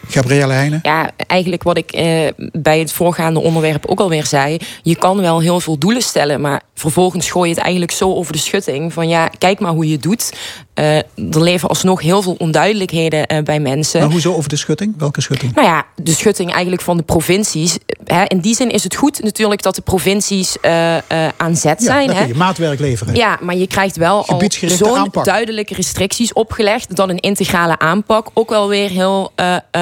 Gabrielle 0.07 0.53
Heijnen? 0.53 0.79
Ja, 0.83 1.11
eigenlijk 1.27 1.63
wat 1.63 1.77
ik 1.77 1.91
eh, 1.91 2.27
bij 2.51 2.79
het 2.79 2.93
voorgaande 2.93 3.39
onderwerp 3.39 3.85
ook 3.85 3.99
alweer 3.99 4.25
zei. 4.25 4.57
Je 4.81 4.95
kan 4.95 5.21
wel 5.21 5.39
heel 5.39 5.59
veel 5.59 5.77
doelen 5.77 6.01
stellen, 6.01 6.41
maar 6.41 6.61
vervolgens 6.73 7.31
gooi 7.31 7.49
je 7.49 7.55
het 7.55 7.63
eigenlijk 7.63 7.91
zo 7.91 8.13
over 8.13 8.33
de 8.33 8.39
schutting. 8.39 8.93
Van 8.93 9.07
ja, 9.07 9.29
kijk 9.37 9.59
maar 9.59 9.71
hoe 9.71 9.85
je 9.85 9.91
het 9.93 10.03
doet. 10.03 10.31
Eh, 10.73 10.97
er 10.97 11.41
leven 11.41 11.69
alsnog 11.69 12.01
heel 12.01 12.21
veel 12.21 12.35
onduidelijkheden 12.37 13.27
eh, 13.27 13.43
bij 13.43 13.59
mensen. 13.59 13.99
Maar 14.01 14.11
hoezo 14.11 14.35
over 14.35 14.49
de 14.49 14.55
schutting? 14.55 14.93
Welke 14.97 15.21
schutting? 15.21 15.55
Nou 15.55 15.67
ja, 15.67 15.85
de 15.95 16.11
schutting 16.13 16.51
eigenlijk 16.51 16.81
van 16.81 16.97
de 16.97 17.03
provincies. 17.03 17.77
Hè, 18.05 18.23
in 18.23 18.39
die 18.39 18.55
zin 18.55 18.69
is 18.69 18.83
het 18.83 18.95
goed 18.95 19.23
natuurlijk 19.23 19.61
dat 19.61 19.75
de 19.75 19.81
provincies 19.81 20.59
eh, 20.59 20.97
aan 21.37 21.55
zet 21.55 21.79
Ja, 21.79 21.85
zijn. 21.85 22.07
dan 22.07 22.15
hè. 22.15 22.21
kun 22.21 22.31
je 22.31 22.37
maatwerk 22.37 22.79
leveren. 22.79 23.15
Ja, 23.15 23.37
maar 23.41 23.55
je 23.55 23.67
krijgt 23.67 23.97
wel 23.97 24.25
al 24.25 24.41
zo'n 24.65 25.09
duidelijke 25.23 25.73
restricties 25.73 26.33
opgelegd... 26.33 26.95
dat 26.95 27.09
een 27.09 27.19
integrale 27.19 27.79
aanpak 27.79 28.27
ook 28.33 28.49
wel 28.49 28.67
weer 28.67 28.89
heel 28.89 29.31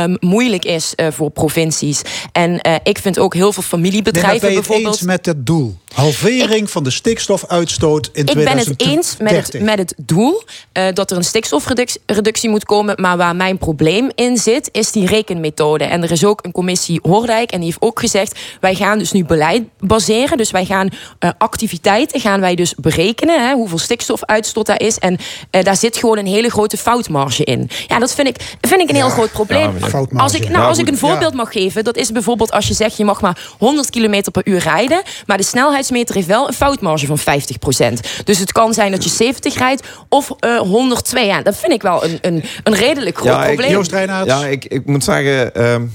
eh, 0.09 0.15
ehm, 0.21 0.27
moeilijk 0.29 0.65
is 0.65 0.95
eh, 0.95 1.07
voor 1.11 1.29
provincies. 1.29 2.01
En 2.31 2.59
eh, 2.59 2.75
ik 2.83 2.97
vind 2.97 3.19
ook 3.19 3.33
heel 3.33 3.53
veel 3.53 3.63
Nee, 3.63 3.71
familiebedrijven 3.71 4.39
ben 4.39 4.49
je 4.49 4.55
het 4.55 4.67
bijvoorbeeld... 4.67 4.95
eens 4.95 5.05
met 5.05 5.25
het 5.25 5.45
doel? 5.45 5.77
Halvering 5.93 6.69
van 6.69 6.83
de 6.83 6.89
stikstofuitstoot 6.89 8.09
in 8.13 8.25
Ik 8.25 8.33
ben 8.33 8.57
het 8.57 8.77
2030. 8.77 8.87
eens 8.87 9.17
met 9.17 9.53
het, 9.53 9.61
met 9.61 9.77
het 9.77 9.93
doel 9.97 10.43
eh, 10.71 10.87
dat 10.93 11.11
er 11.11 11.17
een 11.17 11.23
stikstofreductie 11.23 12.01
reductie 12.05 12.49
moet 12.49 12.65
komen. 12.65 13.01
Maar 13.01 13.17
waar 13.17 13.35
mijn 13.35 13.57
probleem 13.57 14.09
in 14.15 14.37
zit, 14.37 14.69
is 14.71 14.91
die 14.91 15.07
rekenmethode. 15.07 15.83
En 15.83 16.03
er 16.03 16.11
is 16.11 16.25
ook 16.25 16.45
een 16.45 16.51
commissie 16.51 16.99
Hoordijk. 17.03 17.51
En 17.51 17.57
die 17.57 17.65
heeft 17.65 17.81
ook 17.81 17.99
gezegd, 17.99 18.39
wij 18.59 18.75
gaan 18.75 18.97
dus 18.97 19.11
nu 19.11 19.25
beleid 19.25 19.63
baseren. 19.79 20.37
Dus 20.37 20.51
wij 20.51 20.65
gaan 20.65 20.89
eh, 21.19 21.29
activiteiten 21.37 22.19
gaan 22.19 22.39
wij 22.39 22.55
dus 22.55 22.75
berekenen. 22.75 23.47
Hè, 23.47 23.53
hoeveel 23.53 23.77
stikstofuitstoot 23.77 24.65
daar 24.65 24.81
is. 24.81 24.97
En 24.97 25.17
eh, 25.49 25.63
daar 25.63 25.77
zit 25.77 25.97
gewoon 25.97 26.17
een 26.17 26.27
hele 26.27 26.49
grote 26.49 26.77
foutmarge 26.77 27.43
in. 27.43 27.69
Ja, 27.87 27.99
dat 27.99 28.13
vind 28.13 28.27
ik, 28.27 28.35
vind 28.61 28.81
ik 28.81 28.89
een 28.89 28.95
heel 28.95 29.09
groot 29.09 29.31
probleem. 29.31 29.73
ja, 29.79 30.05
als 30.15 30.33
ik, 30.33 30.49
nou, 30.49 30.67
als 30.67 30.77
ik 30.77 30.87
een 30.87 30.97
voorbeeld 30.97 31.31
ja. 31.31 31.37
mag 31.37 31.51
geven. 31.51 31.83
Dat 31.83 31.97
is 31.97 32.11
bijvoorbeeld 32.11 32.51
als 32.51 32.67
je 32.67 32.73
zegt, 32.73 32.97
je 32.97 33.05
mag 33.05 33.21
maar 33.21 33.53
100 33.57 33.89
km 33.89 34.21
per 34.31 34.47
uur 34.47 34.59
rijden. 34.59 35.01
Maar 35.25 35.37
de 35.37 35.43
snelheidsmeter 35.83 36.15
heeft 36.15 36.27
wel 36.27 36.47
een 36.47 36.53
foutmarge 36.53 37.05
van 37.05 37.19
50% 37.19 38.23
Dus 38.23 38.39
het 38.39 38.51
kan 38.51 38.73
zijn 38.73 38.91
dat 38.91 39.03
je 39.03 39.09
70 39.09 39.57
rijdt 39.57 39.87
of 40.09 40.31
eh 40.39 40.57
102. 40.57 41.25
Ja, 41.25 41.41
dat 41.41 41.57
vind 41.57 41.73
ik 41.73 41.81
wel 41.81 42.03
een, 42.03 42.17
een, 42.21 42.43
een 42.63 42.73
redelijk 42.73 43.17
groot 43.17 43.43
probleem. 43.43 43.79
Ik, 43.79 44.25
ja, 44.25 44.45
ik, 44.45 44.65
ik 44.65 44.85
moet 44.85 45.03
zeggen, 45.03 45.55
ehm, 45.55 45.85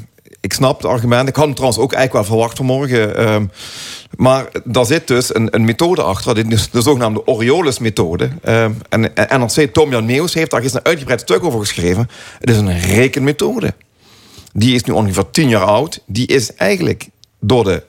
ik 0.40 0.52
snap 0.52 0.76
het 0.76 0.90
argument. 0.90 1.28
Ik 1.28 1.36
had 1.36 1.44
hem 1.44 1.54
trouwens 1.54 1.82
ook 1.82 1.92
eigenlijk 1.92 2.26
wel 2.26 2.36
verwacht 2.36 2.56
vanmorgen. 2.56 3.16
ehm, 3.16 3.46
maar 4.16 4.46
daar 4.64 4.86
zit 4.86 5.06
dus 5.08 5.34
een, 5.34 5.48
een 5.50 5.64
methode 5.64 6.02
achter. 6.02 6.34
Dit 6.34 6.52
is 6.52 6.70
de 6.70 6.82
zogenaamde 6.82 7.26
Orioles-methode. 7.26 8.28
Ehm, 8.42 8.72
en, 8.88 9.16
en 9.16 9.40
NRC 9.40 9.72
Tom 9.72 9.90
Jan 9.90 10.04
Meeuws 10.04 10.34
heeft 10.34 10.50
daar 10.50 10.62
eens 10.62 10.74
een 10.74 10.84
uitgebreid 10.84 11.20
stuk 11.20 11.44
over 11.44 11.60
geschreven. 11.60 12.08
Het 12.38 12.50
is 12.50 12.56
een 12.56 12.80
rekenmethode. 12.80 13.74
Die 14.52 14.74
is 14.74 14.84
nu 14.84 14.92
ongeveer 14.92 15.30
tien 15.30 15.48
jaar 15.48 15.64
oud. 15.64 16.00
Die 16.06 16.26
is 16.26 16.54
eigenlijk 16.54 17.08
door 17.40 17.64
de 17.64 17.82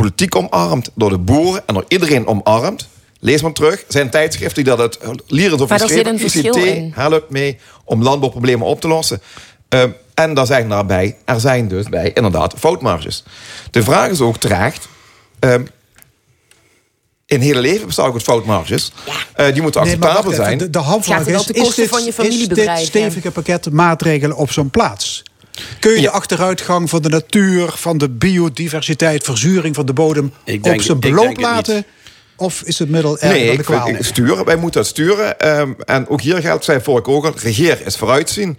politiek 0.00 0.36
omarmd, 0.36 0.90
door 0.94 1.10
de 1.10 1.18
boeren 1.18 1.62
en 1.66 1.74
door 1.74 1.84
iedereen 1.88 2.26
omarmd. 2.26 2.88
Lees 3.20 3.42
maar 3.42 3.52
terug. 3.52 3.74
Er 3.74 3.84
zijn 3.88 4.10
tijdschriften 4.10 4.64
die 4.64 4.76
dat 4.76 4.98
het 5.00 5.22
lierend 5.26 5.60
over 5.60 5.68
Maar 5.68 5.78
zit 5.78 5.88
geschreven. 5.88 6.12
een 6.12 6.18
verschil 6.18 6.56
ICT 6.56 6.64
in. 6.64 6.92
helpt 6.94 7.30
mee 7.30 7.58
om 7.84 8.02
landbouwproblemen 8.02 8.66
op 8.66 8.80
te 8.80 8.88
lossen. 8.88 9.20
Ehm, 9.68 9.90
en 10.14 10.34
daar 10.34 10.46
zijn 10.46 10.68
daarbij, 10.68 11.16
er 11.24 11.40
zijn 11.40 11.68
dus 11.68 11.88
bij 11.88 12.10
inderdaad 12.14 12.54
foutmarges. 12.58 13.24
De 13.70 13.82
vraag 13.82 14.10
is 14.10 14.20
ook 14.20 14.36
terecht. 14.36 14.88
ehm, 15.38 15.64
in 17.26 17.36
het 17.36 17.46
hele 17.46 17.60
leven 17.60 17.86
bestaat 17.86 18.06
ook 18.06 18.12
uit 18.14 18.22
foutmarges. 18.22 18.92
Eh, 19.34 19.52
die 19.52 19.62
moeten 19.62 19.80
maar 19.80 19.90
acceptabel 19.90 20.32
zijn. 20.32 20.58
De, 20.58 20.70
de 20.70 20.78
wel 21.24 21.40
is, 21.40 21.46
is 21.68 21.74
dit, 21.74 21.88
van 21.88 22.04
je 22.04 22.12
is 22.28 22.48
dit 22.48 22.78
stevige 22.86 23.30
pakket 23.30 23.70
maatregelen 23.70 24.36
op 24.36 24.50
zo'n 24.50 24.70
plaats? 24.70 25.22
Kun 25.78 25.92
je 25.92 26.00
de 26.00 26.10
achteruitgang 26.10 26.90
van 26.90 27.02
de 27.02 27.08
natuur, 27.08 27.68
van 27.68 27.98
de 27.98 28.08
biodiversiteit, 28.08 29.24
verzuring 29.24 29.74
van 29.74 29.86
de 29.86 29.92
bodem 29.92 30.32
denk- 30.44 30.66
op 30.66 30.80
zijn 30.80 31.00
beloop 31.00 31.36
laten? 31.40 31.84
Of 32.36 32.62
is 32.62 32.78
het 32.78 32.88
middel 32.88 33.18
erger 33.18 33.74
Nee, 33.74 33.96
ik 33.96 34.04
sturen. 34.04 34.44
Wij 34.44 34.56
moeten 34.56 34.80
het 34.80 34.88
sturen. 34.88 35.38
Ehm, 35.38 35.72
en 35.84 36.08
ook 36.08 36.20
hier 36.20 36.40
geldt, 36.40 36.64
zei 36.64 36.80
vorige 36.80 37.10
ook 37.10 37.24
al, 37.24 37.32
regeer 37.36 37.86
is 37.86 37.96
vooruitzien. 37.96 38.58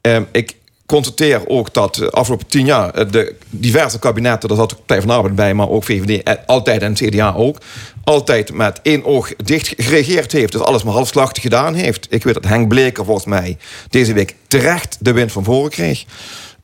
Ehm, 0.00 0.22
ik 0.32 0.56
constateer 0.86 1.48
ook 1.48 1.74
dat 1.74 1.94
de 1.94 2.10
afgelopen 2.10 2.46
tien 2.46 2.64
jaar 2.64 2.90
eh, 2.90 3.10
de 3.10 3.34
diverse 3.50 3.98
kabinetten, 3.98 4.48
daar 4.48 4.58
zat 4.58 4.72
ook 4.72 4.78
Partij 4.78 5.00
van 5.00 5.10
Arbeid 5.10 5.34
bij, 5.34 5.54
maar 5.54 5.68
ook 5.68 5.84
VVD, 5.84 6.22
eh, 6.22 6.34
altijd 6.46 6.82
en 6.82 6.94
CDA 6.94 7.34
ook, 7.34 7.58
altijd 8.08 8.52
met 8.52 8.80
één 8.82 9.04
oog 9.04 9.32
dicht 9.36 9.72
geregeerd 9.76 10.32
heeft. 10.32 10.52
Dus 10.52 10.60
alles 10.60 10.82
maar 10.82 10.92
halfslachtig 10.92 11.42
gedaan 11.42 11.74
heeft. 11.74 12.06
Ik 12.10 12.24
weet 12.24 12.34
dat 12.34 12.44
Henk 12.44 12.68
Bleker 12.68 13.04
volgens 13.04 13.26
mij 13.26 13.56
deze 13.88 14.12
week 14.12 14.34
terecht 14.46 14.96
de 15.00 15.12
wind 15.12 15.32
van 15.32 15.44
voren 15.44 15.70
kreeg. 15.70 16.04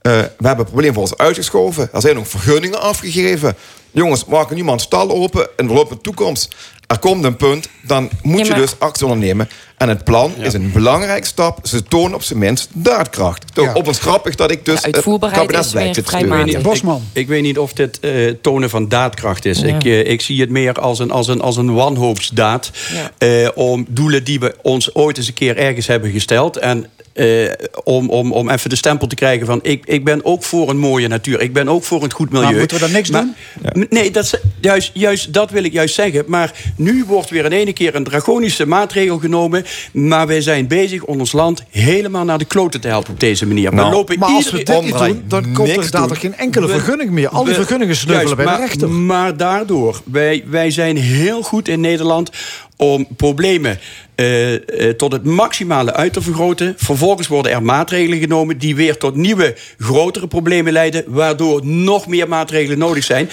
Eh, 0.01 0.13
we 0.13 0.47
hebben 0.47 0.65
het 0.65 0.67
probleem 0.67 0.93
voor 0.93 1.03
ons 1.03 1.17
uitgeschoven. 1.17 1.89
Er 1.93 2.01
zijn 2.01 2.19
ook 2.19 2.27
vergunningen 2.27 2.81
afgegeven. 2.81 3.57
Jongens, 3.91 4.25
maken 4.25 4.55
niemand 4.55 4.81
stal 4.81 5.11
open 5.11 5.49
in 5.57 5.67
de 5.67 5.73
lopende 5.73 6.03
toekomst. 6.03 6.57
Er 6.87 6.99
komt 6.99 7.25
een 7.25 7.37
punt, 7.37 7.69
dan 7.83 8.11
moet 8.23 8.47
Ja, 8.47 8.55
je 8.55 8.61
dus 8.61 8.75
actie 8.79 9.07
ondernemen. 9.07 9.49
En 9.77 9.89
het 9.89 10.05
plan 10.05 10.33
is 10.39 10.53
een 10.53 10.73
belangrijke 10.73 11.27
stap. 11.27 11.59
Ze 11.67 11.83
tonen 11.83 12.15
op 12.15 12.23
zijn 12.23 12.39
minst 12.39 12.69
daadkracht. 12.73 13.55
Toch 13.55 13.75
op 13.75 13.87
ons 13.87 13.99
grappig 13.99 14.35
dat 14.35 14.51
ik 14.51 14.65
dus 14.65 14.83
het 14.83 15.03
kabinet 15.03 15.71
blijkt 15.71 15.95
te 15.95 16.03
steunen. 16.07 16.49
Ik, 16.49 16.67
ik, 16.67 17.01
ik 17.13 17.29
weet 17.29 17.43
niet 17.43 17.59
of 17.59 17.73
dit 17.73 18.01
eh, 18.01 18.35
tonen 18.43 18.71
van 18.71 18.89
daadkracht 18.89 19.45
is. 19.45 19.59
Ja. 19.59 19.67
Ik, 19.77 19.85
eh, 19.85 20.07
ik 20.11 20.21
zie 20.21 20.41
het 20.41 20.51
meer 20.51 20.73
als 20.73 20.99
een, 20.99 21.11
als 21.11 21.29
een, 21.29 21.41
als 21.41 21.57
een 21.57 21.75
wanhoopsdaad. 21.75 22.71
eh, 23.19 23.49
om 23.55 23.87
doelen 23.89 24.25
die 24.25 24.41
we 24.41 24.55
ons 24.63 24.95
ooit 24.95 25.19
eens 25.19 25.29
een 25.29 25.35
keer 25.35 25.57
ergens 25.57 25.87
hebben 25.87 26.11
gesteld. 26.11 26.57
En 26.57 26.87
eh, 27.15 27.51
om, 27.85 28.11
om, 28.11 28.33
om 28.33 28.51
even 28.51 28.71
de 28.71 28.77
stempel 28.77 29.07
te 29.07 29.15
krijgen 29.15 29.47
van... 29.47 29.59
Ik, 29.63 29.83
ik 29.87 30.05
ben 30.05 30.25
ook 30.25 30.45
voor 30.45 30.71
een 30.71 30.79
mooie 30.79 31.09
natuur. 31.09 31.41
Ik 31.41 31.53
ben 31.53 31.69
ook 31.69 31.85
voor 31.85 32.03
een 32.03 32.13
goed 32.13 32.31
milieu. 32.31 32.47
Maar 32.51 32.59
moeten 32.59 32.77
we 32.77 32.83
dan 32.83 32.93
niks 32.93 33.09
doen? 33.11 33.35
Nee, 33.91 34.11
dat, 34.11 34.25
is- 34.25 34.35
juist, 34.61 34.91
juist 34.95 35.33
dat 35.33 35.51
wil 35.51 35.65
ik 35.65 35.73
juist 35.73 35.95
zeggen. 35.95 36.25
Maar 36.27 36.53
nu 36.77 37.05
wordt 37.07 37.31
weer 37.31 37.45
in 37.45 37.53
ene 37.53 37.73
keer 37.73 37.95
een 37.95 38.05
draconische 38.05 38.67
maatregel 38.67 39.19
genomen. 39.19 39.65
Maar 39.93 40.27
wij 40.27 40.41
zijn 40.41 40.67
bezig 40.67 41.03
om 41.05 41.19
ons 41.19 41.33
land 41.33 41.63
helemaal 41.71 42.25
naar 42.25 42.39
de 42.39 42.45
kloten 42.45 42.81
te 42.81 42.89
helpen 42.89 43.13
op 43.13 43.21
deze 43.21 43.47
manier. 43.47 43.71
we 43.71 43.77
Nou, 43.77 43.93
lopen 43.93 44.19
maar 44.19 44.29
als 44.29 44.51
we 44.51 44.57
dit 44.63 44.83
niet 44.83 44.99
doen, 44.99 45.23
dan 45.29 45.53
komt 45.53 45.69
er 45.77 45.91
dadelijk 45.91 46.21
geen 46.21 46.35
enkele 46.37 46.69
vergunning 46.69 47.11
meer. 47.11 47.29
Al 47.29 47.45
die 47.45 47.53
We- 47.55 47.59
vergunningen 47.59 47.97
sneuvelen 47.97 48.37
bij 48.37 48.45
de 48.45 48.51
maar, 48.51 48.61
rechter. 48.61 48.91
Maar 48.91 49.37
daardoor, 49.37 50.01
wij, 50.05 50.45
wij 50.47 50.71
zijn 50.71 50.97
heel 50.97 51.43
goed 51.43 51.69
in 51.69 51.81
Nederland 51.81 52.31
om 52.77 53.07
problemen 53.17 53.79
eh, 54.15 54.55
eh, 54.55 54.95
tot 54.97 55.13
het 55.13 55.25
maximale 55.25 55.93
uit 55.95 56.13
te 56.13 56.23
vergroten. 56.23 56.75
Vervolgens 56.77 57.29
worden 57.29 57.53
er 57.53 57.63
maatregelen 57.63 58.19
genomen 58.19 58.59
die 58.59 58.77
weer 58.77 58.97
tot 58.97 59.15
nieuwe, 59.15 59.55
grotere 59.79 60.27
problemen 60.27 60.73
leiden, 60.73 61.05
waardoor 61.07 61.67
nog 61.67 62.07
meer 62.07 62.29
maatregelen 62.29 62.79
nodig 62.79 63.05
zijn. 63.05 63.29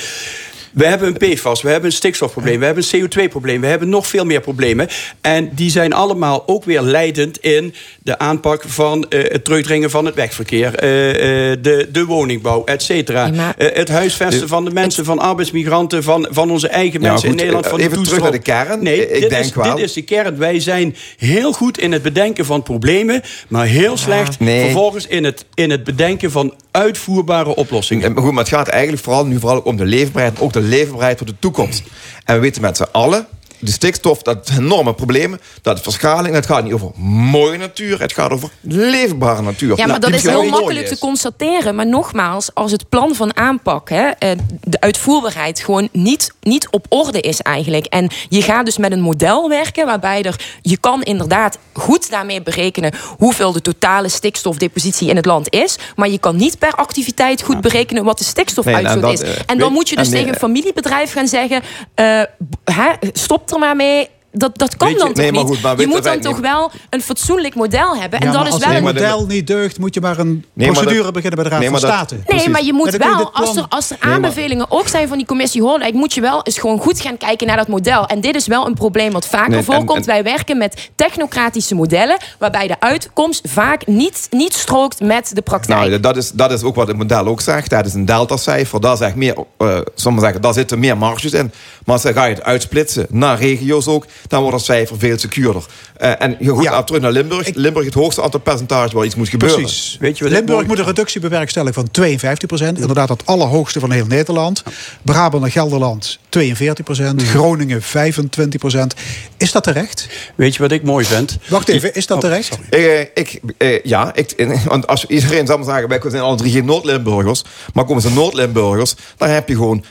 We 0.74 0.86
hebben 0.86 1.08
een 1.08 1.34
PFAS, 1.34 1.62
we 1.62 1.70
hebben 1.70 1.90
een 1.90 1.96
stikstofprobleem, 1.96 2.60
we 2.60 2.66
hebben 2.66 2.84
een 2.92 3.10
CO2-probleem, 3.10 3.62
we 3.62 3.68
hebben 3.68 3.90
nog 3.90 4.08
veel 4.08 4.26
meer 4.26 4.42
problemen. 4.42 4.88
En 5.22 5.50
die 5.56 5.70
zijn 5.70 5.94
allemaal 5.94 6.44
ook 6.46 6.64
weer 6.66 6.82
leidend 6.82 7.38
in 7.40 7.74
de 8.04 8.18
aanpak 8.20 8.64
van 8.68 9.10
eh, 9.10 9.32
het 9.32 9.44
terugdringen 9.44 9.90
van 9.90 10.06
het 10.06 10.16
wegverkeer, 10.16 10.76
eh, 10.76 11.10
eh, 11.52 11.58
de, 11.62 11.90
de 11.92 12.06
woningbouw, 12.06 12.64
et 12.66 12.84
cetera. 12.84 13.26
Ja, 13.34 13.54
het 13.58 13.90
huisvesten 13.90 14.48
van 14.48 14.66
de 14.66 14.72
mensen, 14.72 15.06
van 15.06 15.20
arbeidsmigranten, 15.20 16.04
van, 16.04 16.28
van 16.30 16.52
onze 16.52 16.68
eigen 16.68 17.02
Ja, 17.02 17.10
mensen 17.10 17.30
goed, 17.30 17.40
in 17.40 17.46
Nederland. 17.46 17.68
Van 17.68 17.78
de 17.78 17.84
even 17.84 18.04
terug 18.04 18.08
toestroom. 18.20 18.32
naar 18.32 18.40
de 18.66 18.68
kern. 18.68 18.84
Nee, 18.84 19.10
Ik 19.10 19.22
dit, 19.22 19.30
denk 19.30 19.44
is, 19.46 19.54
wel- 19.54 19.76
dit 19.76 19.86
is 19.86 19.94
de 19.94 20.02
kern. 20.02 20.38
Wij 20.38 20.60
zijn 20.60 20.96
heel 21.18 21.54
goed 21.54 21.80
in 21.80 21.92
het 21.92 22.02
bedenken 22.02 22.46
van 22.46 22.64
problemen, 22.64 23.22
maar 23.48 23.66
heel 23.66 23.98
slecht 23.98 24.40
Nee. 24.40 24.62
vervolgens 24.62 25.08
in 25.08 25.24
het, 25.24 25.46
in 25.54 25.70
het 25.70 25.84
bedenken 25.84 26.32
van 26.32 26.54
uitvoerbare 26.72 27.56
oplossingen. 27.56 28.04
En 28.16 28.16
Goed, 28.24 28.32
maar 28.32 28.44
het 28.44 28.54
gaat 28.54 28.68
eigenlijk 28.68 29.04
vooral 29.04 29.26
nu 29.26 29.40
vooral 29.40 29.58
ook 29.58 29.66
om 29.66 29.78
de 29.78 29.86
leefbaarheid... 29.86 30.40
ook 30.40 30.54
de 30.54 30.61
leefbaarheid 30.62 31.18
voor 31.18 31.28
de 31.28 31.40
toekomst. 31.40 31.84
En 32.26 32.36
we 32.36 32.42
weten 32.42 32.62
met 32.62 32.78
z'n 32.78 32.88
allen... 32.92 33.28
De 33.62 33.72
stikstof, 33.72 34.22
dat 34.22 34.50
is 34.50 34.58
enorme 34.58 34.94
problemen. 34.94 35.40
Dat 35.62 35.78
is 35.78 35.84
verschaling. 35.84 36.36
Het 36.36 36.46
gaat 36.46 36.64
niet 36.64 36.74
over 36.74 36.92
mooie 37.32 37.58
natuur. 37.58 38.00
Het 38.02 38.14
gaat 38.14 38.32
over 38.32 38.50
leefbare 38.62 39.42
natuur. 39.42 39.70
Ja, 39.70 39.76
maar 39.76 39.88
Nou, 39.88 40.00
dat 40.00 40.14
is 40.14 40.24
heel 40.24 40.44
makkelijk 40.50 40.88
te 40.88 40.98
constateren. 41.00 41.76
Maar 41.76 41.88
nogmaals, 41.88 42.50
als 42.54 42.72
het 42.72 42.90
plan 42.90 43.16
van 43.16 43.36
aanpak, 43.38 43.90
hè, 43.90 44.08
eh, 44.10 44.30
de 44.64 44.80
uitvoerbaarheid 44.80 45.60
gewoon 45.60 45.90
niet, 45.92 46.32
niet 46.42 46.68
op 46.70 46.86
orde 46.90 47.20
is 47.22 47.40
eigenlijk. 47.42 47.86
En 47.86 48.10
je 48.30 48.42
gaat 48.42 48.66
dus 48.66 48.78
met 48.78 48.92
een 48.92 49.02
model 49.02 49.50
werken 49.50 49.86
waarbij 49.86 50.24
er, 50.24 50.40
je 50.62 50.78
kan 50.78 51.04
inderdaad 51.04 51.58
goed 51.74 52.10
daarmee 52.10 52.42
berekenen 52.42 52.94
hoeveel 53.18 53.52
de 53.52 53.62
totale 53.62 54.10
stikstofdepositie 54.10 55.10
in 55.10 55.16
het 55.16 55.26
land 55.26 55.54
is. 55.54 55.78
Maar 55.96 56.10
je 56.10 56.20
kan 56.20 56.36
niet 56.36 56.60
per 56.60 56.72
activiteit 56.76 57.42
goed 57.42 57.62
berekenen 57.62 58.04
wat 58.04 58.18
de 58.18 58.24
stikstofuitstoot 58.24 59.02
Nee, 59.02 59.12
dat, 59.12 59.22
is. 59.22 59.30
eh, 59.36 59.42
En 59.46 59.58
dan 59.58 59.74
moet 59.74 59.90
je 59.90 59.96
dus 59.96 60.10
tegen 60.10 60.28
een 60.28 60.36
familiebedrijf 60.40 61.12
gaan 61.14 61.28
zeggen: 61.28 61.62
eh, 61.96 62.22
hè, 62.64 62.90
stop 63.14 63.48
er 63.52 63.60
maar 63.60 63.76
mee. 63.76 64.10
Dat, 64.34 64.58
dat 64.58 64.78
kan 64.78 64.90
je- 64.90 64.98
dan 64.98 65.08
toch 65.14 65.24
maar 65.24 65.32
niet? 65.32 65.42
goed, 65.42 65.62
maar 65.62 65.80
je 65.80 65.88
moet 65.88 66.04
dan 66.04 66.20
toch 66.20 66.40
wel 66.40 66.72
een 66.90 67.02
fatsoenlijk 67.02 67.56
model 67.56 67.96
hebben. 67.96 68.20
En 68.20 68.26
Ja, 68.26 68.32
dat 68.32 68.40
maar 68.42 68.48
is 68.48 68.54
als 68.54 68.64
wel 68.64 68.74
het 68.74 68.78
een 68.88 68.94
model 68.94 69.26
niet 69.26 69.48
deugt, 69.48 69.80
moet 69.80 69.94
je 69.94 70.02
maar 70.02 70.20
een 70.20 70.28
Nee, 70.28 70.68
maar 70.68 70.76
procedure 70.76 71.04
dat- 71.04 71.14
beginnen 71.14 71.36
bij 71.36 71.44
de 71.44 71.50
Raad 71.50 71.60
Nee, 71.60 71.70
van 71.70 71.82
maar 71.82 71.90
dat- 71.90 72.00
State. 72.00 72.16
Nee, 72.16 72.24
Precies. 72.24 72.48
maar 72.48 72.64
je 72.64 72.74
moet 72.74 72.92
je 72.92 72.98
wel, 72.98 73.32
als 73.34 73.56
er, 73.56 73.66
als 73.70 73.90
er 73.90 73.98
Nee, 74.00 74.06
maar- 74.10 74.14
aanbevelingen 74.16 74.66
ook 74.72 74.88
zijn 74.88 75.08
van 75.08 75.18
die 75.18 75.26
commissie 75.28 75.62
Hoorlijk, 75.62 75.94
moet 75.94 76.14
je 76.14 76.22
wel 76.22 76.44
eens 76.44 76.60
gewoon 76.60 76.80
goed 76.80 77.02
gaan 77.02 77.18
kijken 77.18 77.48
naar 77.48 77.58
dat 77.58 77.68
model. 77.68 78.06
En 78.06 78.22
dit 78.22 78.36
is 78.36 78.48
wel 78.48 78.66
een 78.68 78.74
probleem 78.74 79.12
wat 79.12 79.26
vaker 79.28 79.50
Nee, 79.50 79.58
en- 79.60 79.66
voorkomt. 79.66 80.00
en- 80.00 80.06
Wij 80.06 80.24
werken 80.24 80.58
met 80.58 80.90
technocratische 80.96 81.76
modellen, 81.76 82.18
waarbij 82.40 82.68
de 82.68 82.80
uitkomst 82.80 83.42
vaak 83.48 83.88
niet, 83.88 84.28
niet 84.30 84.54
strookt 84.54 85.00
met 85.00 85.32
de 85.34 85.42
praktijk. 85.42 85.80
Nou, 85.90 86.00
dat 86.00 86.18
is, 86.18 86.32
dat 86.32 86.52
is 86.52 86.64
ook 86.64 86.76
wat 86.76 86.88
het 86.88 86.98
model 86.98 87.26
ook 87.26 87.42
zegt. 87.42 87.70
Dat 87.70 87.86
is 87.86 87.94
een 87.94 88.06
deltacijfer. 88.06 88.82
Daar, 88.82 88.98
zegt 88.98 89.16
meer, 89.16 89.36
eh, 89.58 89.78
zal 89.96 90.12
maar 90.12 90.22
zeggen, 90.22 90.42
daar 90.42 90.54
zitten 90.54 90.80
meer 90.80 90.98
marges 90.98 91.32
in. 91.34 91.52
Maar 91.86 91.96
als 92.02 92.14
ga 92.14 92.26
je 92.26 92.34
het 92.34 92.44
uitsplitsen 92.44 93.06
naar 93.10 93.40
regio's 93.40 93.88
ook... 93.88 94.06
dan 94.28 94.42
wordt 94.42 94.56
het 94.56 94.66
cijfer 94.66 95.00
veel 95.00 95.18
secuurder. 95.20 95.66
Eh, 95.98 96.12
en 96.22 96.36
je 96.40 96.50
goed, 96.50 96.86
terug 96.88 97.02
naar 97.02 97.12
Limburg. 97.12 97.50
Limburg 97.54 97.86
het 97.86 97.94
hoogste 97.94 98.22
aantal 98.22 98.40
percentage 98.40 98.96
waar 98.96 99.06
iets 99.06 99.16
moet 99.16 99.30
gebeuren. 99.30 99.62
Precies. 99.62 99.98
Weet 100.00 100.18
je 100.18 100.24
wat 100.24 100.34
ik 100.34 100.38
Limburg 100.38 100.58
mooi- 100.58 100.68
moet 100.70 100.80
een 100.80 100.86
reductie 100.86 101.22
bewerkstelligen 101.22 101.74
van 101.76 101.92
52 101.92 102.48
procent. 102.48 102.80
Inderdaad 102.80 103.10
het 103.10 103.26
allerhoogste 103.26 103.80
van 103.80 103.92
heel 103.92 104.06
Nederland. 104.06 104.64
Brabant 105.02 105.44
en 105.44 105.52
Gelderland 105.52 106.20
42 106.30 106.86
procent. 106.86 107.24
Groningen 107.24 107.82
25 107.82 108.60
procent. 108.60 108.94
Is 109.38 109.52
dat 109.52 109.64
terecht? 109.64 110.08
Weet 110.36 110.56
je 110.56 110.62
wat 110.62 110.72
ik 110.72 110.84
mooi 110.84 111.06
vind? 111.06 111.38
Wacht 111.50 111.68
even, 111.68 111.94
is 111.94 112.08
dat 112.08 112.18
Oh, 112.18 112.24
terecht? 112.24 112.58
Eh, 112.70 113.00
ik, 113.00 113.40
eh, 113.58 113.84
ja, 113.84 114.12
ik, 114.16 114.48
want 114.66 114.88
als 114.88 115.06
iedereen 115.06 115.46
zal 115.48 115.58
maar 115.58 115.66
zeggen, 115.66 115.88
wij 115.90 116.00
zijn 116.12 116.24
alle 116.24 116.36
drie 116.38 116.52
geen 116.52 116.66
Noord-Limburgers, 116.66 117.44
maar 117.74 117.86
komen 117.86 118.02
ze 118.02 118.12
Noord-Limburgers, 118.12 118.96
dan 119.18 119.30
heb 119.30 119.48
je 119.48 119.56
gewoon, 119.56 119.84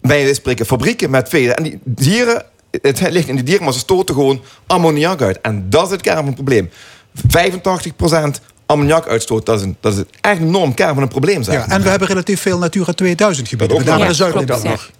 wij 0.00 0.34
spreken 0.34 0.66
fabrieken 0.66 1.10
met 1.10 1.28
vele. 1.28 1.52
En 1.52 1.62
die 1.62 1.78
dieren, 1.84 2.44
het 2.82 3.10
ligt 3.10 3.28
in 3.28 3.34
die 3.34 3.44
dieren, 3.44 3.64
maar 3.64 3.72
ze 3.72 3.78
stoten 3.78 4.14
gewoon 4.14 4.42
ammoniak 4.66 5.22
uit. 5.22 5.40
En 5.40 5.70
dat 5.70 5.84
is 5.84 5.90
het 5.90 6.00
kern 6.00 6.16
van 6.16 6.26
het 6.26 6.34
probleem. 6.34 6.70
85% 7.14 8.40
ammoniakuitstoot, 8.66 9.46
dat 9.46 9.58
is, 9.58 9.64
een, 9.64 9.76
dat 9.80 9.96
is 9.96 10.02
echt 10.20 10.40
een 10.40 10.46
enorm 10.46 10.74
kern 10.74 10.94
van 10.94 11.02
een 11.02 11.08
probleem. 11.08 11.42
Zeg. 11.42 11.54
Ja, 11.54 11.68
en 11.68 11.82
we 11.82 11.88
hebben 11.88 12.08
relatief 12.08 12.40
veel 12.40 12.58
Natura 12.58 12.92
2000 12.92 13.48
gebieden. 13.48 13.76
Dat 13.76 13.86
name 13.86 13.98
nog. 13.98 14.06
de 14.06 14.12
Ja, 14.12 14.18
zuidelijke 14.18 14.52
klopt, 14.52 14.68
nog. 14.68 14.90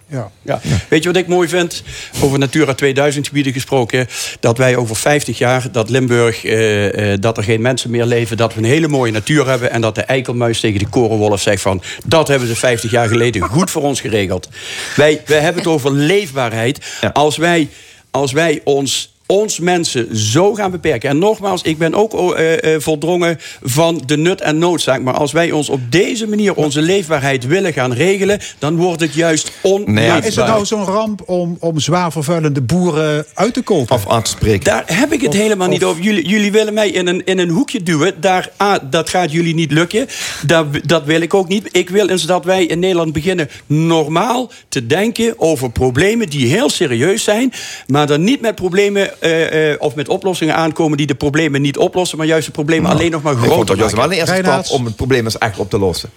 Ja. 0.41 0.59
Weet 0.89 1.03
je 1.03 1.09
wat 1.09 1.17
ik 1.17 1.27
mooi 1.27 1.47
vind? 1.47 1.83
Over 2.21 2.39
Natura 2.39 2.73
2000 2.73 3.27
gebieden 3.27 3.53
gesproken. 3.53 4.07
Dat 4.39 4.57
wij 4.57 4.75
over 4.75 4.95
50 4.95 5.37
jaar, 5.37 5.71
dat 5.71 5.89
Limburg, 5.89 6.45
eh, 6.45 7.13
eh, 7.13 7.21
dat 7.21 7.37
er 7.37 7.43
geen 7.43 7.61
mensen 7.61 7.89
meer 7.89 8.05
leven. 8.05 8.37
Dat 8.37 8.53
we 8.53 8.59
een 8.59 8.65
hele 8.65 8.87
mooie 8.87 9.11
natuur 9.11 9.47
hebben. 9.47 9.71
En 9.71 9.81
dat 9.81 9.95
de 9.95 10.01
eikelmuis 10.01 10.59
tegen 10.59 10.79
de 10.79 10.87
korenwolf 10.87 11.41
zegt 11.41 11.61
van... 11.61 11.81
dat 12.05 12.27
hebben 12.27 12.47
ze 12.47 12.55
50 12.55 12.91
jaar 12.91 13.07
geleden 13.07 13.41
goed 13.41 13.71
voor 13.71 13.81
ons 13.81 14.01
geregeld. 14.01 14.49
Wij, 14.95 15.21
wij 15.25 15.39
hebben 15.39 15.63
het 15.63 15.71
over 15.71 15.91
leefbaarheid. 15.91 16.85
Als 17.13 17.37
wij, 17.37 17.69
als 18.11 18.31
wij 18.31 18.61
ons 18.63 19.14
ons 19.25 19.59
mensen 19.59 20.17
zo 20.17 20.53
gaan 20.53 20.71
beperken. 20.71 21.09
En 21.09 21.17
nogmaals, 21.17 21.61
ik 21.61 21.77
ben 21.77 21.93
ook 21.93 22.13
eh, 22.13 22.73
eh, 22.73 22.81
voldrongen 22.81 23.39
van 23.61 24.01
de 24.05 24.17
nut 24.17 24.41
en 24.41 24.57
noodzaak. 24.57 25.01
Maar 25.01 25.13
als 25.13 25.31
wij 25.31 25.51
ons 25.51 25.69
op 25.69 25.79
deze 25.89 26.27
manier 26.27 26.55
onze 26.55 26.81
leefbaarheid 26.81 27.45
willen 27.45 27.73
gaan 27.73 27.93
regelen... 27.93 28.39
dan 28.59 28.75
wordt 28.75 29.01
het 29.01 29.13
juist 29.13 29.51
onleefbaar. 29.61 30.25
Is 30.25 30.35
het 30.35 30.45
nou 30.45 30.65
zo'n 30.65 30.83
ramp 30.83 31.29
om, 31.29 31.57
om 31.59 31.79
zwaar 31.79 32.11
vervuilende 32.11 32.61
boeren 32.61 33.25
uit 33.33 33.53
te 33.53 33.61
kopen? 33.61 33.95
Of 33.95 34.09
aan 34.09 34.23
te 34.23 34.29
spreken. 34.29 34.63
Daar 34.63 34.83
heb 34.85 35.11
ik 35.11 35.21
het 35.21 35.33
helemaal 35.33 35.67
niet 35.67 35.83
over. 35.83 36.03
Jullie, 36.03 36.27
jullie 36.27 36.51
willen 36.51 36.73
mij 36.73 36.89
in 36.89 37.07
een, 37.07 37.25
in 37.25 37.39
een 37.39 37.49
hoekje 37.49 37.83
duwen. 37.83 38.21
Daar, 38.21 38.49
ah, 38.57 38.75
dat 38.89 39.09
gaat 39.09 39.31
jullie 39.31 39.55
niet 39.55 39.71
lukken. 39.71 40.07
Dat, 40.45 40.65
dat 40.85 41.05
wil 41.05 41.21
ik 41.21 41.33
ook 41.33 41.47
niet. 41.47 41.69
Ik 41.71 41.89
wil 41.89 42.09
eens 42.09 42.25
dat 42.25 42.45
wij 42.45 42.65
in 42.65 42.79
Nederland 42.79 43.13
beginnen 43.13 43.49
normaal 43.65 44.51
te 44.69 44.87
denken 44.87 45.33
over 45.39 45.71
problemen 45.71 46.29
die 46.29 46.47
heel 46.47 46.69
serieus 46.69 47.23
zijn. 47.23 47.53
Maar 47.87 48.07
dan 48.07 48.23
niet 48.23 48.41
met 48.41 48.55
problemen 48.55 49.09
eh, 49.19 49.71
eh, 49.71 49.81
of 49.81 49.95
met 49.95 50.09
oplossingen 50.09 50.55
aankomen 50.55 50.97
die 50.97 51.07
de 51.07 51.15
problemen 51.15 51.61
niet 51.61 51.77
oplossen. 51.77 52.17
Maar 52.17 52.27
juist 52.27 52.45
de 52.45 52.51
problemen 52.51 52.91
alleen 52.91 53.11
nog 53.11 53.21
maar 53.21 53.33
Ik 53.33 53.37
vond 53.39 53.51
groter 53.51 53.67
dat 53.67 53.77
juist 53.77 53.95
wel 53.95 54.07
maken. 54.07 54.21
een 54.21 54.27
eerste 54.27 54.63
stap 54.63 54.79
om 54.79 54.85
het 54.85 54.95
probleem 54.95 55.23
eens 55.25 55.37
echt 55.37 55.57
op 55.57 55.69
te 55.69 55.79
lossen. 55.79 56.09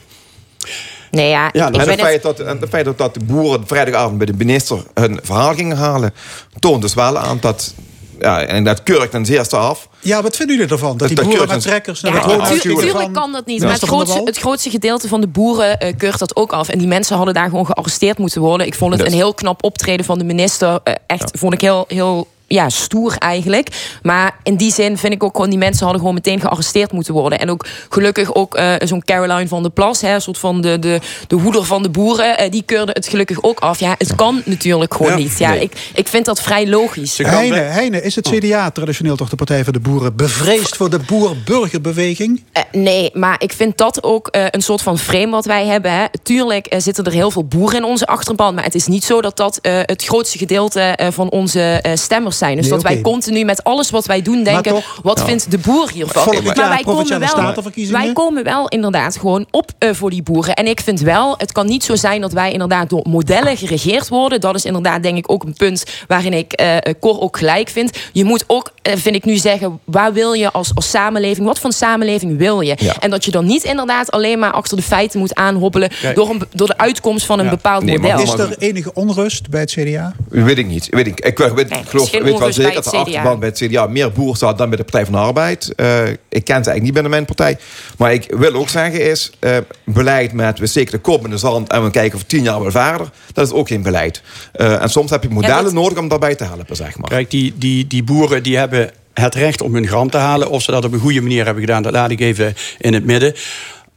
Nee, 1.11 1.29
ja, 1.29 1.51
Ja, 1.53 1.67
ik 1.69 1.75
en 1.75 1.81
het 1.81 1.91
het- 1.91 2.01
feit, 2.01 2.23
dat, 2.23 2.41
en 2.41 2.59
het 2.61 2.69
feit 2.69 2.85
dat, 2.85 2.99
dat 2.99 3.15
de 3.15 3.21
boeren 3.25 3.67
vrijdagavond 3.67 4.19
bij 4.19 4.27
de 4.27 4.33
minister 4.37 4.79
hun 4.95 5.21
verhaal 5.23 5.55
gingen 5.55 5.77
halen, 5.77 6.15
toont 6.59 6.83
dus 6.83 6.95
wel 6.95 7.19
aan 7.19 7.39
dat. 7.41 7.75
Ja, 8.21 8.43
en 8.45 8.65
dat 8.65 8.83
keurt 8.83 9.11
ten 9.11 9.27
zeerste 9.27 9.57
af. 9.57 9.89
Ja, 10.01 10.23
wat 10.23 10.37
vinden 10.37 10.57
jullie 10.57 10.71
ervan? 10.73 10.97
Dat 10.97 11.09
die 11.09 11.23
boeren 11.23 11.49
met 11.49 11.61
trekkers 11.61 12.01
naar 12.01 12.13
Ja, 12.13 12.19
het 12.19 12.27
woonhuis 12.27 12.63
natuurlijk 12.65 13.13
kan 13.13 13.33
dat 13.33 13.47
niet. 13.47 13.59
Ja. 13.61 13.65
Maar 13.67 13.75
het 13.75 13.85
grootste, 13.89 14.21
het 14.25 14.39
grootste 14.39 14.71
gedeelte 14.71 15.09
van 15.09 15.21
de 15.21 15.27
boeren 15.27 15.79
eh, 15.79 15.97
keurt 15.97 16.19
dat 16.19 16.37
ook 16.37 16.53
af. 16.53 16.69
En 16.69 16.79
die 16.79 16.87
mensen 16.89 17.17
hadden 17.17 17.35
daar 17.35 17.49
gewoon 17.49 17.67
gearresteerd 17.67 18.19
moeten 18.19 18.41
worden. 18.41 18.67
Ik 18.67 18.75
vond 18.75 18.93
het 18.93 19.01
Dus- 19.03 19.13
een 19.13 19.19
heel 19.19 19.35
knap 19.35 19.65
optreden 19.65 20.05
van 20.05 20.19
de 20.19 20.25
minister. 20.25 20.81
Echt, 21.07 21.31
vond 21.39 21.53
ik 21.55 21.61
heel, 21.61 21.85
heel 21.89 22.27
ja, 22.49 22.69
stoer 22.69 23.15
eigenlijk. 23.19 23.99
Maar 24.03 24.37
in 24.43 24.57
die 24.57 24.73
zin 24.73 24.99
vind 24.99 25.13
ik 25.13 25.23
ook 25.23 25.35
gewoon... 25.35 25.51
die 25.51 25.59
mensen 25.59 25.83
hadden 25.83 25.99
gewoon 25.99 26.15
meteen 26.15 26.41
gearresteerd 26.41 26.93
moeten 26.93 27.15
worden. 27.15 27.39
En 27.39 27.51
ook 27.51 27.67
gelukkig 27.89 28.35
ook 28.35 28.55
eh, 28.55 28.75
zo'n 28.79 29.05
Caroline 29.05 29.49
van 29.49 29.63
der 29.63 29.71
Plas... 29.71 30.01
Hè, 30.01 30.15
een 30.15 30.21
soort 30.23 30.39
van 30.39 30.61
de, 30.61 30.79
de, 30.79 31.01
de 31.27 31.37
hoeder 31.37 31.65
van 31.65 31.83
de 31.83 31.89
boeren... 31.89 32.39
eh, 32.39 32.51
die 32.51 32.63
keurde 32.63 32.93
het 32.95 33.09
gelukkig 33.09 33.43
ook 33.43 33.59
af. 33.61 33.81
Ja, 33.81 33.95
het 33.99 34.15
kan 34.15 34.43
natuurlijk 34.45 34.95
gewoon 34.95 35.11
Ja. 35.13 35.17
niet. 35.19 35.39
Ja, 35.39 35.51
Nee. 35.51 35.61
ik, 35.61 35.91
ik 35.95 36.09
vind 36.09 36.25
dat 36.25 36.41
vrij 36.41 36.67
logisch. 36.69 37.19
Heine, 37.19 37.57
Heine, 37.59 38.03
is 38.03 38.15
het 38.15 38.29
CDA 38.29 38.71
traditioneel 38.71 39.17
toch 39.17 39.29
de 39.29 39.37
Partij 39.37 39.65
van 39.65 39.73
de 39.73 39.81
Boeren 39.81 40.17
bevreesd 40.17 40.77
voor 40.77 40.91
de 40.91 40.99
boer-burgerbeweging? 40.99 42.43
Eh, 42.53 42.63
nee, 42.73 43.11
maar 43.13 43.37
ik 43.43 43.53
vind 43.53 43.79
dat 43.79 44.03
ook 44.03 44.29
eh, 44.29 44.45
een 44.51 44.63
soort 44.63 44.83
van 44.83 44.99
frame 44.99 45.31
wat 45.31 45.45
wij 45.45 45.67
hebben. 45.67 45.93
Hè. 45.93 46.05
Tuurlijk 46.23 46.75
zitten 46.79 47.05
er 47.05 47.13
heel 47.13 47.31
veel 47.31 47.45
boeren 47.45 47.77
in 47.77 47.85
onze 47.85 48.07
achterban. 48.07 48.55
Maar 48.55 48.65
het 48.65 48.75
is 48.75 48.87
niet 48.87 49.05
zo 49.05 49.21
dat 49.21 49.37
dat 49.37 49.59
eh, 49.63 49.79
het 49.83 50.05
grootste 50.05 50.39
gedeelte 50.39 50.81
eh, 50.81 51.07
van 51.11 51.31
onze 51.31 51.61
eh, 51.61 51.93
stemmers 51.95 52.38
zijn. 52.39 52.57
Dus 52.57 52.65
Nee, 52.65 52.75
dat 52.75 52.83
wij 52.83 53.01
continu 53.01 53.45
met 53.45 53.65
alles 53.65 53.91
wat 53.91 54.07
wij 54.07 54.23
doen 54.23 54.43
denken... 54.43 54.73
toch- 54.73 54.99
wat 55.03 55.19
Ja. 55.19 55.25
vindt 55.25 55.51
de 55.51 55.59
boer 55.59 55.91
hiervan? 55.93 56.23
Volgend 56.23 56.45
maar 56.45 56.57
jaar 56.57 56.69
wij 56.69 56.83
komen, 56.85 57.19
wel, 57.19 57.91
wij 57.91 58.13
komen 58.13 58.45
wel 58.45 58.69
inderdaad 58.69 59.17
gewoon 59.17 59.47
op 59.51 59.71
eh, 59.79 59.91
voor 59.93 60.11
die 60.11 60.23
boeren. 60.23 60.55
En 60.55 60.67
ik 60.67 60.81
vind 60.81 61.01
wel, 61.01 61.35
het 61.39 61.53
kan 61.53 61.67
niet 61.67 61.85
zo 61.85 61.95
zijn 61.97 62.21
dat 62.21 62.33
wij 62.33 62.53
inderdaad 62.53 62.89
door 62.91 63.05
modellen 63.09 63.57
geregeerd 63.57 64.09
worden. 64.09 64.41
Dat 64.41 64.55
is 64.55 64.65
inderdaad 64.65 65.03
denk 65.03 65.17
ik 65.19 65.31
ook 65.33 65.43
een 65.45 65.55
punt 65.55 65.85
waarin 66.07 66.33
ik 66.33 66.53
eh 66.53 66.77
eh, 66.77 66.95
Cor 67.01 67.21
ook 67.21 67.39
gelijk 67.39 67.69
vind. 67.69 67.99
Je 68.13 68.25
moet 68.25 68.45
ook, 68.47 68.71
eh, 68.83 68.93
vind 68.97 69.15
ik 69.15 69.25
nu 69.25 69.37
zeggen, 69.37 69.79
waar 69.85 70.13
wil 70.13 70.33
je 70.33 70.51
als, 70.53 70.71
als 70.75 70.91
samenleving? 70.91 71.47
Wat 71.47 71.59
voor 71.59 71.73
samenleving 71.73 72.39
wil 72.39 72.61
je? 72.61 72.75
Ja. 72.79 72.95
En 73.01 73.11
dat 73.11 73.25
je 73.25 73.31
dan 73.31 73.45
niet 73.47 73.63
inderdaad 73.65 74.11
alleen 74.11 74.39
maar 74.39 74.53
achter 74.53 74.77
de 74.77 74.83
feiten 74.83 75.19
moet 75.19 75.35
aanhobbelen... 75.35 75.91
Kijk. 76.01 76.17
door, 76.17 76.31
een, 76.31 76.43
door 76.55 76.67
de 76.67 76.79
uitkomst 76.79 77.27
van 77.27 77.39
een 77.39 77.45
Ja. 77.45 77.51
bepaald 77.51 77.85
Nee, 77.85 77.99
maar- 77.99 78.17
model. 78.17 78.35
Is 78.35 78.41
er 78.41 78.59
enige 78.59 78.93
onrust 78.95 79.51
bij 79.51 79.61
het 79.61 79.71
CDA? 79.71 80.15
Weet 80.29 80.59
ik 80.59 80.67
niet. 80.67 80.87
Weet 80.91 81.07
ik, 81.07 81.21
ik 81.21 81.39
weet, 81.39 81.71
is 81.71 81.77
geloof, 81.87 82.11
weet 82.31 82.39
wel 82.39 82.53
zeker 82.53 82.75
dat 82.75 82.85
de 82.85 82.91
achterban 82.99 83.39
bij 83.39 83.49
het 83.49 83.59
CDA 83.59 83.87
meer 83.87 84.13
boer 84.13 84.37
staat 84.37 84.59
dan 84.59 84.69
bij 84.69 84.77
de 84.77 84.83
Partij 84.85 85.05
van 85.05 85.13
de 85.13 85.19
Arbeid. 85.19 85.73
Eh, 85.75 86.07
ik 86.09 86.17
ken 86.29 86.45
ze 86.45 86.53
eigenlijk 86.53 86.83
niet 86.83 86.93
binnen 86.93 87.11
mijn 87.11 87.25
partij. 87.25 87.59
Maar 87.99 88.13
ik 88.13 88.25
wil 88.37 88.55
ook 88.55 88.69
zeggen 88.69 89.11
is, 89.11 89.31
eh, 89.39 89.57
beleid 89.85 90.33
met 90.33 90.59
we 90.59 90.67
steken 90.67 90.93
de 90.93 90.99
kop 90.99 91.25
in 91.25 91.31
de 91.31 91.39
zand 91.39 91.69
en 91.71 91.85
we 91.85 91.91
kijken 91.91 92.15
over 92.15 92.27
tien 92.27 92.43
jaar 92.43 92.61
wel 92.63 92.71
verder. 92.71 93.11
Dat 93.33 93.47
is 93.47 93.53
ook 93.53 93.69
geen 93.69 93.83
beleid. 93.83 94.23
Eh, 94.53 94.83
en 94.83 94.89
soms 94.91 95.11
heb 95.11 95.23
je 95.23 95.29
modellen 95.29 95.65
dat- 95.65 95.73
nodig 95.73 95.99
om 95.99 96.09
daarbij 96.09 96.35
te 96.35 96.45
helpen, 96.45 96.77
zeg 96.77 96.99
maar. 96.99 97.09
Kijk, 97.09 97.31
die, 97.31 97.55
die, 97.59 97.87
die 97.87 98.03
boeren 98.05 98.43
die 98.43 98.57
hebben 98.57 98.91
het 99.15 99.35
recht 99.35 99.61
om 99.61 99.75
hun 99.75 99.87
gram 99.87 100.11
te 100.11 100.17
halen. 100.19 100.51
Of 100.51 100.63
ze 100.63 100.71
dat 100.71 100.85
op 100.85 100.93
een 100.93 100.99
goede 101.01 101.21
manier 101.21 101.45
hebben 101.45 101.63
gedaan, 101.63 101.83
dat 101.83 101.93
laat 101.93 102.11
ik 102.11 102.21
even 102.21 102.55
in 102.79 102.95
het 102.95 103.05
midden. 103.05 103.35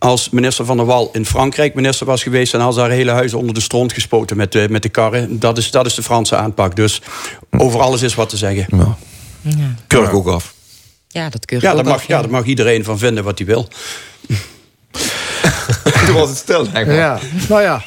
Als 0.04 0.30
minister 0.30 0.66
Van 0.66 0.78
der 0.78 0.86
Wal 0.86 1.10
in 1.14 1.26
Frankrijk 1.26 1.74
minister 1.74 2.06
was 2.06 2.24
geweest... 2.24 2.52
dan 2.52 2.62
had 2.62 2.74
ze 2.74 2.80
haar 2.80 2.90
hele 2.90 3.12
huis 3.12 3.34
onder 3.34 3.54
de 3.54 3.62
stront 3.62 3.94
gespoten 3.94 4.38
met 4.38 4.52
de, 4.52 4.68
met 4.70 4.84
de 4.84 4.90
karren. 4.90 5.40
Dat 5.40 5.58
is, 5.58 5.72
dat 5.72 5.86
is 5.86 5.96
de 5.96 6.04
Franse 6.04 6.36
aanpak. 6.36 6.76
Dus 6.76 7.02
over 7.58 7.80
alles 7.80 8.02
is 8.02 8.16
wat 8.16 8.30
te 8.30 8.38
zeggen. 8.38 8.66
Keur 9.88 10.04
ik 10.04 10.14
ook 10.14 10.28
af. 10.28 10.54
Ja, 11.08 11.30
dat 11.30 11.46
keur 11.46 11.58
ik 11.58 11.64
Ja, 11.64 11.70
ook 11.70 11.76
daar 11.76 11.86
mag, 11.86 11.96
af, 11.96 12.08
ja, 12.08 12.22
daar 12.22 12.32
mag 12.32 12.46
iedereen 12.46 12.84
van 12.84 12.98
vinden 12.98 13.24
wat 13.24 13.38
hij 13.38 13.48
wil. 13.48 13.68
Toen 16.06 16.16
was 16.16 16.30
het 16.30 16.38
stil, 16.38 16.66
ik. 16.74 16.86
Ja, 16.86 17.20
nou 17.50 17.62
ja. 17.62 17.84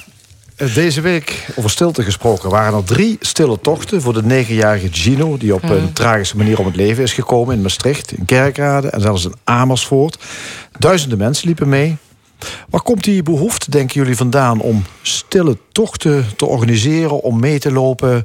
Eh, 0.56 0.74
Deze 0.74 1.00
week, 1.00 1.46
over 1.56 1.70
stilte 1.70 2.02
gesproken, 2.02 2.50
waren 2.50 2.78
er 2.78 2.84
drie 2.84 3.16
stille 3.20 3.60
tochten 3.60 4.02
voor 4.02 4.12
de 4.12 4.22
negenjarige 4.22 4.88
Gino, 4.92 5.36
die 5.36 5.54
op 5.54 5.62
een 5.62 5.92
tragische 5.92 6.36
manier 6.36 6.58
om 6.58 6.66
het 6.66 6.76
leven 6.76 7.02
is 7.02 7.12
gekomen 7.12 7.54
in 7.54 7.62
Maastricht, 7.62 8.12
in 8.12 8.24
Kerkrade 8.24 8.88
en 8.88 9.00
zelfs 9.00 9.24
in 9.24 9.34
Amersfoort. 9.44 10.24
Duizenden 10.78 11.18
mensen 11.18 11.46
liepen 11.46 11.68
mee. 11.68 11.96
Waar 12.68 12.82
komt 12.82 13.04
die 13.04 13.22
behoefte, 13.22 13.70
denken 13.70 14.00
jullie, 14.00 14.16
vandaan 14.16 14.60
om 14.60 14.84
stille 15.02 15.58
tochten 15.72 16.26
te 16.36 16.46
organiseren, 16.46 17.22
om 17.22 17.40
mee 17.40 17.58
te 17.58 17.72
lopen 17.72 18.24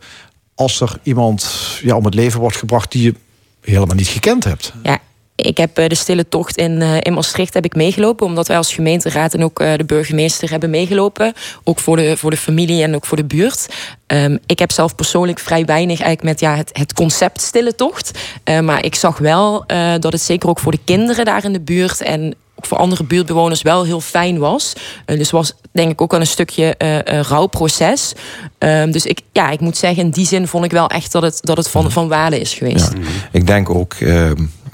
als 0.55 0.81
er 0.81 0.99
iemand 1.03 1.51
ja, 1.81 1.95
om 1.95 2.05
het 2.05 2.13
leven 2.13 2.39
wordt 2.39 2.57
gebracht 2.57 2.91
die 2.91 3.03
je 3.03 3.15
helemaal 3.61 3.95
niet 3.95 4.07
gekend 4.07 4.43
hebt? 4.43 4.73
Ja, 4.83 4.99
ik 5.39 5.57
heb 5.57 5.77
eh, 5.77 5.87
de 5.87 5.95
stille 5.95 6.27
tocht 6.29 6.57
in, 6.57 6.81
eh, 6.81 6.97
in 6.99 7.13
Maastricht 7.13 7.53
heb 7.53 7.65
ik 7.65 7.75
meegelopen. 7.75 8.25
Omdat 8.25 8.47
wij 8.47 8.57
als 8.57 8.73
gemeenteraad 8.73 9.33
en 9.33 9.43
ook 9.43 9.59
eh, 9.59 9.73
de 9.77 9.83
burgemeester 9.83 10.49
hebben 10.49 10.69
meegelopen. 10.69 11.33
Ook 11.63 11.79
voor 11.79 11.95
de, 11.95 12.17
voor 12.17 12.31
de 12.31 12.37
familie 12.37 12.83
en 12.83 12.95
ook 12.95 13.05
voor 13.05 13.17
de 13.17 13.25
buurt. 13.25 13.67
Ehm, 14.07 14.37
ik 14.45 14.59
heb 14.59 14.71
zelf 14.71 14.95
persoonlijk 14.95 15.39
vrij 15.39 15.65
weinig 15.65 16.01
eigenlijk 16.01 16.23
met 16.23 16.39
ja, 16.39 16.55
het, 16.55 16.69
het 16.73 16.93
concept 16.93 17.41
stille 17.41 17.75
tocht. 17.75 18.19
Maar 18.63 18.85
ik 18.85 18.95
zag 18.95 19.17
wel 19.17 19.63
dat 19.99 20.11
het 20.11 20.21
zeker 20.21 20.49
ook 20.49 20.59
voor 20.59 20.71
de 20.71 20.79
kinderen 20.85 21.25
daar 21.25 21.43
in 21.43 21.53
de 21.53 21.61
buurt... 21.61 22.01
en 22.01 22.35
ook 22.55 22.65
voor 22.65 22.77
andere 22.77 23.03
buurtbewoners 23.03 23.61
wel 23.61 23.83
heel 23.83 24.01
fijn 24.01 24.37
was. 24.37 24.73
Dus 25.05 25.31
was 25.31 25.53
denk 25.71 25.91
ik 25.91 26.01
ook 26.01 26.11
wel 26.11 26.19
een 26.19 26.27
stukje 26.27 26.75
eh, 26.75 27.21
rouwproces. 27.21 28.13
Ehm, 28.57 28.91
dus 28.91 29.05
ik, 29.05 29.21
ja, 29.31 29.49
ik 29.49 29.59
moet 29.59 29.77
zeggen, 29.77 30.03
in 30.03 30.09
die 30.09 30.25
zin 30.25 30.47
vond 30.47 30.65
ik 30.65 30.71
wel 30.71 30.89
echt 30.89 31.11
dat 31.11 31.21
het, 31.21 31.39
dat 31.41 31.57
het 31.57 31.69
van, 31.69 31.91
van 31.91 32.07
waarde 32.07 32.39
is 32.39 32.53
geweest. 32.53 32.91
Ik 33.31 33.47
denk 33.47 33.69
ook, 33.69 33.95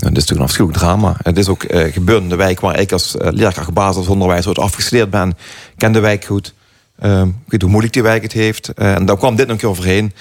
eh, 0.05 0.13
dit 0.13 0.23
is 0.23 0.29
natuurlijk 0.29 0.39
een 0.39 0.65
afschuwelijk 0.67 0.79
drama. 0.79 1.17
Het 1.23 1.37
is 1.37 1.47
ook 1.47 1.63
eh, 1.63 1.93
gebeurd 1.93 2.21
in 2.21 2.29
de 2.29 2.35
wijk 2.35 2.59
waar 2.59 2.79
ik 2.79 2.91
als 2.91 3.17
eh, 3.17 3.31
leerkracht 3.31 3.73
basisonderwijs 3.73 4.47
ooit 4.47 4.59
afgestudeerd 4.59 5.09
ben. 5.09 5.37
Ken 5.77 5.91
de 5.91 5.99
wijk 5.99 6.25
goed. 6.25 6.53
Ehm, 6.99 7.27
ik 7.27 7.33
weet 7.51 7.61
hoe 7.61 7.69
moeilijk 7.69 7.93
die 7.93 8.03
wijk 8.03 8.23
het 8.23 8.31
heeft. 8.31 8.73
Eh, 8.73 8.93
en 8.93 9.05
daar 9.05 9.17
kwam 9.17 9.35
dit 9.35 9.45
nog 9.45 9.55
een 9.55 9.61
keer 9.61 9.69
overheen. 9.69 10.13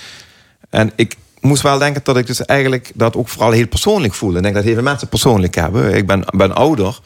En 0.71 0.93
ik 0.97 1.17
moest 1.41 1.63
wel 1.63 1.79
denken 1.79 2.01
dat 2.05 2.17
ik 2.17 2.27
dus 2.27 2.45
eigenlijk 2.45 2.91
dat 2.95 3.17
ook 3.17 3.29
vooral 3.29 3.51
heel 3.51 3.67
persoonlijk 3.67 4.15
voel. 4.15 4.37
Ik 4.37 4.43
denk 4.43 4.55
dat 4.55 4.65
heel 4.65 4.75
veel 4.75 4.83
mensen 4.83 5.09
persoonlijk 5.09 5.55
hebben. 5.55 5.95
Ik 5.95 6.07
ben, 6.07 6.25
ben 6.37 6.55
ouder. 6.55 7.01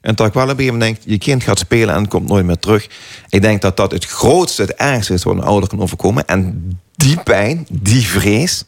En 0.00 0.14
dat 0.14 0.26
ik 0.26 0.32
wel 0.32 0.42
een 0.42 0.48
gegeven 0.48 0.72
moment 0.72 0.94
denk, 0.94 1.10
je 1.10 1.18
kind 1.18 1.42
gaat 1.42 1.58
spelen 1.58 1.94
en 1.94 2.08
komt 2.08 2.28
nooit 2.28 2.44
meer 2.44 2.58
terug. 2.58 2.88
Ik 3.28 3.42
denk 3.42 3.62
dat 3.62 3.76
dat 3.76 3.92
het 3.92 4.04
grootste, 4.04 4.62
het 4.62 4.74
ergste 4.74 5.12
is 5.12 5.22
wat 5.22 5.34
een 5.34 5.42
ouder 5.42 5.68
kan 5.68 5.80
overkomen. 5.80 6.26
En 6.26 6.70
die 6.96 7.22
pijn, 7.22 7.66
die 7.70 8.06
vrees, 8.06 8.64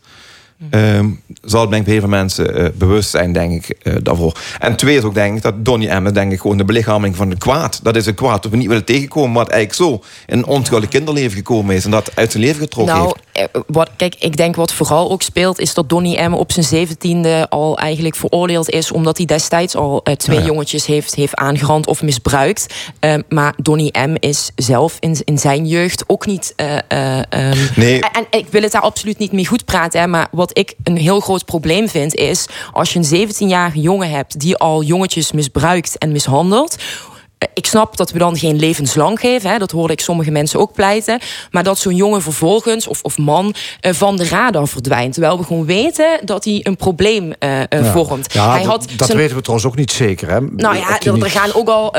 ehm, 0.71 1.07
zal 1.43 1.69
denk 1.69 1.75
ik 1.81 1.85
bij 1.85 1.93
heel 1.93 2.01
veel 2.01 2.11
mensen 2.11 2.55
eh, 2.57 2.67
bewust 2.75 3.11
zijn, 3.11 3.33
denk 3.33 3.53
ik, 3.67 3.77
eh, 3.83 3.95
daarvoor. 4.03 4.33
En 4.59 4.77
twee 4.77 4.97
is 4.97 5.03
ook 5.03 5.15
denk 5.15 5.37
ik 5.37 5.43
dat 5.43 5.65
Donnie 5.65 5.91
M. 5.95 6.13
denk 6.13 6.33
ik 6.33 6.41
gewoon 6.41 6.57
de 6.57 6.65
belichaming 6.65 7.17
van 7.17 7.31
het 7.31 7.39
kwaad. 7.39 7.81
Dat 7.83 7.97
is 7.97 8.07
een 8.07 8.15
kwaad 8.15 8.43
dat 8.43 8.51
we 8.51 8.57
niet 8.59 8.67
willen 8.67 8.85
tegenkomen, 8.85 9.33
wat 9.33 9.49
eigenlijk 9.49 9.75
zo 9.91 10.09
in 10.27 10.39
een 10.39 10.47
onschuldig 10.47 10.89
kinderleven 10.89 11.37
gekomen 11.37 11.75
is 11.75 11.85
en 11.85 11.91
dat 11.91 12.11
uit 12.15 12.31
zijn 12.31 12.43
leven 12.43 12.61
getrokken 12.61 12.95
Nou, 12.95 13.13
heeft. 13.33 13.51
eh, 13.55 13.61
wat, 13.67 13.91
kijk, 13.97 14.15
ik 14.19 14.37
denk 14.37 14.57
wat 14.57 14.73
vooral 14.73 15.11
ook 15.11 15.23
speelt... 15.23 15.59
is 15.59 15.75
dat 15.75 15.89
Donnie 15.89 16.21
M. 16.29 16.33
op 16.35 16.53
zijn 16.53 16.65
zeventiende 16.67 17.47
al 17.49 17.79
eigenlijk 17.79 18.17
veroordeeld 18.17 18.71
is... 18.71 18.93
omdat 18.93 19.17
hij 19.17 19.27
destijds 19.27 19.75
al 19.77 20.01
twee 20.17 20.37
Ja, 20.37 20.43
ja. 20.43 20.49
jongetjes 20.49 20.87
heeft, 20.87 21.15
heeft 21.15 21.35
aangerand 21.35 21.87
of 21.87 22.03
misbruikt. 22.03 22.75
Eh, 23.01 23.15
maar 23.29 23.55
Donnie 23.63 23.99
M. 23.99 24.15
is 24.19 24.51
zelf 24.55 24.97
in, 25.01 25.17
in 25.25 25.39
zijn 25.39 25.67
jeugd 25.67 26.05
ook 26.07 26.27
niet... 26.27 26.53
eh, 26.57 26.77
eh, 26.89 27.23
ehm, 27.29 27.57
Nee. 27.77 28.01
en, 28.01 28.11
en 28.31 28.39
ik 28.39 28.47
wil 28.51 28.63
het 28.63 28.73
daar 28.73 28.83
absoluut 28.83 29.19
niet 29.19 29.33
mee 29.33 29.47
goed 29.47 29.65
praten... 29.65 30.01
Hè, 30.01 30.07
maar 30.07 30.29
wat 30.31 30.48
ik 30.57 30.75
een 30.83 30.97
heel 30.97 31.21
groot 31.21 31.45
probleem 31.45 31.89
vind 31.89 32.15
is... 32.15 32.47
als 32.73 32.93
je 32.93 32.99
een 32.99 33.29
17-jarige 33.29 33.81
jongen 33.81 34.11
hebt 34.11 34.41
die 34.41 34.57
al 34.57 34.83
jongetjes 34.83 35.33
misbruikt 35.33 35.99
en 35.99 36.13
mishandelt... 36.13 36.77
Eh, 37.39 37.49
Ik 37.55 37.67
snap 37.67 37.97
dat 37.97 38.11
we 38.11 38.19
dan 38.19 38.37
geen 38.37 38.57
levenslang 38.59 39.21
geven. 39.21 39.51
Hè, 39.51 39.59
dat 39.59 39.71
hoorde 39.71 39.93
ik 39.93 40.01
sommige 40.01 40.31
mensen 40.31 40.61
ook 40.61 40.73
pleiten. 40.73 41.19
Maar 41.51 41.63
dat 41.63 41.79
zo'n 41.79 41.95
jongen 41.95 42.23
vervolgens, 42.23 42.87
of, 42.87 43.03
of 43.03 43.19
man, 43.19 43.55
eh, 43.81 43.93
van 43.93 44.17
de 44.17 44.29
radar 44.29 44.69
verdwijnt. 44.69 45.13
Terwijl 45.13 45.39
we 45.39 45.45
gewoon 45.45 45.65
weten 45.67 46.21
dat 46.25 46.45
hij 46.45 46.61
een 46.63 46.77
probleem 46.77 47.33
eh, 47.39 47.61
Ja. 47.69 47.85
vormt. 47.93 48.33
Ja, 48.33 48.51
hij 48.51 48.59
dat, 48.63 48.71
had 48.71 48.89
dat 48.97 49.07
zijn- 49.07 49.19
weten 49.19 49.37
we 49.37 49.43
trouwens 49.43 49.69
ook 49.71 49.77
niet 49.77 49.93
zeker. 49.93 50.31
Hè? 50.31 50.41
nou 50.41 50.77
ja, 50.77 51.01
er, 51.01 51.13
niet- 51.13 51.23
er 51.25 51.31
gaan 51.31 51.55
ook 51.55 51.69
al 51.69 51.95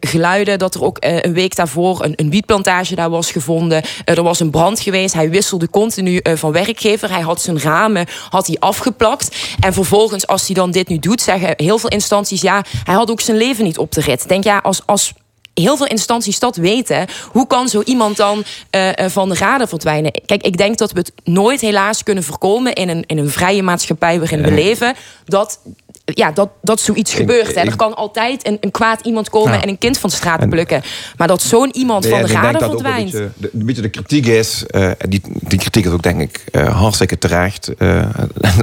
geluiden 0.00 0.58
dat 0.58 0.74
er 0.74 0.82
ook 0.84 0.96
een 1.00 1.32
week 1.32 1.56
daarvoor 1.56 2.04
een, 2.04 2.12
een 2.16 2.30
wietplantage 2.30 2.94
daar 2.94 3.10
was 3.10 3.30
gevonden. 3.32 3.82
Er 4.04 4.22
was 4.22 4.40
een 4.40 4.50
brand 4.50 4.80
geweest. 4.80 5.14
Hij 5.14 5.30
wisselde 5.30 5.70
continu 5.70 6.20
van 6.34 6.52
werkgever. 6.52 7.10
Hij 7.10 7.20
had 7.20 7.40
zijn 7.40 7.60
ramen 7.60 8.06
had 8.30 8.46
hij 8.46 8.56
afgeplakt. 8.58 9.36
En 9.60 9.72
vervolgens, 9.72 10.26
als 10.26 10.46
hij 10.46 10.54
dan 10.54 10.70
dit 10.70 10.88
nu 10.88 10.98
doet, 10.98 11.20
zeggen 11.20 11.52
heel 11.56 11.78
veel 11.78 11.88
instanties: 11.90 12.40
ja, 12.40 12.64
hij 12.84 12.94
had 12.94 13.10
ook 13.10 13.20
zijn 13.20 13.36
leven 13.36 13.64
niet 13.64 13.78
op 13.78 13.92
de 13.92 14.00
rit. 14.00 14.28
Denk 14.42 14.44
ja, 14.44 14.58
als. 14.58 14.82
als 14.86 15.12
Heel 15.54 15.76
veel 15.76 15.86
instanties 15.86 16.38
dat 16.38 16.56
weten. 16.56 17.06
Hoe 17.32 17.46
kan 17.46 17.68
zo 17.68 17.82
iemand 17.84 18.16
dan 18.16 18.44
eh, 18.70 18.98
eh, 18.98 19.10
van 19.10 19.28
de 19.28 19.34
radar 19.34 19.68
verdwijnen? 19.68 20.12
Kijk, 20.26 20.42
ik 20.42 20.56
denk 20.56 20.78
dat 20.78 20.92
we 20.92 20.98
het 20.98 21.12
nooit 21.24 21.60
helaas 21.60 22.02
kunnen 22.02 22.24
voorkomen 22.24 22.72
in 22.72 22.88
een, 22.88 23.04
in 23.06 23.18
een 23.18 23.30
vrije 23.30 23.62
maatschappij 23.62 24.18
waarin 24.18 24.42
we 24.42 24.50
leven. 24.50 24.94
Dat, 25.24 25.60
ja, 26.04 26.32
dat, 26.32 26.48
dat 26.62 26.80
zoiets 26.80 27.14
gebeurt. 27.14 27.54
Hè. 27.54 27.60
Er 27.60 27.76
kan 27.76 27.94
altijd 27.96 28.46
een, 28.46 28.56
een 28.60 28.70
kwaad 28.70 29.00
iemand 29.00 29.30
komen 29.30 29.52
Ja. 29.52 29.62
en 29.62 29.68
een 29.68 29.78
kind 29.78 29.98
van 29.98 30.10
de 30.10 30.16
straat 30.16 30.48
plukken. 30.48 30.82
Maar 31.16 31.28
dat 31.28 31.42
zo'n 31.42 31.76
iemand 31.76 32.02
Nee, 32.02 32.12
van 32.12 32.22
de 32.22 32.34
een 32.34 32.58
verdwijnt. 32.58 33.10
beetje, 33.12 33.30
de, 33.36 33.50
een 33.52 33.66
beetje 33.66 33.82
de 33.82 33.88
kritiek 33.88 34.26
is, 34.26 34.66
eh, 34.66 34.90
die, 35.08 35.20
die 35.24 35.58
kritiek 35.58 35.84
is 35.84 35.92
ook 35.92 36.02
denk 36.02 36.20
ik 36.20 36.44
eh, 36.52 36.78
hartstikke 36.80 37.18
terecht. 37.18 37.70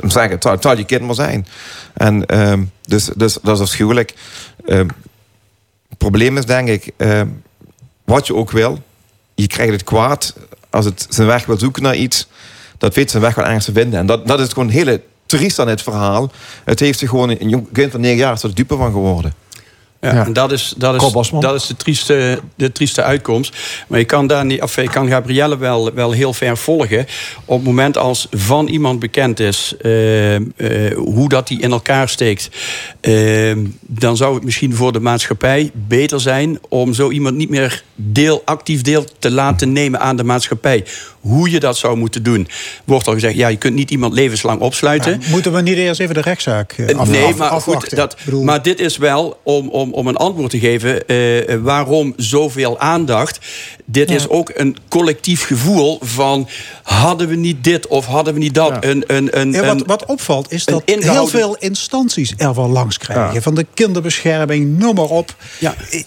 zeggen, 0.08 0.32
het 0.40 0.62
zou, 0.62 0.78
je 0.78 0.86
kind 0.86 1.02
maar 1.02 1.16
zijn. 1.16 1.48
En, 1.94 2.26
ehm, 2.26 2.64
dus, 2.86 3.10
dus 3.16 3.38
dat 3.42 3.56
is 3.56 3.62
afschuwelijk. 3.62 4.14
Het 5.90 5.98
probleem 5.98 6.38
is 6.38 6.46
denk 6.46 6.68
ik, 6.68 6.92
ehm, 6.98 7.28
wat 8.04 8.28
je 8.28 8.36
ook 8.36 8.52
wil, 8.52 8.80
je 9.36 9.48
krijgt 9.48 9.74
het 9.74 9.84
kwaad 9.84 10.36
als 10.70 10.86
het 10.86 11.08
zijn 11.10 11.28
weg 11.28 11.46
wil 11.46 11.58
zoeken 11.58 11.84
naar 11.84 11.96
iets. 11.96 12.28
Dat 12.78 12.96
weet 12.96 13.12
zijn 13.12 13.24
weg 13.24 13.36
wel 13.36 13.46
ergens 13.46 13.66
te 13.66 13.72
vinden. 13.72 14.00
En 14.00 14.06
dat, 14.06 14.28
dat 14.28 14.40
is 14.40 14.50
gewoon 14.50 14.70
hele 14.70 15.02
triest 15.26 15.60
aan 15.60 15.68
het 15.68 15.82
verhaal. 15.82 16.32
Het 16.64 16.80
heeft 16.80 17.00
zich 17.00 17.10
gewoon 17.10 17.30
een 17.30 17.50
jong 17.50 17.68
kind 17.72 17.92
van 17.92 18.02
negen 18.02 18.18
jaar 18.18 18.40
de 18.42 18.54
dupe 18.54 18.76
van 18.76 18.92
geworden. 18.92 19.34
Ja, 20.02 20.26
En 20.26 20.34
dat 20.34 20.52
is, 20.52 20.74
dat 20.78 21.02
is, 21.02 21.32
dat 21.40 21.56
is 21.56 21.68
de, 21.68 21.76
trieste, 21.76 22.40
de 22.56 22.72
trieste 22.72 23.04
uitkomst. 23.04 23.56
Maar 23.88 24.00
je 24.00 24.06
kan, 24.06 24.28
daar 24.28 24.46
niet, 24.46 24.62
of 24.62 24.76
je 24.76 24.90
kan 24.90 25.08
Gabrielle 25.08 25.58
wel, 25.58 25.94
wel 25.94 26.12
heel 26.12 26.34
ver 26.34 26.58
volgen. 26.58 27.08
Op 27.46 27.58
het 27.58 27.66
moment 27.66 27.98
als 27.98 28.28
van 28.32 28.68
iemand 28.68 29.00
bekend 29.00 29.40
is 29.40 29.74
eh, 29.82 30.36
eh, 30.36 30.42
hoe 30.96 31.30
dat 31.30 31.48
die 31.48 31.62
in 31.62 31.72
elkaar 31.72 32.10
steekt, 32.10 32.50
eh, 33.02 33.58
dan 33.82 34.18
zou 34.18 34.34
het 34.34 34.44
misschien 34.44 34.76
voor 34.76 34.92
de 34.92 35.00
maatschappij 35.00 35.72
beter 35.74 36.20
zijn 36.22 36.60
om 36.70 36.94
zo 36.94 37.10
iemand 37.12 37.36
niet 37.36 37.50
meer 37.50 37.84
deel, 37.96 38.42
actief 38.46 38.82
deel 38.82 39.06
te 39.20 39.32
laten 39.32 39.72
nemen 39.72 40.00
aan 40.00 40.18
de 40.18 40.24
maatschappij. 40.24 40.86
Hoe 41.20 41.52
je 41.52 41.60
dat 41.60 41.78
zou 41.78 41.98
moeten 41.98 42.24
doen. 42.24 42.48
Wordt 42.86 43.08
al 43.08 43.14
gezegd, 43.14 43.36
ja, 43.36 43.48
je 43.48 43.58
kunt 43.58 43.76
niet 43.76 43.92
iemand 43.92 44.14
levenslang 44.14 44.62
opsluiten. 44.62 45.22
Moeten 45.30 45.54
we 45.54 45.62
niet 45.62 45.78
eerst 45.78 46.00
even 46.00 46.16
de 46.16 46.22
rechtszaak 46.22 46.72
eh, 46.72 46.90
Eh, 46.90 46.98
af, 46.98 47.10
nee, 47.10 47.36
maar 47.36 47.50
afwachten? 47.50 47.88
goed, 47.88 47.98
dat, 47.98 48.44
maar 48.44 48.62
dit 48.62 48.80
is 48.80 48.98
wel 48.98 49.40
om, 49.44 49.70
om, 49.70 49.87
om 49.94 50.08
een 50.08 50.16
antwoord 50.16 50.50
te 50.52 50.60
geven 50.60 51.08
eh, 51.08 51.56
waarom 51.62 52.14
zoveel 52.18 52.80
aandacht. 52.80 53.40
Dit 53.86 54.12
is 54.12 54.28
ook 54.30 54.52
een 54.56 54.78
collectief 54.88 55.44
gevoel 55.46 56.00
van 56.02 56.48
hadden 56.84 57.28
we 57.28 57.36
niet 57.36 57.64
dit 57.64 57.88
of 57.88 58.06
hadden 58.06 58.34
we 58.34 58.40
niet 58.40 58.54
dat. 58.54 58.86
Een, 58.86 59.04
een, 59.08 59.40
een, 59.40 59.52
Ja, 59.52 59.66
wat, 59.66 59.84
wat 59.86 60.06
opvalt 60.06 60.52
is 60.52 60.66
dat 60.66 60.82
heel 60.86 60.96
ingehouden- 60.98 61.40
veel 61.40 61.56
instanties 61.60 62.34
ervan 62.38 62.72
langs 62.72 62.98
krijgen. 62.98 63.42
Van 63.42 63.56
de 63.56 63.66
kinderbescherming, 63.74 64.78
noem 64.80 64.96
maar 64.96 65.06
op. 65.10 65.36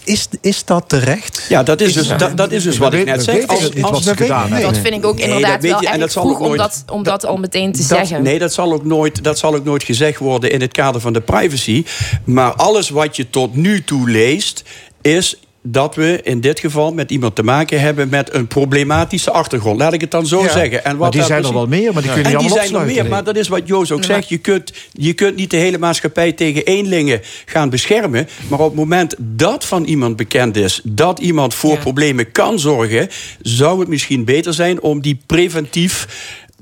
Is, 0.03 0.27
is 0.41 0.65
dat 0.65 0.83
terecht? 0.87 1.45
Ja, 1.49 1.63
dat 1.63 1.81
is 1.81 1.93
dus, 1.93 2.07
dat, 2.17 2.37
dat 2.37 2.51
is 2.51 2.63
dus 2.63 2.77
wat 2.77 2.93
ik 2.93 3.05
net 3.05 3.23
zeg. 3.23 3.45
Dat 3.45 4.77
vind 4.77 4.93
ik 4.95 5.05
ook 5.05 5.15
Nee, 5.15 5.25
inderdaad 5.25 5.61
dat 5.61 5.71
wel 5.71 5.81
je, 5.81 5.87
en 5.89 5.99
dat 5.99 6.11
zal 6.11 6.23
vroeg 6.23 6.35
ook 6.35 6.41
om 6.41 6.47
nooit- 6.47 6.59
dat, 6.59 6.83
om 6.91 7.03
dat 7.03 7.25
al 7.25 7.37
meteen 7.37 7.71
te 7.71 7.77
Dat- 7.77 7.87
zeggen. 7.87 8.23
Nee, 8.23 8.39
dat 8.39 8.53
zal, 8.53 8.73
ook 8.73 8.85
nooit, 8.85 9.23
dat 9.23 9.37
zal 9.39 9.55
ook 9.55 9.63
nooit 9.63 9.83
gezegd 9.83 10.19
worden 10.19 10.51
in 10.51 10.61
het 10.61 10.71
kader 10.71 11.01
van 11.01 11.13
de 11.13 11.21
privacy. 11.21 11.83
Maar 12.23 12.53
alles 12.53 12.89
wat 12.89 13.15
je 13.15 13.29
tot 13.29 13.55
nu 13.55 13.70
toe 13.79 14.09
leest, 14.09 14.63
is 15.01 15.39
dat 15.63 15.95
we 15.95 16.19
in 16.23 16.41
dit 16.41 16.59
geval 16.59 16.93
met 16.93 17.11
iemand 17.11 17.35
te 17.35 17.43
maken 17.43 17.81
hebben 17.81 18.09
met 18.09 18.33
een 18.33 18.47
problematische 18.47 19.31
achtergrond. 19.31 19.79
Laat 19.79 19.93
ik 19.93 20.01
het 20.01 20.11
dan 20.11 20.25
zo 20.25 20.41
Ja. 20.43 20.51
zeggen. 20.51 20.83
En 20.83 20.91
Maar 20.91 20.97
wat 20.99 21.11
die 21.11 21.19
daar 21.19 21.29
zijn 21.29 21.43
er 21.43 21.51
precies- 21.51 21.69
wel 21.69 21.79
meer, 21.79 21.93
maar 21.93 22.01
die 22.01 22.11
kun 22.11 22.19
je 22.21 22.25
en 22.25 22.29
die 22.29 22.39
allemaal 22.47 22.65
zijn 22.65 22.81
er 22.81 22.85
meer, 22.85 23.05
maar 23.05 23.23
dat 23.23 23.35
is 23.35 23.47
wat 23.47 23.61
Joos 23.67 23.91
ook 23.91 24.03
zegt. 24.03 24.29
Je 24.29 24.37
kunt, 24.37 24.73
je 24.91 25.13
kunt 25.13 25.35
niet 25.35 25.49
de 25.51 25.57
hele 25.57 25.77
maatschappij 25.77 26.31
tegen 26.31 26.63
eenlingen 26.65 27.21
gaan 27.45 27.69
beschermen. 27.69 28.27
Maar 28.47 28.59
op 28.59 28.65
het 28.65 28.75
moment 28.75 29.15
dat 29.17 29.65
van 29.65 29.83
iemand 29.83 30.15
bekend 30.15 30.55
is... 30.57 30.81
dat 30.83 31.19
iemand 31.19 31.53
voor 31.53 31.77
problemen 31.77 32.31
kan 32.31 32.59
zorgen... 32.59 33.09
zou 33.41 33.79
het 33.79 33.87
misschien 33.87 34.25
beter 34.25 34.53
zijn 34.53 34.81
om 34.81 35.01
die 35.01 35.19
preventief 35.25 36.07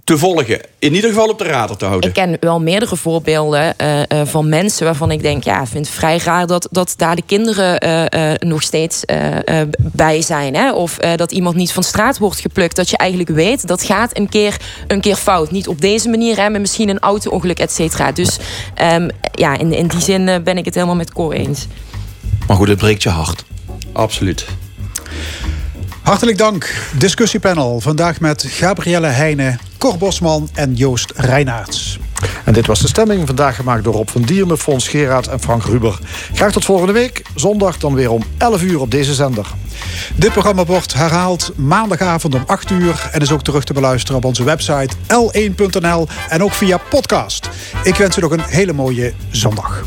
te 0.10 0.18
volgen. 0.18 0.60
In 0.80 0.94
ieder 0.94 1.10
geval 1.10 1.28
op 1.28 1.38
de 1.38 1.44
radar 1.44 1.78
te 1.78 1.86
houden. 1.86 2.10
Ik 2.10 2.16
ken 2.16 2.38
wel 2.40 2.62
meerdere 2.62 2.96
voorbeelden 2.96 3.78
eh, 3.78 4.02
eh, 4.02 4.28
van 4.28 4.50
mensen 4.50 4.86
waarvan 4.86 5.12
ik 5.12 5.22
denk, 5.22 5.44
ja, 5.44 5.62
ik 5.62 5.68
vind 5.68 5.86
het 5.86 5.96
vrij 5.96 6.18
raar 6.18 6.48
dat, 6.48 6.68
dat 6.72 6.94
daar 6.98 7.16
de 7.16 7.24
kinderen 7.26 7.80
eh, 7.80 8.32
eh, 8.32 8.40
nog 8.40 8.62
steeds 8.62 9.06
eh, 9.06 9.62
eh, 9.62 9.68
bij 9.78 10.22
zijn. 10.22 10.56
Hè? 10.56 10.74
Of 10.74 10.98
eh, 10.98 11.16
dat 11.16 11.32
iemand 11.32 11.56
niet 11.56 11.72
van 11.72 11.84
straat 11.84 12.18
wordt 12.18 12.40
geplukt. 12.40 12.76
Dat 12.76 12.90
je 12.90 12.98
eigenlijk 12.98 13.30
weet, 13.30 13.68
dat 13.68 13.84
gaat 13.84 14.18
een 14.18 14.30
keer, 14.30 14.58
een 14.88 15.02
keer 15.02 15.16
fout. 15.16 15.52
Niet 15.52 15.68
op 15.68 15.82
deze 15.82 16.10
manier, 16.10 16.38
hè, 16.38 16.50
maar 16.50 16.62
misschien 16.62 16.90
een 16.90 17.00
auto-ongeluk, 17.00 17.60
et 17.60 17.72
cetera. 17.72 18.12
Dus 18.12 18.38
ehm, 18.74 19.10
ja, 19.32 19.58
in, 19.58 19.74
in 19.74 19.88
die 19.88 20.02
zin 20.02 20.44
ben 20.44 20.58
ik 20.58 20.66
het 20.66 20.74
helemaal 20.74 20.96
met 20.96 21.14
Cor 21.14 21.34
eens. 21.34 21.68
Maar 22.48 22.58
goed, 22.58 22.68
het 22.68 22.78
breekt 22.78 23.04
je 23.04 23.10
hart. 23.10 23.44
Absoluut. 23.94 24.46
Hartelijk 26.10 26.38
dank. 26.38 26.74
Discussiepanel. 26.98 27.80
Vandaag 27.80 28.20
met 28.20 28.46
Gabrielle 28.48 29.08
Heijnen, 29.08 29.60
Cor 29.78 29.98
Bosman 29.98 30.50
en 30.54 30.76
Joost 30.76 31.12
Reinaerts. 31.16 32.00
En 32.46 32.54
dit 32.54 32.66
was 32.66 32.80
de 32.80 32.88
stemming, 32.88 33.28
vandaag 33.28 33.56
gemaakt 33.56 33.84
door 33.84 33.94
Rob 33.94 34.08
van 34.08 34.22
Dierme, 34.22 34.58
Fons 34.58 34.88
Geraert 34.88 35.28
en 35.28 35.40
Frank 35.40 35.64
Ruber. 35.64 36.00
Graag 36.34 36.52
tot 36.52 36.66
volgende 36.66 36.94
week, 36.94 37.22
zondag 37.36 37.78
dan 37.78 37.94
weer 37.94 38.12
om 38.12 38.24
11 38.38 38.62
uur 38.62 38.80
op 38.80 38.92
deze 38.92 39.14
zender. 39.14 39.46
Dit 40.16 40.32
programma 40.32 40.66
wordt 40.66 40.94
herhaald 40.94 41.52
maandagavond 41.56 42.36
om 42.36 42.44
8 42.46 42.72
uur... 42.72 43.10
en 43.12 43.22
is 43.22 43.32
ook 43.32 43.44
terug 43.44 43.64
te 43.64 43.74
beluisteren 43.74 44.18
op 44.18 44.26
onze 44.26 44.44
website 44.44 44.96
l1.nl 45.08 46.08
en 46.30 46.44
ook 46.44 46.54
via 46.54 46.78
podcast. 46.90 47.50
Ik 47.84 47.96
wens 47.96 48.18
u 48.18 48.22
nog 48.22 48.32
een 48.32 48.44
hele 48.48 48.74
mooie 48.74 49.14
zondag. 49.32 49.84